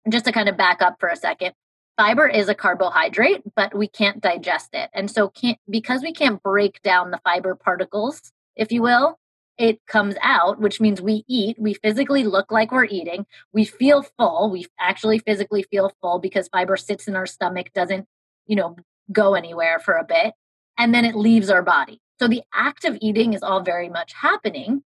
just 0.08 0.24
to 0.24 0.32
kind 0.32 0.48
of 0.48 0.56
back 0.56 0.80
up 0.80 0.96
for 0.98 1.08
a 1.08 1.16
second, 1.16 1.52
fiber 1.96 2.26
is 2.26 2.48
a 2.48 2.54
carbohydrate, 2.54 3.42
but 3.54 3.76
we 3.76 3.86
can't 3.86 4.22
digest 4.22 4.70
it. 4.72 4.88
And 4.94 5.10
so 5.10 5.28
can't 5.28 5.58
because 5.68 6.00
we 6.02 6.12
can't 6.12 6.42
break 6.42 6.80
down 6.82 7.10
the 7.10 7.20
fiber 7.24 7.54
particles, 7.54 8.32
if 8.56 8.72
you 8.72 8.80
will, 8.80 9.18
it 9.58 9.84
comes 9.86 10.14
out, 10.22 10.58
which 10.58 10.80
means 10.80 11.02
we 11.02 11.24
eat, 11.28 11.58
we 11.60 11.74
physically 11.74 12.24
look 12.24 12.50
like 12.50 12.72
we're 12.72 12.86
eating, 12.86 13.26
we 13.52 13.66
feel 13.66 14.02
full, 14.18 14.50
we 14.50 14.64
actually 14.78 15.18
physically 15.18 15.62
feel 15.64 15.92
full 16.00 16.18
because 16.18 16.48
fiber 16.48 16.78
sits 16.78 17.06
in 17.06 17.14
our 17.14 17.26
stomach, 17.26 17.70
doesn't, 17.74 18.06
you 18.46 18.56
know, 18.56 18.76
go 19.12 19.34
anywhere 19.34 19.78
for 19.78 19.94
a 19.94 20.04
bit, 20.04 20.32
and 20.78 20.94
then 20.94 21.04
it 21.04 21.14
leaves 21.14 21.50
our 21.50 21.62
body. 21.62 22.00
So 22.18 22.28
the 22.28 22.42
act 22.52 22.84
of 22.84 22.98
eating 23.00 23.32
is 23.32 23.42
all 23.42 23.62
very 23.62 23.88
much 23.88 24.12
happening, 24.12 24.82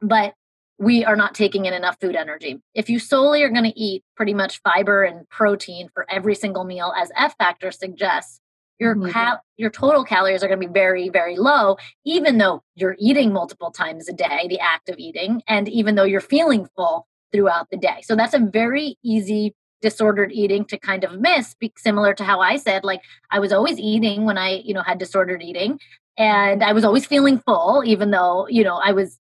but 0.00 0.34
we 0.78 1.04
are 1.04 1.16
not 1.16 1.34
taking 1.34 1.64
in 1.64 1.72
enough 1.72 1.98
food 2.00 2.16
energy. 2.16 2.60
If 2.74 2.90
you 2.90 2.98
solely 2.98 3.42
are 3.42 3.48
going 3.48 3.64
to 3.64 3.78
eat 3.78 4.04
pretty 4.14 4.34
much 4.34 4.60
fiber 4.62 5.02
and 5.04 5.28
protein 5.30 5.88
for 5.94 6.04
every 6.10 6.34
single 6.34 6.64
meal, 6.64 6.92
as 6.96 7.10
F 7.16 7.34
factor 7.38 7.70
suggests, 7.70 8.40
your 8.78 8.94
mm-hmm. 8.94 9.10
cal- 9.10 9.42
your 9.56 9.70
total 9.70 10.04
calories 10.04 10.42
are 10.42 10.48
going 10.48 10.60
to 10.60 10.66
be 10.66 10.72
very 10.72 11.08
very 11.08 11.36
low 11.36 11.76
even 12.04 12.38
though 12.38 12.62
you're 12.74 12.96
eating 12.98 13.32
multiple 13.32 13.70
times 13.70 14.08
a 14.08 14.12
day 14.12 14.46
the 14.48 14.60
act 14.60 14.88
of 14.88 14.98
eating 14.98 15.42
and 15.48 15.68
even 15.68 15.94
though 15.94 16.04
you're 16.04 16.20
feeling 16.20 16.68
full 16.76 17.06
throughout 17.32 17.68
the 17.70 17.76
day 17.76 18.02
so 18.02 18.14
that's 18.14 18.34
a 18.34 18.38
very 18.38 18.96
easy 19.02 19.54
disordered 19.86 20.32
eating 20.32 20.64
to 20.64 20.76
kind 20.76 21.04
of 21.04 21.20
miss 21.20 21.54
similar 21.76 22.12
to 22.12 22.24
how 22.24 22.40
i 22.40 22.56
said 22.56 22.82
like 22.82 23.02
i 23.30 23.38
was 23.38 23.52
always 23.52 23.78
eating 23.78 24.24
when 24.24 24.36
i 24.36 24.60
you 24.64 24.74
know 24.74 24.82
had 24.82 24.98
disordered 24.98 25.42
eating 25.42 25.78
and 26.18 26.64
i 26.64 26.72
was 26.72 26.84
always 26.84 27.06
feeling 27.06 27.38
full 27.38 27.82
even 27.86 28.10
though 28.10 28.48
you 28.48 28.64
know 28.64 28.76
i 28.88 28.90
was 28.90 29.18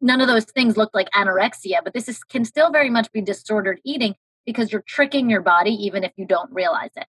none 0.00 0.22
of 0.22 0.28
those 0.28 0.46
things 0.46 0.78
looked 0.78 0.94
like 0.94 1.10
anorexia 1.10 1.80
but 1.84 1.92
this 1.92 2.08
is 2.08 2.24
can 2.24 2.46
still 2.46 2.70
very 2.70 2.88
much 2.88 3.12
be 3.12 3.20
disordered 3.20 3.78
eating 3.84 4.14
because 4.46 4.72
you're 4.72 4.88
tricking 4.96 5.28
your 5.28 5.42
body 5.42 5.72
even 5.72 6.02
if 6.02 6.12
you 6.16 6.24
don't 6.24 6.50
realize 6.50 6.94
it 6.96 7.06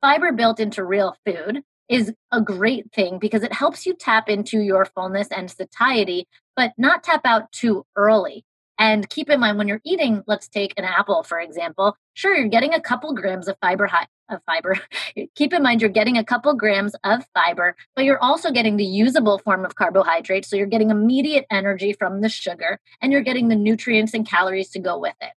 fiber 0.00 0.30
built 0.30 0.60
into 0.60 0.84
real 0.84 1.16
food 1.26 1.64
is 1.88 2.12
a 2.32 2.40
great 2.40 2.92
thing 2.92 3.18
because 3.18 3.42
it 3.42 3.52
helps 3.52 3.86
you 3.86 3.94
tap 3.94 4.28
into 4.28 4.60
your 4.60 4.84
fullness 4.84 5.28
and 5.34 5.50
satiety, 5.50 6.28
but 6.54 6.72
not 6.76 7.02
tap 7.02 7.22
out 7.24 7.50
too 7.50 7.84
early. 7.96 8.44
And 8.78 9.08
keep 9.10 9.28
in 9.28 9.40
mind 9.40 9.58
when 9.58 9.66
you're 9.66 9.80
eating, 9.84 10.22
let's 10.26 10.48
take 10.48 10.72
an 10.76 10.84
apple 10.84 11.22
for 11.22 11.40
example. 11.40 11.96
Sure, 12.14 12.34
you're 12.34 12.48
getting 12.48 12.74
a 12.74 12.80
couple 12.80 13.12
grams 13.14 13.48
of 13.48 13.56
fiber 13.60 13.90
of 14.28 14.40
fiber. 14.46 14.76
keep 15.34 15.52
in 15.52 15.62
mind 15.62 15.80
you're 15.80 15.90
getting 15.90 16.16
a 16.16 16.24
couple 16.24 16.54
grams 16.54 16.94
of 17.04 17.26
fiber, 17.34 17.76
but 17.96 18.04
you're 18.04 18.22
also 18.22 18.50
getting 18.50 18.76
the 18.76 18.84
usable 18.84 19.38
form 19.38 19.64
of 19.64 19.74
carbohydrate. 19.74 20.44
So 20.44 20.56
you're 20.56 20.66
getting 20.66 20.90
immediate 20.90 21.46
energy 21.50 21.92
from 21.92 22.20
the 22.20 22.28
sugar 22.28 22.78
and 23.00 23.12
you're 23.12 23.22
getting 23.22 23.48
the 23.48 23.56
nutrients 23.56 24.14
and 24.14 24.28
calories 24.28 24.70
to 24.70 24.78
go 24.78 24.98
with 24.98 25.16
it. 25.20 25.32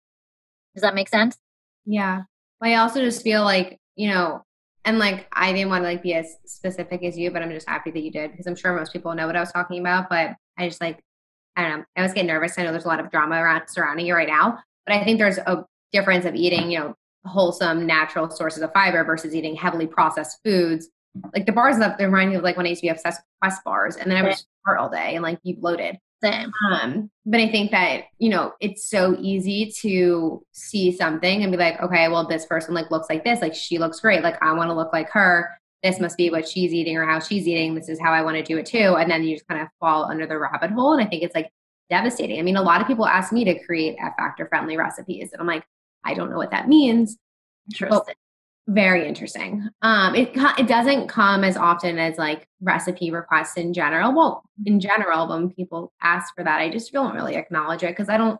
Does 0.74 0.82
that 0.82 0.94
make 0.94 1.08
sense? 1.08 1.36
Yeah. 1.86 2.22
I 2.60 2.74
also 2.74 3.00
just 3.00 3.22
feel 3.22 3.42
like, 3.42 3.78
you 3.96 4.08
know, 4.08 4.44
and 4.84 4.98
like 4.98 5.26
I 5.32 5.52
didn't 5.52 5.70
want 5.70 5.84
to 5.84 5.88
like 5.88 6.02
be 6.02 6.14
as 6.14 6.36
specific 6.46 7.02
as 7.02 7.18
you, 7.18 7.30
but 7.30 7.42
I'm 7.42 7.50
just 7.50 7.68
happy 7.68 7.90
that 7.90 8.00
you 8.00 8.10
did 8.10 8.30
because 8.30 8.46
I'm 8.46 8.56
sure 8.56 8.74
most 8.76 8.92
people 8.92 9.14
know 9.14 9.26
what 9.26 9.36
I 9.36 9.40
was 9.40 9.52
talking 9.52 9.80
about. 9.80 10.08
But 10.08 10.36
I 10.58 10.68
just 10.68 10.80
like 10.80 11.02
I 11.60 11.68
don't 11.68 11.78
know. 11.80 11.84
I 11.96 12.02
was 12.02 12.12
getting 12.12 12.28
nervous. 12.28 12.58
I 12.58 12.62
know 12.62 12.72
there's 12.72 12.84
a 12.84 12.88
lot 12.88 13.00
of 13.00 13.10
drama 13.10 13.36
around 13.36 13.68
surrounding 13.68 14.06
you 14.06 14.14
right 14.14 14.28
now, 14.28 14.58
but 14.86 14.96
I 14.96 15.04
think 15.04 15.18
there's 15.18 15.38
a 15.38 15.64
difference 15.92 16.24
of 16.24 16.34
eating, 16.34 16.70
you 16.70 16.78
know, 16.78 16.94
wholesome, 17.24 17.86
natural 17.86 18.30
sources 18.30 18.62
of 18.62 18.72
fiber 18.72 19.04
versus 19.04 19.34
eating 19.34 19.54
heavily 19.54 19.86
processed 19.86 20.38
foods. 20.42 20.88
Like 21.34 21.46
the 21.46 21.52
bars 21.52 21.78
that 21.78 21.98
they 21.98 22.06
remind 22.06 22.30
me 22.30 22.36
of 22.36 22.42
like 22.42 22.56
when 22.56 22.66
I 22.66 22.70
used 22.70 22.80
to 22.80 22.86
be 22.86 22.90
obsessed 22.90 23.20
with 23.20 23.26
Quest 23.42 23.64
bars, 23.64 23.96
and 23.96 24.10
then 24.10 24.16
I 24.16 24.22
would 24.22 24.30
just 24.30 24.46
eat 24.68 24.76
all 24.78 24.88
day 24.88 25.16
and 25.16 25.22
like 25.22 25.42
be 25.42 25.52
bloated. 25.52 25.98
Same. 26.22 26.52
Um, 26.70 27.10
but 27.24 27.40
I 27.40 27.50
think 27.50 27.70
that, 27.70 28.04
you 28.18 28.28
know, 28.28 28.52
it's 28.60 28.88
so 28.88 29.16
easy 29.18 29.72
to 29.80 30.44
see 30.52 30.92
something 30.92 31.42
and 31.42 31.50
be 31.50 31.58
like, 31.58 31.80
okay, 31.80 32.08
well, 32.08 32.26
this 32.26 32.46
person 32.46 32.74
like 32.74 32.90
looks 32.90 33.08
like 33.08 33.24
this, 33.24 33.40
like 33.40 33.54
she 33.54 33.78
looks 33.78 34.00
great. 34.00 34.22
Like 34.22 34.42
I 34.42 34.52
want 34.52 34.70
to 34.70 34.74
look 34.74 34.92
like 34.92 35.10
her. 35.10 35.50
This 35.82 35.98
must 36.00 36.16
be 36.16 36.30
what 36.30 36.46
she's 36.46 36.72
eating 36.72 36.96
or 36.96 37.06
how 37.06 37.20
she's 37.20 37.48
eating. 37.48 37.74
This 37.74 37.88
is 37.88 37.98
how 37.98 38.12
I 38.12 38.22
want 38.22 38.36
to 38.36 38.42
do 38.42 38.58
it 38.58 38.66
too. 38.66 38.96
And 38.98 39.10
then 39.10 39.24
you 39.24 39.34
just 39.36 39.48
kind 39.48 39.62
of 39.62 39.68
fall 39.78 40.04
under 40.04 40.26
the 40.26 40.38
rabbit 40.38 40.70
hole. 40.70 40.92
And 40.92 41.02
I 41.02 41.08
think 41.08 41.22
it's 41.22 41.34
like 41.34 41.50
devastating. 41.88 42.38
I 42.38 42.42
mean, 42.42 42.56
a 42.56 42.62
lot 42.62 42.80
of 42.80 42.86
people 42.86 43.06
ask 43.06 43.32
me 43.32 43.44
to 43.44 43.58
create 43.64 43.96
F 44.00 44.12
factor 44.18 44.46
friendly 44.46 44.76
recipes. 44.76 45.30
And 45.32 45.40
I'm 45.40 45.46
like, 45.46 45.64
I 46.04 46.14
don't 46.14 46.30
know 46.30 46.36
what 46.36 46.50
that 46.50 46.68
means. 46.68 47.16
Interesting. 47.72 48.14
Very 48.68 49.08
interesting. 49.08 49.68
Um, 49.82 50.14
it 50.14 50.30
it 50.58 50.68
doesn't 50.68 51.08
come 51.08 51.42
as 51.42 51.56
often 51.56 51.98
as 51.98 52.18
like 52.18 52.46
recipe 52.60 53.10
requests 53.10 53.56
in 53.56 53.74
general. 53.74 54.14
Well, 54.14 54.44
in 54.64 54.78
general, 54.78 55.28
when 55.28 55.50
people 55.50 55.92
ask 56.02 56.32
for 56.36 56.44
that, 56.44 56.60
I 56.60 56.70
just 56.70 56.92
don't 56.92 57.14
really 57.14 57.34
acknowledge 57.34 57.82
it 57.82 57.88
because 57.88 58.08
I 58.08 58.16
don't. 58.16 58.38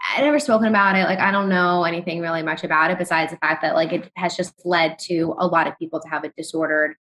I 0.00 0.20
never 0.20 0.38
spoken 0.38 0.68
about 0.68 0.96
it. 0.96 1.04
Like 1.04 1.18
I 1.18 1.30
don't 1.30 1.48
know 1.48 1.84
anything 1.84 2.20
really 2.20 2.42
much 2.42 2.64
about 2.64 2.90
it 2.90 2.98
besides 2.98 3.32
the 3.32 3.38
fact 3.38 3.62
that 3.62 3.74
like 3.74 3.92
it 3.92 4.10
has 4.16 4.36
just 4.36 4.54
led 4.64 4.98
to 5.00 5.34
a 5.38 5.46
lot 5.46 5.66
of 5.66 5.78
people 5.78 6.00
to 6.00 6.08
have 6.08 6.24
a 6.24 6.30
disordered 6.36 6.96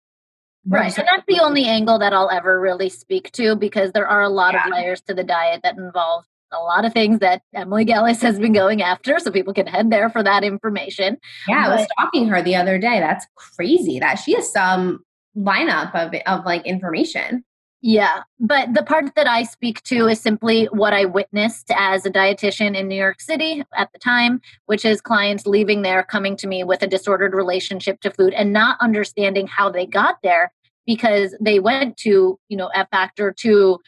Right. 0.66 0.96
And 0.96 1.06
that's 1.06 1.24
the 1.28 1.40
only 1.40 1.66
angle 1.66 1.98
that 1.98 2.12
I'll 2.12 2.30
ever 2.30 2.58
really 2.58 2.88
speak 2.88 3.30
to 3.32 3.54
because 3.54 3.92
there 3.92 4.08
are 4.08 4.22
a 4.22 4.28
lot 4.28 4.54
yeah. 4.54 4.64
of 4.64 4.72
layers 4.72 5.02
to 5.02 5.14
the 5.14 5.24
diet 5.24 5.60
that 5.62 5.76
involve 5.76 6.24
a 6.52 6.58
lot 6.58 6.84
of 6.84 6.92
things 6.92 7.18
that 7.18 7.42
Emily 7.52 7.84
Gellis 7.84 8.22
has 8.22 8.38
been 8.38 8.52
going 8.52 8.80
after, 8.80 9.18
so 9.18 9.30
people 9.30 9.52
can 9.52 9.66
head 9.66 9.90
there 9.90 10.08
for 10.08 10.22
that 10.22 10.44
information. 10.44 11.18
Yeah, 11.48 11.64
but, 11.64 11.72
I 11.72 11.76
was 11.76 11.88
stalking 11.92 12.28
her 12.28 12.42
the 12.42 12.54
other 12.54 12.78
day. 12.78 13.00
That's 13.00 13.26
crazy 13.34 13.98
that 13.98 14.16
she 14.16 14.34
has 14.34 14.50
some 14.50 15.04
lineup 15.36 15.94
of 15.94 16.14
of 16.26 16.46
like 16.46 16.64
information. 16.64 17.44
Yeah, 17.86 18.22
but 18.40 18.72
the 18.72 18.82
part 18.82 19.14
that 19.14 19.26
I 19.26 19.42
speak 19.42 19.82
to 19.82 20.08
is 20.08 20.18
simply 20.18 20.64
what 20.72 20.94
I 20.94 21.04
witnessed 21.04 21.70
as 21.76 22.06
a 22.06 22.10
dietitian 22.10 22.74
in 22.74 22.88
New 22.88 22.96
York 22.96 23.20
City 23.20 23.62
at 23.76 23.92
the 23.92 23.98
time, 23.98 24.40
which 24.64 24.86
is 24.86 25.02
clients 25.02 25.44
leaving 25.44 25.82
there 25.82 26.02
coming 26.02 26.34
to 26.38 26.46
me 26.46 26.64
with 26.64 26.82
a 26.82 26.86
disordered 26.86 27.34
relationship 27.34 28.00
to 28.00 28.10
food 28.10 28.32
and 28.32 28.54
not 28.54 28.78
understanding 28.80 29.46
how 29.46 29.68
they 29.70 29.84
got 29.84 30.16
there 30.22 30.50
because 30.86 31.36
they 31.42 31.60
went 31.60 31.98
to, 31.98 32.38
you 32.48 32.56
know, 32.56 32.68
F 32.68 32.88
Factor 32.90 33.34
to 33.40 33.78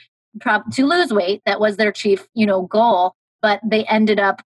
to 0.73 0.87
lose 0.87 1.11
weight. 1.11 1.41
That 1.47 1.59
was 1.59 1.79
their 1.79 1.91
chief 1.91 2.29
you 2.35 2.45
know 2.45 2.67
goal 2.67 3.15
but 3.47 3.61
they 3.65 3.85
ended 3.85 4.19
up 4.19 4.43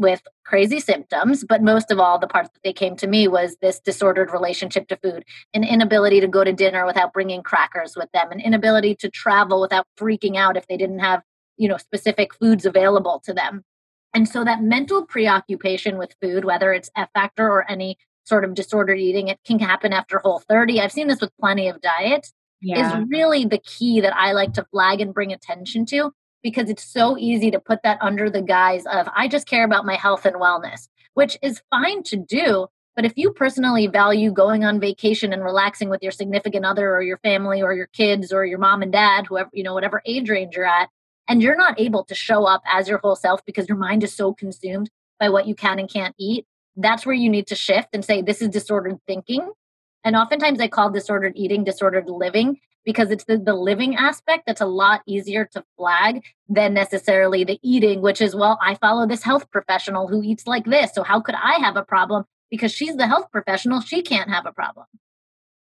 with 0.00 0.22
crazy 0.44 0.80
symptoms 0.80 1.44
but 1.48 1.62
most 1.62 1.90
of 1.90 2.00
all 2.00 2.18
the 2.18 2.26
part 2.26 2.46
that 2.46 2.60
they 2.64 2.72
came 2.72 2.96
to 2.96 3.06
me 3.06 3.28
was 3.28 3.56
this 3.60 3.78
disordered 3.78 4.32
relationship 4.32 4.88
to 4.88 4.96
food 4.96 5.24
an 5.54 5.62
inability 5.62 6.20
to 6.20 6.26
go 6.26 6.42
to 6.42 6.52
dinner 6.52 6.84
without 6.86 7.12
bringing 7.12 7.42
crackers 7.42 7.94
with 7.96 8.10
them 8.12 8.32
an 8.32 8.40
inability 8.40 8.94
to 8.94 9.08
travel 9.10 9.60
without 9.60 9.86
freaking 9.98 10.36
out 10.36 10.56
if 10.56 10.66
they 10.66 10.76
didn't 10.76 10.98
have 10.98 11.22
you 11.60 11.68
know 11.68 11.76
specific 11.76 12.34
foods 12.34 12.64
available 12.64 13.20
to 13.24 13.34
them. 13.34 13.62
And 14.12 14.28
so 14.28 14.42
that 14.44 14.62
mental 14.62 15.04
preoccupation 15.06 15.98
with 15.98 16.16
food 16.20 16.44
whether 16.44 16.72
it's 16.72 16.90
f 16.96 17.10
factor 17.14 17.46
or 17.46 17.70
any 17.70 17.96
sort 18.24 18.44
of 18.44 18.54
disordered 18.54 18.98
eating 18.98 19.28
it 19.28 19.38
can 19.46 19.58
happen 19.58 19.92
after 19.92 20.18
whole 20.18 20.40
30 20.40 20.80
i've 20.80 20.92
seen 20.92 21.08
this 21.08 21.20
with 21.20 21.32
plenty 21.40 21.68
of 21.68 21.80
diets 21.80 22.32
yeah. 22.60 23.00
is 23.00 23.08
really 23.08 23.44
the 23.44 23.58
key 23.58 24.00
that 24.02 24.14
I 24.14 24.32
like 24.32 24.52
to 24.54 24.66
flag 24.70 25.00
and 25.00 25.14
bring 25.14 25.32
attention 25.32 25.86
to 25.86 26.12
because 26.42 26.70
it's 26.70 26.84
so 26.84 27.16
easy 27.18 27.50
to 27.50 27.60
put 27.60 27.82
that 27.82 27.98
under 28.00 28.30
the 28.30 28.42
guise 28.42 28.84
of 28.86 29.08
I 29.14 29.28
just 29.28 29.48
care 29.48 29.64
about 29.64 29.86
my 29.86 29.94
health 29.94 30.26
and 30.26 30.36
wellness, 30.36 30.88
which 31.14 31.38
is 31.42 31.62
fine 31.70 32.02
to 32.04 32.16
do. 32.16 32.66
But 32.96 33.04
if 33.04 33.12
you 33.16 33.32
personally 33.32 33.86
value 33.86 34.32
going 34.32 34.64
on 34.64 34.80
vacation 34.80 35.32
and 35.32 35.44
relaxing 35.44 35.88
with 35.88 36.02
your 36.02 36.12
significant 36.12 36.64
other 36.64 36.94
or 36.94 37.02
your 37.02 37.18
family 37.18 37.62
or 37.62 37.72
your 37.72 37.86
kids 37.86 38.32
or 38.32 38.44
your 38.44 38.58
mom 38.58 38.82
and 38.82 38.92
dad, 38.92 39.26
whoever, 39.26 39.50
you 39.52 39.62
know, 39.62 39.74
whatever 39.74 40.02
age 40.04 40.28
range 40.28 40.56
you're 40.56 40.66
at, 40.66 40.88
and 41.28 41.42
you're 41.42 41.56
not 41.56 41.80
able 41.80 42.04
to 42.04 42.14
show 42.14 42.44
up 42.44 42.62
as 42.66 42.88
your 42.88 42.98
whole 42.98 43.16
self 43.16 43.44
because 43.46 43.68
your 43.68 43.78
mind 43.78 44.02
is 44.02 44.14
so 44.14 44.34
consumed 44.34 44.90
by 45.18 45.28
what 45.28 45.46
you 45.46 45.54
can 45.54 45.78
and 45.78 45.88
can't 45.88 46.14
eat, 46.18 46.46
that's 46.76 47.06
where 47.06 47.14
you 47.14 47.28
need 47.28 47.46
to 47.46 47.54
shift 47.54 47.88
and 47.92 48.04
say, 48.04 48.22
this 48.22 48.42
is 48.42 48.48
disordered 48.48 48.98
thinking 49.06 49.50
And 50.04 50.16
oftentimes 50.16 50.60
I 50.60 50.68
call 50.68 50.90
disordered 50.90 51.34
eating 51.36 51.64
disordered 51.64 52.08
living 52.08 52.58
because 52.84 53.10
it's 53.10 53.24
the, 53.24 53.36
the 53.36 53.54
living 53.54 53.96
aspect 53.96 54.44
that's 54.46 54.60
a 54.60 54.66
lot 54.66 55.02
easier 55.06 55.44
to 55.52 55.62
flag 55.76 56.22
than 56.48 56.72
necessarily 56.72 57.44
the 57.44 57.58
eating, 57.62 58.00
which 58.00 58.20
is, 58.20 58.34
well, 58.34 58.58
I 58.62 58.74
follow 58.76 59.06
this 59.06 59.22
health 59.22 59.50
professional 59.50 60.08
who 60.08 60.22
eats 60.22 60.46
like 60.46 60.64
this. 60.64 60.92
So 60.94 61.02
how 61.02 61.20
could 61.20 61.34
I 61.34 61.58
have 61.60 61.76
a 61.76 61.84
problem? 61.84 62.24
Because 62.50 62.72
she's 62.72 62.96
the 62.96 63.06
health 63.06 63.30
professional, 63.30 63.80
she 63.80 64.02
can't 64.02 64.30
have 64.30 64.46
a 64.46 64.52
problem. 64.52 64.86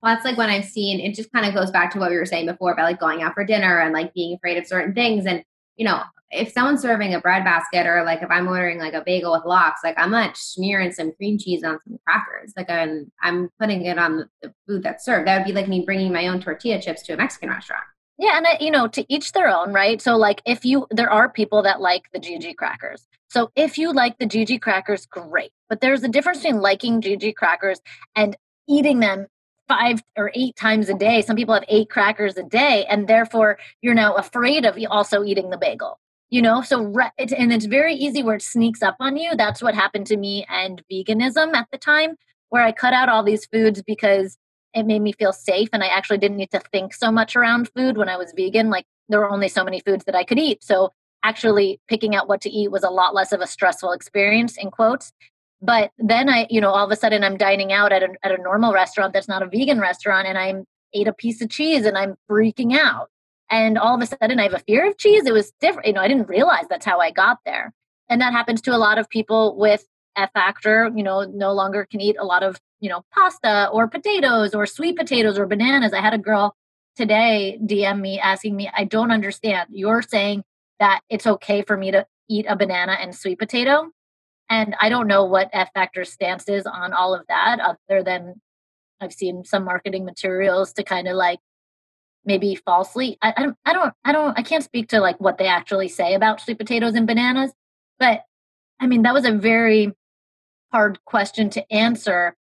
Well, 0.02 0.14
that's 0.14 0.26
like 0.26 0.38
when 0.38 0.49
I've 0.49 0.66
seen 0.66 0.99
it 0.99 1.16
just 1.16 1.32
kind 1.32 1.45
of 1.48 1.56
goes 1.56 1.72
back 1.72 1.91
to 1.94 1.99
what 1.99 2.12
we 2.12 2.18
were 2.18 2.26
saying 2.26 2.45
before 2.45 2.72
about 2.72 2.84
like 2.84 2.99
going 2.99 3.24
out 3.24 3.34
for 3.34 3.44
dinner 3.44 3.80
and 3.80 3.94
like 3.94 4.14
being 4.14 4.36
afraid 4.36 4.58
of 4.58 4.68
certain 4.68 4.94
things. 4.94 5.26
And, 5.26 5.44
you 5.78 5.86
know, 5.86 6.02
if 6.30 6.52
someone's 6.52 6.82
serving 6.82 7.14
a 7.14 7.22
bread 7.22 7.45
basket 7.45 7.88
or 7.88 8.04
like 8.04 8.22
if 8.22 8.30
I'm 8.30 8.48
ordering 8.48 8.80
like 8.80 8.94
a 8.94 9.04
bagel 9.06 9.32
with 9.32 9.45
lox, 9.45 9.82
like 9.84 9.98
I'm 9.98 10.12
not 10.12 10.36
smearing 10.36 10.91
some 10.91 11.14
cream 11.14 11.38
cheese 11.38 11.64
on 11.64 11.80
some 11.88 11.98
crackers. 12.06 12.54
Like 12.58 12.70
I'm, 12.70 13.12
I'm 13.22 13.49
putting 13.60 13.86
it 13.86 13.98
on 13.98 14.30
the 14.41 14.54
food 14.68 14.84
that's 14.84 15.06
served. 15.06 15.28
That 15.28 15.38
would 15.38 15.48
be 15.48 15.54
like 15.54 15.70
me 15.70 15.86
bringing 15.86 16.12
my 16.12 16.28
own 16.28 16.41
tortilla 16.41 16.82
chips 16.82 17.02
to 17.04 17.14
a 17.14 17.18
Mexican 17.18 17.49
restaurant. 17.49 17.84
Yeah, 18.20 18.36
and 18.36 18.48
uh, 18.48 18.58
you 18.60 18.72
know, 18.72 18.88
to 18.88 19.06
each 19.14 19.32
their 19.34 19.48
own, 19.48 19.72
right? 19.72 20.02
So, 20.02 20.18
like, 20.18 20.41
if 20.44 20.66
you, 20.66 20.88
there 20.90 21.10
are 21.10 21.30
people 21.30 21.62
that 21.62 21.82
like 21.82 22.06
the 22.12 22.20
GG 22.20 22.56
crackers. 22.56 23.08
So, 23.30 23.52
if 23.56 23.78
you 23.78 23.94
like 23.94 24.18
the 24.18 24.26
GG 24.26 24.60
crackers, 24.60 25.06
great. 25.06 25.52
But 25.70 25.82
there's 25.82 26.02
a 26.02 26.08
difference 26.08 26.40
between 26.40 26.60
liking 26.60 26.99
GG 26.99 27.36
crackers 27.36 27.80
and 28.16 28.36
eating 28.68 29.02
them 29.02 29.28
five 29.68 30.03
or 30.15 30.31
eight 30.34 30.56
times 30.56 30.89
a 30.89 30.94
day. 30.94 31.22
Some 31.22 31.35
people 31.35 31.53
have 31.53 31.65
eight 31.68 31.89
crackers 31.89 32.38
a 32.38 32.44
day, 32.44 32.85
and 32.89 33.07
therefore 33.07 33.57
you're 33.81 33.94
now 33.94 34.15
afraid 34.15 34.65
of 34.65 34.77
also 34.89 35.23
eating 35.23 35.49
the 35.49 35.57
bagel. 35.57 35.99
You 36.30 36.41
know, 36.41 36.61
so 36.61 36.94
it's, 37.18 37.31
and 37.31 37.53
it's 37.53 37.65
very 37.65 37.94
easy 37.94 38.22
where 38.22 38.35
it 38.35 38.41
sneaks 38.41 38.84
up 38.84 38.98
on 38.99 39.15
you. 39.15 39.35
That's 39.38 39.61
what 39.61 39.76
happened 39.76 40.07
to 40.07 40.18
me 40.18 40.45
and 40.49 40.84
veganism 40.91 41.53
at 41.53 41.68
the 41.72 41.77
time, 41.77 42.18
where 42.49 42.64
I 42.64 42.73
cut 42.73 42.94
out 42.94 43.07
all 43.07 43.23
these 43.23 43.45
foods 43.45 43.81
because 43.81 44.38
it 44.73 44.85
made 44.85 45.02
me 45.02 45.14
feel 45.14 45.31
safe, 45.31 45.69
and 45.72 45.84
I 45.84 45.88
actually 45.88 46.18
didn't 46.18 46.38
need 46.38 46.52
to 46.52 46.60
think 46.60 46.94
so 46.94 47.11
much 47.11 47.35
around 47.35 47.69
food 47.76 47.98
when 47.98 48.10
I 48.10 48.18
was 48.18 48.34
vegan. 48.35 48.69
Like 48.69 48.85
there 49.07 49.19
were 49.19 49.31
only 49.31 49.48
so 49.48 49.64
many 49.64 49.80
foods 49.80 50.03
that 50.06 50.15
I 50.15 50.23
could 50.23 50.39
eat, 50.39 50.64
so 50.64 50.91
actually 51.23 51.80
picking 51.88 52.15
out 52.15 52.27
what 52.27 52.41
to 52.41 52.49
eat 52.49 52.72
was 52.72 52.84
a 52.84 52.89
lot 52.89 53.15
less 53.15 53.31
of 53.31 53.41
a 53.41 53.48
stressful 53.48 53.91
experience 53.91 54.57
in 54.57 54.69
quotes 54.69 55.14
but 55.61 55.91
then 55.97 56.29
I, 56.29 56.47
you 56.49 56.61
know, 56.61 56.69
all 56.69 56.85
of 56.85 56.91
a 56.91 56.95
sudden 56.95 57.23
I'm 57.23 57.38
dining 57.38 57.73
out 57.73 57.91
at 57.91 58.03
a, 58.03 58.09
at 58.23 58.31
a 58.31 58.41
normal 58.41 58.73
restaurant 58.73 59.13
that's 59.13 59.27
not 59.27 59.41
a 59.41 59.47
vegan 59.47 59.79
restaurant 59.79 60.27
and 60.27 60.38
I'm 60.38 60.65
ate 60.93 61.07
a 61.07 61.13
piece 61.13 61.41
of 61.41 61.49
cheese 61.49 61.85
and 61.85 61.97
I'm 61.97 62.15
freaking 62.29 62.77
out. 62.77 63.09
And 63.49 63.77
all 63.77 63.95
of 63.95 64.01
a 64.01 64.05
sudden 64.05 64.39
I 64.39 64.43
have 64.43 64.53
a 64.53 64.59
fear 64.59 64.88
of 64.88 64.97
cheese. 64.97 65.25
It 65.25 65.34
was 65.34 65.51
different. 65.59 65.88
You 65.88 65.93
know, 65.93 66.01
I 66.01 66.07
didn't 66.07 66.29
realize 66.29 66.65
that's 66.69 66.85
how 66.85 66.99
I 66.99 67.11
got 67.11 67.39
there. 67.45 67.73
And 68.09 68.21
that 68.21 68.34
happens 68.34 68.61
to 68.61 68.75
a 68.75 68.77
lot 68.77 68.97
of 68.97 69.09
people 69.09 69.57
with 69.57 69.85
F 70.15 70.31
factor, 70.34 70.91
you 70.95 71.03
know, 71.03 71.23
no 71.23 71.53
longer 71.53 71.88
can 71.89 72.01
eat 72.01 72.17
a 72.19 72.25
lot 72.25 72.43
of, 72.43 72.59
you 72.79 72.89
know, 72.89 73.03
pasta 73.13 73.69
or 73.71 73.88
potatoes 73.88 74.53
or 74.53 74.65
sweet 74.65 74.97
potatoes 74.97 75.38
or 75.38 75.45
bananas. 75.45 75.93
I 75.93 76.01
had 76.01 76.13
a 76.13 76.17
girl 76.17 76.55
today 76.95 77.59
DM 77.61 77.99
me 77.99 78.19
asking 78.19 78.55
me, 78.55 78.69
I 78.75 78.84
don't 78.84 79.11
understand. 79.11 79.69
You're 79.71 80.01
saying 80.01 80.43
that 80.79 81.01
it's 81.09 81.27
okay 81.27 81.61
for 81.61 81.77
me 81.77 81.91
to 81.91 82.05
eat 82.29 82.45
a 82.47 82.55
banana 82.55 82.97
and 82.99 83.15
sweet 83.15 83.39
potato 83.39 83.91
and 84.49 84.76
I 84.80 84.90
don't 84.90 85.07
know 85.07 85.26
what 85.26 85.49
F 85.53 85.69
Factor's 85.74 86.11
stance 86.11 86.48
is 86.48 86.65
on 86.65 86.94
all 86.94 87.14
of 87.14 87.26
that, 87.28 87.60
other 87.60 88.03
than 88.03 88.41
I've 89.02 89.14
seen 89.14 89.44
some 89.44 89.65
marketing 89.65 90.06
materials 90.06 90.74
to 90.74 90.84
kind 90.84 91.07
of 91.07 91.15
like 91.15 91.40
maybe 92.26 92.56
falsely. 92.56 93.18
I, 93.22 93.34
I 93.36 93.44
don't, 93.44 93.57
I 93.65 93.74
don't, 93.74 93.94
I 94.06 94.11
don't, 94.11 94.40
I 94.40 94.44
can't 94.44 94.64
speak 94.64 94.90
to 94.90 94.99
like 94.99 95.19
what 95.19 95.38
they 95.38 95.48
actually 95.48 95.88
say 95.88 96.14
about 96.14 96.41
sweet 96.41 96.57
potatoes 96.57 96.95
and 96.95 97.07
bananas, 97.07 97.52
but 97.99 98.24
I 98.80 98.88
mean 98.88 99.03
that 99.03 99.14
was 99.14 99.26
a 99.26 99.32
very 99.32 99.94
hard 100.72 100.99
question 101.06 101.49
to 101.52 101.74
answer. 101.74 102.36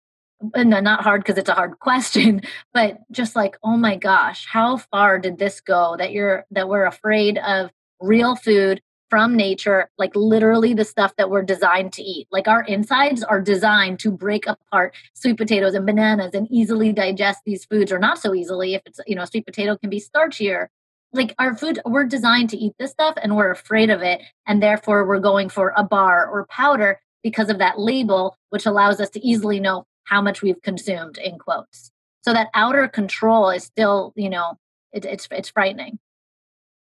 Uh, 0.53 0.63
no, 0.63 0.79
not 0.79 1.03
hard 1.03 1.21
because 1.21 1.37
it's 1.37 1.49
a 1.49 1.53
hard 1.53 1.79
question, 1.79 2.41
but 2.73 2.99
just 3.11 3.35
like, 3.35 3.57
oh 3.63 3.77
my 3.77 3.95
gosh, 3.95 4.45
how 4.47 4.77
far 4.77 5.19
did 5.19 5.37
this 5.37 5.61
go 5.61 5.95
that 5.97 6.11
you're 6.11 6.45
that 6.51 6.67
we're 6.69 6.85
afraid 6.85 7.37
of 7.37 7.71
real 8.01 8.35
food 8.35 8.81
from 9.09 9.35
nature, 9.35 9.89
like 9.97 10.15
literally 10.15 10.73
the 10.73 10.85
stuff 10.85 11.15
that 11.17 11.29
we're 11.29 11.43
designed 11.43 11.93
to 11.93 12.01
eat. 12.01 12.27
Like 12.31 12.47
our 12.47 12.63
insides 12.63 13.23
are 13.23 13.41
designed 13.41 13.99
to 13.99 14.11
break 14.11 14.47
apart 14.47 14.95
sweet 15.13 15.37
potatoes 15.37 15.73
and 15.73 15.85
bananas 15.85 16.33
and 16.33 16.47
easily 16.51 16.91
digest 16.91 17.41
these 17.45 17.65
foods, 17.65 17.91
or 17.91 17.99
not 17.99 18.19
so 18.19 18.33
easily. 18.33 18.73
If 18.73 18.81
it's, 18.85 18.99
you 19.05 19.15
know, 19.15 19.25
sweet 19.25 19.45
potato 19.45 19.77
can 19.77 19.89
be 19.89 20.01
starchier. 20.01 20.67
Like 21.13 21.33
our 21.39 21.55
food, 21.55 21.79
we're 21.85 22.05
designed 22.05 22.49
to 22.49 22.57
eat 22.57 22.73
this 22.77 22.91
stuff 22.91 23.15
and 23.21 23.35
we're 23.35 23.51
afraid 23.51 23.89
of 23.89 24.01
it. 24.01 24.21
And 24.47 24.61
therefore, 24.61 25.05
we're 25.05 25.19
going 25.19 25.49
for 25.49 25.73
a 25.77 25.83
bar 25.83 26.27
or 26.27 26.45
powder 26.47 26.99
because 27.23 27.49
of 27.49 27.59
that 27.59 27.79
label, 27.79 28.37
which 28.49 28.65
allows 28.65 28.99
us 28.99 29.09
to 29.11 29.25
easily 29.25 29.59
know 29.59 29.85
how 30.03 30.21
much 30.21 30.41
we've 30.41 30.61
consumed, 30.61 31.17
in 31.17 31.39
quotes. 31.39 31.91
So 32.21 32.33
that 32.33 32.49
outer 32.53 32.87
control 32.87 33.49
is 33.49 33.63
still, 33.63 34.11
you 34.15 34.29
know, 34.29 34.57
it, 34.91 35.05
it's 35.05 35.27
it's 35.31 35.49
frightening. 35.49 35.99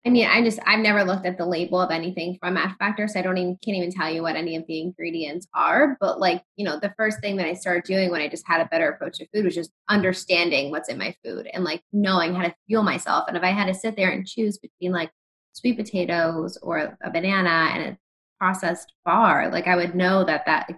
I 0.05 0.09
mean, 0.09 0.27
I 0.27 0.43
just 0.43 0.59
I've 0.65 0.81
never 0.81 1.05
looked 1.05 1.25
at 1.25 1.37
the 1.37 1.45
label 1.45 1.79
of 1.79 1.89
anything 1.89 2.37
from 2.41 2.57
F 2.57 2.75
Factor, 2.77 3.07
so 3.07 3.19
I 3.19 3.21
don't 3.21 3.37
even 3.37 3.57
can't 3.63 3.77
even 3.77 3.91
tell 3.91 4.11
you 4.11 4.21
what 4.21 4.35
any 4.35 4.57
of 4.57 4.67
the 4.67 4.81
ingredients 4.81 5.47
are. 5.53 5.97
But 6.01 6.19
like, 6.19 6.43
you 6.57 6.65
know, 6.65 6.77
the 6.77 6.93
first 6.97 7.21
thing 7.21 7.37
that 7.37 7.45
I 7.45 7.53
started 7.53 7.85
doing 7.85 8.11
when 8.11 8.19
I 8.19 8.27
just 8.27 8.45
had 8.45 8.59
a 8.59 8.67
better 8.67 8.89
approach 8.89 9.19
to 9.19 9.27
food 9.33 9.45
was 9.45 9.55
just 9.55 9.71
understanding 9.87 10.71
what's 10.71 10.89
in 10.89 10.97
my 10.97 11.15
food 11.23 11.47
and 11.53 11.63
like 11.63 11.81
knowing 11.93 12.35
how 12.35 12.43
to 12.43 12.55
fuel 12.67 12.83
myself. 12.83 13.25
And 13.29 13.37
if 13.37 13.43
I 13.43 13.51
had 13.51 13.67
to 13.67 13.73
sit 13.73 13.95
there 13.95 14.09
and 14.09 14.27
choose 14.27 14.57
between 14.57 14.91
like 14.91 15.09
sweet 15.53 15.77
potatoes 15.77 16.57
or 16.61 16.97
a 17.01 17.09
banana 17.09 17.69
and 17.73 17.83
a 17.93 17.97
processed 18.39 18.91
bar, 19.05 19.49
like 19.51 19.67
I 19.67 19.77
would 19.77 19.95
know 19.95 20.25
that 20.25 20.45
that 20.47 20.69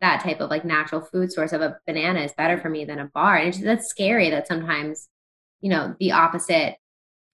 that 0.00 0.22
type 0.22 0.40
of 0.40 0.48
like 0.48 0.64
natural 0.64 1.02
food 1.02 1.30
source 1.32 1.52
of 1.52 1.60
a 1.60 1.78
banana 1.86 2.20
is 2.20 2.32
better 2.32 2.56
for 2.58 2.70
me 2.70 2.86
than 2.86 2.98
a 2.98 3.10
bar. 3.12 3.36
And 3.36 3.48
it's, 3.48 3.60
that's 3.60 3.88
scary 3.88 4.30
that 4.30 4.46
sometimes, 4.46 5.08
you 5.60 5.68
know, 5.68 5.94
the 5.98 6.12
opposite 6.12 6.76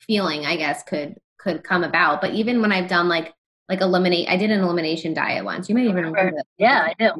feeling 0.00 0.44
i 0.46 0.56
guess 0.56 0.82
could 0.82 1.16
could 1.44 1.62
come 1.62 1.84
about. 1.84 2.20
But 2.20 2.32
even 2.32 2.60
when 2.60 2.72
i've 2.72 2.88
done 2.88 3.08
like 3.08 3.34
like 3.68 3.80
eliminate 3.80 4.28
i 4.28 4.36
did 4.36 4.50
an 4.50 4.60
elimination 4.60 5.14
diet 5.14 5.44
once. 5.44 5.68
You 5.68 5.74
may 5.74 5.84
even 5.84 5.96
remember 5.96 6.32
that. 6.36 6.46
yeah 6.58 6.88
i 6.88 6.94
do. 6.98 7.12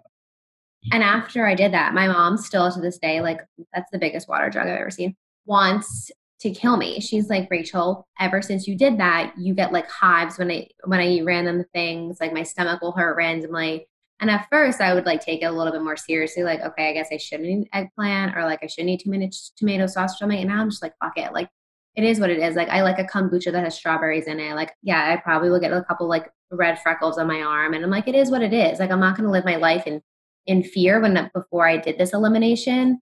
And 0.93 1.03
after 1.03 1.47
i 1.47 1.55
did 1.55 1.73
that 1.75 1.95
my 1.95 2.09
mom 2.09 2.37
still 2.39 2.73
to 2.73 2.81
this 2.81 2.99
day 2.99 3.21
like 3.21 3.41
that's 3.73 3.91
the 3.93 3.99
biggest 3.99 4.29
water 4.29 4.51
drug 4.51 4.67
i've 4.67 4.79
ever 4.81 4.91
seen 4.91 5.15
wants 5.47 6.11
to 6.41 6.51
kill 6.51 6.77
me. 6.77 7.01
She's 7.01 7.29
like 7.29 7.51
rachel 7.51 8.07
ever 8.19 8.43
since 8.43 8.67
you 8.67 8.77
did 8.77 8.99
that 8.99 9.35
you 9.39 9.55
get 9.55 9.73
like 9.73 9.89
hives 9.91 10.39
when 10.39 10.51
i 10.51 10.69
when 10.85 11.01
i 11.01 11.07
eat 11.07 11.25
random 11.25 11.65
things. 11.75 12.19
Like 12.21 12.33
my 12.33 12.43
stomach 12.43 12.81
will 12.81 12.93
hurt 12.93 13.17
randomly. 13.17 13.87
And 14.21 14.31
at 14.31 14.47
first 14.51 14.81
i 14.81 14.95
would 14.95 15.05
like 15.05 15.21
take 15.21 15.43
it 15.43 15.47
a 15.47 15.53
little 15.53 15.73
bit 15.73 15.83
more 15.83 15.97
seriously 15.97 16.45
like 16.45 16.61
okay 16.61 16.89
i 16.89 16.93
guess 16.95 17.09
i 17.13 17.19
shouldn't 17.19 17.49
eat 17.49 17.69
eggplant 17.75 18.37
or 18.37 18.45
like 18.45 18.61
i 18.63 18.67
shouldn't 18.67 18.91
eat 18.91 19.03
too 19.05 19.11
many 19.11 19.31
tomato 19.57 19.87
sauce 19.87 20.15
or 20.15 20.19
something 20.19 20.39
and 20.39 20.49
now 20.49 20.63
i'm 20.63 20.71
just 20.71 20.83
like 20.83 20.95
fuck 21.03 21.19
it. 21.19 21.33
Like 21.33 21.51
it 21.97 22.05
is 22.05 22.19
what 22.19 22.31
it 22.31 22.39
is. 22.39 22.57
Like 22.57 22.69
I 22.69 22.83
like 22.83 22.99
a 22.99 23.05
kombucha 23.05 23.53
that 23.53 23.65
has 23.65 23.77
strawberries 23.77 24.27
in 24.27 24.41
it. 24.41 24.55
Like, 24.55 24.75
yeah, 24.83 25.13
I 25.13 25.17
probably 25.17 25.51
will 25.51 25.61
get 25.61 25.73
a 25.73 25.85
couple 25.85 26.09
like 26.09 26.31
red 26.51 26.81
freckles 26.81 27.19
on 27.19 27.27
my 27.27 27.43
arm. 27.43 27.75
And 27.75 27.85
I'm 27.85 27.91
like, 27.91 28.09
it 28.09 28.15
is 28.15 28.31
what 28.31 28.43
it 28.43 28.53
is. 28.53 28.79
Like 28.79 28.91
I'm 28.91 29.01
not 29.01 29.17
gonna 29.17 29.31
live 29.31 29.45
my 29.45 29.57
life 29.57 29.87
in 29.87 30.03
in 30.47 30.63
fear 30.63 31.01
when 31.01 31.31
before 31.35 31.67
I 31.69 31.77
did 31.77 31.99
this 31.99 32.13
elimination. 32.13 33.01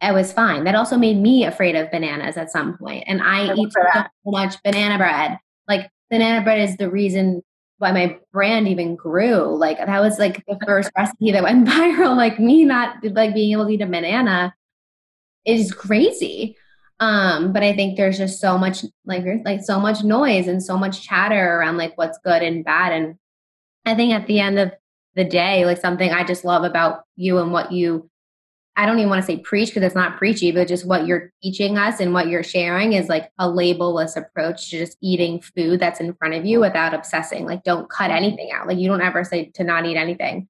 I 0.00 0.12
was 0.12 0.32
fine. 0.32 0.64
That 0.64 0.74
also 0.74 0.98
made 0.98 1.16
me 1.16 1.44
afraid 1.44 1.76
of 1.76 1.90
bananas 1.90 2.36
at 2.36 2.50
some 2.50 2.76
point. 2.76 3.04
And 3.06 3.22
I, 3.22 3.52
I 3.52 3.54
eat 3.54 3.72
so 3.72 4.04
much 4.26 4.56
banana 4.62 4.98
bread. 4.98 5.38
Like 5.66 5.90
banana 6.10 6.44
bread 6.44 6.60
is 6.60 6.76
the 6.76 6.90
reason 6.90 7.42
why 7.78 7.92
my 7.92 8.18
brand 8.32 8.68
even 8.68 8.96
grew. 8.96 9.56
Like 9.56 9.78
that 9.78 10.00
was 10.00 10.18
like 10.18 10.44
the 10.46 10.58
first 10.66 10.90
recipe 10.96 11.32
that 11.32 11.42
went 11.42 11.66
viral. 11.68 12.16
Like 12.16 12.38
me 12.38 12.64
not 12.64 12.96
like 13.02 13.34
being 13.34 13.52
able 13.52 13.66
to 13.66 13.72
eat 13.72 13.80
a 13.80 13.86
banana 13.86 14.54
is 15.46 15.72
crazy. 15.72 16.56
Um, 17.00 17.52
but 17.52 17.62
I 17.62 17.74
think 17.74 17.96
there's 17.96 18.18
just 18.18 18.40
so 18.40 18.56
much 18.56 18.84
like 19.04 19.24
like 19.44 19.62
so 19.62 19.80
much 19.80 20.04
noise 20.04 20.46
and 20.46 20.62
so 20.62 20.78
much 20.78 21.02
chatter 21.02 21.58
around 21.58 21.76
like 21.76 21.96
what's 21.98 22.18
good 22.18 22.42
and 22.42 22.64
bad. 22.64 22.92
And 22.92 23.16
I 23.84 23.94
think 23.94 24.12
at 24.12 24.26
the 24.26 24.40
end 24.40 24.58
of 24.58 24.72
the 25.14 25.24
day, 25.24 25.64
like 25.64 25.78
something 25.78 26.10
I 26.10 26.24
just 26.24 26.44
love 26.44 26.64
about 26.64 27.02
you 27.16 27.38
and 27.38 27.52
what 27.52 27.72
you 27.72 28.08
I 28.76 28.86
don't 28.86 28.98
even 28.98 29.08
want 29.08 29.22
to 29.22 29.26
say 29.26 29.38
preach 29.38 29.68
because 29.68 29.84
it's 29.84 29.94
not 29.94 30.18
preachy, 30.18 30.50
but 30.50 30.66
just 30.66 30.86
what 30.86 31.06
you're 31.06 31.32
teaching 31.42 31.78
us 31.78 32.00
and 32.00 32.12
what 32.12 32.26
you're 32.26 32.42
sharing 32.42 32.94
is 32.94 33.08
like 33.08 33.30
a 33.38 33.48
labelless 33.48 34.16
approach 34.16 34.70
to 34.70 34.78
just 34.78 34.96
eating 35.00 35.40
food 35.40 35.78
that's 35.78 36.00
in 36.00 36.14
front 36.14 36.34
of 36.34 36.44
you 36.44 36.58
without 36.58 36.92
obsessing. 36.92 37.46
Like, 37.46 37.62
don't 37.62 37.88
cut 37.88 38.10
anything 38.10 38.50
out. 38.52 38.66
Like, 38.66 38.78
you 38.78 38.88
don't 38.88 39.00
ever 39.00 39.22
say 39.22 39.52
to 39.54 39.64
not 39.64 39.86
eat 39.86 39.96
anything. 39.96 40.48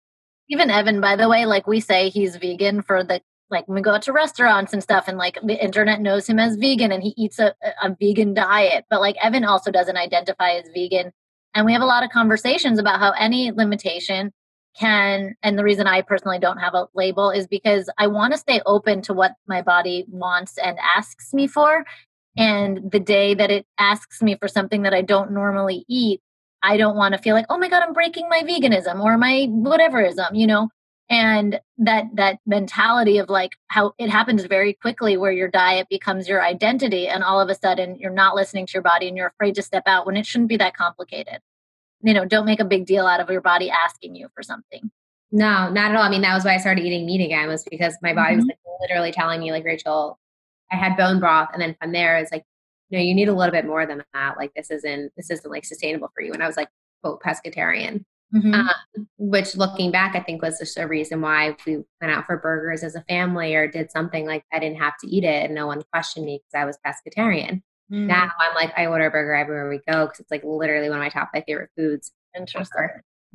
Even 0.49 0.71
Evan, 0.71 1.03
by 1.03 1.16
the 1.16 1.29
way, 1.29 1.45
like 1.45 1.66
we 1.66 1.81
say 1.81 2.09
he's 2.09 2.37
vegan 2.37 2.81
for 2.81 3.05
the 3.05 3.21
like 3.51 3.66
when 3.69 3.77
we 3.77 3.83
go 3.83 3.93
out 3.93 4.03
to 4.03 4.12
restaurants 4.12 4.73
and 4.73 4.83
stuff 4.83 5.09
and 5.09 5.19
like 5.19 5.39
the 5.45 5.62
internet 5.62 6.01
knows 6.01 6.27
him 6.27 6.39
as 6.39 6.57
vegan 6.57 6.93
and 6.93 7.03
he 7.03 7.15
eats 7.16 7.39
a, 7.39 7.55
a 7.83 7.95
vegan 8.01 8.35
diet 8.35 8.85
but 8.91 9.01
like 9.01 9.16
evan 9.23 9.45
also 9.45 9.71
doesn't 9.71 9.97
identify 9.97 10.51
as 10.51 10.69
vegan 10.75 11.12
and 11.55 11.66
we 11.66 11.73
have 11.73 11.83
a 11.83 11.87
lot 11.87 12.03
of 12.03 12.11
conversations 12.11 12.79
about 12.79 13.01
how 13.01 13.12
any 13.12 13.53
limitation 13.53 14.33
can 14.79 15.35
and 15.43 15.59
the 15.59 15.65
reason 15.65 15.87
i 15.87 16.03
personally 16.03 16.39
don't 16.39 16.59
have 16.59 16.75
a 16.75 16.87
label 16.95 17.31
is 17.31 17.47
because 17.47 17.89
i 17.99 18.07
want 18.07 18.33
to 18.33 18.39
stay 18.39 18.61
open 18.66 19.01
to 19.03 19.12
what 19.12 19.33
my 19.47 19.62
body 19.62 20.05
wants 20.09 20.59
and 20.59 20.79
asks 20.97 21.33
me 21.33 21.47
for 21.47 21.85
and 22.37 22.91
the 22.91 22.99
day 22.99 23.35
that 23.35 23.51
it 23.51 23.66
asks 23.79 24.21
me 24.21 24.37
for 24.37 24.49
something 24.49 24.83
that 24.83 24.95
i 24.95 25.01
don't 25.01 25.31
normally 25.31 25.85
eat 25.89 26.21
i 26.62 26.77
don't 26.77 26.97
want 26.97 27.15
to 27.15 27.21
feel 27.21 27.35
like 27.35 27.47
oh 27.51 27.59
my 27.59 27.69
god 27.69 27.83
i'm 27.83 27.93
breaking 27.93 28.29
my 28.29 28.43
veganism 28.43 29.01
or 29.01 29.16
my 29.16 29.47
whateverism 29.51 30.31
you 30.33 30.47
know 30.47 30.69
and 31.10 31.60
that 31.78 32.05
that 32.14 32.39
mentality 32.47 33.18
of 33.18 33.28
like 33.28 33.52
how 33.68 33.93
it 33.98 34.09
happens 34.09 34.44
very 34.44 34.72
quickly 34.72 35.16
where 35.16 35.32
your 35.32 35.48
diet 35.48 35.86
becomes 35.90 36.28
your 36.28 36.43
identity 36.43 37.09
and 37.09 37.22
all 37.22 37.40
of 37.40 37.51
a 37.51 37.55
sudden 37.55 37.97
you're 37.98 38.10
not 38.10 38.35
listening 38.35 38.66
to 38.66 38.72
your 38.72 38.82
body 38.82 39.09
and 39.09 39.16
you're 39.16 39.26
afraid 39.28 39.55
to 39.55 39.62
step 39.62 39.82
out 39.86 40.06
when 40.06 40.16
it 40.16 40.24
shouldn't 40.26 40.48
be 40.48 40.56
that 40.56 40.76
complicated. 40.76 41.40
You 42.02 42.14
know 42.14 42.24
don't 42.24 42.47
make 42.47 42.60
a 42.60 42.64
big 42.64 42.86
deal 42.86 43.06
out 43.06 43.20
of 43.20 43.28
your 43.31 43.43
body 43.43 43.70
asking 43.70 44.14
you 44.14 44.28
for 44.35 44.43
something. 44.43 44.90
No 45.31 45.70
not 45.70 45.90
at 45.90 45.97
all. 45.97 46.02
I 46.02 46.10
mean 46.10 46.22
that 46.22 46.35
was 46.35 46.44
why 46.44 46.55
i 46.55 46.59
started 46.59 46.85
eating 46.85 47.06
meat 47.06 47.24
again 47.24 47.48
was 47.48 47.64
because 47.64 47.97
my 48.02 48.14
body 48.14 48.32
mm-hmm. 48.32 48.39
was 48.39 48.47
like 48.47 48.59
literally 48.81 49.12
telling 49.12 49.40
me 49.40 49.52
like 49.52 49.64
rachel 49.64 50.18
i 50.72 50.76
had 50.76 50.97
bone 50.97 51.20
broth 51.20 51.48
and 51.52 51.60
then 51.60 51.76
from 51.81 51.93
there 51.93 52.16
it's 52.18 52.32
like 52.32 52.44
no 52.90 52.98
you 52.98 53.14
need 53.14 53.28
a 53.28 53.35
little 53.35 53.52
bit 53.52 53.66
more 53.66 53.86
than 53.86 54.02
that. 54.14 54.36
Like 54.39 54.52
this 54.55 54.70
isn't 54.70 55.12
this 55.16 55.31
isn't 55.31 55.51
like 55.51 55.64
sustainable 55.64 56.10
for 56.14 56.22
you. 56.22 56.32
And 56.32 56.43
i 56.43 56.47
was 56.47 56.56
like 56.56 56.68
quote 57.02 57.22
pescatarian 57.22 58.05
Mm-hmm. 58.35 58.52
Um, 58.52 59.06
which 59.16 59.56
looking 59.56 59.93
back, 59.93 60.16
I 60.16 60.20
think 60.20 60.43
was 60.43 60.59
just 60.59 60.77
a 60.77 60.89
reason 60.89 61.20
why 61.20 61.56
we 61.65 61.77
went 62.01 62.12
out 62.12 62.27
for 62.27 62.36
burgers 62.36 62.82
as 62.82 62.97
a 62.97 63.02
family 63.02 63.55
or 63.55 63.69
did 63.69 63.93
something 63.93 64.27
like 64.27 64.44
I 64.52 64.59
didn't 64.59 64.78
have 64.78 64.94
to 65.02 65.09
eat 65.09 65.23
it 65.23 65.44
and 65.44 65.55
no 65.55 65.69
one 65.69 65.82
questioned 65.93 66.27
me 66.27 66.40
because 66.40 66.61
I 66.61 66.65
was 66.65 66.77
pescatarian. 66.85 67.62
Mm-hmm. 67.93 68.09
Now 68.09 68.28
I'm 68.40 68.55
like, 68.56 68.73
I 68.77 68.86
order 68.86 69.06
a 69.06 69.11
burger 69.11 69.35
everywhere 69.35 69.69
we 69.69 69.81
go 69.89 70.06
because 70.06 70.19
it's 70.19 70.31
like 70.32 70.43
literally 70.43 70.89
one 70.89 70.98
of 70.98 71.05
my 71.05 71.11
top 71.11 71.31
five 71.32 71.44
favorite 71.47 71.70
foods. 71.77 72.11
Interesting. 72.36 72.89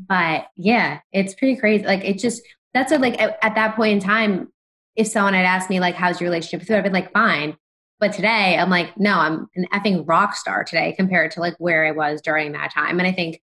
But 0.08 0.48
yeah, 0.58 1.00
it's 1.14 1.34
pretty 1.34 1.56
crazy. 1.56 1.86
Like 1.86 2.04
it 2.04 2.20
just, 2.20 2.42
that's 2.74 2.92
a, 2.92 2.98
like 2.98 3.22
at, 3.22 3.38
at 3.42 3.56
that 3.56 3.78
point 3.78 3.94
in 3.94 4.00
time, 4.00 4.52
if 4.98 5.08
someone 5.08 5.34
had 5.34 5.46
asked 5.46 5.70
me 5.70 5.80
like, 5.80 5.96
how's 5.96 6.20
your 6.20 6.30
relationship 6.30 6.60
with 6.60 6.68
food? 6.68 6.78
I'd 6.78 6.84
been 6.84 6.92
like, 6.92 7.14
fine. 7.14 7.56
But 8.02 8.12
today 8.12 8.58
I'm 8.58 8.70
like, 8.70 8.98
no, 8.98 9.14
I'm 9.14 9.48
an 9.56 9.66
effing 9.74 10.04
rock 10.06 10.36
star 10.36 10.66
today 10.66 10.94
compared 10.98 11.32
to 11.32 11.40
like 11.40 11.56
where 11.58 11.86
I 11.86 11.92
was 11.92 12.22
during 12.22 12.52
that 12.52 12.74
time. 12.74 13.00
And 13.00 13.08
I 13.08 13.14
think 13.14 13.42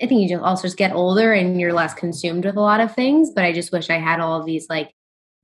I 0.00 0.06
think 0.06 0.20
you 0.20 0.28
just 0.28 0.42
also 0.42 0.62
just 0.62 0.76
get 0.76 0.92
older 0.92 1.32
and 1.32 1.60
you're 1.60 1.72
less 1.72 1.94
consumed 1.94 2.44
with 2.44 2.56
a 2.56 2.60
lot 2.60 2.80
of 2.80 2.94
things. 2.94 3.30
But 3.30 3.44
I 3.44 3.52
just 3.52 3.72
wish 3.72 3.88
I 3.88 3.98
had 3.98 4.20
all 4.20 4.42
these 4.42 4.68
like 4.68 4.92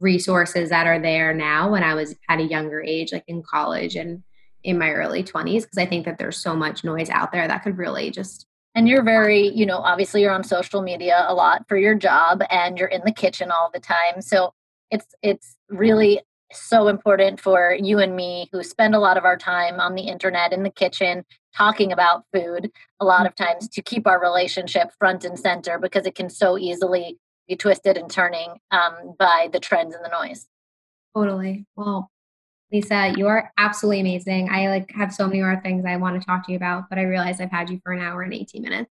resources 0.00 0.70
that 0.70 0.86
are 0.86 0.98
there 0.98 1.32
now 1.32 1.70
when 1.70 1.82
I 1.82 1.94
was 1.94 2.14
at 2.28 2.40
a 2.40 2.44
younger 2.44 2.82
age, 2.82 3.12
like 3.12 3.24
in 3.26 3.42
college 3.42 3.96
and 3.96 4.22
in 4.64 4.78
my 4.78 4.90
early 4.90 5.24
20s, 5.24 5.62
because 5.62 5.78
I 5.78 5.86
think 5.86 6.04
that 6.04 6.18
there's 6.18 6.36
so 6.36 6.54
much 6.54 6.84
noise 6.84 7.10
out 7.10 7.32
there 7.32 7.48
that 7.48 7.62
could 7.62 7.78
really 7.78 8.10
just. 8.10 8.46
And 8.74 8.88
you're 8.88 9.02
very, 9.02 9.48
you 9.48 9.66
know, 9.66 9.78
obviously 9.78 10.22
you're 10.22 10.32
on 10.32 10.44
social 10.44 10.82
media 10.82 11.24
a 11.28 11.34
lot 11.34 11.66
for 11.68 11.76
your 11.76 11.94
job 11.94 12.42
and 12.50 12.78
you're 12.78 12.88
in 12.88 13.02
the 13.04 13.12
kitchen 13.12 13.50
all 13.50 13.70
the 13.72 13.80
time. 13.80 14.20
So 14.20 14.54
it's 14.90 15.06
it's 15.22 15.56
really 15.68 16.20
so 16.52 16.88
important 16.88 17.40
for 17.40 17.76
you 17.80 17.98
and 17.98 18.14
me 18.14 18.48
who 18.52 18.62
spend 18.62 18.94
a 18.94 18.98
lot 18.98 19.16
of 19.16 19.24
our 19.24 19.36
time 19.36 19.80
on 19.80 19.94
the 19.94 20.02
internet 20.02 20.52
in 20.52 20.62
the 20.62 20.70
kitchen 20.70 21.24
talking 21.56 21.92
about 21.92 22.24
food 22.32 22.70
a 23.00 23.04
lot 23.04 23.26
of 23.26 23.34
times 23.34 23.68
to 23.68 23.82
keep 23.82 24.06
our 24.06 24.20
relationship 24.20 24.90
front 24.98 25.24
and 25.24 25.38
center 25.38 25.78
because 25.78 26.06
it 26.06 26.14
can 26.14 26.30
so 26.30 26.56
easily 26.58 27.18
be 27.48 27.56
twisted 27.56 27.96
and 27.96 28.10
turning 28.10 28.58
um, 28.70 29.14
by 29.18 29.48
the 29.52 29.60
trends 29.60 29.94
and 29.94 30.04
the 30.04 30.08
noise. 30.08 30.46
Totally. 31.14 31.66
Well 31.76 32.10
lisa 32.72 33.12
you 33.16 33.26
are 33.26 33.52
absolutely 33.58 34.00
amazing. 34.00 34.48
I 34.50 34.68
like 34.68 34.90
have 34.92 35.12
so 35.12 35.26
many 35.26 35.42
more 35.42 35.60
things 35.62 35.84
i 35.86 35.96
want 35.96 36.18
to 36.20 36.26
talk 36.26 36.46
to 36.46 36.52
you 36.52 36.56
about 36.56 36.88
but 36.88 36.98
i 36.98 37.02
realize 37.02 37.38
i've 37.38 37.50
had 37.50 37.68
you 37.68 37.78
for 37.84 37.92
an 37.92 38.00
hour 38.00 38.22
and 38.22 38.32
18 38.32 38.62
minutes. 38.62 38.90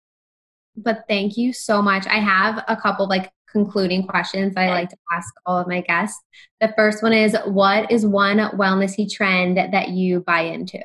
But 0.76 1.04
thank 1.08 1.36
you 1.36 1.52
so 1.52 1.80
much. 1.80 2.06
I 2.06 2.18
have 2.18 2.64
a 2.66 2.76
couple 2.76 3.08
like 3.08 3.30
concluding 3.54 4.06
questions 4.06 4.54
I 4.56 4.68
like 4.68 4.90
to 4.90 4.96
ask 5.12 5.32
all 5.46 5.58
of 5.58 5.68
my 5.68 5.80
guests. 5.80 6.20
The 6.60 6.74
first 6.76 7.02
one 7.02 7.12
is 7.12 7.36
What 7.46 7.90
is 7.90 8.04
one 8.04 8.38
wellnessy 8.38 9.10
trend 9.10 9.56
that 9.56 9.90
you 9.90 10.20
buy 10.20 10.40
into? 10.40 10.82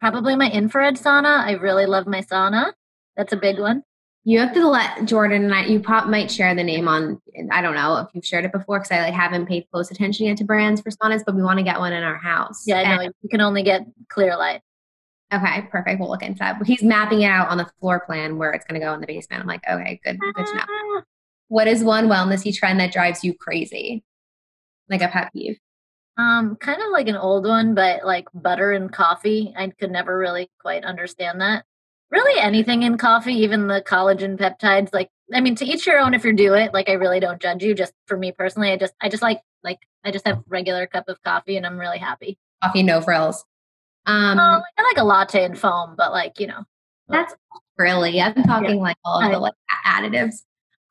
Probably 0.00 0.34
my 0.34 0.50
infrared 0.50 0.96
sauna. 0.96 1.44
I 1.44 1.52
really 1.52 1.86
love 1.86 2.06
my 2.06 2.22
sauna. 2.22 2.72
That's 3.16 3.32
a 3.32 3.36
big 3.36 3.58
one. 3.60 3.82
You 4.24 4.38
have 4.38 4.54
to 4.54 4.66
let 4.66 5.04
Jordan 5.04 5.44
and 5.44 5.54
I, 5.54 5.66
you 5.66 5.80
pop, 5.80 6.06
might 6.06 6.30
share 6.30 6.54
the 6.54 6.64
name 6.64 6.88
on, 6.88 7.20
I 7.52 7.60
don't 7.60 7.74
know 7.74 7.98
if 7.98 8.08
you've 8.14 8.24
shared 8.24 8.46
it 8.46 8.52
before 8.52 8.78
because 8.78 8.90
I 8.90 9.02
like 9.02 9.12
haven't 9.12 9.44
paid 9.46 9.66
close 9.70 9.90
attention 9.90 10.24
yet 10.26 10.38
to 10.38 10.44
brands 10.44 10.80
for 10.80 10.90
saunas, 10.90 11.22
but 11.26 11.34
we 11.34 11.42
want 11.42 11.58
to 11.58 11.62
get 11.62 11.78
one 11.78 11.92
in 11.92 12.02
our 12.02 12.16
house. 12.16 12.64
Yeah, 12.66 12.76
I 12.76 12.96
know. 12.96 13.02
You 13.02 13.28
can 13.28 13.42
only 13.42 13.62
get 13.62 13.82
Clearlight. 14.08 14.60
Okay, 15.32 15.68
perfect. 15.70 16.00
We'll 16.00 16.08
look 16.08 16.22
into 16.22 16.38
that. 16.38 16.64
He's 16.64 16.82
mapping 16.82 17.22
it 17.22 17.26
out 17.26 17.48
on 17.48 17.58
the 17.58 17.66
floor 17.80 18.00
plan 18.00 18.38
where 18.38 18.52
it's 18.52 18.64
going 18.64 18.80
to 18.80 18.86
go 18.86 18.94
in 18.94 19.00
the 19.00 19.06
basement. 19.06 19.42
I'm 19.42 19.48
like, 19.48 19.62
okay, 19.68 20.00
good, 20.04 20.18
good 20.20 20.46
to 20.46 20.54
know. 20.54 20.64
Ah. 20.68 21.02
What 21.54 21.68
is 21.68 21.84
one 21.84 22.08
wellnessy 22.08 22.52
trend 22.52 22.80
that 22.80 22.92
drives 22.92 23.22
you 23.22 23.32
crazy? 23.32 24.02
Like 24.90 25.02
a 25.02 25.06
pet 25.06 25.32
peeve? 25.32 25.56
Um, 26.18 26.56
kind 26.56 26.82
of 26.82 26.88
like 26.90 27.06
an 27.06 27.14
old 27.14 27.46
one, 27.46 27.76
but 27.76 28.04
like 28.04 28.26
butter 28.34 28.72
and 28.72 28.92
coffee. 28.92 29.54
I 29.56 29.68
could 29.68 29.92
never 29.92 30.18
really 30.18 30.50
quite 30.58 30.84
understand 30.84 31.40
that. 31.40 31.64
Really 32.10 32.40
anything 32.40 32.82
in 32.82 32.98
coffee, 32.98 33.34
even 33.34 33.68
the 33.68 33.80
collagen 33.86 34.36
peptides, 34.36 34.92
like 34.92 35.10
I 35.32 35.40
mean 35.40 35.54
to 35.54 35.64
each 35.64 35.86
your 35.86 36.00
own 36.00 36.12
if 36.12 36.24
you 36.24 36.32
do 36.32 36.54
it. 36.54 36.74
Like 36.74 36.88
I 36.88 36.94
really 36.94 37.20
don't 37.20 37.40
judge 37.40 37.62
you. 37.62 37.72
Just 37.72 37.92
for 38.06 38.16
me 38.16 38.32
personally, 38.32 38.72
I 38.72 38.76
just 38.76 38.94
I 39.00 39.08
just 39.08 39.22
like 39.22 39.40
like 39.62 39.78
I 40.02 40.10
just 40.10 40.26
have 40.26 40.42
regular 40.48 40.88
cup 40.88 41.08
of 41.08 41.22
coffee 41.22 41.56
and 41.56 41.64
I'm 41.64 41.78
really 41.78 41.98
happy. 41.98 42.36
Coffee, 42.64 42.82
no 42.82 43.00
frills. 43.00 43.44
Um, 44.06 44.40
um 44.40 44.60
I 44.76 44.82
like 44.82 44.98
a 44.98 45.04
latte 45.04 45.44
and 45.44 45.56
foam, 45.56 45.94
but 45.96 46.10
like, 46.10 46.40
you 46.40 46.48
know. 46.48 46.64
That's 47.06 47.32
really 47.78 48.20
I'm 48.20 48.34
talking 48.42 48.78
yeah. 48.78 48.82
like 48.82 48.96
all 49.04 49.22
of 49.22 49.30
the 49.30 49.38
like 49.38 49.54
additives. 49.86 50.42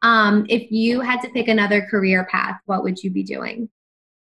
Um, 0.04 0.46
if 0.50 0.70
you 0.70 1.02
had 1.02 1.22
to 1.22 1.30
pick 1.30 1.48
another 1.48 1.82
career 1.90 2.28
path, 2.30 2.60
what 2.66 2.84
would 2.84 3.02
you 3.02 3.10
be 3.10 3.24
doing? 3.24 3.70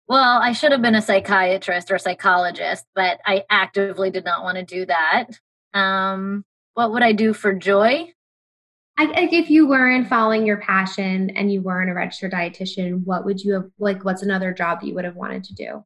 Well, 0.07 0.39
I 0.41 0.53
should 0.53 0.73
have 0.73 0.83
been 0.83 0.95
a 0.95 1.03
psychiatrist 1.03 1.91
or 1.91 1.99
psychologist, 1.99 2.85
but 2.95 3.19
I 3.25 3.45
actively 3.49 4.11
did 4.11 4.25
not 4.25 4.45
want 4.45 4.59
to 4.59 4.65
do 4.65 4.85
that. 4.85 5.29
Um, 5.73 6.45
what 6.75 6.93
would 6.93 7.03
I 7.03 7.13
do 7.13 7.33
for 7.33 7.55
joy? 7.55 8.13
I, 8.99 9.07
like 9.07 9.33
if 9.33 9.51
you 9.51 9.67
weren't 9.67 10.09
following 10.09 10.47
your 10.47 10.59
passion 10.59 11.31
and 11.31 11.51
you 11.51 11.63
weren't 11.63 11.91
a 11.91 11.95
registered 11.95 12.33
dietitian, 12.33 13.03
what 13.05 13.25
would 13.25 13.41
you 13.41 13.55
have 13.55 13.65
like? 13.79 14.05
What's 14.05 14.23
another 14.23 14.53
job 14.53 14.81
that 14.81 14.87
you 14.87 14.95
would 14.95 15.05
have 15.05 15.17
wanted 15.17 15.43
to 15.45 15.55
do, 15.55 15.85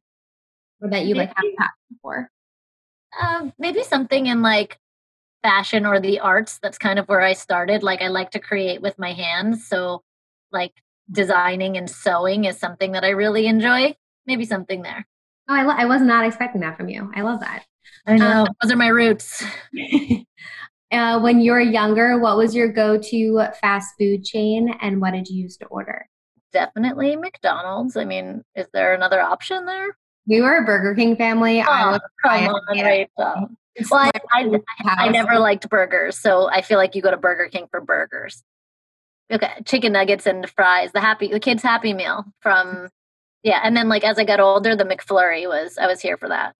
or 0.81 0.89
that 0.89 1.05
you 1.05 1.15
like 1.15 1.29
have 1.29 1.45
passion 1.57 1.99
for? 2.01 2.29
Um, 3.19 3.53
maybe 3.57 3.81
something 3.83 4.27
in 4.27 4.41
like 4.41 4.77
fashion 5.43 5.85
or 5.85 5.99
the 5.99 6.19
arts. 6.19 6.59
That's 6.61 6.77
kind 6.77 6.99
of 6.99 7.07
where 7.07 7.21
I 7.21 7.33
started. 7.33 7.83
Like 7.83 8.01
I 8.01 8.07
like 8.07 8.31
to 8.31 8.39
create 8.39 8.81
with 8.81 8.97
my 8.99 9.13
hands. 9.13 9.67
So 9.67 10.03
like 10.51 10.73
designing 11.11 11.77
and 11.77 11.89
sewing 11.89 12.45
is 12.45 12.57
something 12.57 12.91
that 12.93 13.03
I 13.03 13.09
really 13.09 13.47
enjoy. 13.47 13.95
Maybe 14.25 14.45
something 14.45 14.81
there. 14.81 15.07
Oh, 15.47 15.55
I, 15.55 15.63
lo- 15.63 15.75
I 15.77 15.85
was 15.85 16.01
not 16.01 16.25
expecting 16.25 16.61
that 16.61 16.77
from 16.77 16.89
you. 16.89 17.11
I 17.15 17.21
love 17.21 17.39
that. 17.39 17.65
I 18.05 18.17
know. 18.17 18.43
Um, 18.43 18.47
Those 18.61 18.71
are 18.71 18.77
my 18.77 18.87
roots. 18.87 19.43
uh, 20.91 21.19
when 21.19 21.39
you 21.39 21.51
were 21.51 21.59
younger, 21.59 22.19
what 22.19 22.37
was 22.37 22.53
your 22.53 22.71
go 22.71 22.97
to 22.97 23.47
fast 23.59 23.95
food 23.97 24.23
chain 24.23 24.75
and 24.81 25.01
what 25.01 25.13
did 25.13 25.27
you 25.27 25.43
use 25.43 25.57
to 25.57 25.65
order? 25.65 26.07
Definitely 26.51 27.15
McDonald's. 27.15 27.95
I 27.95 28.05
mean, 28.05 28.43
is 28.55 28.67
there 28.73 28.93
another 28.93 29.21
option 29.21 29.65
there? 29.65 29.97
We 30.27 30.41
were 30.41 30.57
a 30.57 30.65
Burger 30.65 30.93
King 30.93 31.15
family. 31.15 31.61
Oh, 31.61 31.65
I 31.65 31.91
was 31.91 32.01
come 32.23 32.47
on, 32.47 32.61
Rachel. 32.77 33.49
Well, 33.89 33.99
I, 33.99 34.11
I, 34.33 34.59
I, 34.85 35.09
never 35.09 35.39
liked 35.39 35.69
burgers, 35.69 36.17
so 36.17 36.49
I 36.49 36.61
feel 36.61 36.77
like 36.77 36.95
you 36.95 37.01
go 37.01 37.11
to 37.11 37.17
Burger 37.17 37.47
King 37.49 37.67
for 37.71 37.79
burgers. 37.79 38.43
Okay, 39.31 39.51
chicken 39.65 39.93
nuggets 39.93 40.25
and 40.25 40.49
fries. 40.49 40.91
The 40.91 40.99
happy, 40.99 41.27
the 41.27 41.39
kids' 41.39 41.63
happy 41.63 41.93
meal 41.93 42.25
from, 42.39 42.89
yeah. 43.43 43.61
And 43.63 43.77
then 43.77 43.87
like 43.87 44.03
as 44.03 44.17
I 44.17 44.25
got 44.25 44.39
older, 44.39 44.75
the 44.75 44.85
McFlurry 44.85 45.47
was. 45.47 45.77
I 45.77 45.87
was 45.87 46.01
here 46.01 46.17
for 46.17 46.27
that. 46.29 46.55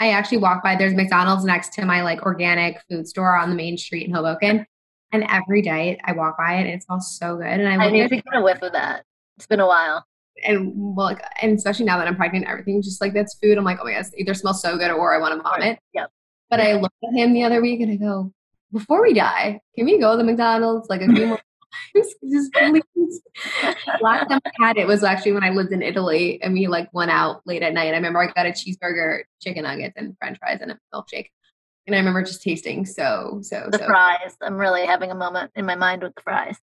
I 0.00 0.10
actually 0.10 0.38
walk 0.38 0.62
by. 0.62 0.76
There's 0.76 0.94
McDonald's 0.94 1.44
next 1.44 1.72
to 1.74 1.84
my 1.84 2.02
like 2.02 2.22
organic 2.22 2.80
food 2.90 3.06
store 3.06 3.36
on 3.36 3.50
the 3.50 3.56
main 3.56 3.76
street 3.76 4.08
in 4.08 4.14
Hoboken, 4.14 4.66
and 5.12 5.24
every 5.28 5.62
day 5.62 6.00
I 6.04 6.12
walk 6.12 6.38
by 6.38 6.54
it, 6.54 6.60
and 6.60 6.68
it 6.68 6.82
smells 6.82 7.16
so 7.18 7.36
good. 7.36 7.46
And 7.46 7.68
I, 7.68 7.86
I 7.86 7.90
need 7.90 8.08
to 8.08 8.16
get 8.16 8.24
a 8.34 8.40
whiff 8.40 8.62
of 8.62 8.72
that. 8.72 9.04
It's 9.36 9.46
been 9.46 9.60
a 9.60 9.66
while 9.66 10.04
and 10.44 10.72
well, 10.74 11.06
like, 11.06 11.22
and 11.40 11.56
especially 11.56 11.84
now 11.84 11.98
that 11.98 12.06
I'm 12.06 12.16
pregnant, 12.16 12.46
everything 12.46 12.82
just 12.82 13.00
like 13.00 13.14
that's 13.14 13.38
food. 13.38 13.56
I'm 13.56 13.64
like, 13.64 13.78
oh 13.80 13.84
my 13.84 13.94
gosh, 13.94 14.06
either 14.16 14.34
smells 14.34 14.60
so 14.60 14.76
good 14.76 14.90
or 14.90 15.14
I 15.14 15.18
want 15.18 15.34
to 15.34 15.42
vomit. 15.42 15.78
Yep. 15.94 16.10
But 16.50 16.60
I 16.60 16.74
looked 16.74 16.96
at 17.04 17.14
him 17.14 17.32
the 17.32 17.44
other 17.44 17.60
week 17.60 17.80
and 17.80 17.92
I 17.92 17.96
go, 17.96 18.32
before 18.72 19.02
we 19.02 19.14
die, 19.14 19.60
can 19.74 19.84
we 19.84 19.98
go 19.98 20.12
to 20.12 20.18
the 20.18 20.24
McDonald's 20.24 20.88
like 20.88 21.02
a 21.02 21.06
few 21.06 21.26
more 21.26 21.36
times? 21.36 22.14
Just 22.32 22.52
please. 22.52 23.20
Last 24.00 24.28
time 24.28 24.40
I 24.44 24.66
had 24.66 24.76
it 24.76 24.86
was 24.86 25.02
actually 25.02 25.32
when 25.32 25.44
I 25.44 25.50
lived 25.50 25.72
in 25.72 25.82
Italy 25.82 26.40
and 26.42 26.54
we 26.54 26.66
like 26.66 26.88
went 26.92 27.10
out 27.10 27.42
late 27.46 27.62
at 27.62 27.74
night. 27.74 27.92
I 27.92 27.96
remember 27.96 28.22
I 28.22 28.32
got 28.32 28.46
a 28.46 28.50
cheeseburger, 28.50 29.22
chicken 29.40 29.64
nuggets, 29.64 29.94
and 29.96 30.16
French 30.18 30.38
fries 30.38 30.58
and 30.60 30.72
a 30.72 30.78
milkshake. 30.94 31.30
And 31.86 31.94
I 31.94 31.98
remember 31.98 32.22
just 32.22 32.42
tasting 32.42 32.84
so, 32.84 33.40
so, 33.42 33.68
the 33.70 33.78
so 33.78 33.86
fries. 33.86 34.36
I'm 34.42 34.56
really 34.56 34.86
having 34.86 35.10
a 35.10 35.14
moment 35.14 35.52
in 35.54 35.66
my 35.66 35.76
mind 35.76 36.02
with 36.02 36.14
the 36.14 36.22
fries. 36.22 36.58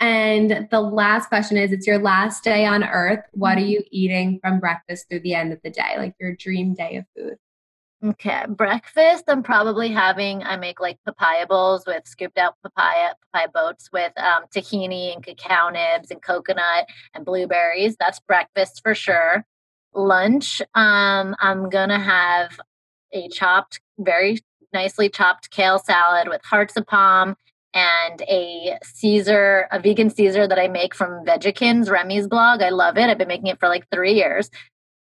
And 0.00 0.68
the 0.70 0.80
last 0.80 1.28
question 1.28 1.56
is 1.56 1.72
it's 1.72 1.86
your 1.86 1.98
last 1.98 2.44
day 2.44 2.64
on 2.64 2.84
earth. 2.84 3.24
What 3.32 3.56
mm-hmm. 3.56 3.64
are 3.64 3.66
you 3.66 3.82
eating 3.90 4.38
from 4.40 4.60
breakfast 4.60 5.06
through 5.08 5.20
the 5.20 5.34
end 5.34 5.52
of 5.52 5.60
the 5.64 5.70
day? 5.70 5.94
Like 5.96 6.14
your 6.20 6.36
dream 6.36 6.74
day 6.74 6.96
of 6.96 7.04
food? 7.16 7.36
Okay, 8.04 8.44
breakfast. 8.48 9.24
I'm 9.26 9.42
probably 9.42 9.88
having. 9.88 10.44
I 10.44 10.56
make 10.56 10.78
like 10.78 10.98
papaya 11.04 11.48
bowls 11.48 11.84
with 11.84 12.06
scooped 12.06 12.38
out 12.38 12.54
papaya, 12.62 13.14
papaya 13.32 13.48
boats 13.52 13.90
with 13.92 14.12
um, 14.16 14.44
tahini 14.54 15.12
and 15.12 15.24
cacao 15.24 15.68
nibs 15.68 16.12
and 16.12 16.22
coconut 16.22 16.86
and 17.12 17.24
blueberries. 17.24 17.96
That's 17.98 18.20
breakfast 18.20 18.82
for 18.84 18.94
sure. 18.94 19.44
Lunch. 19.94 20.62
Um, 20.76 21.34
I'm 21.40 21.68
gonna 21.70 21.98
have 21.98 22.60
a 23.12 23.28
chopped, 23.30 23.80
very 23.98 24.38
nicely 24.72 25.08
chopped 25.08 25.50
kale 25.50 25.80
salad 25.80 26.28
with 26.28 26.44
hearts 26.44 26.76
of 26.76 26.86
palm 26.86 27.34
and 27.74 28.22
a 28.22 28.78
Caesar, 28.84 29.66
a 29.72 29.80
vegan 29.80 30.10
Caesar 30.10 30.46
that 30.46 30.58
I 30.58 30.68
make 30.68 30.94
from 30.94 31.24
Veggiekins, 31.24 31.90
Remy's 31.90 32.28
blog. 32.28 32.62
I 32.62 32.70
love 32.70 32.96
it. 32.96 33.10
I've 33.10 33.18
been 33.18 33.28
making 33.28 33.48
it 33.48 33.58
for 33.58 33.68
like 33.68 33.88
three 33.90 34.14
years. 34.14 34.50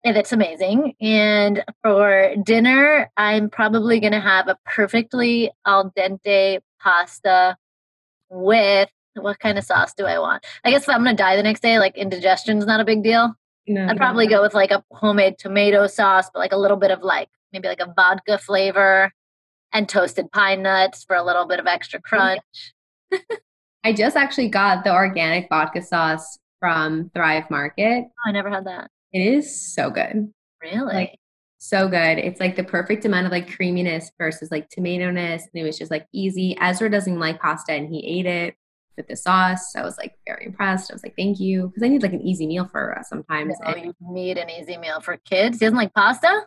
And 0.03 0.17
it's 0.17 0.33
amazing. 0.33 0.95
And 1.01 1.63
for 1.83 2.35
dinner, 2.43 3.11
I'm 3.17 3.51
probably 3.51 4.01
going 4.01 4.13
to 4.13 4.21
have 4.21 4.49
a 4.49 4.57
perfectly 4.65 5.51
al 5.67 5.91
dente 5.91 6.61
pasta 6.81 7.57
with 8.31 8.89
what 9.15 9.39
kind 9.41 9.59
of 9.59 9.65
sauce 9.65 9.93
do 9.95 10.07
I 10.07 10.19
want? 10.19 10.47
I 10.65 10.71
guess 10.71 10.85
if 10.85 10.89
I'm 10.89 11.03
going 11.03 11.17
to 11.17 11.23
die 11.23 11.37
the 11.37 11.43
next 11.43 11.61
day, 11.61 11.79
like 11.79 11.97
indigestion 11.97 12.59
is 12.59 12.67
not 12.67 12.81
a 12.81 12.85
big 12.85 13.03
deal. 13.03 13.35
No, 13.67 13.87
I'd 13.87 13.97
probably 13.97 14.27
go 14.27 14.41
with 14.41 14.55
like 14.55 14.71
a 14.71 14.83
homemade 14.91 15.39
tomato 15.39 15.87
sauce, 15.87 16.31
but 16.33 16.41
like 16.41 16.53
a 16.53 16.57
little 16.57 16.77
bit 16.77 16.91
of 16.91 17.03
like 17.03 17.29
maybe 17.53 17.69
like 17.69 17.81
a 17.81 17.93
vodka 17.95 18.39
flavor 18.39 19.13
and 19.73 19.89
toasted 19.89 20.33
pine 20.33 20.63
nuts 20.63 21.05
for 21.05 21.15
a 21.15 21.23
little 21.23 21.47
bit 21.47 21.61
of 21.61 21.67
extra 21.67 22.01
crunch. 22.01 22.41
I 23.85 23.93
just 23.93 24.17
actually 24.17 24.49
got 24.49 24.85
the 24.85 24.93
organic 24.93 25.49
vodka 25.49 25.83
sauce 25.83 26.39
from 26.59 27.11
Thrive 27.15 27.51
Market. 27.51 28.05
Oh, 28.07 28.29
I 28.29 28.33
never 28.33 28.51
had 28.51 28.65
that. 28.67 28.91
It 29.13 29.21
is 29.21 29.75
so 29.75 29.91
good. 29.91 30.33
Really? 30.63 30.95
Like, 30.95 31.19
so 31.59 31.89
good. 31.89 32.19
It's 32.19 32.41
like 32.41 32.57
the 32.57 32.65
perfect 32.65 33.05
amount 33.05 33.27
of 33.27 33.33
like 33.33 33.55
creaminess 33.55 34.11
versus 34.19 34.51
like 34.51 34.71
tomato 34.71 35.11
ness. 35.11 35.47
And 35.53 35.63
it 35.63 35.65
was 35.65 35.79
just 35.79 35.91
like 35.91 36.07
easy. 36.13 36.57
Ezra 36.59 36.91
doesn't 36.91 37.19
like 37.19 37.41
pasta 37.41 37.73
and 37.73 37.89
he 37.89 37.99
ate 38.19 38.27
it 38.27 38.55
with 38.97 39.09
the 39.09 39.17
sauce. 39.17 39.77
I 39.77 39.83
was 39.83 39.99
like 39.99 40.15
very 40.27 40.47
impressed. 40.47 40.91
I 40.91 40.95
was 40.95 41.03
like, 41.03 41.17
thank 41.17 41.39
you. 41.39 41.69
Because 41.69 41.83
I 41.83 41.89
need 41.89 42.03
like 42.03 42.15
an 42.15 42.23
easy 42.23 42.47
meal 42.47 42.67
for 42.67 42.99
us 42.99 43.11
sometimes. 43.11 43.57
No, 43.61 43.73
and 43.73 43.85
you 43.85 43.95
need 44.01 44.39
an 44.39 44.49
easy 44.49 44.79
meal 44.79 45.01
for 45.01 45.19
kids. 45.19 45.59
He 45.59 45.67
doesn't 45.67 45.77
like 45.77 45.93
pasta? 45.93 46.47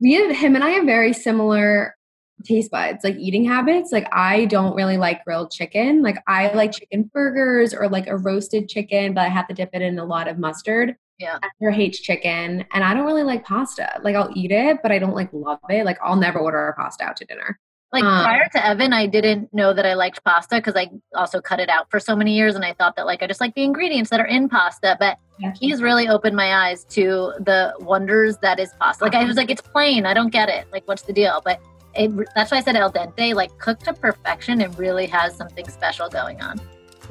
We 0.00 0.14
have 0.14 0.36
him 0.36 0.54
and 0.54 0.62
I 0.62 0.70
have 0.70 0.84
very 0.84 1.14
similar 1.14 1.96
taste 2.44 2.70
buds, 2.70 3.04
like 3.04 3.16
eating 3.16 3.44
habits. 3.44 3.90
Like 3.90 4.08
I 4.12 4.44
don't 4.46 4.74
really 4.74 4.98
like 4.98 5.24
grilled 5.24 5.50
chicken. 5.50 6.02
Like 6.02 6.22
I 6.26 6.52
like 6.52 6.72
chicken 6.72 7.10
burgers 7.14 7.72
or 7.72 7.88
like 7.88 8.06
a 8.06 8.18
roasted 8.18 8.68
chicken, 8.68 9.14
but 9.14 9.22
I 9.22 9.28
have 9.28 9.48
to 9.48 9.54
dip 9.54 9.70
it 9.72 9.80
in 9.80 9.98
a 9.98 10.04
lot 10.04 10.28
of 10.28 10.38
mustard. 10.38 10.96
Yeah. 11.22 11.38
Esther 11.40 11.70
hates 11.70 12.00
chicken 12.00 12.64
and 12.72 12.82
I 12.82 12.94
don't 12.94 13.06
really 13.06 13.22
like 13.22 13.44
pasta. 13.44 14.00
Like 14.02 14.16
I'll 14.16 14.32
eat 14.34 14.50
it, 14.50 14.78
but 14.82 14.90
I 14.90 14.98
don't 14.98 15.14
like 15.14 15.32
love 15.32 15.60
it. 15.70 15.84
Like 15.84 15.98
I'll 16.02 16.16
never 16.16 16.40
order 16.40 16.68
a 16.68 16.74
pasta 16.74 17.04
out 17.04 17.16
to 17.18 17.24
dinner. 17.24 17.60
Like 17.92 18.02
um, 18.02 18.24
prior 18.24 18.48
to 18.54 18.66
Evan, 18.66 18.92
I 18.92 19.06
didn't 19.06 19.52
know 19.54 19.72
that 19.72 19.86
I 19.86 19.94
liked 19.94 20.24
pasta 20.24 20.56
because 20.56 20.74
I 20.74 20.90
also 21.14 21.40
cut 21.40 21.60
it 21.60 21.68
out 21.68 21.90
for 21.90 22.00
so 22.00 22.16
many 22.16 22.34
years 22.34 22.56
and 22.56 22.64
I 22.64 22.72
thought 22.72 22.96
that 22.96 23.06
like 23.06 23.22
I 23.22 23.28
just 23.28 23.40
like 23.40 23.54
the 23.54 23.62
ingredients 23.62 24.10
that 24.10 24.18
are 24.18 24.26
in 24.26 24.48
pasta. 24.48 24.96
But 24.98 25.18
yeah. 25.38 25.52
he's 25.60 25.80
really 25.80 26.08
opened 26.08 26.34
my 26.34 26.68
eyes 26.68 26.84
to 26.86 27.34
the 27.38 27.74
wonders 27.78 28.38
that 28.38 28.58
is 28.58 28.70
pasta. 28.80 29.04
Like 29.04 29.14
I 29.14 29.24
was 29.24 29.36
like, 29.36 29.50
it's 29.50 29.60
plain. 29.60 30.06
I 30.06 30.14
don't 30.14 30.30
get 30.30 30.48
it. 30.48 30.66
Like 30.72 30.88
what's 30.88 31.02
the 31.02 31.12
deal? 31.12 31.40
But 31.44 31.60
it, 31.94 32.10
that's 32.34 32.50
why 32.50 32.56
I 32.56 32.62
said 32.62 32.74
al 32.74 32.90
dente, 32.90 33.34
like 33.34 33.56
cooked 33.58 33.84
to 33.84 33.92
perfection, 33.92 34.60
it 34.60 34.76
really 34.76 35.06
has 35.06 35.36
something 35.36 35.68
special 35.68 36.08
going 36.08 36.40
on. 36.40 36.60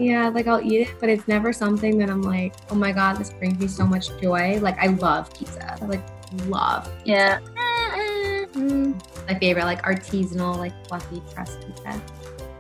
Yeah, 0.02 0.30
like 0.30 0.48
I'll 0.48 0.62
eat 0.62 0.88
it, 0.88 0.96
but 1.00 1.10
it's 1.10 1.28
never 1.28 1.54
something 1.54 1.98
that 2.00 2.10
I'm 2.10 2.22
like, 2.22 2.54
oh 2.70 2.76
my 2.76 2.92
god, 2.92 3.18
this 3.18 3.32
brings 3.32 3.60
me 3.60 3.68
so 3.68 3.86
much 3.86 4.10
joy. 4.20 4.60
Like 4.60 4.78
I 4.80 4.88
love 4.88 5.34
pizza, 5.34 5.78
I 5.80 5.86
like 5.86 6.02
love. 6.48 6.86
Pizza. 6.86 7.02
Yeah, 7.06 7.40
mm-hmm. 7.40 8.94
my 9.28 9.40
favorite, 9.40 9.66
like 9.66 9.84
artisanal, 9.84 10.58
like 10.58 10.74
fluffy 10.88 11.22
crust 11.34 11.60
pizza. 11.66 12.02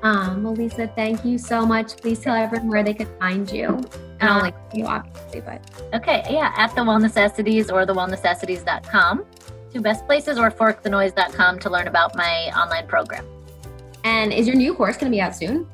Um, 0.03 0.43
Melissa, 0.43 0.87
thank 0.95 1.23
you 1.25 1.37
so 1.37 1.65
much. 1.65 1.97
Please 1.97 2.19
tell 2.19 2.35
everyone 2.35 2.69
where 2.69 2.83
they 2.83 2.93
could 2.93 3.09
find 3.19 3.49
you. 3.51 3.81
And 4.19 4.29
I'll 4.29 4.41
link 4.41 4.55
you 4.73 4.85
obviously, 4.85 5.41
but 5.41 5.61
okay, 5.95 6.23
yeah, 6.29 6.53
at 6.55 6.75
the 6.75 6.83
Well 6.83 6.99
Necessities 6.99 7.71
or 7.71 7.85
thewellnecessities.com 7.85 9.25
two 9.71 9.81
best 9.81 10.05
places 10.05 10.37
or 10.37 10.51
forkthenoise.com 10.51 11.59
to 11.59 11.69
learn 11.69 11.87
about 11.87 12.15
my 12.15 12.51
online 12.55 12.87
program. 12.87 13.25
And 14.03 14.33
is 14.33 14.47
your 14.47 14.55
new 14.55 14.73
course 14.73 14.97
going 14.97 15.11
to 15.11 15.15
be 15.15 15.21
out 15.21 15.35
soon? 15.35 15.67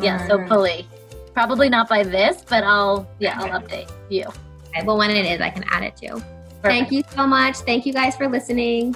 Yeah, 0.00 0.26
so 0.28 0.46
fully. 0.46 0.88
Probably 1.40 1.70
not 1.70 1.88
by 1.88 2.02
this, 2.02 2.44
but 2.46 2.64
I'll 2.64 3.08
yeah, 3.18 3.40
I'll 3.40 3.62
update 3.62 3.90
you. 4.10 4.26
Okay, 4.68 4.84
well 4.84 4.98
when 4.98 5.08
it 5.08 5.24
is, 5.24 5.40
I 5.40 5.48
can 5.48 5.64
add 5.70 5.82
it 5.82 5.96
too. 5.96 6.16
Perfect. 6.18 6.60
Thank 6.60 6.92
you 6.92 7.02
so 7.16 7.26
much. 7.26 7.56
Thank 7.60 7.86
you 7.86 7.94
guys 7.94 8.14
for 8.14 8.28
listening. 8.28 8.94